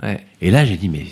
Ouais. 0.02 0.20
Et 0.40 0.50
là, 0.50 0.64
j'ai 0.64 0.76
dit, 0.76 0.88
mais 0.88 1.04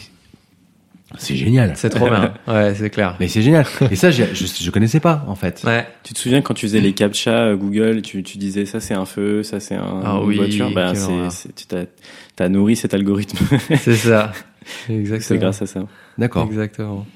c'est 1.17 1.37
génial. 1.37 1.73
C'est 1.77 1.91
trop 1.91 2.09
bien. 2.11 2.35
Ouais, 2.49 2.75
c'est 2.75 2.91
clair. 2.91 3.17
Mais 3.21 3.29
c'est 3.29 3.43
génial. 3.43 3.65
Et 3.91 3.97
ça, 3.97 4.11
je, 4.11 4.25
je 4.35 4.71
connaissais 4.71 5.01
pas, 5.01 5.25
en 5.29 5.35
fait. 5.35 5.63
Ouais. 5.65 5.87
tu 6.03 6.13
te 6.15 6.19
souviens 6.19 6.43
quand 6.43 6.55
tu 6.55 6.67
faisais 6.67 6.81
les 6.81 6.93
captcha 6.93 7.31
euh, 7.31 7.57
Google 7.57 8.03
tu, 8.03 8.23
tu 8.23 8.37
disais 8.39 8.67
ça 8.67 8.81
c'est 8.81 8.95
un 8.95 9.05
feu 9.07 9.43
ça 9.43 9.61
c'est 9.61 9.75
un, 9.77 10.03
Ah 10.05 10.19
une 10.21 10.27
oui, 10.29 10.37
voiture 10.37 10.73
bah, 10.75 10.95
c'est 10.95 11.31
c'est- 11.31 11.55
tu 11.55 11.67
t'as 12.37 12.49
nourri 12.49 12.75
cet 12.77 12.95
algorithme 12.95 13.39
C'est 13.79 13.95
ça. 13.95 14.33
c'est 14.87 14.95
Exactement. 14.95 15.41
grâce 15.41 15.63
à 15.63 15.67
ça 15.67 15.81
D'accord. 16.19 16.47
Exactement. 16.47 17.07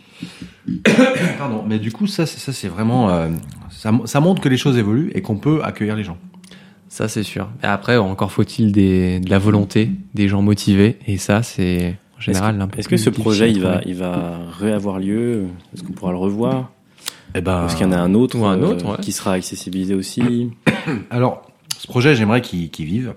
Pardon. 1.39 1.65
Mais 1.67 1.79
du 1.79 1.91
coup, 1.93 2.07
ça, 2.07 2.27
c'est- 2.27 2.39
ça 2.39 2.53
c'est 2.53 2.69
vraiment, 2.69 3.11
euh, 3.11 3.29
ça, 3.71 3.93
ça 4.05 4.21
montre 4.21 4.41
que 4.41 4.49
les 4.49 4.57
choses 4.57 4.77
évoluent 4.79 5.11
et 5.15 5.23
qu'on 5.23 5.37
peut 5.39 5.63
accueillir 5.65 5.97
les 5.97 6.05
gens. 6.05 6.19
Ça, 6.89 7.07
c'est 7.09 7.23
sûr. 7.23 7.49
Et 7.63 7.67
après, 7.67 7.97
encore 7.97 8.33
faut-il 8.33 8.73
de 8.73 9.21
la 9.29 9.39
volonté, 9.39 9.91
des 10.15 10.29
gens 10.29 10.43
motivés. 10.43 10.99
Et 11.07 11.19
ça, 11.19 11.43
c'est 11.43 11.97
en 12.17 12.21
général 12.21 12.61
un 12.61 12.67
peu 12.67 12.79
Est-ce 12.79 12.89
que 12.89 12.95
plus 12.95 12.99
ce 13.05 13.11
difficile 13.11 13.23
projet 13.25 13.45
à 13.45 13.49
il 13.49 13.61
va, 13.61 13.81
il 13.85 13.95
va 13.95 14.39
réavoir 14.59 14.99
lieu? 14.99 15.47
Est-ce 15.75 15.83
qu'on 15.83 15.93
pourra 15.93 16.13
le 16.13 16.19
revoir? 16.19 16.71
Eh 17.35 17.41
ben, 17.43 17.67
Est-ce 17.67 17.77
qu'il 17.77 17.85
y 17.87 17.89
en 17.89 17.93
a 17.93 17.99
un 17.99 18.15
autre, 18.15 18.39
ou 18.39 18.47
un 18.47 18.59
euh, 18.61 18.67
autre, 18.67 18.87
ouais. 18.93 18.97
qui 19.03 19.13
sera 19.13 19.33
accessibilisé 19.33 19.95
aussi? 19.95 20.51
Alors, 21.11 21.43
ce 21.77 21.87
projet, 21.87 22.15
j'aimerais 22.15 22.41
qu'il 22.41 22.71
vive. 22.87 23.15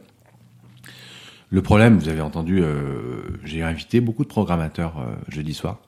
Le 1.49 1.61
problème, 1.61 1.97
vous 1.97 2.09
avez 2.09 2.21
entendu, 2.21 2.61
euh, 2.61 3.21
j'ai 3.43 3.61
invité 3.63 3.99
beaucoup 4.01 4.23
de 4.23 4.29
programmateurs 4.29 4.95
euh, 4.99 5.11
jeudi 5.29 5.53
soir. 5.53 5.79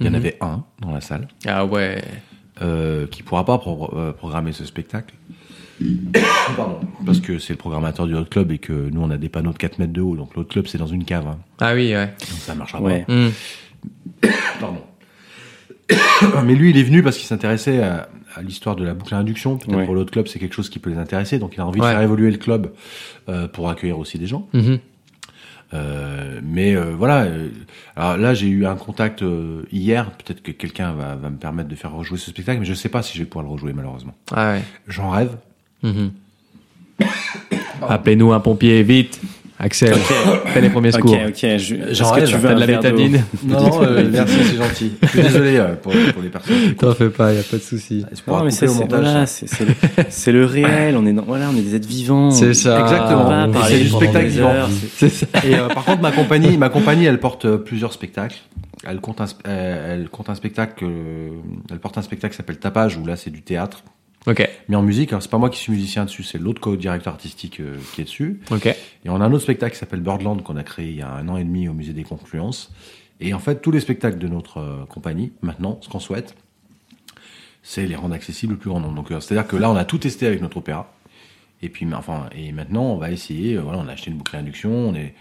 Il 0.00 0.06
y 0.06 0.08
en 0.08 0.12
Mhm. 0.12 0.16
avait 0.16 0.36
un 0.40 0.64
dans 0.80 0.92
la 0.92 1.00
salle 1.00 1.28
Ah 1.46 1.64
ouais. 1.66 2.02
euh, 2.62 3.06
qui 3.06 3.22
pourra 3.22 3.44
pas 3.44 3.58
pro- 3.58 3.92
euh, 3.96 4.12
programmer 4.12 4.52
ce 4.52 4.64
spectacle. 4.64 5.14
Pardon. 6.56 6.80
Parce 7.06 7.20
que 7.20 7.38
c'est 7.38 7.52
le 7.52 7.58
programmateur 7.58 8.06
du 8.06 8.14
autre 8.14 8.30
club 8.30 8.50
et 8.52 8.58
que 8.58 8.72
nous 8.90 9.00
on 9.00 9.10
a 9.10 9.16
des 9.16 9.28
panneaux 9.28 9.52
de 9.52 9.58
4 9.58 9.78
mètres 9.78 9.92
de 9.92 10.00
haut, 10.00 10.16
donc 10.16 10.34
l'autre 10.34 10.48
club 10.50 10.66
c'est 10.66 10.78
dans 10.78 10.86
une 10.86 11.04
cave. 11.04 11.26
hein. 11.26 11.38
Ah 11.60 11.74
oui, 11.74 11.94
ouais. 11.94 12.06
Donc 12.06 12.38
ça 12.40 12.54
marchera 12.54 12.80
Ouais. 12.82 13.04
Hmm. 13.08 13.28
pas. 14.20 14.28
Pardon. 14.60 14.80
Mais 16.44 16.54
lui, 16.54 16.70
il 16.70 16.76
est 16.78 16.82
venu 16.82 17.02
parce 17.02 17.16
qu'il 17.16 17.26
s'intéressait 17.26 17.82
à, 17.82 18.08
à 18.34 18.42
l'histoire 18.42 18.76
de 18.76 18.84
la 18.84 18.92
boucle 18.94 19.14
à 19.14 19.18
induction. 19.18 19.56
Peut-être 19.56 19.76
Ouais. 19.76 19.84
pour 19.86 19.94
l'autre 19.94 20.10
club, 20.10 20.26
c'est 20.28 20.38
quelque 20.38 20.54
chose 20.54 20.68
qui 20.68 20.78
peut 20.78 20.90
les 20.90 20.98
intéresser. 20.98 21.38
Donc 21.38 21.54
il 21.56 21.60
a 21.60 21.66
envie 21.66 21.80
Ouais. 21.80 21.86
de 21.86 21.92
faire 21.92 22.02
évoluer 22.02 22.30
le 22.30 22.36
club 22.38 22.72
euh, 23.28 23.48
pour 23.48 23.70
accueillir 23.70 23.98
aussi 23.98 24.18
des 24.18 24.26
gens. 24.26 24.48
Mhm. 24.52 24.78
Euh, 25.74 26.40
mais 26.42 26.74
euh, 26.74 26.94
voilà. 26.96 27.22
euh, 27.24 27.48
alors 27.94 28.16
là, 28.16 28.34
j'ai 28.34 28.48
eu 28.48 28.66
un 28.66 28.74
contact 28.76 29.22
euh, 29.22 29.62
hier. 29.70 30.10
Peut-être 30.12 30.42
que 30.42 30.50
quelqu'un 30.52 30.92
va, 30.92 31.14
va 31.14 31.30
me 31.30 31.36
permettre 31.36 31.68
de 31.68 31.74
faire 31.74 31.92
rejouer 31.92 32.18
ce 32.18 32.30
spectacle, 32.30 32.60
mais 32.60 32.64
je 32.66 32.74
sais 32.74 32.88
pas 32.88 33.02
si 33.02 33.16
je 33.16 33.22
vais 33.22 33.28
pouvoir 33.28 33.44
le 33.44 33.50
rejouer 33.52 33.72
malheureusement. 33.74 34.14
Ah 34.32 34.52
ouais. 34.52 34.62
J'en 34.88 35.10
rêve. 35.10 35.36
Mhm. 35.82 36.10
Appelez-nous 37.88 38.32
un 38.32 38.40
pompier, 38.40 38.82
vite. 38.82 39.20
Axel, 39.60 39.92
fais 40.54 40.60
les 40.60 40.70
premiers 40.70 40.90
Ok, 40.90 40.94
secours. 40.94 41.14
ok. 41.14 41.34
Je... 41.40 41.74
Est-ce 41.74 41.94
J'en 41.94 42.12
que 42.14 42.20
tu 42.24 42.36
veux 42.36 42.54
de 42.54 42.60
la 42.60 42.66
bétadine 42.66 43.24
Non, 43.44 43.60
non, 43.60 43.82
euh, 43.82 44.08
merci, 44.08 44.36
c'est 44.44 44.56
gentil. 44.56 44.92
Je 45.02 45.08
suis 45.08 45.20
désolé 45.22 45.56
euh, 45.56 45.74
pour, 45.74 45.92
pour 46.12 46.22
les 46.22 46.28
personnes. 46.28 46.54
qui 46.68 46.74
T'en 46.76 46.94
fais 46.94 47.10
pas, 47.10 47.34
y 47.34 47.38
a 47.40 47.42
pas 47.42 47.56
de 47.56 47.62
souci. 47.62 48.04
pourras 48.24 48.38
Non, 48.38 48.44
mais 48.44 48.50
c'est 48.52 48.66
voilà, 48.66 49.24
le, 50.32 50.44
réel. 50.44 50.96
On 50.96 51.04
est 51.06 51.12
dans, 51.12 51.22
voilà, 51.24 51.50
on 51.52 51.56
est 51.56 51.62
des 51.62 51.74
êtres 51.74 51.88
vivants. 51.88 52.30
C'est 52.30 52.54
ça. 52.54 52.80
Exactement. 52.82 53.52
C'est 53.66 53.80
du 53.80 53.88
spectacle 53.88 54.26
vivant. 54.28 54.54
c'est- 54.96 55.08
ça. 55.08 55.26
Et 55.44 55.56
euh, 55.56 55.66
par 55.66 55.84
contre, 55.84 56.02
ma 56.02 56.12
compagnie, 56.12 56.56
ma 56.56 56.68
compagnie, 56.68 57.06
elle 57.06 57.18
porte 57.18 57.56
plusieurs 57.56 57.92
spectacles. 57.92 58.38
Elle 58.86 59.00
compte 59.00 59.20
un, 59.20 59.26
elle 59.44 60.08
compte 60.08 60.30
un 60.30 60.36
spectacle, 60.36 60.84
elle 61.68 61.78
porte 61.80 61.98
un 61.98 62.02
spectacle 62.02 62.30
qui 62.32 62.36
s'appelle 62.36 62.58
Tapage, 62.58 62.96
où 62.96 63.04
là 63.04 63.16
c'est 63.16 63.30
du 63.30 63.42
théâtre, 63.42 63.82
Ok, 64.28 64.46
mais 64.68 64.76
en 64.76 64.82
musique. 64.82 65.10
Alors 65.10 65.22
c'est 65.22 65.30
pas 65.30 65.38
moi 65.38 65.48
qui 65.48 65.58
suis 65.58 65.72
musicien 65.72 66.04
dessus, 66.04 66.22
c'est 66.22 66.36
l'autre 66.36 66.60
co-directeur 66.60 67.14
artistique 67.14 67.60
euh, 67.60 67.78
qui 67.94 68.02
est 68.02 68.04
dessus. 68.04 68.40
ok. 68.50 68.66
Et 68.66 68.76
on 69.06 69.18
a 69.22 69.24
un 69.24 69.32
autre 69.32 69.42
spectacle 69.42 69.72
qui 69.72 69.78
s'appelle 69.78 70.00
Birdland 70.00 70.42
qu'on 70.42 70.56
a 70.56 70.62
créé 70.62 70.90
il 70.90 70.96
y 70.96 71.02
a 71.02 71.10
un 71.10 71.28
an 71.28 71.38
et 71.38 71.44
demi 71.44 71.66
au 71.66 71.72
musée 71.72 71.94
des 71.94 72.02
Confluences. 72.02 72.70
Et 73.20 73.32
en 73.32 73.38
fait, 73.38 73.62
tous 73.62 73.70
les 73.70 73.80
spectacles 73.80 74.18
de 74.18 74.28
notre 74.28 74.58
euh, 74.58 74.84
compagnie, 74.84 75.32
maintenant, 75.40 75.78
ce 75.80 75.88
qu'on 75.88 75.98
souhaite, 75.98 76.36
c'est 77.62 77.86
les 77.86 77.96
rendre 77.96 78.14
accessibles 78.14 78.54
au 78.54 78.56
plus 78.58 78.68
grand 78.68 78.80
nombre. 78.80 78.94
Donc, 78.94 79.10
euh, 79.10 79.20
c'est-à-dire 79.20 79.48
que 79.48 79.56
là, 79.56 79.70
on 79.70 79.76
a 79.76 79.86
tout 79.86 79.98
testé 79.98 80.26
avec 80.26 80.42
notre 80.42 80.58
opéra. 80.58 80.92
Et 81.62 81.70
puis, 81.70 81.86
enfin, 81.94 82.28
et 82.36 82.52
maintenant, 82.52 82.84
on 82.84 82.98
va 82.98 83.10
essayer. 83.10 83.56
voilà, 83.56 83.78
on 83.78 83.88
a 83.88 83.92
acheté 83.92 84.10
une 84.10 84.18
boucle 84.18 84.32
d'induction, 84.32 84.70
on 84.70 84.94
est, 84.94 85.14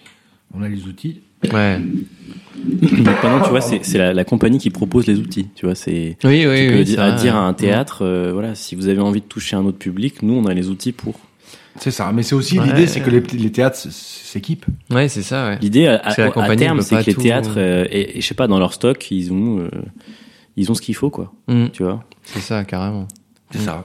on 0.54 0.62
a 0.64 0.68
les 0.70 0.84
outils. 0.86 1.22
Ouais. 1.54 1.80
Donc 2.58 3.00
maintenant, 3.06 3.42
tu 3.42 3.50
vois, 3.50 3.62
c'est 3.62 3.84
c'est 3.86 3.98
la, 4.00 4.14
la 4.14 4.24
compagnie 4.24 4.58
qui 4.58 4.70
propose 4.72 5.06
les 5.08 5.20
outils. 5.20 5.48
Tu 5.56 5.66
vois, 5.66 5.76
c'est 5.76 6.18
Oui, 6.24 6.42
tu 6.42 6.48
oui, 6.50 6.68
peux 6.70 6.76
oui. 6.78 6.84
dire, 6.84 6.96
ça, 6.98 7.12
dire 7.12 7.36
à 7.36 7.40
un 7.40 7.50
ouais. 7.50 7.56
théâtre, 7.56 8.00
euh, 8.04 8.32
voilà, 8.34 8.56
si 8.56 8.76
vous 8.76 8.88
avez 8.88 9.00
envie 9.00 9.22
de 9.22 9.26
toucher 9.28 9.56
un 9.56 9.64
autre 9.66 9.78
public, 9.78 10.24
nous, 10.24 10.34
on 10.34 10.46
a 10.46 10.54
les 10.54 10.70
outils 10.70 10.92
pour. 10.92 11.16
C'est 11.80 11.92
ça. 11.92 12.12
Mais 12.12 12.24
c'est 12.24 12.34
aussi 12.34 12.58
Ouais. 12.60 12.66
l'idée, 12.66 12.88
c'est 12.88 13.02
que 13.02 13.12
les, 13.12 13.20
les 13.20 13.52
théâtres 13.52 13.78
s'équipent. 13.78 14.66
Ouais, 14.90 15.08
c'est 15.10 15.22
ça, 15.22 15.50
ouais. 15.50 15.60
L'idée, 15.62 15.86
à, 15.86 16.00
Parce 16.00 16.16
que 16.16 16.22
la 16.22 16.28
à- 16.28 16.30
à 16.32 16.34
compagnie 16.34 16.58
terme, 16.64 16.82
c'est 16.82 17.00
que 17.04 17.06
les 17.06 17.14
théâtres, 17.16 17.54
euh, 17.58 17.86
et, 17.92 18.18
et 18.18 18.22
je 18.22 18.26
sais 18.28 18.34
pas, 18.34 18.48
dans 18.48 18.58
leur 18.58 18.74
stock, 18.74 19.12
ils 19.12 19.32
ont, 19.32 19.60
euh, 19.60 19.70
ils 20.56 20.72
ont 20.72 20.74
ce 20.74 20.82
qu'il 20.82 20.96
faut, 20.96 21.12
quoi. 21.12 21.32
Hmm. 21.48 21.68
Tu 21.72 21.84
vois, 21.84 22.04
C'est 22.24 22.40
ça, 22.40 22.64
carrément. 22.64 23.08
C'est 23.52 23.60
ça. 23.60 23.84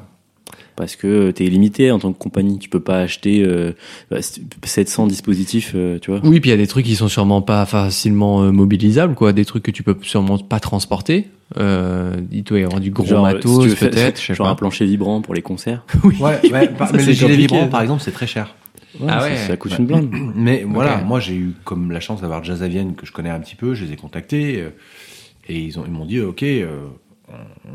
Parce 0.77 0.97
que 0.97 1.31
t'es 1.31 1.45
limité 1.45 1.91
en 1.91 1.99
tant 1.99 2.13
que 2.13 2.19
compagnie, 2.19 2.59
tu 2.59 2.69
peux 2.69 2.81
pas 2.81 3.01
acheter 3.01 3.43
euh, 3.45 3.73
bah, 4.11 4.19
700 4.65 5.07
dispositifs, 5.07 5.73
euh, 5.75 5.99
tu 6.01 6.11
vois. 6.11 6.21
Oui, 6.25 6.41
puis 6.41 6.51
il 6.51 6.53
y 6.53 6.55
a 6.55 6.59
des 6.59 6.67
trucs 6.67 6.87
qui 6.87 6.97
sont 6.97 7.09
sûrement 7.09 7.43
pas 7.43 7.65
facilement 7.67 8.43
euh, 8.43 8.51
mobilisables, 8.53 9.15
quoi. 9.15 9.33
Des 9.33 9.45
trucs 9.45 9.63
que 9.63 9.71
tu 9.71 9.83
peux 9.83 9.97
sûrement 10.03 10.39
pas 10.39 10.61
transporter. 10.61 11.29
Euh, 11.59 12.17
il 12.31 12.43
doit 12.45 12.61
y 12.61 12.65
avoir 12.65 12.81
du 12.81 12.91
gros 12.91 13.05
Genre, 13.05 13.27
euh, 13.27 13.31
si 13.31 13.35
matos, 13.37 13.69
tu 13.69 13.77
peut-être, 13.77 14.21
genre 14.35 14.47
pas. 14.47 14.53
un 14.53 14.55
plancher 14.55 14.87
vibrant 14.87 15.21
pour 15.21 15.35
les 15.35 15.43
concerts. 15.43 15.85
Ouais, 16.05 16.41
ouais, 16.51 16.69
par- 16.69 16.89
Ça, 16.91 16.97
mais 16.97 17.05
les 17.05 17.13
gilets 17.15 17.37
vibrants, 17.37 17.69
par 17.69 17.83
exemple, 17.83 18.03
c'est 18.03 18.13
très 18.13 18.27
cher. 18.27 18.55
Ah 19.07 19.21
ça- 19.21 19.27
ouais. 19.27 19.37
ça, 19.37 19.57
coûte 19.57 19.79
une 19.79 19.87
blinde. 19.87 20.11
Mais 20.37 20.65
voilà, 20.69 20.99
moi 20.99 21.19
j'ai 21.19 21.35
eu 21.35 21.53
comme 21.65 21.93
la 21.93 22.01
chance 22.01 22.21
d'avoir 22.21 22.45
Jazz 22.45 22.63
à 22.63 22.69
Vienne 22.69 22.95
que 22.95 23.07
je 23.07 23.13
connais 23.13 23.31
un 23.31 23.41
petit 23.41 23.57
peu, 23.57 23.73
je 23.75 23.87
les 23.87 23.93
ai 23.93 23.97
contactés 23.97 24.61
euh, 24.61 24.69
et 25.49 25.59
ils 25.59 25.79
ont 25.79 25.85
ils 25.87 25.93
m'ont 25.93 26.05
dit 26.05 26.21
ok, 26.21 26.43
euh, 26.43 26.81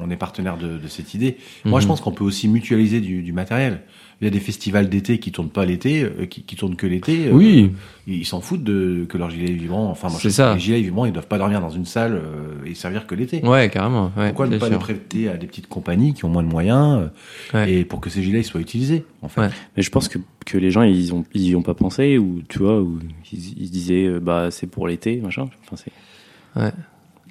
on- 0.01 0.09
est 0.09 0.15
partenaire 0.17 0.57
de, 0.57 0.77
de 0.77 0.87
cette 0.87 1.13
idée. 1.13 1.37
Moi 1.65 1.79
je 1.81 1.85
Mhm. 1.85 1.89
pense 1.89 2.01
qu'on 2.01 2.11
peut 2.11 2.23
aussi 2.23 2.47
mutualiser 2.47 3.01
du, 3.01 3.21
du 3.23 3.33
matériel. 3.33 3.81
Il 4.19 4.23
y 4.25 4.27
a 4.27 4.31
des 4.31 4.39
festivals 4.39 4.89
d'été 4.89 5.19
qui 5.19 5.31
tournent 5.31 5.51
pas 5.51 5.63
l'été, 5.65 6.01
euh, 6.01 6.25
qui, 6.25 6.41
qui 6.41 6.55
tournent 6.55 6.75
que 6.75 6.87
l'été. 6.87 7.27
euh, 7.27 7.31
Oui, 7.33 7.71
ils 8.07 8.25
s'en 8.25 8.41
foutent 8.41 8.63
de 8.63 9.05
que 9.07 9.15
leurs 9.15 9.29
gilets 9.29 9.51
vibrants. 9.53 9.91
Enfin, 9.91 10.09
moi, 10.09 10.17
je- 10.19 10.29
ça. 10.29 10.55
Les 10.55 10.59
gilets 10.59 10.81
vibrants, 10.81 11.05
ils 11.05 11.11
doivent 11.11 11.27
pas 11.27 11.37
dormir 11.37 11.61
dans 11.61 11.69
une 11.69 11.85
salle 11.85 12.13
euh, 12.15 12.65
et 12.65 12.73
servir 12.73 13.05
que 13.05 13.13
l'été. 13.13 13.45
ouais, 13.45 13.69
carrément. 13.69 14.11
Ouais, 14.17 14.27
Pourquoi 14.29 14.47
ne 14.47 14.57
pas 14.57 14.69
les 14.69 14.77
prêter 14.77 15.29
à 15.29 15.37
des 15.37 15.45
petites 15.45 15.67
compagnies 15.67 16.15
qui 16.15 16.25
ont 16.25 16.29
moins 16.29 16.41
de 16.41 16.47
moyens 16.49 17.09
euh, 17.53 17.57
Ouais. 17.65 17.71
et 17.73 17.85
pour 17.85 17.99
que 18.01 18.09
ces 18.09 18.23
gilets 18.23 18.41
soient 18.41 18.59
utilisés 18.61 19.05
en 19.21 19.27
fait. 19.29 19.41
Ouais. 19.41 19.49
Mais 19.75 19.83
je 19.83 19.91
pense 19.91 20.07
que, 20.07 20.17
que 20.47 20.57
les 20.57 20.71
gens, 20.71 20.81
ils 20.81 21.13
ont, 21.13 21.23
ils 21.35 21.49
y 21.49 21.55
ont 21.55 21.61
pas 21.61 21.75
pensé, 21.75 22.17
ou 22.17 22.41
tu 22.49 22.57
vois, 22.59 22.81
ou 22.81 22.97
ils, 23.31 23.53
ils 23.61 23.67
se 23.67 23.71
disaient, 23.71 24.19
bah, 24.19 24.49
c'est 24.49 24.67
pour 24.67 24.87
l'été, 24.87 25.17
machin. 25.17 25.47
Enfin, 25.63 25.75
c'est. 25.75 25.91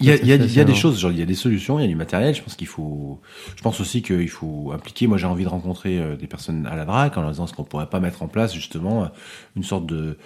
Il 0.01 0.07
y 0.07 0.11
a, 0.11 0.17
il 0.17 0.27
y 0.27 0.33
a- 0.33 0.37
y 0.37 0.61
a 0.61 0.65
des 0.65 0.75
choses, 0.75 1.01
genre 1.01 1.11
il 1.11 1.19
y 1.19 1.23
a 1.23 1.27
des 1.27 1.35
solutions, 1.35 1.79
il 1.79 1.83
y 1.83 1.85
a 1.85 1.89
du 1.89 1.95
matériel. 1.97 2.35
Je 2.35 2.43
pense 2.43 2.55
qu'il 2.55 2.67
faut, 2.67 3.21
je 3.57 3.63
pense 3.63 3.81
aussi 3.81 4.03
qu'il 4.03 4.29
faut 4.29 4.73
impliquer. 4.75 5.07
Moi, 5.07 5.17
j'ai 5.19 5.27
envie 5.27 5.45
de 5.45 5.49
rencontrer 5.49 5.99
euh, 5.99 6.17
des 6.17 6.27
personnes 6.27 6.67
à 6.67 6.77
la 6.77 6.85
DRAC 6.85 7.17
en 7.17 7.23
leur 7.23 7.31
disant 7.31 7.47
ce 7.47 7.55
qu'on 7.55 7.65
pourrait 7.65 7.89
pas 7.89 8.01
mettre 8.01 8.23
en 8.23 8.29
place 8.29 8.55
justement 8.55 9.05
euh, 9.05 9.07
une 9.57 9.63
sorte 9.63 9.87
de, 9.87 10.19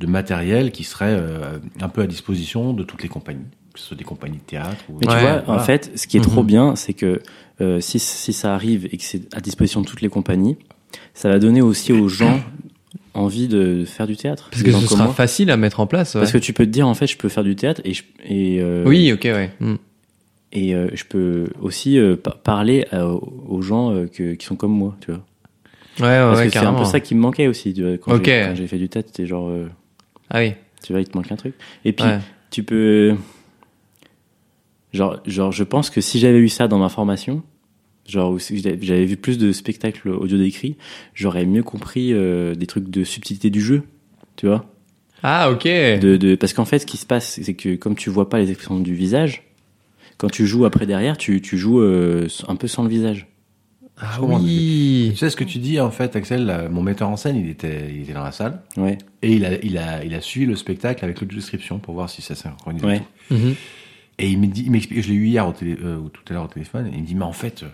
de 0.00 0.06
matériel 0.06 0.70
qui 0.70 0.84
serait 0.84 1.16
euh, 1.18 1.58
un 1.80 1.88
peu 1.88 2.02
à 2.02 2.06
disposition 2.06 2.72
de 2.72 2.84
toutes 2.84 3.02
les 3.02 3.08
compagnies, 3.08 3.46
que 3.74 3.80
ce 3.80 3.86
soit 3.86 3.96
des 3.96 4.04
compagnies 4.04 4.38
de 4.38 4.42
théâtre. 4.42 4.84
Ou, 4.90 4.98
Mais 5.00 5.06
tu 5.06 5.12
Ouais, 5.14 5.20
vois, 5.20 5.42
voilà. 5.44 5.60
en 5.62 5.64
fait, 5.64 5.90
ce 5.98 6.06
qui 6.06 6.16
est 6.18 6.20
trop 6.20 6.42
Mhm. 6.42 6.46
bien, 6.46 6.76
c'est 6.76 6.94
que 6.94 7.20
euh, 7.60 7.80
si, 7.80 7.98
si 7.98 8.32
ça 8.32 8.54
arrive 8.54 8.86
et 8.92 8.96
que 8.96 9.02
c'est 9.04 9.34
à 9.34 9.40
disposition 9.40 9.80
de 9.80 9.86
toutes 9.86 10.02
les 10.02 10.08
compagnies, 10.08 10.56
ça 11.14 11.28
va 11.28 11.38
donner 11.40 11.62
aussi 11.62 11.92
aux 11.92 12.08
gens 12.08 12.40
envie 13.16 13.48
de 13.48 13.84
faire 13.84 14.06
du 14.06 14.16
théâtre. 14.16 14.48
Parce 14.50 14.62
que 14.62 14.72
ce 14.72 14.86
sera 14.86 15.04
moi. 15.04 15.12
facile 15.14 15.50
à 15.50 15.56
mettre 15.56 15.80
en 15.80 15.86
place. 15.86 16.14
ouais. 16.14 16.20
Parce 16.20 16.32
que 16.32 16.38
tu 16.38 16.52
peux 16.52 16.64
te 16.66 16.70
dire, 16.70 16.86
en 16.86 16.94
fait, 16.94 17.06
je 17.06 17.16
peux 17.16 17.28
faire 17.28 17.44
du 17.44 17.56
théâtre 17.56 17.80
et 17.84 17.94
je, 17.94 18.02
et, 18.24 18.58
euh, 18.60 18.84
Oui, 18.86 19.12
ok, 19.12 19.22
ouais. 19.24 19.50
Hmm. 19.60 19.74
et 20.52 20.74
euh, 20.74 20.88
je 20.94 21.04
peux 21.04 21.48
aussi 21.60 21.98
euh, 21.98 22.16
pa- 22.16 22.38
parler 22.42 22.86
à- 22.92 23.06
aux 23.06 23.62
gens 23.62 24.06
que, 24.12 24.34
qui 24.34 24.46
sont 24.46 24.56
comme 24.56 24.72
moi, 24.72 24.96
tu 25.00 25.10
vois. 25.10 25.20
Ouais, 25.98 26.02
ouais, 26.04 26.18
Parce 26.18 26.38
ouais, 26.40 26.46
que 26.46 26.52
c'est 26.52 26.58
un 26.58 26.74
peu 26.74 26.84
ça 26.84 27.00
qui 27.00 27.14
me 27.14 27.20
manquait 27.20 27.46
aussi, 27.46 27.72
tu 27.72 27.82
vois, 27.82 27.96
quand 27.98 28.14
Ok. 28.16 28.24
j'ai- 28.26 28.66
fait 28.66 28.78
du 28.78 28.88
théâtre, 28.88 29.08
c'était 29.12 29.26
genre, 29.26 29.50
Ah 30.30 30.40
oui. 30.40 30.52
tu 30.84 30.92
vois, 30.92 31.00
il 31.00 31.08
te 31.08 31.16
manque 31.16 31.32
un 31.32 31.36
truc. 31.36 31.54
Et 31.86 31.92
puis, 31.92 32.04
Ouais. 32.04 32.18
tu 32.50 32.62
peux, 32.62 33.14
genre, 34.92 35.18
genre, 35.26 35.52
je 35.52 35.64
pense 35.64 35.90
que 35.90 36.00
si 36.00 36.18
j'avais 36.18 36.38
eu 36.38 36.48
ça 36.48 36.68
dans 36.68 36.78
ma 36.78 36.88
formation, 36.88 37.42
genre, 38.08 38.32
ou 38.32 38.38
si 38.38 38.58
j'avais 38.60 39.04
vu 39.04 39.16
plus 39.16 39.38
de 39.38 39.52
spectacles 39.52 40.08
audio 40.10 40.38
décrits, 40.38 40.76
j'aurais 41.14 41.44
mieux 41.46 41.62
compris 41.62 42.12
euh, 42.12 42.54
des 42.54 42.66
trucs 42.66 42.88
de 42.90 43.04
subtilité 43.04 43.50
du 43.50 43.60
jeu, 43.60 43.82
tu 44.36 44.46
vois. 44.46 44.66
Ah, 45.22 45.50
ok. 45.50 45.64
De, 45.64 46.16
de, 46.16 46.34
parce 46.34 46.52
qu'en 46.52 46.64
fait, 46.64 46.78
ce 46.80 46.86
qui 46.86 46.96
se 46.98 47.06
passe, 47.06 47.40
c'est 47.42 47.54
que 47.54 47.74
comme 47.76 47.96
tu 47.96 48.10
vois 48.10 48.28
pas 48.28 48.38
les 48.38 48.50
expressions 48.50 48.78
du 48.80 48.94
visage, 48.94 49.42
quand 50.18 50.30
tu 50.30 50.46
joues 50.46 50.64
après 50.64 50.86
derrière, 50.86 51.16
tu, 51.16 51.40
tu 51.40 51.58
joues 51.58 51.80
euh, 51.80 52.28
un 52.48 52.56
peu 52.56 52.68
sans 52.68 52.82
le 52.82 52.88
visage. 52.88 53.26
Ah 53.98 54.18
oui. 54.20 55.08
Tu 55.12 55.16
sais 55.16 55.30
ce 55.30 55.36
que 55.36 55.44
tu 55.44 55.56
dis 55.58 55.80
en 55.80 55.90
fait, 55.90 56.16
Axel. 56.16 56.68
mon 56.70 56.82
metteur 56.82 57.08
en 57.08 57.16
scène, 57.16 57.36
il 57.36 57.48
était, 57.48 57.90
il 57.94 58.02
était 58.02 58.12
dans 58.12 58.24
la 58.24 58.32
salle 58.32 58.60
Ouais. 58.76 58.98
et 59.22 59.32
il 59.32 59.44
a, 59.46 59.54
il 59.64 59.78
a, 59.78 60.04
il 60.04 60.14
a 60.14 60.20
suivi 60.20 60.44
le 60.44 60.54
spectacle 60.54 61.02
avec 61.02 61.18
l'audio-description 61.22 61.78
pour 61.78 61.94
voir 61.94 62.10
si 62.10 62.20
ça 62.20 62.34
synchronise. 62.34 62.84
Ouais. 62.84 63.00
Mhm. 63.30 63.48
Et 63.48 63.54
il 63.54 63.56
me 64.18 64.46
dit, 64.46 64.62
il 64.66 64.70
m'explique, 64.70 65.02
je 65.02 65.08
l'ai 65.08 65.14
eu 65.14 65.26
hier 65.26 65.46
au 65.46 65.52
télé, 65.52 65.76
euh, 65.84 65.96
ou 65.98 66.08
tout 66.08 66.22
à 66.30 66.32
l'heure 66.32 66.44
au 66.44 66.48
téléphone, 66.48 66.86
et 66.86 66.90
il 66.96 67.02
me 67.02 67.06
dit, 67.06 67.14
mais 67.14 67.24
en 67.24 67.32
fait, 67.32 67.62
euh, 67.62 67.66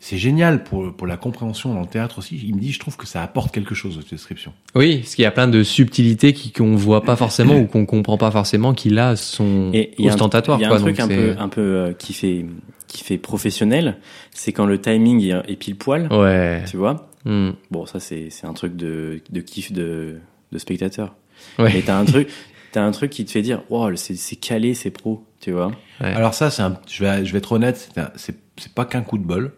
c'est 0.00 0.16
génial 0.16 0.62
pour, 0.64 0.94
pour 0.94 1.06
la 1.06 1.16
compréhension 1.16 1.74
dans 1.74 1.80
le 1.80 1.86
théâtre 1.86 2.18
aussi. 2.18 2.40
Il 2.46 2.54
me 2.54 2.60
dit, 2.60 2.72
je 2.72 2.78
trouve 2.78 2.96
que 2.96 3.06
ça 3.06 3.22
apporte 3.22 3.52
quelque 3.52 3.74
chose, 3.74 3.98
cette 4.00 4.10
description. 4.10 4.52
Oui, 4.76 4.98
parce 4.98 5.14
qu'il 5.16 5.24
y 5.24 5.26
a 5.26 5.30
plein 5.32 5.48
de 5.48 5.62
subtilités 5.64 6.32
qui 6.32 6.52
qu'on 6.52 6.76
voit 6.76 7.02
pas 7.02 7.16
forcément 7.16 7.56
ou 7.60 7.66
qu'on 7.66 7.84
comprend 7.84 8.16
pas 8.16 8.30
forcément 8.30 8.74
qui 8.74 8.90
là 8.90 9.16
sont 9.16 9.70
Et 9.74 9.92
il 9.98 10.04
y 10.04 10.08
a 10.08 10.12
un- 10.12 10.14
ostentatoires. 10.14 10.58
Il 10.58 10.62
y 10.62 10.64
a 10.66 10.68
un 10.68 10.70
quoi, 10.70 10.80
truc 10.80 11.00
un 11.00 11.08
peu, 11.08 11.34
un 11.38 11.48
peu 11.48 11.60
euh, 11.60 11.92
qui 11.92 12.12
fait, 12.12 12.46
qui 12.86 13.02
fait 13.02 13.18
professionnel, 13.18 13.98
c'est 14.30 14.52
quand 14.52 14.66
le 14.66 14.80
timing 14.80 15.20
est, 15.22 15.50
est 15.52 15.56
pile 15.56 15.76
poil, 15.76 16.06
Ouais. 16.12 16.62
tu 16.70 16.76
vois. 16.76 17.10
Hmm. 17.24 17.50
Bon, 17.72 17.84
ça 17.84 17.98
c'est, 17.98 18.30
c'est 18.30 18.46
un 18.46 18.52
truc 18.54 18.76
de, 18.76 19.20
de 19.30 19.40
kiff 19.40 19.72
de, 19.72 20.18
de 20.52 20.58
spectateur. 20.58 21.16
Ouais. 21.58 21.76
Et 21.76 21.82
t'as 21.82 21.98
un 21.98 22.04
truc, 22.04 22.28
t'as 22.72 22.82
un 22.82 22.90
truc 22.90 23.10
qui 23.10 23.24
te 23.24 23.30
fait 23.30 23.42
dire, 23.42 23.62
wow, 23.70 23.94
c'est, 23.96 24.16
c'est 24.16 24.36
calé, 24.36 24.74
c'est 24.74 24.90
pro, 24.90 25.24
tu 25.40 25.52
vois. 25.52 25.72
Ouais. 26.00 26.12
Alors 26.14 26.34
ça, 26.34 26.50
c'est 26.50 26.62
un, 26.62 26.78
je 26.88 27.04
vais, 27.04 27.24
je 27.24 27.32
vais 27.32 27.38
être 27.38 27.52
honnête, 27.52 27.90
c'est 28.16 28.74
pas 28.74 28.84
qu'un 28.84 29.02
coup 29.02 29.18
de 29.18 29.24
bol. 29.24 29.52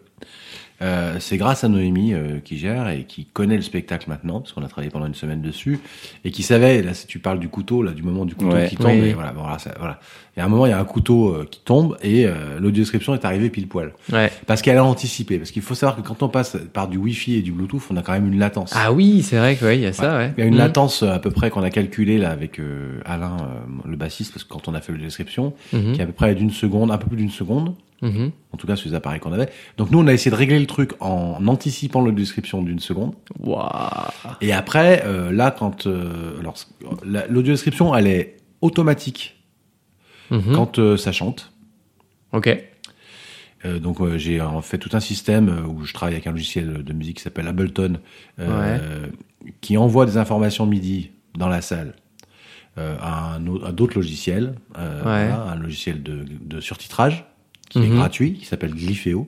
Euh, 0.83 1.17
c'est 1.19 1.37
grâce 1.37 1.63
à 1.63 1.67
Noémie 1.67 2.11
euh, 2.15 2.39
qui 2.43 2.57
gère 2.57 2.89
et 2.89 3.03
qui 3.03 3.25
connaît 3.25 3.55
le 3.55 3.61
spectacle 3.61 4.09
maintenant, 4.09 4.39
parce 4.39 4.51
qu'on 4.51 4.63
a 4.63 4.67
travaillé 4.67 4.89
pendant 4.89 5.05
une 5.05 5.13
semaine 5.13 5.39
dessus, 5.39 5.79
et 6.25 6.31
qui 6.31 6.41
savait, 6.41 6.81
là 6.81 6.95
si 6.95 7.05
tu 7.05 7.19
parles 7.19 7.37
du 7.37 7.49
couteau, 7.49 7.83
là 7.83 7.91
du 7.91 8.01
moment 8.01 8.25
du 8.25 8.33
couteau 8.33 8.55
Ouais. 8.55 8.67
qui 8.67 8.77
tombe, 8.77 8.87
Oui. 8.99 9.09
et 9.09 9.13
voilà, 9.13 9.31
voilà, 9.31 9.59
ça- 9.59 9.75
voilà. 9.77 9.99
Il 10.35 10.39
y 10.39 10.41
a 10.41 10.45
un 10.45 10.49
moment, 10.49 10.65
il 10.65 10.69
y 10.69 10.73
a 10.73 10.79
un 10.79 10.83
couteau 10.85 11.35
euh, 11.35 11.47
qui 11.51 11.59
tombe 11.59 11.97
et 12.01 12.25
l'audio-description 12.59 13.13
est 13.13 13.25
arrivée 13.25 13.51
pile 13.51 13.67
poil. 13.67 13.93
Ouais. 14.11 14.31
Parce 14.47 14.63
qu'elle 14.63 14.77
a 14.77 14.83
anticipé, 14.83 15.37
parce 15.37 15.51
qu'il 15.51 15.61
faut 15.61 15.75
savoir 15.75 15.97
que 15.97 16.01
quand 16.01 16.23
on 16.23 16.29
passe 16.29 16.57
par 16.73 16.87
du 16.87 16.97
Wi-Fi 16.97 17.35
et 17.35 17.41
du 17.43 17.51
Bluetooth, 17.51 17.83
on 17.91 17.97
a 17.97 18.01
quand 18.01 18.13
même 18.13 18.25
une 18.33 18.39
latence. 18.39 18.71
Ah 18.75 18.91
oui, 18.91 19.21
c'est 19.21 19.37
vrai 19.37 19.57
que 19.57 19.65
ouais, 19.65 19.77
il 19.77 19.81
y 19.83 19.85
a 19.85 19.93
ça, 19.93 20.17
ouais. 20.17 20.33
Il 20.35 20.41
y 20.41 20.43
a 20.43 20.47
une 20.47 20.53
Mhm. 20.55 20.59
latence 20.61 21.03
à 21.03 21.19
peu 21.19 21.29
près 21.29 21.51
qu'on 21.51 21.61
a 21.61 21.69
calculée 21.69 22.17
là 22.17 22.31
avec 22.31 22.59
Alain, 23.05 23.37
le 23.85 23.95
bassiste, 23.97 24.33
parce 24.33 24.45
que 24.45 24.49
quand 24.51 24.67
on 24.67 24.73
a 24.73 24.81
fait 24.81 24.93
la 24.93 24.97
description, 24.97 25.53
Mhm. 25.73 25.93
qui 25.93 25.99
est 25.99 26.03
à 26.03 26.07
peu 26.07 26.13
près 26.13 26.33
d'une 26.33 26.49
seconde, 26.49 26.89
un 26.89 26.97
peu 26.97 27.05
plus 27.07 27.17
d'une 27.17 27.29
seconde, 27.29 27.75
Mhm. 28.01 28.31
en 28.51 28.57
tout 28.57 28.65
cas 28.67 28.75
sur 28.75 28.89
les 28.89 28.95
appareils 28.95 29.19
qu'on 29.19 29.31
avait. 29.33 29.49
Donc 29.77 29.91
nous, 29.91 29.99
on 29.99 30.07
a 30.07 30.13
essayé 30.13 30.31
de 30.31 30.35
régler 30.35 30.59
le 30.59 30.65
truc 30.65 30.93
en 30.99 31.45
anticipant 31.47 32.03
la 32.03 32.11
description 32.11 32.61
d'une 32.63 32.79
seconde. 32.79 33.13
Waouh. 33.39 33.69
Et 34.41 34.51
après, 34.53 35.03
euh, 35.05 35.31
là, 35.31 35.51
quand 35.51 35.85
euh, 35.87 36.39
alors 36.39 36.55
la- 37.05 37.27
l'audio-description, 37.27 37.95
elle 37.95 38.07
est 38.07 38.37
automatique 38.61 39.37
Mhm. 40.31 40.53
quand 40.55 40.79
euh, 40.79 40.97
ça 40.97 41.11
chante. 41.11 41.51
Ok. 42.33 42.49
Donc 43.81 43.99
j'ai 44.17 44.41
en 44.41 44.61
fait 44.63 44.79
tout 44.79 44.89
un 44.93 44.99
système 44.99 45.65
où 45.69 45.85
je 45.85 45.93
travaille 45.93 46.15
avec 46.15 46.25
un 46.25 46.31
logiciel 46.31 46.83
de 46.83 46.93
musique 46.93 47.17
qui 47.17 47.21
s'appelle 47.23 47.47
Ableton, 47.47 47.99
qui 49.61 49.77
envoie 49.77 50.07
des 50.07 50.17
informations 50.17 50.65
MIDI 50.65 51.11
dans 51.37 51.47
la 51.47 51.61
salle 51.61 51.93
à, 52.77 53.35
un 53.35 53.45
à 53.63 53.71
d'autres 53.71 53.95
logiciels, 53.95 54.55
Ouais. 54.75 54.83
voilà, 55.03 55.43
un 55.43 55.55
logiciel 55.57 56.01
de, 56.01 56.25
de 56.41 56.59
surtitrage 56.59 57.25
qui 57.71 57.79
est 57.79 57.87
Mhm. 57.87 57.95
gratuit, 57.97 58.33
qui 58.33 58.45
s'appelle 58.45 58.73
Glypheo. 58.75 59.27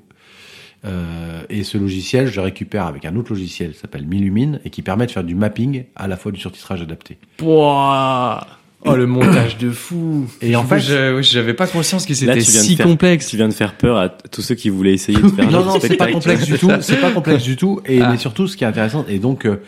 Euh, 0.85 1.43
et 1.49 1.63
ce 1.63 1.77
logiciel, 1.77 2.27
je 2.27 2.35
le 2.35 2.41
récupère 2.41 2.85
avec 2.87 3.05
un 3.05 3.15
autre 3.15 3.31
logiciel 3.31 3.71
qui 3.71 3.79
s'appelle 3.79 4.05
Millumine 4.05 4.59
et 4.65 4.69
qui 4.69 4.81
permet 4.81 5.05
de 5.05 5.11
faire 5.11 5.23
du 5.23 5.33
mapping 5.33 5.85
à 5.95 6.07
la 6.07 6.17
fois 6.17 6.31
du 6.33 6.39
surtitrage 6.39 6.81
adapté. 6.81 7.17
Pouah. 7.37 8.45
Oh 8.85 8.97
le 8.97 9.07
montage 9.07 9.57
de 9.57 9.69
fou. 9.69 10.25
Et 10.41 10.57
en 10.57 10.65
fait- 10.65 10.81
Je- 10.81 11.21
j'avais 11.21 11.53
pas 11.53 11.67
conscience 11.67 12.05
que 12.05 12.13
c'était 12.13 12.41
si 12.41 12.75
faire- 12.75 12.85
complexe. 12.85 13.29
Tu 13.29 13.37
viens 13.37 13.47
de 13.47 13.53
faire 13.53 13.75
peur 13.77 13.97
à 13.97 14.09
tous 14.09 14.41
ceux 14.41 14.55
qui 14.55 14.67
voulaient 14.67 14.91
essayer 14.91 15.17
de 15.21 15.29
faire 15.29 15.49
non, 15.51 15.59
un 15.59 15.63
non, 15.63 15.71
c'est 15.79 15.79
pas 15.79 15.85
spectacle. 16.05 16.11
complexe 16.11 16.45
du 16.45 16.57
tout. 16.57 16.69
C'est 16.81 16.99
pas 16.99 17.11
complexe 17.11 17.43
du 17.43 17.55
tout. 17.55 17.79
Et 17.85 18.01
Ah. 18.01 18.09
mais 18.11 18.17
surtout, 18.17 18.45
ce 18.49 18.57
qui 18.57 18.65
est 18.65 18.67
intéressant, 18.67 19.05
et 19.07 19.19
donc 19.19 19.45
euh, 19.45 19.61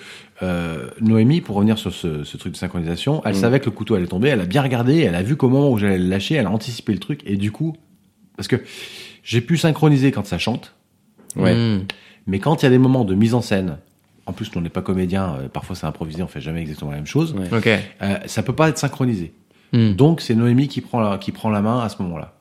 euh, 0.44 0.90
Noémie, 1.00 1.40
pour 1.40 1.56
revenir 1.56 1.78
sur 1.78 1.94
ce, 1.94 2.26
ce 2.26 2.36
truc 2.36 2.52
de 2.52 2.58
synchronisation, 2.58 3.22
elle 3.24 3.36
Mm. 3.38 3.40
savait 3.40 3.60
que 3.62 3.66
le 3.68 3.72
couteau 3.72 3.96
allait 3.96 4.06
tomber. 4.08 4.28
Elle 4.28 4.42
a 4.42 4.46
bien 4.46 4.62
regardé. 4.62 5.00
Elle 5.04 5.16
a 5.16 5.24
vu 5.24 5.38
qu'au 5.38 5.48
moment 5.48 5.72
où 5.72 5.78
j'allais 5.78 5.98
le 5.98 6.10
lâcher, 6.10 6.36
elle 6.36 6.48
a 6.48 6.52
anticipé 6.52 6.92
le 6.92 7.00
truc. 7.00 7.22
Et 7.26 7.38
du 7.38 7.54
coup, 7.54 7.74
parce 8.38 8.48
que 8.48 8.58
j'ai 9.24 9.42
pu 9.42 9.58
synchroniser 9.58 10.12
quand 10.12 10.26
ça 10.26 10.38
chante, 10.38 10.74
Ouais. 11.36 11.54
Mhm. 11.56 11.86
mais 12.28 12.40
quand 12.40 12.62
il 12.62 12.66
y 12.66 12.68
a 12.68 12.70
des 12.72 12.78
moments 12.78 13.04
de 13.06 13.14
mise 13.16 13.34
en 13.34 13.42
scène, 13.42 13.78
en 14.28 14.34
plus, 14.34 14.52
nous, 14.54 14.60
on 14.60 14.62
n'est 14.62 14.70
pas 14.70 14.82
comédien. 14.82 15.36
euh, 15.36 15.48
parfois, 15.50 15.76
c'est 15.76 15.86
improvisé. 15.86 16.24
On 16.24 16.28
fait 16.28 16.42
jamais 16.42 16.62
exactement 16.62 16.90
la 16.92 16.98
même 16.98 17.06
chose. 17.06 17.34
Ouais. 17.36 17.56
Ok. 17.56 17.68
Euh, 17.68 18.18
ça 18.26 18.42
peut 18.42 18.54
pas 18.56 18.70
être 18.70 18.78
synchronisé. 18.80 19.34
Mhm. 19.74 19.94
Donc, 19.96 20.22
c'est 20.22 20.34
Noémie 20.34 20.68
qui 20.68 20.82
prend 20.82 21.00
la, 21.00 21.18
qui 21.20 21.32
prend 21.32 21.50
la 21.52 21.62
main 21.62 21.80
à 21.82 21.90
ce 21.90 22.02
moment-là. 22.02 22.34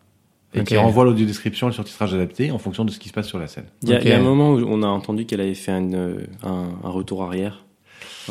Et 0.54 0.62
qui 0.62 0.78
envoie 0.78 1.04
l'audio 1.04 1.26
description 1.26 1.66
et 1.66 1.70
le 1.70 1.74
surtitrage 1.74 2.14
adapté 2.14 2.52
en 2.52 2.58
fonction 2.58 2.84
de 2.84 2.90
ce 2.92 2.98
qui 3.00 3.08
se 3.08 3.12
passe 3.12 3.26
sur 3.26 3.40
la 3.40 3.48
scène. 3.48 3.64
Il 3.82 3.88
y, 3.88 3.94
a, 3.94 4.00
y 4.02 4.12
un 4.12 4.22
moment 4.22 4.52
où 4.52 4.64
on 4.66 4.82
a 4.84 4.86
entendu 4.86 5.26
qu'elle 5.26 5.40
avait 5.40 5.52
fait 5.54 5.72
une, 5.72 5.96
euh, 5.96 6.26
un, 6.44 6.68
un 6.84 6.88
retour 6.90 7.24
arrière. 7.24 7.64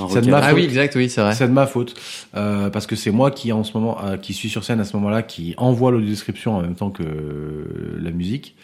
C'est 0.10 0.22
de 0.22 0.30
ma 0.32 0.38
Ah 0.38 0.50
faute. 0.50 0.56
oui, 0.58 0.64
exact, 0.64 0.96
oui, 0.96 1.10
c'est 1.10 1.22
vrai. 1.22 1.34
C'est 1.36 1.48
de 1.48 1.54
ma 1.54 1.68
faute 1.68 1.94
euh, 2.36 2.70
parce 2.70 2.88
que 2.88 2.96
c'est 2.96 3.12
moi 3.12 3.32
qui 3.32 3.52
en 3.52 3.64
ce 3.64 3.78
moment 3.78 3.98
euh, 4.04 4.18
qui 4.18 4.34
suis 4.34 4.50
sur 4.50 4.64
scène 4.64 4.80
à 4.80 4.86
ce 4.86 4.96
moment-là 4.98 5.22
qui 5.24 5.54
envoie 5.58 5.92
l'audio 5.92 6.10
description 6.10 6.56
en 6.58 6.62
même 6.62 6.76
temps 6.76 6.90
que 6.90 7.04
la 8.02 8.12
musique. 8.12 8.56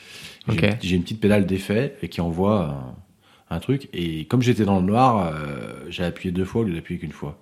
J'ai 0.48 0.54
Ok. 0.58 0.78
j'ai 0.82 0.96
une 0.96 1.04
petite 1.04 1.20
pédale 1.22 1.46
d'effet 1.46 1.96
et 2.02 2.08
qui 2.10 2.22
envoie 2.22 2.94
un, 3.52 3.56
un 3.56 3.60
truc 3.60 3.90
et 3.94 4.26
comme 4.26 4.42
j'étais 4.42 4.66
dans 4.66 4.80
le 4.80 4.86
noir, 4.86 5.28
euh, 5.34 5.74
j'ai 5.90 6.04
appuyé 6.04 6.32
deux 6.32 6.46
fois 6.46 6.62
au 6.62 6.64
lieu 6.64 6.74
d'appuyer 6.74 7.00
qu'une 7.00 7.12
fois. 7.12 7.38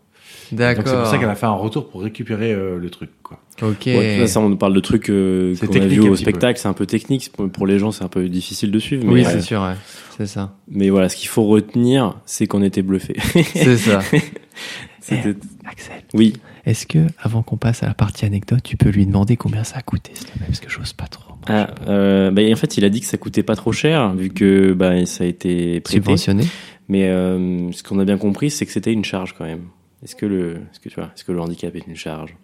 Donc 0.52 0.76
c'est 0.86 0.96
pour 0.96 1.08
ça 1.08 1.18
qu'elle 1.18 1.30
a 1.30 1.36
fait 1.36 1.46
un 1.46 1.52
retour 1.52 1.90
pour 1.90 2.02
récupérer 2.02 2.54
euh, 2.54 2.78
le 2.78 2.90
truc 2.90 3.10
quoi. 3.22 3.40
Ok. 3.62 3.84
Ouais, 3.88 4.20
là, 4.20 4.28
ça, 4.28 4.40
on 4.40 4.56
parle 4.56 4.74
de 4.74 4.80
trucs 4.80 5.10
euh, 5.10 5.56
qu'on 5.58 5.66
a 5.66 5.70
technique 5.70 5.92
vu 6.00 6.10
au 6.10 6.16
spectacle. 6.16 6.60
C'est 6.60 6.68
un 6.68 6.74
peu 6.74 6.86
technique. 6.86 7.32
Pour, 7.32 7.66
les 7.66 7.80
gens, 7.80 7.92
c'est 7.92 8.04
un 8.04 8.08
peu 8.08 8.30
difficile 8.30 8.70
de 8.72 8.80
suivre. 8.80 9.04
Mais, 9.06 9.14
oui, 9.14 9.26
c'est 9.26 9.42
sûr, 9.42 9.62
ouais. 9.62 9.74
C'est 10.16 10.28
ça. 10.28 10.56
mais 10.70 10.90
voilà, 10.90 11.10
ce 11.10 11.16
qu'il 11.16 11.28
faut 11.28 11.44
retenir, 11.46 12.16
c'est 12.26 12.46
qu'on 12.48 12.62
était 12.64 12.82
bluffés. 12.82 13.16
C'est 13.54 13.78
ça. 13.78 14.00
C'était- 15.02 15.36
Axel, 15.66 16.02
Oui. 16.14 16.34
est-ce 16.66 16.86
que, 16.88 17.00
avant 17.22 17.42
qu'on 17.42 17.58
passe 17.58 17.84
à 17.84 17.88
la 17.88 17.94
partie 17.94 18.26
anecdote, 18.26 18.62
tu 18.64 18.78
peux 18.78 18.90
lui 18.90 19.06
demander 19.06 19.38
combien 19.38 19.64
ça 19.64 19.78
a 19.78 19.82
coûté, 19.82 20.12
Parce 20.46 20.60
que 20.60 20.70
j'ose 20.70 20.94
pas 20.94 21.08
trop. 21.08 21.34
moi, 21.34 21.40
Ah, 21.48 21.70
euh, 21.88 22.32
bah, 22.32 22.42
en 22.52 22.56
fait, 22.56 22.78
il 22.78 22.86
a 22.86 22.90
dit 22.90 23.00
que 23.02 23.06
ça 23.06 23.18
coûtait 23.18 23.44
pas 23.44 23.56
trop 23.56 23.72
cher, 23.72 24.14
vu 24.16 24.30
que 24.30 24.74
bah, 24.74 25.06
ça 25.06 25.24
a 25.24 25.28
été 25.28 25.80
prêté. 25.82 25.98
Subventionné 25.98 26.46
Mais 26.90 27.08
euh, 27.08 27.72
ce 27.72 27.84
qu'on 27.84 28.00
a 28.00 28.06
bien 28.06 28.18
compris, 28.18 28.50
c'est 28.50 28.66
que 28.66 28.72
c'était 28.72 28.94
une 28.94 29.06
charge 29.06 29.34
quand 29.38 29.46
même. 29.46 29.64
Est-ce 30.04 30.16
que 30.16 30.26
le, 30.28 30.58
est-ce 30.72 30.80
que 30.80 30.90
tu 30.90 30.96
vois, 30.96 31.12
est-ce 31.16 31.24
que 31.24 31.32
le 31.32 31.40
handicap 31.40 31.76
est 31.76 31.88
une 31.88 31.96
charge 31.96 32.36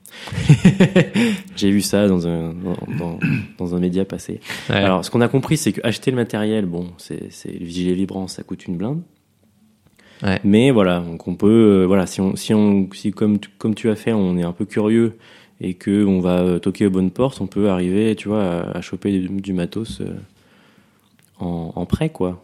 J'ai 1.56 1.70
vu 1.70 1.82
ça 1.82 2.08
dans 2.08 2.28
un 2.28 2.54
dans, 2.54 2.78
dans, 2.97 3.20
dans 3.60 3.76
un 3.76 3.80
média 3.80 4.06
passé. 4.06 4.39
Ouais. 4.70 4.78
Alors, 4.78 5.06
ce 5.06 5.12
qu'on 5.12 5.22
a 5.22 5.28
compris, 5.28 5.58
c'est 5.58 5.72
que 5.72 5.82
acheter 5.84 6.10
le 6.10 6.18
matériel, 6.18 6.66
bon, 6.66 6.88
c'est 6.97 7.32
c'est 7.32 7.51
le 7.51 7.66
gilet 7.68 7.93
vibrant, 7.93 8.28
ça 8.28 8.41
coûte 8.43 8.66
une 8.66 8.78
blinde. 8.78 9.04
Ouais. 10.24 10.39
Mais 10.43 10.72
voilà, 10.72 11.01
donc 11.01 11.28
on 11.28 11.36
peut, 11.36 11.82
euh, 11.82 11.86
voilà, 11.86 12.08
si 12.08 12.22
on, 12.22 12.36
si 12.36 12.54
on, 12.54 12.89
si 12.93 13.12
comme 13.12 13.39
tu, 13.39 13.49
comme 13.58 13.76
tu 13.76 13.89
as 13.89 13.95
fait, 13.95 14.14
on 14.14 14.38
est 14.38 14.43
un 14.43 14.54
peu 14.54 14.66
curieux 14.66 15.18
et 15.62 15.76
que 15.76 16.06
on 16.06 16.22
va 16.22 16.39
euh, 16.39 16.60
toquer 16.60 16.88
aux 16.88 16.91
bonnes 16.91 17.12
portes, 17.12 17.39
on 17.41 17.47
peut 17.47 17.70
arriver, 17.70 18.16
tu 18.16 18.30
vois, 18.30 18.43
à, 18.43 18.78
à 18.78 18.82
choper 18.82 19.12
du, 19.12 19.28
du 19.30 19.54
matos 19.54 20.01
euh, 20.01 20.16
en, 21.39 21.74
en 21.76 21.86
prêt, 21.86 22.10
quoi. 22.10 22.43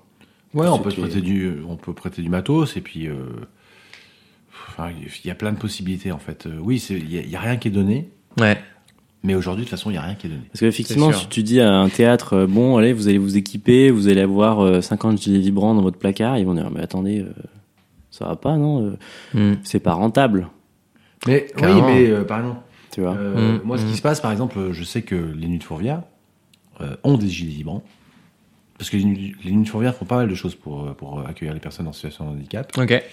Ouais, 0.54 0.68
on 0.68 0.80
peut, 0.80 0.90
prêter 0.90 1.22
du, 1.22 1.54
on 1.68 1.76
peut 1.76 1.94
prêter 1.94 2.22
du 2.22 2.30
matos 2.30 2.76
et 2.76 2.82
puis 2.82 3.08
euh, 3.08 3.16
enfin, 4.70 4.90
il 5.24 5.28
y 5.28 5.32
a 5.32 5.36
plein 5.36 5.52
de 5.52 5.58
possibilités 5.58 6.12
en 6.12 6.20
fait. 6.20 6.46
Euh, 6.46 6.58
Oui, 6.62 6.84
il 6.90 7.12
y, 7.14 7.18
a- 7.18 7.22
il 7.22 7.30
y 7.30 7.36
a 7.36 7.40
rien 7.40 7.58
qui 7.58 7.68
est 7.70 7.72
donné, 7.72 8.10
Ouais. 8.40 8.58
mais 9.24 9.36
aujourd'hui 9.36 9.66
de 9.66 9.70
toute 9.70 9.78
façon 9.78 9.90
il 9.90 9.96
y 9.96 9.98
a 9.98 10.02
rien 10.02 10.16
qui 10.16 10.28
est 10.28 10.30
donné. 10.30 10.42
Parce 10.52 10.60
qu'effectivement, 10.62 11.12
si 11.14 11.28
tu 11.28 11.44
dis 11.44 11.60
à 11.62 11.74
un 11.74 11.90
théâtre, 11.90 12.34
euh, 12.34 12.48
bon, 12.48 12.78
allez, 12.78 12.94
vous 12.94 13.08
allez 13.08 13.18
vous 13.18 13.38
équiper, 13.38 13.90
vous 13.92 14.08
allez 14.08 14.22
avoir 14.22 14.60
euh, 14.62 14.82
50 14.82 15.22
gilets 15.22 15.40
vibrants 15.40 15.74
dans 15.76 15.82
votre 15.82 15.98
placard, 16.00 16.38
ils 16.38 16.46
vont 16.46 16.54
dire, 16.54 16.70
mais 16.72 16.82
attendez, 16.82 17.20
euh, 17.22 17.32
ça 18.12 18.26
va 18.26 18.36
pas, 18.36 18.58
non 18.58 18.86
euh, 18.86 18.98
Hmm. 19.34 19.58
C'est 19.64 19.80
pas 19.80 19.94
rentable, 19.94 20.48
Mais 21.28 21.48
Carrément. 21.58 21.86
oui, 21.88 21.94
mais 21.94 22.10
euh, 22.10 22.24
par 22.24 22.40
exemple. 22.40 22.60
tu 22.92 23.02
vois. 23.02 23.16
Euh, 23.16 23.58
Mm, 23.58 23.62
moi, 23.66 23.78
ce 23.78 23.84
mm. 23.86 23.90
qui 23.92 23.96
se 23.98 24.02
passe, 24.02 24.20
par 24.22 24.32
exemple, 24.32 24.72
je 24.72 24.84
sais 24.84 25.02
que 25.02 25.16
les 25.16 25.48
Nuits 25.48 25.60
de 25.60 25.64
Fourvière 25.64 26.02
euh, 26.82 26.96
ont 27.04 27.18
des 27.18 27.28
gilets 27.28 27.52
vibrants. 27.54 27.84
Parce 28.78 28.90
que 28.90 28.96
les 28.96 29.04
Nuits 29.04 29.36
les 29.44 29.52
Nuits 29.52 29.64
de 29.66 29.70
Fourvière 29.70 29.94
font 29.94 30.06
pas 30.06 30.16
mal 30.16 30.30
de 30.30 30.36
choses 30.36 30.56
pour, 30.56 30.86
euh, 30.88 30.94
pour 30.94 31.20
accueillir 31.28 31.54
les 31.54 31.60
personnes 31.60 31.88
en 31.90 31.92
situation 31.94 32.24
de 32.26 32.30
handicap. 32.32 32.72
Ok. 32.78 33.04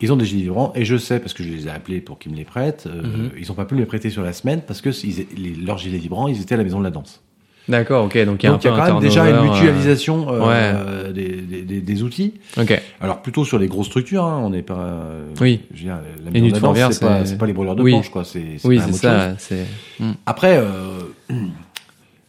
Ils 0.00 0.12
ont 0.12 0.16
des 0.16 0.26
gilets 0.26 0.42
vibrants 0.42 0.72
et 0.74 0.84
je 0.84 0.96
sais, 0.98 1.18
parce 1.20 1.32
que 1.32 1.42
je 1.42 1.48
les 1.48 1.68
ai 1.68 1.70
appelés 1.70 2.00
pour 2.02 2.18
qu'ils 2.18 2.30
me 2.32 2.36
les 2.36 2.44
prêtent, 2.44 2.86
euh, 2.86 3.02
Mhm. 3.02 3.30
ils 3.38 3.50
ont 3.50 3.54
pas 3.54 3.64
pu 3.64 3.74
me 3.74 3.80
les 3.80 3.86
prêter 3.86 4.10
sur 4.10 4.22
la 4.22 4.32
semaine 4.34 4.60
parce 4.66 4.82
que 4.82 4.90
ils- 4.90 5.26
les- 5.38 5.54
leurs 5.54 5.78
gilets 5.78 5.96
vibrants, 5.98 6.28
ils 6.28 6.40
étaient 6.40 6.54
à 6.54 6.58
la 6.58 6.64
maison 6.64 6.78
de 6.80 6.84
la 6.84 6.90
danse. 6.90 7.22
D'accord, 7.68 8.04
ok. 8.04 8.12
Donc 8.26 8.42
il 8.42 8.46
y 8.46 8.48
a 8.48 8.52
Donc 8.52 8.62
y 8.64 8.68
quand 8.68 8.76
même 8.94 9.00
déjà 9.00 9.28
une 9.28 9.36
euh, 9.36 9.42
mutualisation 9.42 10.26
euh, 10.30 11.12
des, 11.12 11.28
des, 11.40 11.62
des- 11.62 11.80
des 11.80 12.02
outils. 12.04 12.34
Ok. 12.58 12.80
Alors 13.00 13.22
plutôt 13.22 13.44
sur 13.44 13.58
les 13.58 13.66
grosses 13.66 13.86
structures, 13.86 14.22
hein, 14.24 14.40
on 14.44 14.50
n'est 14.50 14.62
pas. 14.62 15.00
Oui. 15.40 15.62
Je 15.72 15.78
veux 15.78 15.84
dire, 15.84 15.98
la 16.24 16.30
maison 16.30 16.46
de 16.46 16.52
la 16.52 16.60
danse, 16.60 16.94
c'est 17.24 17.38
pas, 17.38 17.46
les 17.46 17.52
brûleurs 17.52 17.74
de 17.74 17.82
Oui. 17.82 17.90
planches, 17.92 18.10
quoi. 18.10 18.24
C'est 18.24 18.58
Oui, 18.64 18.78
c'est 18.84 18.92
ça. 18.92 19.34
Après, 20.26 20.58
euh, 20.58 21.00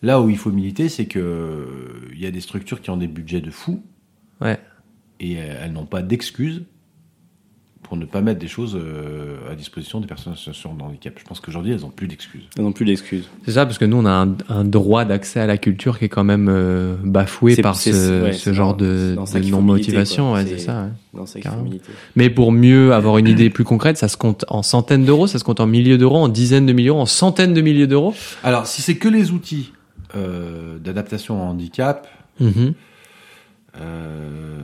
là 0.02 0.22
où 0.22 0.30
il 0.30 0.38
faut 0.38 0.52
militer, 0.52 0.90
c'est 0.90 1.06
que 1.06 1.68
il 2.14 2.20
y 2.20 2.26
a 2.26 2.32
des 2.32 2.42
structures 2.42 2.82
qui 2.82 2.90
ont 2.90 2.98
des 2.98 3.08
budgets 3.08 3.42
de 3.42 3.52
fou 3.52 3.84
Ouais. 4.42 4.58
et 5.20 5.34
elles 5.34 5.74
n'ont 5.74 5.86
pas 5.86 6.02
d'excuses 6.02 6.64
pour 7.88 7.96
ne 7.96 8.04
pas 8.06 8.20
mettre 8.20 8.40
des 8.40 8.50
choses 8.50 8.76
euh, 8.78 9.38
à 9.50 9.56
disposition 9.56 10.02
des 10.02 10.08
personnes 10.08 10.34
en 10.34 10.36
situation 10.36 10.74
de 10.74 10.82
handicap. 10.84 11.14
Je 11.18 11.24
pense 11.24 11.40
qu'aujourd'hui, 11.40 11.72
elles 11.72 11.80
n'ont 11.82 11.90
plus 11.90 12.08
d'excuses. 12.08 12.44
Ils 12.58 12.62
n'ont 12.64 12.74
plus 12.74 12.84
d'excuses. 12.86 13.30
C'est 13.46 13.54
ça, 13.54 13.66
parce 13.66 13.78
que 13.78 13.86
nous, 13.86 13.96
on 13.96 14.06
a 14.06 14.12
un, 14.12 14.36
un 14.50 14.66
droit 14.66 15.06
d'accès 15.06 15.40
à 15.40 15.46
la 15.46 15.58
culture 15.58 15.98
qui 15.98 16.06
est 16.06 16.10
quand 16.10 16.26
même 16.26 16.50
euh, 16.50 16.96
bafoué 17.02 17.56
par 17.56 17.76
ce, 17.78 18.24
ouais, 18.24 18.34
ce 18.34 18.40
c'est 18.40 18.54
genre 18.54 18.76
dans- 18.76 18.84
de, 18.86 19.16
non-motivation. 19.50 20.34
Ouais, 20.34 20.46
c'est 20.46 20.58
ça. 20.58 20.90
ouais. 21.14 21.80
Mais 22.18 22.30
pour 22.30 22.52
mieux 22.52 22.94
avoir 22.94 23.18
une 23.20 23.28
idée 23.30 23.50
plus 23.50 23.64
concrète, 23.64 23.98
ça 23.98 24.10
se 24.10 24.18
compte 24.18 24.44
en 24.50 24.64
centaines 24.64 25.06
d'euros, 25.06 25.28
ça 25.28 25.40
se 25.40 25.46
compte 25.46 25.62
en 25.62 25.66
milliers 25.68 25.98
d'euros, 25.98 26.18
en 26.18 26.28
dizaines 26.28 26.66
de 26.66 26.74
millions, 26.74 27.00
en 27.00 27.06
centaines 27.06 27.54
de 27.54 27.62
milliers 27.62 27.88
d'euros. 27.88 28.14
Alors, 28.44 28.68
si 28.68 28.82
c'est 28.82 28.96
que 28.98 29.08
les 29.08 29.32
outils 29.32 29.72
euh, 30.16 30.78
d'adaptation 30.78 31.42
au 31.42 31.46
handicap, 31.46 32.08
Mhm. 32.42 32.74
euh, 33.82 34.58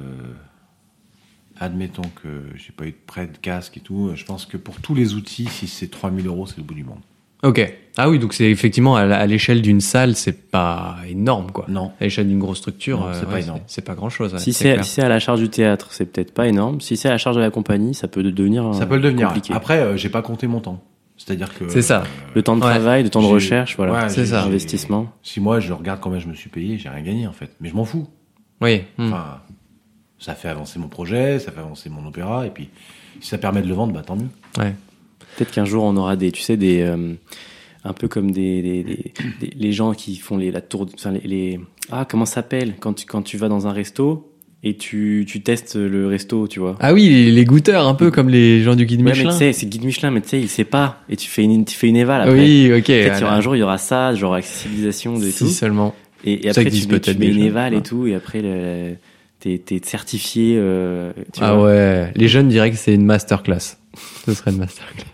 admettons 1.64 2.10
que 2.22 2.44
j'ai 2.56 2.72
pas 2.72 2.86
eu 2.86 2.92
de 2.92 2.98
prêt 3.06 3.28
de 3.28 3.38
casque 3.38 3.78
et 3.78 3.80
tout, 3.80 4.12
je 4.16 4.24
pense 4.26 4.46
que 4.46 4.58
pour 4.58 4.76
tous 4.82 4.96
les 4.96 5.14
outils, 5.16 5.46
si 5.46 5.68
c'est 5.68 5.88
3000 5.90 6.28
euros, 6.28 6.46
c'est 6.46 6.58
le 6.58 6.64
bout 6.64 6.74
du 6.74 6.84
monde. 6.84 7.00
Ok. 7.44 7.74
Ah 7.98 8.10
oui, 8.10 8.20
donc 8.20 8.34
c'est 8.34 8.50
effectivement 8.50 8.96
à 8.96 9.26
l'échelle 9.28 9.62
d'une 9.62 9.82
salle, 9.82 10.16
c'est 10.16 10.50
pas 10.50 10.96
énorme, 11.10 11.52
quoi. 11.52 11.66
Non. 11.68 11.92
À 12.00 12.06
l'échelle 12.06 12.28
d'une 12.28 12.40
grosse 12.40 12.60
structure, 12.60 13.02
Non, 13.02 13.08
euh, 13.08 13.14
c'est 13.14 13.26
pas 13.26 13.34
ouais, 13.34 13.44
énorme. 13.44 13.60
C'est 13.68 13.84
pas 13.86 13.96
grand 13.96 14.10
chose. 14.10 14.36
si 14.38 14.54
c'est 14.54 14.82
si 14.84 14.90
c'est 14.92 15.02
à 15.02 15.10
la 15.10 15.20
charge 15.20 15.42
du 15.42 15.50
théâtre, 15.50 15.90
c'est 15.92 16.06
peut-être 16.06 16.34
pas 16.34 16.48
énorme. 16.48 16.80
Si 16.82 16.96
c'est 16.98 17.10
à 17.10 17.12
la 17.12 17.18
charge 17.18 17.36
de 17.36 17.42
la 17.42 17.52
compagnie, 17.52 17.94
ça 17.94 18.08
peut 18.08 18.24
devenir 18.24 18.74
Ça 18.74 18.86
peut 18.86 18.96
le 18.96 19.02
euh, 19.02 19.04
devenir. 19.06 19.28
compliqué. 19.28 19.54
Après, 19.54 19.80
euh, 19.80 19.98
j'ai 19.98 20.10
pas 20.10 20.22
compté 20.22 20.48
mon 20.48 20.62
temps. 20.62 20.82
C'est-à-dire 21.18 21.54
que. 21.54 21.68
C'est 21.70 21.82
ça. 21.84 22.04
le 22.34 22.42
temps 22.42 22.56
de 22.56 22.62
Ouais. 22.64 22.70
travail, 22.72 23.04
le 23.04 23.10
temps 23.10 23.22
de 23.22 23.28
recherche, 23.28 23.76
voilà. 23.78 23.94
Ouais, 23.94 24.10
C'est 24.10 24.26
ça. 24.28 24.44
Investissement. 24.44 25.12
Si 25.22 25.40
moi 25.42 25.60
je 25.60 25.74
regarde 25.74 26.00
combien 26.00 26.20
je 26.20 26.28
me 26.28 26.34
suis 26.34 26.50
payé, 26.50 26.78
j'ai 26.78 26.90
rien 26.90 27.02
gagné 27.04 27.28
en 27.28 27.34
fait. 27.34 27.52
Mais 27.62 27.70
je 27.70 27.76
m'en 27.76 27.86
fous. 27.86 28.08
Oui. 28.62 28.82
hmm. 28.98 29.08
Enfin, 29.08 29.42
ça 30.24 30.36
fait 30.36 30.48
avancer 30.48 30.80
mon 30.80 30.88
projet, 30.88 31.40
ça 31.40 31.52
fait 31.52 31.60
avancer 31.60 31.90
mon 31.90 32.06
opéra, 32.08 32.46
et 32.48 32.50
puis 32.50 32.70
si 33.22 33.30
ça 33.30 33.38
permet 33.38 33.62
de 33.62 33.68
le 33.68 33.74
vendre, 33.74 33.94
bah 33.94 34.02
tant 34.06 34.16
mieux. 34.16 34.30
Ouais. 34.58 34.74
Peut-être 35.38 35.52
qu'un 35.52 35.66
jour 35.66 35.84
on 35.84 35.96
aura 35.98 36.16
des, 36.16 36.32
tu 36.32 36.42
sais, 36.42 36.58
des, 36.58 36.82
euh, 36.82 37.14
un 37.84 37.94
peu 37.94 38.08
comme 38.08 38.32
des, 38.32 38.62
des, 38.62 38.84
des- 38.84 39.14
des- 39.42 39.54
les 39.56 39.72
gens 39.74 39.94
qui 39.94 40.16
font 40.18 40.38
les, 40.38 40.52
la 40.52 40.62
tour, 40.62 40.88
enfin 40.96 41.12
les, 41.12 41.20
les- 41.28 41.60
ah 41.92 42.06
comment 42.10 42.26
ça 42.26 42.36
s'appelle? 42.36 42.76
Quand 42.80 42.94
tu, 42.94 43.06
quand 43.06 43.22
tu 43.22 43.38
vas 43.38 43.50
dans 43.50 43.68
un 43.68 43.72
resto 43.74 44.30
et 44.66 44.78
tu, 44.78 45.26
tu 45.28 45.42
testes 45.42 45.76
le 45.76 46.08
resto, 46.08 46.48
tu 46.48 46.60
vois. 46.62 46.78
Ah 46.80 46.94
oui, 46.94 47.10
les, 47.10 47.32
les 47.32 47.44
goûteurs, 47.46 47.86
un 47.88 47.96
peu 47.96 48.10
comme 48.12 48.30
les 48.30 48.62
gens 48.64 48.76
du 48.76 48.86
guide 48.86 49.00
Ouais, 49.02 49.08
mais 49.08 49.12
tu 49.12 49.18
Michelin. 49.20 49.32
sais, 49.38 49.52
c'est 49.52 49.66
guide 49.66 49.84
Michelin, 49.84 50.12
mais 50.12 50.22
tu 50.22 50.30
sais, 50.30 50.40
il 50.40 50.48
sait 50.48 50.64
pas 50.64 51.02
et 51.10 51.18
tu 51.18 51.28
fais 51.28 51.44
une, 51.44 51.66
tu 51.66 51.76
fais 51.76 51.90
une 51.90 51.98
éval 51.98 52.22
après. 52.22 52.34
oui, 52.34 52.72
ok. 52.72 52.86
Peut-être 52.86 52.86
qu'il 52.86 52.96
y 52.96 53.10
voilà. 53.10 53.26
aura 53.28 53.36
un 53.36 53.42
jour 53.42 53.56
il 53.58 53.60
y 53.60 53.64
aura 53.64 53.78
ça, 53.78 54.16
genre 54.16 54.36
accessibilisation 54.36 55.18
de 55.20 55.26
si 55.30 55.40
tout. 55.40 55.50
seulement. 55.50 55.94
Et, 56.24 56.48
et 56.48 56.54
Ça 56.54 56.62
après 56.62 56.72
tu 56.72 56.88
mets, 56.88 57.00
tu 57.02 57.18
mets 57.18 57.28
une 57.28 57.44
éval 57.44 57.74
et 57.74 57.82
tout 57.82 58.08
et 58.08 58.16
après 58.16 58.42
le, 58.42 58.96
t'es, 59.44 59.58
t'es 59.60 59.82
certifié. 59.84 60.56
euh, 60.58 61.12
tu 61.34 61.42
Ah 61.44 61.56
vois. 61.56 61.66
ouais, 61.66 62.12
les 62.16 62.28
jeunes 62.28 62.48
diraient 62.48 62.72
que 62.72 62.78
c'est 62.78 62.94
une 62.96 63.06
masterclass. 63.06 63.78
Ce 64.26 64.34
serait 64.34 64.52
une 64.52 64.58
masterclass. 64.58 65.06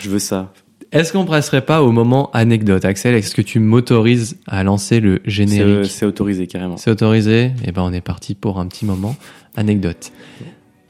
Je 0.00 0.10
veux 0.10 0.18
ça. 0.18 0.52
Est-ce 0.92 1.12
qu'on 1.12 1.24
passerait 1.24 1.64
pas 1.64 1.82
au 1.84 1.92
moment 1.92 2.30
anecdote, 2.32 2.84
Axel 2.84 3.14
Est-ce 3.14 3.32
que 3.34 3.42
tu 3.42 3.60
m'autorises 3.60 4.38
à 4.48 4.64
lancer 4.64 4.98
le 4.98 5.20
générique? 5.24 5.88
C'est 5.90 6.04
autorisé 6.04 6.48
carrément. 6.48 6.76
C'est 6.78 6.90
autorisé? 6.90 7.52
Eh 7.64 7.70
ben, 7.70 7.82
on 7.82 7.92
est 7.92 8.00
parti 8.00 8.34
pour 8.34 8.58
un 8.58 8.66
petit 8.66 8.84
moment 8.84 9.14
anecdote. 9.56 10.10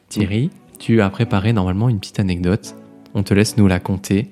Thierry, 0.09 0.51
tu 0.79 1.03
as 1.03 1.11
préparé 1.11 1.53
normalement 1.53 1.91
une 1.91 2.01
petite 2.01 2.19
anecdote. 2.19 2.75
On 3.13 3.23
te 3.23 3.35
laisse 3.35 3.59
nous 3.59 3.67
la 3.67 3.79
conter 3.79 4.31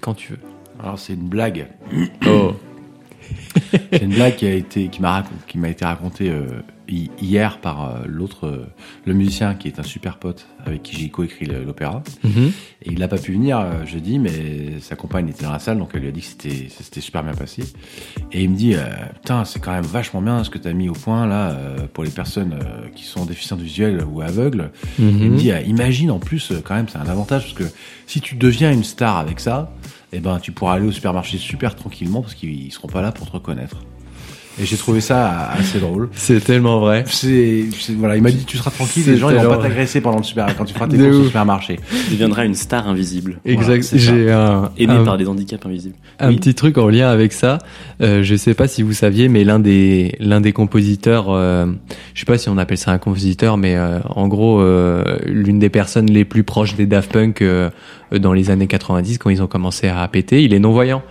quand 0.00 0.14
tu 0.14 0.32
veux. 0.32 0.38
Alors 0.82 0.98
c'est 0.98 1.12
une 1.12 1.28
blague. 1.28 1.66
Oh. 2.26 2.52
C'est 3.92 4.02
une 4.02 4.14
blague 4.14 4.36
qui 4.36 4.46
a 4.46 4.54
été 4.54 4.88
qui 4.88 5.02
m'a 5.02 5.22
qui 5.46 5.58
m'a 5.58 5.68
été 5.68 5.84
racontée 5.84 6.30
euh, 6.30 6.46
hier 7.20 7.58
par 7.58 7.84
euh, 7.84 7.98
l'autre 8.06 8.46
euh, 8.46 8.66
le 9.06 9.14
musicien 9.14 9.54
qui 9.54 9.68
est 9.68 9.78
un 9.78 9.82
super 9.82 10.18
pote 10.18 10.46
avec 10.64 10.82
qui 10.82 10.96
j'ai 10.96 11.08
coécrit 11.08 11.46
l'opéra 11.46 12.02
Mhm. 12.24 12.52
et 12.82 12.90
il 12.92 12.98
n'a 12.98 13.08
pas 13.08 13.18
pu 13.18 13.32
venir 13.32 13.58
euh, 13.58 13.84
jeudi 13.86 14.18
mais 14.18 14.80
sa 14.80 14.96
compagne 14.96 15.28
était 15.28 15.44
dans 15.44 15.52
la 15.52 15.58
salle 15.58 15.78
donc 15.78 15.90
elle 15.94 16.00
lui 16.02 16.08
a 16.08 16.12
dit 16.12 16.20
que 16.20 16.26
c'était 16.26 16.68
ça 16.68 16.82
s'était 16.84 17.00
super 17.00 17.22
bien 17.24 17.34
passé 17.34 17.62
et 18.32 18.42
il 18.42 18.50
me 18.50 18.56
dit 18.56 18.74
putain 19.14 19.44
c'est 19.44 19.60
quand 19.60 19.72
même 19.72 19.84
vachement 19.84 20.22
bien 20.22 20.44
ce 20.44 20.50
que 20.50 20.58
tu 20.58 20.68
as 20.68 20.72
mis 20.72 20.88
au 20.88 20.92
point 20.94 21.26
là 21.26 21.56
pour 21.92 22.04
les 22.04 22.10
personnes 22.10 22.58
qui 22.94 23.04
sont 23.04 23.24
déficientes 23.24 23.60
visuelles 23.60 24.02
ou 24.04 24.20
aveugles 24.20 24.70
il 24.98 25.04
me 25.04 25.28
Mhm. 25.30 25.36
dit, 25.36 25.50
imagine 25.66 26.10
en 26.10 26.18
plus, 26.18 26.52
quand 26.64 26.74
même, 26.74 26.88
c'est 26.88 26.98
un 26.98 27.06
avantage 27.08 27.42
parce 27.42 27.54
que 27.70 27.76
si 28.06 28.20
tu 28.20 28.34
deviens 28.36 28.72
une 28.72 28.84
star 28.84 29.16
avec 29.16 29.40
ça, 29.40 29.72
eh 30.12 30.20
ben, 30.20 30.38
tu 30.40 30.52
pourras 30.52 30.74
aller 30.74 30.86
au 30.86 30.92
supermarché 30.92 31.38
super 31.38 31.74
tranquillement 31.74 32.20
parce 32.22 32.34
qu'ils 32.34 32.70
seront 32.72 32.88
pas 32.88 33.02
là 33.02 33.12
pour 33.12 33.26
te 33.26 33.32
reconnaître. 33.32 33.76
Et 34.60 34.66
j'ai 34.66 34.76
trouvé 34.76 35.00
ça 35.00 35.48
assez 35.58 35.78
drôle. 35.80 36.10
C'est 36.14 36.44
tellement 36.44 36.78
vrai. 36.80 37.04
C'est, 37.06 37.64
c'est- 37.78 37.94
voilà, 37.94 38.16
il 38.16 38.22
m'a 38.22 38.30
dit, 38.30 38.44
tu 38.44 38.58
seras 38.58 38.70
tranquille, 38.70 39.02
les 39.06 39.16
gens 39.16 39.30
ils 39.30 39.36
vont 39.36 39.48
pas 39.48 39.56
t'agresser 39.62 40.02
pendant 40.02 40.18
le 40.18 40.22
super, 40.24 40.54
quand 40.56 40.66
tu 40.66 40.74
feras 40.74 40.86
tes 40.86 40.98
courses 40.98 41.16
au 41.16 41.24
supermarché. 41.24 41.80
Tu 42.06 42.12
deviendras 42.12 42.44
une 42.44 42.54
star 42.54 42.86
invisible. 42.86 43.40
Exact. 43.46 43.88
J'ai 43.94 44.30
un, 44.30 44.70
Aimé 44.76 44.92
un- 44.92 45.04
par 45.04 45.16
des 45.16 45.26
handicaps 45.26 45.64
invisibles. 45.64 45.94
Un 46.20 46.28
Oui. 46.28 46.36
petit 46.36 46.54
truc 46.54 46.76
en 46.76 46.88
lien 46.88 47.08
avec 47.08 47.32
ça. 47.32 47.58
Euh, 48.02 48.22
je 48.22 48.34
sais 48.36 48.52
pas 48.52 48.68
si 48.68 48.82
vous 48.82 48.92
saviez, 48.92 49.28
mais 49.28 49.42
l'un 49.42 49.58
des 49.58 50.14
l'un 50.20 50.42
des 50.42 50.52
compositeurs, 50.52 51.26
euh, 51.30 51.66
je 52.12 52.20
sais 52.20 52.26
pas 52.26 52.36
si 52.36 52.50
on 52.50 52.58
appelle 52.58 52.76
ça 52.78 52.90
un 52.92 52.98
compositeur, 52.98 53.56
mais 53.56 53.76
euh, 53.76 54.00
en 54.10 54.28
gros, 54.28 54.60
euh, 54.60 55.16
l'une 55.26 55.58
des 55.60 55.70
personnes 55.70 56.10
les 56.10 56.26
plus 56.26 56.44
proches 56.44 56.74
des 56.76 56.84
Daft 56.86 57.10
Punk 57.10 57.40
euh, 57.40 57.70
dans 58.16 58.34
les 58.34 58.50
années 58.50 58.66
90, 58.66 59.16
quand 59.16 59.30
ils 59.30 59.42
ont 59.42 59.46
commencé 59.46 59.88
à 59.88 60.06
péter, 60.08 60.42
il 60.44 60.52
est 60.52 60.58
non 60.58 60.72
voyant. 60.72 61.02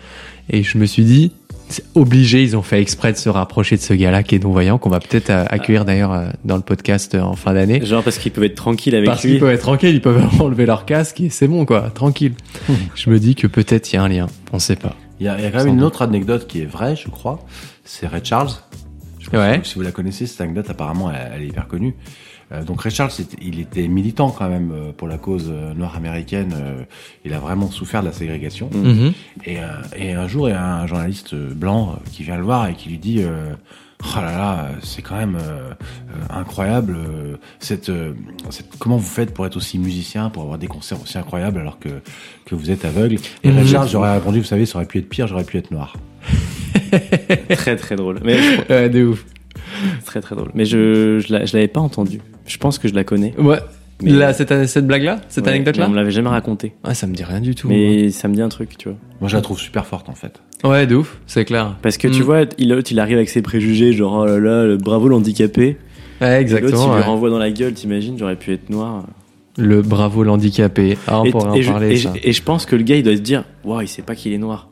Et 0.50 0.64
je 0.64 0.78
me 0.78 0.86
suis 0.86 1.04
dit, 1.04 1.32
obligé, 1.96 2.44
ils 2.44 2.58
ont 2.58 2.62
fait 2.62 2.82
exprès 2.82 3.12
de 3.14 3.18
se 3.18 3.30
rapprocher 3.30 3.78
de 3.78 3.82
ce 3.82 3.94
gars-là 3.94 4.24
qui 4.24 4.36
est 4.36 4.44
non 4.44 4.52
voyant, 4.52 4.78
qu'on 4.78 4.90
va 4.90 5.00
peut-être 5.00 5.30
euh, 5.30 5.46
accueillir 5.50 5.86
d'ailleurs 5.86 6.12
euh, 6.12 6.28
dans 6.44 6.56
le 6.56 6.62
podcast 6.62 7.16
euh, 7.16 7.22
en 7.22 7.36
fin 7.36 7.54
d'année. 7.54 7.84
Genre 7.86 8.04
parce 8.04 8.18
qu'ils 8.18 8.32
peuvent 8.32 8.44
être 8.44 8.56
tranquilles 8.56 8.96
avec 8.96 9.08
Parce 9.08 9.24
lui. 9.24 9.32
qu'ils 9.32 9.40
peuvent 9.40 9.52
être 9.54 9.62
tranquilles, 9.62 9.96
ils 9.96 10.02
peuvent 10.02 10.24
enlever 10.42 10.66
leur 10.66 10.86
casque 10.86 11.22
et 11.22 11.30
c'est 11.30 11.48
bon 11.48 11.66
quoi, 11.66 11.90
tranquille. 11.92 12.34
je 12.96 13.10
me 13.10 13.20
dis 13.20 13.36
que 13.36 13.48
peut-être 13.48 13.92
il 13.92 13.96
y 13.96 14.00
a 14.00 14.04
un 14.04 14.10
lien, 14.10 14.28
on 14.52 14.60
sait 14.60 14.76
pas. 14.76 14.96
Il 15.20 15.26
y 15.26 15.30
a, 15.30 15.38
il 15.38 15.44
y 15.44 15.46
a 15.46 15.52
quand 15.52 15.58
même 15.60 15.68
Sans 15.68 15.74
une 15.74 15.78
doute. 15.80 15.88
autre 15.88 16.02
anecdote 16.02 16.48
qui 16.48 16.62
est 16.62 16.66
vraie, 16.66 16.96
je 16.96 17.08
crois. 17.08 17.40
C'est 17.84 18.08
Ray 18.08 18.22
Charles. 18.24 18.50
Je 19.20 19.30
Ouais. 19.38 19.62
si, 19.64 19.70
si 19.72 19.76
vous 19.76 19.82
la 19.84 19.92
connaissez, 19.92 20.26
cette 20.26 20.42
anecdote, 20.42 20.66
apparemment, 20.70 21.12
elle, 21.12 21.32
elle 21.36 21.42
est 21.44 21.48
hyper 21.48 21.68
connue. 21.68 21.94
Euh, 22.52 22.64
donc 22.64 22.82
Ray 22.82 22.91
Charles, 22.91 23.12
il 23.41 23.60
était 23.60 23.88
militant 23.88 24.30
quand 24.30 24.49
même 24.49 24.72
euh, 24.74 24.91
pour 24.91 25.08
la 25.08 25.18
cause 25.18 25.49
euh, 25.49 25.74
noire 25.74 25.95
américaine. 25.95 26.54
il 27.26 27.34
a 27.34 27.39
vraiment 27.39 27.70
souffert 27.72 28.02
de 28.02 28.08
la 28.08 28.14
ségrégation. 28.14 28.70
Mhm. 28.74 29.14
Et, 29.45 29.60
euh, 29.60 29.64
et 29.97 30.14
un 30.14 30.28
jour, 30.28 30.49
il 30.49 30.52
y 30.52 30.56
a 30.56 30.76
un 30.82 30.88
journaliste 30.88 31.34
blanc 31.36 31.97
qui 32.12 32.24
vient 32.24 32.38
le 32.38 32.43
voir 32.43 32.68
et 32.68 32.74
qui 32.74 32.89
lui 32.89 32.97
dit 32.97 33.22
euh, 33.22 33.54
Oh 34.04 34.20
là 34.20 34.32
là, 34.32 34.70
c'est 34.82 35.04
quand 35.04 35.16
même 35.16 35.36
euh, 35.36 35.70
euh, 35.70 35.74
incroyable. 36.39 36.95
euh, 36.97 37.36
cette, 37.60 37.91
cette- 38.49 38.76
comment 38.80 38.97
vous 38.97 39.06
faites 39.08 39.32
pour 39.32 39.45
être 39.45 39.56
aussi 39.58 39.78
musicien, 39.78 40.30
pour 40.32 40.41
avoir 40.41 40.58
des 40.58 40.66
concerts 40.68 40.99
aussi 41.02 41.20
incroyables 41.20 41.60
alors 41.60 41.78
que, 41.78 41.89
que 42.45 42.56
vous 42.56 42.72
êtes 42.72 42.84
aveugle? 42.84 43.18
Et 43.43 43.49
Mhm. 43.52 43.58
Ray 43.58 43.68
Charles, 43.68 43.89
j'aurais 43.89 44.14
répondu 44.14 44.39
Vous 44.39 44.45
savez, 44.45 44.66
ça 44.66 44.78
aurait 44.78 44.88
pu 44.88 44.97
être 44.97 45.08
pire, 45.08 45.28
j'aurais 45.28 45.43
pu 45.43 45.58
être 45.58 45.70
noir. 45.72 45.95
Très 47.49 47.76
très 47.76 47.95
drôle. 47.95 48.20
Mais 48.24 48.38
je- 48.41 48.74
Ouais, 48.74 48.89
de 48.89 49.06
ouf. 49.06 49.24
Très 50.06 50.22
très 50.22 50.36
drôle. 50.36 50.52
Mais 50.54 50.66
je 50.66 51.20
je, 51.20 51.32
la- 51.34 51.45
je 51.45 51.54
l'avais 51.56 51.68
pas 51.68 51.80
entendu. 51.82 52.20
Je 52.45 52.58
pense 52.58 52.80
que 52.80 52.88
je 52.88 52.93
la 52.93 53.04
connais. 53.04 53.34
Ouais. 53.38 53.60
Mais- 54.04 54.12
Là, 54.12 54.34
cette, 54.34 54.66
cette 54.68 54.88
blague-là? 54.88 55.22
Cette 55.30 55.43
Ouais, 55.45 55.52
anecdote-là? 55.52 55.86
On 55.86 55.89
me 55.91 55.95
l'avait 55.95 56.10
jamais 56.10 56.30
raconté. 56.30 56.74
Ah, 56.84 56.95
ça 56.95 57.06
me 57.06 57.14
dit 57.14 57.24
rien 57.24 57.39
du 57.39 57.54
tout. 57.54 57.68
Mais 57.68 58.10
ça 58.10 58.28
me 58.28 58.34
dit 58.34 58.41
un 58.41 58.49
truc, 58.49 58.76
tu 58.76 58.89
vois. 58.89 58.97
Moi, 59.20 59.30
je 59.30 59.36
la 59.36 59.41
trouve 59.41 59.60
super 59.60 59.86
forte 59.86 60.10
en 60.10 60.16
fait. 60.16 60.41
Ouais, 60.64 60.88
de 60.88 60.95
ouf, 60.95 61.20
c'est 61.28 61.45
clair. 61.45 61.76
Parce 61.84 61.97
que 61.97 62.08
tu 62.08 62.22
Mm. 62.22 62.24
vois, 62.24 62.41
il, 62.58 62.70
l'autre, 62.70 62.91
il 62.91 62.99
arrive 62.99 63.18
avec 63.18 63.30
ses 63.30 63.41
préjugés, 63.43 63.93
genre 63.93 64.14
oh 64.24 64.26
là 64.26 64.39
là, 64.39 64.66
le- 64.66 64.78
bravo 64.78 65.08
l'handicapé. 65.08 65.62
Ouais, 66.20 66.28
Et 66.28 66.30
L'autre, 66.30 66.34
exactement. 66.41 66.93
il 66.93 66.97
lui 66.97 67.04
renvoie 67.04 67.30
dans 67.30 67.38
la 67.39 67.52
gueule, 67.52 67.74
t'imagines, 67.74 68.18
j'aurais 68.18 68.36
pu 68.36 68.54
être 68.54 68.70
noir. 68.72 69.06
Le 69.58 69.82
bravo 69.84 70.24
l'handicapé. 70.24 70.97
Ah, 71.08 71.22
on 71.22 71.26
et, 71.26 71.32
pourrait 71.32 71.49
en 71.49 71.62
je, 71.62 71.70
parler, 71.70 71.91
et 71.91 71.97
ça. 71.97 72.14
je- 72.16 72.28
et 72.28 72.32
je 72.32 72.41
pense 72.43 72.66
que 72.66 72.76
le 72.76 72.84
gars, 72.84 72.95
il 72.95 73.04
doit 73.04 73.16
se 73.16 73.22
dire, 73.22 73.43
waouh, 73.64 73.82
il 73.82 73.88
sait 73.88 74.02
pas 74.02 74.16
qu'il 74.16 74.34
est 74.34 74.38
noir. 74.39 74.68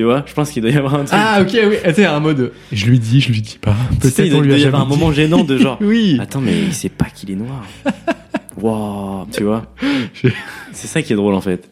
Tu 0.00 0.04
vois, 0.06 0.24
je 0.26 0.32
pense 0.32 0.50
qu'il 0.50 0.62
doit 0.62 0.70
y 0.70 0.76
avoir 0.78 0.94
un 0.94 1.04
truc. 1.04 1.10
Ah, 1.12 1.42
ok, 1.42 1.50
oui. 1.68 1.76
C'est 1.94 2.06
un 2.06 2.20
mode. 2.20 2.52
Je 2.72 2.86
lui 2.86 2.98
dis, 2.98 3.20
je 3.20 3.30
lui 3.32 3.42
dis 3.42 3.58
pas. 3.60 3.74
Tu 4.00 4.08
sais, 4.08 4.26
il 4.26 4.30
Peut-être 4.30 4.32
on 4.32 4.36
doit, 4.38 4.46
lui 4.46 4.52
a 4.54 4.56
il 4.56 4.60
doit 4.62 4.64
y 4.64 4.66
avoir 4.68 4.80
un 4.80 4.84
dit. 4.86 4.90
moment 4.98 5.12
gênant 5.12 5.44
de 5.44 5.58
genre, 5.58 5.76
Oui. 5.82 6.16
attends, 6.18 6.40
mais 6.40 6.54
il 6.58 6.72
sait 6.72 6.88
pas 6.88 7.04
qu'il 7.14 7.30
est 7.30 7.34
noir. 7.36 7.66
Waouh, 8.60 9.26
tu 9.30 9.44
vois. 9.44 9.66
Je- 10.14 10.28
C'est 10.72 10.86
ça 10.86 11.02
qui 11.02 11.12
est 11.12 11.16
drôle 11.16 11.34
en 11.34 11.40
fait. 11.42 11.68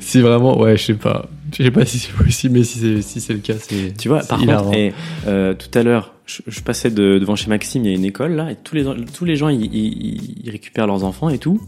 Si 0.00 0.20
vraiment, 0.20 0.58
ouais, 0.58 0.76
je 0.76 0.82
sais 0.86 0.94
pas. 0.94 1.28
Je 1.56 1.62
sais 1.62 1.70
pas 1.70 1.84
si 1.84 1.98
c'est 2.00 2.12
possible, 2.12 2.54
mais 2.58 2.64
si 2.64 2.78
c'est 2.80 3.00
si 3.02 3.20
c'est 3.20 3.32
le 3.32 3.38
cas, 3.38 3.54
c'est. 3.60 3.96
Tu 3.96 4.08
vois, 4.08 4.20
par 4.20 4.42
hilarant. 4.42 4.64
contre, 4.64 4.76
et, 4.76 4.92
euh, 5.28 5.54
tout 5.54 5.76
à 5.78 5.82
l'heure, 5.84 6.14
je, 6.26 6.42
je 6.48 6.60
passais 6.60 6.90
de- 6.90 7.18
devant 7.20 7.36
chez 7.36 7.48
Maxime, 7.48 7.84
il 7.84 7.90
y 7.90 7.94
a 7.94 7.96
une 7.96 8.04
école 8.04 8.32
là, 8.32 8.50
et 8.50 8.56
tous 8.56 8.74
les, 8.74 8.84
tous 9.16 9.24
les 9.24 9.36
gens, 9.36 9.48
ils, 9.48 9.64
ils- 9.72 10.40
ils 10.44 10.50
récupèrent 10.50 10.86
leurs 10.88 11.04
enfants 11.04 11.28
et 11.28 11.38
tout. 11.38 11.60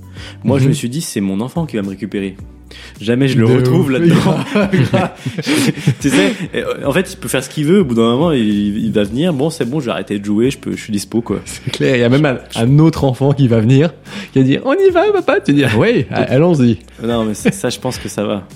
Moi, 0.43 0.59
je 0.59 0.65
Mhm. 0.65 0.69
me 0.71 0.75
suis 0.75 0.89
dit, 0.89 1.01
c'est 1.01 1.21
mon 1.21 1.41
enfant 1.41 1.65
qui 1.67 1.77
va 1.77 1.83
me 1.83 1.89
récupérer. 1.91 2.37
Jamais 3.01 3.29
je 3.29 3.39
le 3.39 3.47
De 3.47 3.53
retrouve 3.53 3.91
là-dedans. 3.91 4.37
tu 6.01 6.11
sais, 6.11 6.33
euh, 6.55 6.87
en 6.87 6.93
fait, 6.93 7.13
il 7.13 7.17
peut 7.17 7.29
faire 7.29 7.43
ce 7.43 7.49
qu'il 7.51 7.65
veut. 7.67 7.81
Au 7.81 7.85
bout 7.85 7.95
d'un 7.95 8.03
moment, 8.03 8.33
il, 8.33 8.79
il 8.85 8.93
va 8.93 9.05
venir. 9.05 9.33
Bon, 9.33 9.51
c'est 9.51 9.65
bon, 9.65 9.81
je 9.81 9.87
vais 9.87 9.93
arrêter 9.93 10.19
de 10.19 10.25
jouer. 10.25 10.51
Je 10.51 10.59
peux, 10.59 10.73
je 10.77 10.83
suis 10.83 10.93
dispo 10.93 11.21
quoi. 11.23 11.41
C'est 11.45 11.71
clair. 11.71 11.97
Il 11.97 12.01
y 12.01 12.05
a 12.05 12.09
même 12.09 12.27
un, 12.27 12.39
un 12.57 12.79
autre 12.79 13.05
enfant 13.05 13.33
qui 13.33 13.49
va 13.49 13.61
venir, 13.61 13.93
qui 14.33 14.39
va 14.39 14.45
dire, 14.45 14.63
on 14.65 14.75
y 14.75 14.91
va, 14.91 15.11
papa. 15.13 15.41
Tu 15.41 15.53
dis, 15.53 15.65
oui, 15.77 16.07
allons-y. 16.11 16.79
Non, 17.03 17.25
mais 17.25 17.35
ça, 17.35 17.69
je 17.71 17.79
pense 17.79 17.99
que 17.99 18.09
ça 18.09 18.25
va. 18.25 18.47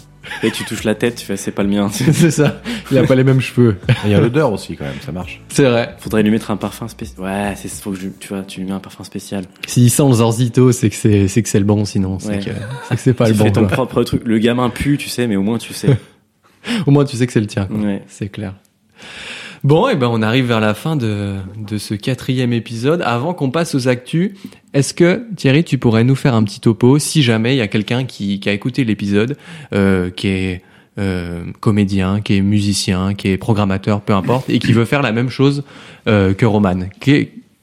Et 0.43 0.51
tu 0.51 0.65
touches 0.65 0.85
la 0.85 0.95
tête, 0.95 1.17
tu 1.17 1.27
fais, 1.27 1.37
c'est 1.37 1.51
pas 1.51 1.63
le 1.63 1.69
mien. 1.69 1.89
c'est 1.93 2.31
ça. 2.31 2.61
Il 2.91 2.99
a 2.99 3.05
pas 3.05 3.15
les 3.15 3.25
mêmes 3.25 3.41
cheveux. 3.41 3.77
Il 4.05 4.11
y 4.11 4.15
a 4.15 4.21
l'odeur 4.21 4.53
aussi 4.53 4.77
quand 4.77 4.85
même, 4.85 4.95
ça 5.05 5.13
marche. 5.13 5.41
C'est 5.49 5.65
vrai. 5.65 5.95
Faudrait 5.99 6.23
lui 6.23 6.31
mettre 6.31 6.51
un 6.51 6.57
parfum 6.57 6.89
spécial. 6.89 7.21
Ouais, 7.23 7.55
c'est 7.57 7.69
faut 7.71 7.91
que 7.93 7.99
je, 7.99 8.09
tu 8.21 8.29
vois, 8.29 8.43
tu 8.43 8.61
lui 8.61 8.67
mets 8.67 8.73
un 8.73 8.81
parfum 8.81 9.05
spécial. 9.05 9.45
S'il 9.67 9.91
sent 9.91 10.05
le 10.07 10.15
zorzito, 10.15 10.73
c'est 10.73 10.91
que 10.91 10.97
c'est 10.97 11.29
c'est 11.29 11.43
que 11.43 11.49
c'est 11.49 11.59
le 11.59 11.65
bon, 11.65 11.85
sinon 11.85 12.19
c'est 12.19 12.29
Ouais. 12.29 12.39
que 12.39 12.51
c'est 12.89 12.95
que 12.97 13.01
c'est 13.01 13.15
pas 13.15 13.27
tu 13.27 13.33
le 13.33 13.39
fais 13.39 13.45
bon. 13.45 13.51
ton 13.53 13.61
quoi. 13.67 13.71
propre 13.71 14.03
truc. 14.03 14.23
Le 14.25 14.39
gamin 14.39 14.71
pue, 14.71 14.97
tu 14.99 15.09
sais, 15.09 15.27
mais 15.27 15.37
au 15.37 15.43
moins 15.43 15.59
tu 15.59 15.73
sais. 15.75 15.89
Au 16.87 16.91
moins 16.91 17.05
tu 17.05 17.17
sais 17.17 17.27
que 17.27 17.33
c'est 17.33 17.41
le 17.41 17.47
tien. 17.47 17.67
quoi. 17.67 17.77
Ouais. 17.77 18.03
C'est 18.09 18.31
clair. 18.31 18.55
Bon, 19.65 19.89
et 19.89 19.97
ben 19.97 20.09
on 20.13 20.21
arrive 20.21 20.45
vers 20.45 20.61
la 20.61 20.75
fin 20.75 20.95
de, 20.95 21.37
de 21.57 21.79
ce 21.79 21.95
quatrième 21.95 22.53
épisode. 22.53 23.01
Avant 23.01 23.33
qu'on 23.33 23.51
passe 23.51 23.75
aux 23.75 23.89
actus, 23.89 24.33
est-ce 24.75 24.93
que 24.93 25.25
Thierry, 25.37 25.65
tu 25.65 25.79
pourrais 25.79 26.05
nous 26.05 26.15
faire 26.15 26.35
un 26.35 26.45
petit 26.45 26.61
topo 26.61 26.99
si 26.99 27.23
jamais 27.23 27.55
il 27.55 27.59
y 27.59 27.63
a 27.63 27.67
quelqu'un 27.67 28.05
qui, 28.05 28.41
qui 28.41 28.49
a 28.51 28.53
écouté 28.53 28.85
l'épisode, 28.85 29.39
euh, 29.73 30.11
qui 30.11 30.29
est 30.29 30.63
euh, 30.99 31.45
comédien, 31.61 32.21
qui 32.21 32.37
est 32.37 32.43
musicien, 32.43 33.15
qui 33.15 33.29
est 33.29 33.39
programmateur, 33.39 34.03
peu 34.03 34.13
importe, 34.13 34.51
et 34.51 34.59
qui 34.59 34.75
veut 34.75 34.85
faire 34.85 35.01
la 35.01 35.13
même 35.13 35.31
chose 35.31 35.65
euh, 36.09 36.35
que 36.35 36.45
Roman? 36.45 36.81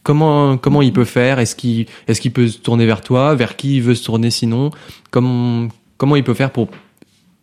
Comment 0.01 0.57
comment 0.57 0.81
il 0.81 0.93
peut 0.93 1.05
faire? 1.05 1.37
Est-ce 1.37 1.55
qu'il 1.55 1.85
est-ce 2.07 2.19
qu'il 2.19 2.31
peut 2.31 2.47
se 2.47 2.57
tourner 2.57 2.87
vers 2.87 3.01
toi? 3.01 3.35
Vers 3.35 3.55
qui 3.55 3.75
il 3.75 3.83
veut 3.83 3.93
se 3.93 4.03
tourner 4.03 4.31
sinon? 4.31 4.71
Comment 5.11 5.67
comment 5.97 6.15
il 6.15 6.23
peut 6.23 6.33
faire 6.33 6.49
pour 6.49 6.67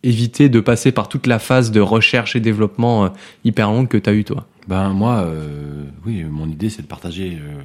éviter 0.03 0.49
de 0.49 0.59
passer 0.59 0.91
par 0.91 1.09
toute 1.09 1.27
la 1.27 1.39
phase 1.39 1.71
de 1.71 1.79
recherche 1.81 2.35
et 2.35 2.39
développement 2.39 3.05
euh, 3.05 3.09
hyper 3.43 3.69
longue 3.71 3.87
que 3.87 3.97
tu 3.97 4.09
as 4.09 4.13
eu 4.13 4.23
toi 4.23 4.47
Ben 4.67 4.89
moi, 4.89 5.23
euh, 5.25 5.83
oui, 6.05 6.23
mon 6.23 6.47
idée 6.49 6.69
c'est 6.69 6.81
de 6.81 6.87
partager 6.87 7.37
euh, 7.41 7.61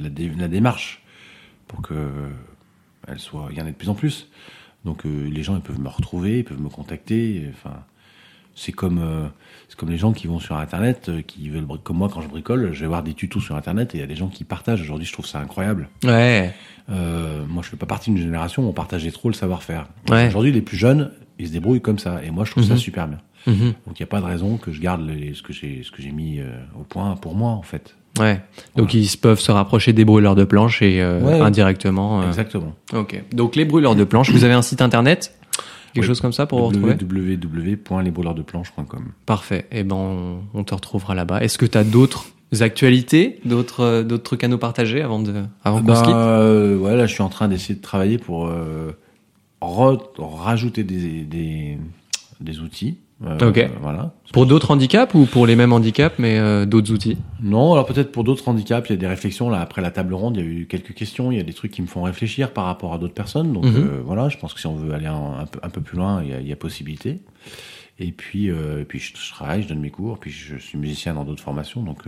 la, 0.00 0.08
dé- 0.08 0.30
la 0.38 0.48
démarche 0.48 1.02
pour 1.66 1.82
que 1.82 1.94
elle 3.08 3.18
soit, 3.18 3.48
il 3.50 3.58
y 3.58 3.60
en 3.60 3.66
ait 3.66 3.72
de 3.72 3.76
plus 3.76 3.88
en 3.88 3.94
plus. 3.94 4.28
Donc 4.84 5.02
les 5.04 5.42
gens 5.42 5.56
ils 5.56 5.62
peuvent 5.62 5.80
me 5.80 5.88
retrouver, 5.88 6.38
ils 6.40 6.44
peuvent 6.44 6.60
me 6.60 6.68
contacter. 6.68 7.46
Enfin, 7.54 7.76
C'est 8.54 8.70
comme, 8.72 9.30
c'est 9.68 9.76
comme 9.78 9.90
les 9.90 9.96
gens 9.98 10.12
qui 10.12 10.26
vont 10.26 10.38
sur 10.40 10.56
Internet, 10.56 11.10
qui 11.26 11.48
veulent, 11.48 11.66
comme 11.82 11.96
moi 11.96 12.08
quand 12.12 12.20
je 12.20 12.28
bricole, 12.28 12.72
je 12.72 12.80
vais 12.80 12.86
voir 12.86 13.02
des 13.02 13.14
tutos 13.14 13.40
sur 13.40 13.56
Internet 13.56 13.94
et 13.94 13.98
il 13.98 14.00
y 14.00 14.04
a 14.04 14.06
des 14.06 14.14
gens 14.14 14.28
qui 14.28 14.44
partagent. 14.44 14.80
Aujourd'hui, 14.82 15.06
je 15.06 15.12
trouve 15.12 15.26
ça 15.26 15.38
incroyable. 15.40 15.88
Ouais. 16.04 16.54
Moi, 16.88 17.62
je 17.62 17.68
fais 17.70 17.76
pas 17.76 17.86
partie 17.86 18.10
d'une 18.10 18.22
génération 18.22 18.62
où 18.64 18.68
on 18.68 18.72
partageait 18.72 19.10
trop 19.10 19.28
le 19.28 19.34
savoir-faire. 19.34 19.86
Ouais. 20.10 20.28
Aujourd'hui, 20.28 20.52
les 20.52 20.60
plus 20.62 20.76
jeunes, 20.76 21.10
ils 21.38 21.48
se 21.48 21.52
débrouillent 21.52 21.82
comme 21.82 21.98
ça. 21.98 22.20
Et 22.24 22.30
moi, 22.30 22.44
je 22.44 22.52
trouve 22.52 22.64
ça 22.64 22.74
Mhm. 22.74 22.78
super 22.78 23.08
bien. 23.08 23.18
Mhm. 23.46 23.74
Donc, 23.86 23.98
il 23.98 24.02
n'y 24.02 24.04
a 24.04 24.06
pas 24.06 24.20
de 24.20 24.26
raison 24.26 24.56
que 24.56 24.72
je 24.72 24.80
garde 24.80 25.06
les- 25.06 25.34
ce 25.34 25.42
que 25.42 25.52
j'ai, 25.52 25.82
ce 25.84 25.90
que 25.90 26.00
j'ai 26.02 26.12
mis 26.12 26.40
euh, 26.40 26.46
au 26.78 26.82
point 26.84 27.14
pour 27.16 27.34
moi, 27.34 27.50
en 27.50 27.62
fait. 27.62 27.94
Ouais. 28.20 28.40
Donc 28.76 28.94
ils 28.94 29.08
peuvent 29.20 29.40
se 29.40 29.50
rapprocher 29.50 29.92
des 29.92 30.04
brûleurs 30.04 30.36
de 30.36 30.44
planches 30.44 30.82
et 30.82 31.02
euh, 31.02 31.20
Ouais. 31.20 31.40
indirectement. 31.40 32.22
euh, 32.22 32.28
Exactement. 32.28 32.72
Ok. 32.92 33.20
Donc 33.32 33.56
les 33.56 33.64
brûleurs 33.64 33.96
de 33.96 34.04
planches, 34.04 34.30
vous 34.30 34.44
avez 34.44 34.54
un 34.54 34.62
site 34.62 34.80
internet? 34.82 35.34
Quelque 35.94 36.06
chose 36.06 36.20
comme 36.20 36.32
ça 36.32 36.46
pour 36.46 36.60
vous 36.60 36.66
retrouver? 36.68 36.94
Www.lesbrûleursdeplanches.com. 36.94 39.04
Parfait. 39.26 39.66
Eh 39.72 39.82
ben, 39.84 39.94
on, 39.96 40.40
on 40.54 40.64
te 40.64 40.74
retrouvera 40.74 41.14
là-bas. 41.14 41.40
Est-ce 41.42 41.58
que 41.58 41.66
tu 41.66 41.76
as 41.78 41.84
d'autres 41.84 42.26
actualités, 42.60 43.40
d'autres 43.44 43.80
euh, 43.80 44.02
d'autres 44.04 44.22
trucs 44.22 44.44
à 44.44 44.48
nous 44.48 44.58
partager 44.58 45.02
avant 45.02 45.18
de 45.20 45.32
avant 45.64 45.78
qu'on 45.80 45.84
Bah, 45.84 45.94
se 45.96 46.04
quitte? 46.04 46.14
euh, 46.14 46.78
ouais, 46.78 46.96
là, 46.96 47.06
je 47.06 47.12
suis 47.14 47.22
en 47.22 47.28
train 47.28 47.48
d'essayer 47.48 47.74
de 47.74 47.82
travailler 47.82 48.18
pour 48.18 48.46
euh, 48.46 48.92
rajouter 49.64 50.84
des, 50.84 51.22
des, 51.24 51.78
des 52.40 52.60
outils. 52.60 52.98
Euh, 53.24 53.38
Ok. 53.48 53.70
Voilà. 53.80 54.12
Pour 54.32 54.44
d'autres 54.44 54.72
handicaps 54.72 55.14
ou 55.14 55.24
pour 55.26 55.46
les 55.46 55.54
mêmes 55.54 55.72
handicaps 55.72 56.18
mais 56.18 56.36
euh, 56.38 56.66
d'autres 56.66 56.92
outils? 56.92 57.16
Non, 57.40 57.72
alors 57.72 57.86
peut-être 57.86 58.10
pour 58.10 58.24
d'autres 58.24 58.46
handicaps, 58.48 58.90
il 58.90 58.94
y 58.94 58.96
a 58.96 58.98
des 58.98 59.06
réflexions. 59.06 59.48
Là, 59.50 59.60
après 59.60 59.80
la 59.82 59.92
table 59.92 60.14
ronde, 60.14 60.36
il 60.36 60.42
y 60.44 60.46
a 60.46 60.50
eu 60.50 60.66
quelques 60.66 60.94
questions. 60.94 61.30
Il 61.30 61.38
y 61.38 61.40
a 61.40 61.44
des 61.44 61.52
trucs 61.52 61.70
qui 61.70 61.80
me 61.80 61.86
font 61.86 62.02
réfléchir 62.02 62.52
par 62.52 62.64
rapport 62.64 62.92
à 62.92 62.98
d'autres 62.98 63.14
personnes. 63.14 63.52
Donc 63.52 63.64
Mhm. 63.64 63.76
euh, 63.76 64.00
voilà, 64.04 64.28
je 64.28 64.36
pense 64.36 64.52
que 64.52 64.60
si 64.60 64.66
on 64.66 64.74
veut 64.74 64.92
aller 64.92 65.06
un, 65.06 65.38
un 65.42 65.46
peu, 65.46 65.60
un 65.62 65.68
peu 65.70 65.80
plus 65.80 65.96
loin, 65.96 66.22
il 66.24 66.30
y 66.30 66.32
a, 66.34 66.40
il 66.40 66.48
y 66.48 66.52
a 66.52 66.56
possibilité. 66.56 67.20
Et 68.00 68.10
puis, 68.10 68.48
et 68.48 68.84
puis 68.88 68.98
je, 68.98 69.12
je 69.16 69.30
travaille, 69.30 69.62
je 69.62 69.68
donne 69.68 69.78
mes 69.78 69.90
cours, 69.90 70.18
puis 70.18 70.32
je 70.32 70.56
suis 70.56 70.76
musicien 70.76 71.14
dans 71.14 71.22
d'autres 71.24 71.42
formations, 71.44 71.80
donc 71.84 71.98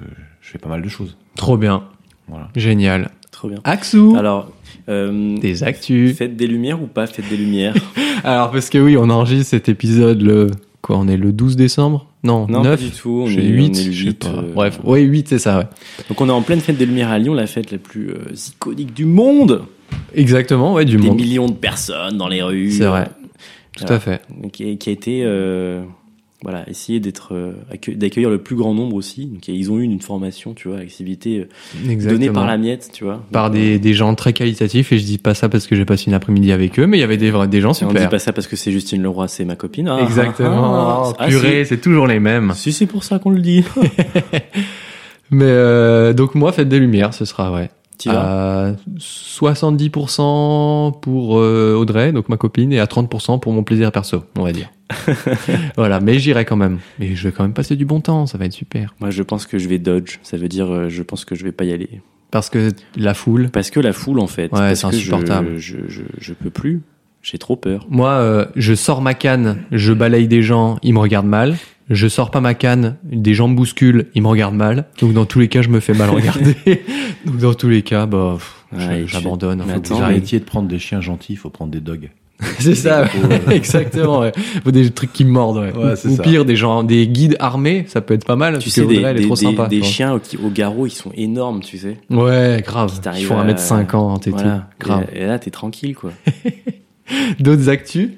je 0.40 0.50
fais 0.50 0.58
pas 0.58 0.68
mal 0.68 0.82
de 0.82 0.88
choses. 0.88 1.16
Trop 1.36 1.56
bien. 1.56 1.84
Voilà. 2.26 2.48
Génial. 2.56 3.12
Trop 3.36 3.48
bien. 3.48 3.58
Axou 3.64 4.14
Alors, 4.18 4.50
euh, 4.88 5.36
Des 5.38 5.62
actus. 5.62 6.16
faites 6.16 6.36
des 6.36 6.46
lumières 6.46 6.82
ou 6.82 6.86
pas 6.86 7.06
faites 7.06 7.28
des 7.28 7.36
lumières? 7.36 7.74
Alors 8.24 8.50
parce 8.50 8.70
que 8.70 8.78
oui, 8.78 8.96
on 8.96 9.10
enregistre 9.10 9.50
cet 9.50 9.68
épisode 9.68 10.22
le 10.22 10.46
quoi, 10.80 10.96
on 10.96 11.06
est 11.06 11.16
le 11.18 11.32
12 11.32 11.54
décembre? 11.56 12.06
Non, 12.24 12.46
Non, 12.48 12.62
9 12.62 12.76
pas 12.80 12.84
du 12.84 12.90
tout. 12.90 13.24
On 13.26 13.28
est, 13.28 13.34
8, 13.46 13.70
on 13.76 13.78
est 13.80 13.84
le 13.84 13.92
je 13.92 13.98
sais 14.04 14.06
8, 14.08 14.18
pas. 14.20 14.28
euh, 14.28 14.52
Bref, 14.54 14.80
oui, 14.84 15.02
8 15.02 15.28
c'est 15.28 15.38
ça, 15.38 15.58
ouais. 15.58 15.64
Donc 16.08 16.20
on 16.20 16.28
est 16.28 16.32
en 16.32 16.40
pleine 16.42 16.60
fête 16.60 16.76
des 16.78 16.86
lumières 16.86 17.10
à 17.10 17.18
Lyon, 17.18 17.34
la 17.34 17.46
fête 17.46 17.70
la 17.72 17.78
plus 17.78 18.10
euh, 18.10 18.16
iconique 18.34 18.94
du 18.94 19.04
monde. 19.04 19.62
Exactement, 20.14 20.72
ouais, 20.72 20.84
du 20.86 20.96
des 20.96 21.06
monde. 21.06 21.16
millions 21.16 21.46
de 21.46 21.52
personnes 21.52 22.16
dans 22.16 22.28
les 22.28 22.42
rues. 22.42 22.70
C'est 22.72 22.86
vrai. 22.86 23.08
Tout 23.76 23.84
à 23.92 24.00
fait. 24.00 24.22
Qui, 24.52 24.78
qui 24.78 24.88
a 24.88 24.92
été 24.92 25.22
voilà 26.42 26.68
essayer 26.68 27.00
d'être 27.00 27.34
euh, 27.34 27.52
accue- 27.72 27.96
d'accueillir 27.96 28.28
le 28.28 28.38
plus 28.38 28.56
grand 28.56 28.74
nombre 28.74 28.94
aussi. 28.96 29.26
Donc 29.26 29.48
ils 29.48 29.70
ont 29.70 29.78
eu 29.78 29.82
une 29.82 30.00
formation, 30.00 30.52
tu 30.54 30.68
vois, 30.68 30.78
activité 30.78 31.38
euh, 31.40 31.48
Exactement. 31.90 32.12
donnée 32.12 32.30
par 32.30 32.46
la 32.46 32.58
miette, 32.58 32.90
tu 32.92 33.04
vois. 33.04 33.22
par 33.32 33.50
Donc, 33.50 33.58
des, 33.58 33.78
des 33.78 33.94
gens 33.94 34.14
très 34.14 34.32
qualitatifs 34.34 34.92
et 34.92 34.98
je 34.98 35.04
dis 35.04 35.18
pas 35.18 35.32
ça 35.34 35.48
parce 35.48 35.66
que 35.66 35.74
j'ai 35.74 35.84
passé 35.86 36.04
une 36.08 36.14
après-midi 36.14 36.52
avec 36.52 36.78
eux 36.78 36.86
mais 36.86 36.98
il 36.98 37.00
y 37.00 37.04
avait 37.04 37.16
des 37.16 37.32
des 37.48 37.60
gens 37.60 37.70
euh, 37.70 37.86
on 37.86 37.88
dit 37.88 37.94
super 37.94 38.08
pas 38.10 38.18
ça 38.18 38.32
parce 38.32 38.46
que 38.46 38.56
c'est 38.56 38.70
Justine 38.70 39.02
Leroy, 39.02 39.28
c'est 39.28 39.44
ma 39.44 39.56
copine. 39.56 39.88
Ah, 39.88 40.00
exactement 40.02 41.08
ah, 41.10 41.12
ah, 41.18 41.26
purée 41.28 41.64
c'est 41.64 41.80
toujours 41.80 42.06
les 42.06 42.20
mêmes 42.20 42.52
si, 42.54 42.72
c'est 42.72 42.86
pour 42.86 43.02
ça 43.04 43.18
qu'on 43.18 43.30
le 43.30 43.40
dit. 43.40 43.64
mais 45.30 45.44
euh, 45.46 46.12
donc 46.12 46.34
moi 46.34 46.52
faites 46.52 46.68
des 46.68 46.78
lumières 46.78 47.14
ce 47.14 47.24
sera 47.24 47.52
ouais 47.52 47.62
vas 47.62 47.70
à 48.06 48.72
70% 48.98 51.00
pour 51.00 51.38
euh, 51.38 51.74
Audrey 51.74 52.12
donc 52.12 52.28
ma 52.28 52.36
copine 52.36 52.72
et 52.72 52.80
à 52.80 52.84
30% 52.84 53.40
pour 53.40 53.52
mon 53.52 53.62
plaisir 53.62 53.92
perso 53.92 54.24
on 54.36 54.42
va 54.42 54.52
dire 54.52 54.70
voilà 55.76 56.00
mais 56.00 56.18
j'irai 56.18 56.44
quand 56.44 56.56
même 56.56 56.78
mais 56.98 57.14
je 57.16 57.28
vais 57.28 57.32
quand 57.32 57.42
même 57.42 57.52
passer 57.54 57.76
du 57.76 57.84
bon 57.84 58.00
temps 58.00 58.26
ça 58.26 58.38
va 58.38 58.44
être 58.44 58.52
super 58.52 58.94
Moi, 59.00 59.10
je 59.10 59.22
pense 59.22 59.46
que 59.46 59.58
je 59.58 59.68
vais 59.68 59.78
dodge. 59.78 60.18
Ça 60.22 60.36
veut 60.36 60.48
dire, 60.48 60.72
euh, 60.72 60.88
je 60.88 61.02
pense 61.02 61.24
que 61.24 61.34
je 61.34 61.44
vais 61.44 61.52
pas 61.52 61.64
y 61.64 61.72
aller. 61.72 62.00
parce 62.30 62.50
que 62.50 62.70
la 62.96 63.14
foule 63.14 63.50
Parce 63.50 63.70
que 63.70 63.80
la 63.80 63.92
foule, 63.92 64.20
en 64.20 64.26
fait. 64.26 64.52
Ouais, 64.52 64.74
c'est 64.74 64.82
je- 64.82 64.86
insupportable. 64.86 65.58
Je, 65.58 65.78
je, 65.88 66.02
je, 66.20 66.32
peux 66.32 66.50
plus. 66.50 66.82
J'ai 67.22 67.38
trop 67.38 67.56
peur. 67.56 67.86
Moi, 67.90 68.10
euh, 68.10 68.46
je 68.56 68.74
sors 68.74 69.02
ma 69.02 69.14
canne, 69.14 69.58
je 69.72 69.92
balaye 69.92 70.28
des 70.28 70.42
gens, 70.42 70.78
ils 70.82 70.94
me 70.94 70.98
regardent 71.00 71.26
mal. 71.26 71.56
Je 71.88 72.08
sors 72.08 72.30
pas 72.32 72.40
ma 72.40 72.54
canne, 72.54 72.96
des 73.04 73.32
gens 73.34 73.46
me 73.48 73.54
bousculent, 73.54 74.06
ils 74.14 74.22
me 74.22 74.26
regardent 74.28 74.56
mal. 74.56 74.86
Donc 75.00 75.12
dans 75.12 75.24
tous 75.24 75.38
les 75.38 75.48
cas, 75.48 75.62
je 75.62 75.68
me 75.68 75.78
fais 75.80 75.94
mal 75.94 76.10
regarder. 76.10 76.56
Donc 77.24 77.36
dans 77.38 77.54
tous 77.54 77.68
les 77.68 77.82
cas, 77.82 78.06
bah, 78.06 78.38
Ouais, 78.72 79.02
tu- 79.02 79.08
j'abandonne. 79.08 79.60
attends, 79.70 79.98
que 79.98 80.02
arrêtiez 80.02 80.40
de 80.40 80.44
prendre 80.44 80.66
des 80.68 80.80
chiens 80.80 81.00
gentils, 81.00 81.34
il 81.34 81.36
faut 81.36 81.50
prendre 81.50 81.70
des 81.70 81.80
dogs. 81.80 82.10
C'est 82.58 82.74
ça, 82.74 83.02
euh, 83.04 83.38
exactement. 83.50 84.18
Ouais. 84.18 84.32
Faut 84.64 84.70
des 84.72 84.90
trucs 84.90 85.12
qui 85.12 85.24
me 85.24 85.30
mordent. 85.30 85.58
Ouais. 85.58 85.72
Ouais, 85.72 85.92
Ou- 85.92 86.16
ça. 86.16 86.22
pire, 86.22 86.44
des 86.44 86.56
gens, 86.56 86.82
des 86.82 87.06
guides 87.06 87.36
armés, 87.38 87.84
ça 87.88 88.00
peut 88.00 88.14
être 88.14 88.26
pas 88.26 88.36
mal. 88.36 88.54
Tu 88.58 88.64
parce 88.64 88.74
sais, 88.74 88.82
que 88.82 88.88
des, 88.88 88.96
Audrey, 88.98 89.10
elle 89.10 89.16
est 89.16 89.20
des, 89.20 89.26
trop 89.26 89.34
des- 89.36 89.40
sympa. 89.42 89.68
des 89.68 89.80
tu 89.80 89.86
chiens 89.86 90.12
au, 90.14 90.20
au 90.44 90.50
garrot, 90.50 90.86
ils 90.86 90.90
sont 90.90 91.12
énormes, 91.14 91.60
tu 91.60 91.78
sais. 91.78 91.96
Ouais, 92.10 92.62
grave. 92.66 92.92
Ils 93.16 93.24
font 93.24 93.38
à- 93.38 93.44
1m50 93.46 94.26
et 94.28 94.30
Voilà. 94.32 94.68
tout. 94.78 94.86
Grave. 94.86 95.06
Et, 95.14 95.20
et 95.20 95.26
là, 95.26 95.38
t'es 95.38 95.50
tranquille, 95.52 95.94
quoi. 95.94 96.10
D'autres 97.40 97.68
actus? 97.68 98.10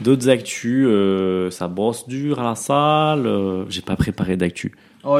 D'autres 0.00 0.28
actus, 0.28 0.86
euh, 0.88 1.50
ça 1.50 1.68
brosse 1.68 2.06
dur 2.08 2.38
à 2.40 2.44
la 2.44 2.54
salle. 2.54 3.26
euh, 3.26 3.64
J'ai 3.68 3.82
pas 3.82 3.96
préparé 3.96 4.36
d'actu. 4.36 4.72
Oh, 5.04 5.18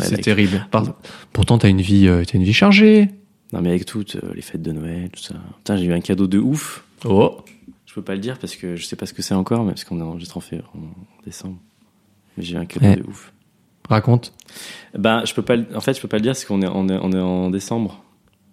c'est 0.00 0.20
terrible. 0.20 0.66
Par- 0.70 0.94
Pourtant, 1.32 1.58
t'as 1.58 1.68
une 1.68 1.80
vie, 1.80 2.08
euh, 2.08 2.24
t'as 2.26 2.36
une 2.38 2.44
vie 2.44 2.52
chargée. 2.52 3.08
Non, 3.52 3.60
mais 3.62 3.70
avec 3.70 3.86
toutes 3.86 4.16
euh, 4.16 4.32
les 4.34 4.42
fêtes 4.42 4.62
de 4.62 4.72
Noël, 4.72 5.08
tout 5.10 5.22
ça. 5.22 5.34
Putain, 5.58 5.76
j'ai 5.76 5.86
eu 5.86 5.92
un 5.92 6.00
cadeau 6.00 6.26
de 6.26 6.38
ouf. 6.38 6.84
Oh. 7.04 7.38
Je 7.86 7.94
peux 7.94 8.02
pas 8.02 8.14
le 8.14 8.20
dire 8.20 8.38
parce 8.38 8.54
que 8.56 8.76
je 8.76 8.84
sais 8.84 8.96
pas 8.96 9.06
ce 9.06 9.14
que 9.14 9.22
c'est 9.22 9.34
encore, 9.34 9.64
mais 9.64 9.72
parce 9.72 9.84
qu'on 9.84 9.98
est 10.00 10.02
enregistré 10.02 10.60
en, 10.74 10.78
en 10.78 11.22
décembre. 11.24 11.56
Mais 12.36 12.44
j'ai 12.44 12.54
eu 12.54 12.58
un 12.58 12.66
cadeau 12.66 13.02
de 13.02 13.08
ouf. 13.08 13.32
Raconte. 13.88 14.34
Ben, 14.96 15.22
je 15.24 15.32
peux 15.32 15.40
pas. 15.42 15.56
En 15.74 15.80
fait, 15.80 15.94
je 15.94 16.00
peux 16.02 16.08
pas 16.08 16.18
le 16.18 16.22
dire 16.22 16.32
parce 16.32 16.44
qu'on 16.44 16.60
est, 16.60 16.66
on 16.68 16.88
est, 16.88 16.98
on 17.00 17.10
est 17.12 17.18
en 17.20 17.48
décembre. 17.50 18.02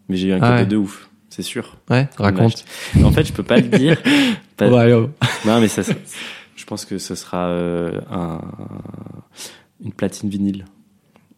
Mais 0.08 0.16
j'ai 0.16 0.30
eu 0.30 0.34
un 0.34 0.38
Ah 0.38 0.40
cadeau 0.40 0.60
ouais. 0.60 0.66
de 0.68 0.78
ouf, 0.78 1.10
c'est 1.36 1.42
sûr. 1.42 1.76
Ouais, 1.90 2.08
raconte. 2.18 2.64
En 3.04 3.12
fait, 3.12 3.26
je 3.28 3.34
peux 3.34 3.44
pas 3.44 3.58
le 3.58 3.64
dire. 3.68 4.02
Pas-. 4.58 4.70
Non, 5.46 5.60
mais 5.60 5.68
ça, 5.68 5.84
ça- 5.84 5.94
je 6.56 6.64
pense 6.64 6.86
que 6.86 6.98
ce 6.98 7.14
sera 7.16 7.48
euh, 7.48 8.00
un, 8.10 8.40
une 9.84 9.92
platine 9.92 10.30
vinyle. 10.30 10.64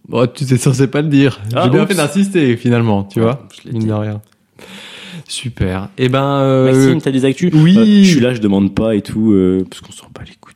Bon, 0.08 0.28
tu 0.28 0.46
t'es 0.46 0.58
censé 0.58 0.88
pas 0.88 1.02
le 1.02 1.08
dire. 1.10 1.40
Ah, 1.56 1.64
J'ai 1.66 1.72
bien 1.72 1.88
fait 1.88 1.96
d'insister, 1.96 2.56
finalement, 2.58 3.04
tu 3.06 3.20
Ouais, 3.20 3.26
vois. 3.26 3.48
je 3.64 3.70
Mine 3.72 3.80
dit. 3.82 3.88
de 3.88 3.94
rien. 3.94 4.22
Super. 5.28 5.90
Eh 5.98 6.08
ben, 6.10 6.24
euh, 6.24 6.72
Maxime, 6.72 7.02
t'as 7.02 7.12
des 7.12 7.26
actus? 7.26 7.52
Oui. 7.54 7.76
Euh, 7.78 8.04
Je 8.04 8.10
suis 8.12 8.20
là, 8.20 8.34
je 8.34 8.40
demande 8.40 8.74
pas 8.74 8.96
et 8.96 9.02
tout, 9.02 9.32
euh, 9.34 9.66
parce 9.70 9.82
qu'on 9.82 9.92
s'en 9.92 10.08
bat 10.14 10.22
les 10.26 10.36
couilles. 10.40 10.47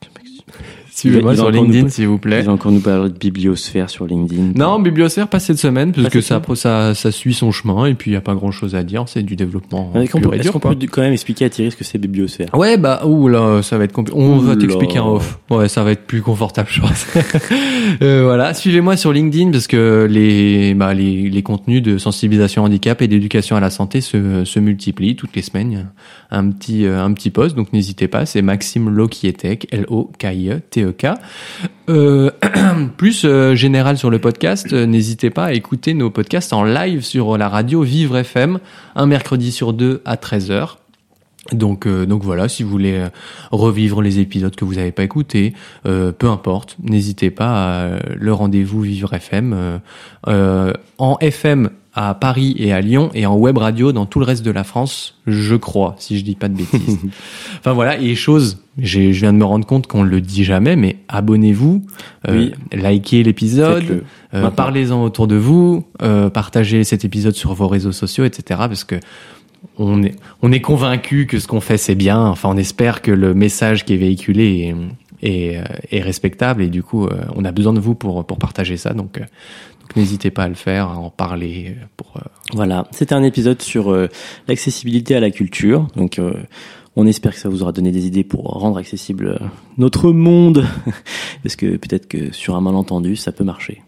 Suivez-moi 1.02 1.34
il 1.34 1.38
sur 1.38 1.52
nous 1.52 1.64
LinkedIn, 1.64 1.90
s'il 1.90 2.08
vous 2.08 2.16
Il 2.16 2.20
plaît. 2.20 2.42
va 2.42 2.52
encore 2.54 2.72
nous 2.72 2.80
parler 2.80 3.10
de 3.10 3.18
bibliosphère 3.18 3.90
sur 3.90 4.06
LinkedIn. 4.06 4.54
Non, 4.56 4.80
Bibliosphère, 4.80 5.28
pas 5.28 5.40
cette 5.40 5.58
semaine, 5.58 5.92
parce 5.92 6.06
Pas 6.06 6.10
que 6.12 6.22
ça, 6.22 6.42
ça, 6.56 6.96
ça 6.96 7.12
suit 7.12 7.34
son 7.34 7.52
chemin, 7.52 7.86
et 7.86 7.94
puis 7.94 8.12
il 8.12 8.14
y 8.14 8.18
a 8.18 8.22
pas 8.22 8.36
grand 8.36 8.52
chose 8.52 8.76
à 8.76 8.84
dire, 8.84 9.06
c'est 9.08 9.24
du 9.24 9.36
développement 9.36 9.92
Est-ce 9.96 10.12
qu'on 10.12 10.22
peut, 10.22 10.30
qu'on 10.52 10.60
quoi. 10.60 10.72
peut 10.76 10.88
quand 10.90 11.02
même 11.02 11.14
expliquer 11.14 11.46
à 11.46 11.50
Thierry 11.50 11.72
ce 11.72 11.76
que 11.76 11.84
c'est 11.84 11.98
bibliosphère 11.98 12.50
Ouais, 12.54 12.78
bah, 12.78 13.02
ouh 13.06 13.28
là, 13.28 13.62
ça 13.62 13.78
va 13.78 13.84
être 13.86 13.92
compliqué. 13.94 14.20
On 14.20 14.38
va 14.38 14.56
t'expliquer 14.56 15.00
en 15.00 15.16
off. 15.16 15.40
Ouais, 15.50 15.68
ça 15.68 15.84
va 15.84 15.92
être 15.92 16.06
plus 16.06 16.22
confortable, 16.22 16.70
je 16.72 16.82
pense. 16.82 17.06
Euh, 18.02 18.24
voilà, 18.24 18.54
suivez-moi 18.54 18.96
sur 18.96 19.12
LinkedIn 19.12 19.52
parce 19.52 19.68
que 19.68 20.08
les, 20.10 20.74
bah, 20.74 20.94
les, 20.94 21.30
les 21.30 21.44
contenus 21.44 21.82
de 21.82 21.98
sensibilisation 21.98 22.64
handicap 22.64 23.02
et 23.02 23.08
d'éducation 23.08 23.56
à 23.56 23.60
la 23.60 23.70
santé 23.70 24.02
se, 24.02 24.46
se 24.46 24.60
multiplient 24.60 25.16
toutes 25.16 25.36
les 25.36 25.42
semaines. 25.42 25.72
Il 25.72 25.88
Un 26.38 26.50
petit, 26.52 26.86
euh, 26.86 27.04
un 27.04 27.12
petit 27.14 27.32
post, 27.32 27.56
donc 27.56 27.74
n'hésitez 27.74 28.08
pas. 28.08 28.26
C'est 28.26 28.42
Maxime 28.42 28.90
Lokietek, 28.90 29.68
L-O-K-I-E-T-E-K. 30.92 31.20
Euh, 31.90 32.30
plus 32.98 33.26
euh, 33.26 33.56
général 33.56 33.98
sur 33.98 34.10
le 34.10 34.20
podcast, 34.20 34.72
euh, 34.72 34.86
n'hésitez 34.86 35.30
pas 35.30 35.46
à 35.46 35.54
écouter 35.54 35.94
nos 35.94 36.10
podcasts 36.10 36.54
en 36.54 36.64
live 36.64 37.04
sur 37.04 37.38
la 37.38 37.50
radio 37.50 37.82
Vivre 37.82 38.18
FM, 38.18 38.60
un 38.96 39.06
mercredi 39.06 39.52
sur 39.52 39.74
deux 39.74 40.02
à 40.06 40.16
13h. 40.16 40.76
Donc, 41.54 41.88
donc 41.88 42.24
voilà, 42.24 42.48
si 42.48 42.62
vous 42.62 42.70
voulez 42.70 43.04
revivre 43.50 44.04
les 44.04 44.20
épisodes 44.20 44.56
que 44.56 44.64
vous 44.64 44.76
n'avez 44.76 44.92
pas 44.92 45.04
écoutés, 45.04 45.54
peu 45.84 46.30
importe, 46.30 46.78
n'hésitez 46.84 47.32
pas 47.32 47.96
à 47.96 48.00
le 48.16 48.32
rendez-vous 48.32 48.82
Vivre 48.82 49.12
FM 49.12 49.82
en 50.28 51.18
FM 51.20 51.72
à 51.94 52.14
Paris 52.14 52.56
et 52.58 52.72
à 52.72 52.80
Lyon 52.80 53.10
et 53.14 53.26
en 53.26 53.36
web 53.36 53.58
radio 53.58 53.92
dans 53.92 54.06
tout 54.06 54.20
le 54.20 54.26
reste 54.26 54.44
de 54.44 54.52
la 54.52 54.64
France, 54.64 55.20
je 55.28 55.56
crois, 55.56 55.96
si 56.00 56.18
je 56.18 56.24
dis 56.24 56.36
pas 56.36 56.48
de 56.48 56.56
bêtises. 56.56 57.00
enfin 57.60 57.74
voilà, 57.74 58.00
et 58.00 58.16
chose, 58.16 58.60
je 58.78 59.00
viens 59.00 59.34
de 59.34 59.38
me 59.38 59.44
rendre 59.44 59.66
compte 59.66 59.88
qu'on 59.88 60.04
le 60.04 60.22
dit 60.22 60.46
jamais, 60.46 60.78
mais 60.78 60.98
abonnez-vous, 61.10 61.84
euh, 62.30 62.34
Oui. 62.34 62.54
likez 62.72 63.24
l'épisode, 63.24 64.04
euh, 64.34 64.50
parlez-en 64.52 65.04
autour 65.04 65.28
de 65.28 65.36
vous, 65.36 65.86
euh, 66.02 66.30
partagez 66.30 66.86
cet 66.86 67.04
épisode 67.04 67.36
sur 67.36 67.54
vos 67.54 67.68
réseaux 67.68 67.92
sociaux, 67.92 68.24
etc. 68.24 68.62
Parce 68.68 68.86
que 68.86 68.96
on 69.78 70.02
est, 70.02 70.16
on 70.42 70.52
est 70.52 70.62
convaincu 70.62 71.28
que 71.28 71.40
ce 71.40 71.48
qu'on 71.48 71.62
fait 71.62 71.78
c'est 71.78 71.96
bien. 71.96 72.20
Enfin, 72.20 72.50
on 72.50 72.58
espère 72.58 73.02
que 73.02 73.12
le 73.12 73.34
message 73.34 73.84
qui 73.86 73.94
est 73.94 73.98
véhiculé 73.98 74.74
est, 75.22 75.30
est, 75.30 75.62
est 75.92 76.02
respectable 76.02 76.64
et 76.64 76.70
du 76.70 76.82
coup, 76.84 77.08
on 77.36 77.46
a 77.46 77.52
besoin 77.52 77.74
de 77.74 77.80
vous 77.80 77.94
pour 77.94 78.26
pour 78.26 78.40
partager 78.40 78.76
ça. 78.76 78.94
Donc, 78.94 79.20
donc 79.92 79.98
n'hésitez 79.98 80.32
pas 80.32 80.44
à 80.44 80.48
le 80.48 80.56
faire, 80.56 80.88
à 80.88 80.98
en 80.98 81.10
parler. 81.10 81.76
euh, 81.78 81.86
Pour 81.98 82.14
euh, 82.18 82.22
Voilà, 82.54 82.88
c'était 82.92 83.14
un 83.14 83.24
épisode 83.24 83.62
sur 83.62 83.92
euh, 83.92 84.08
l'accessibilité 84.48 85.16
à 85.16 85.20
la 85.20 85.32
culture. 85.32 85.88
Donc, 85.98 86.20
On 86.96 87.08
espère 87.08 87.34
que 87.34 87.40
ça 87.40 87.48
vous 87.50 87.62
aura 87.62 87.72
donné 87.72 87.92
des 87.92 88.06
idées 88.06 88.24
pour 88.26 88.44
rendre 88.44 88.78
accessible 88.78 89.40
notre 89.78 90.12
monde, 90.12 90.66
parce 91.44 91.56
que 91.56 91.78
peut-être 91.78 92.08
que 92.08 92.34
sur 92.34 92.56
un 92.56 92.62
malentendu, 92.62 93.16
ça 93.16 93.32
peut 93.32 93.46
marcher. 93.46 93.82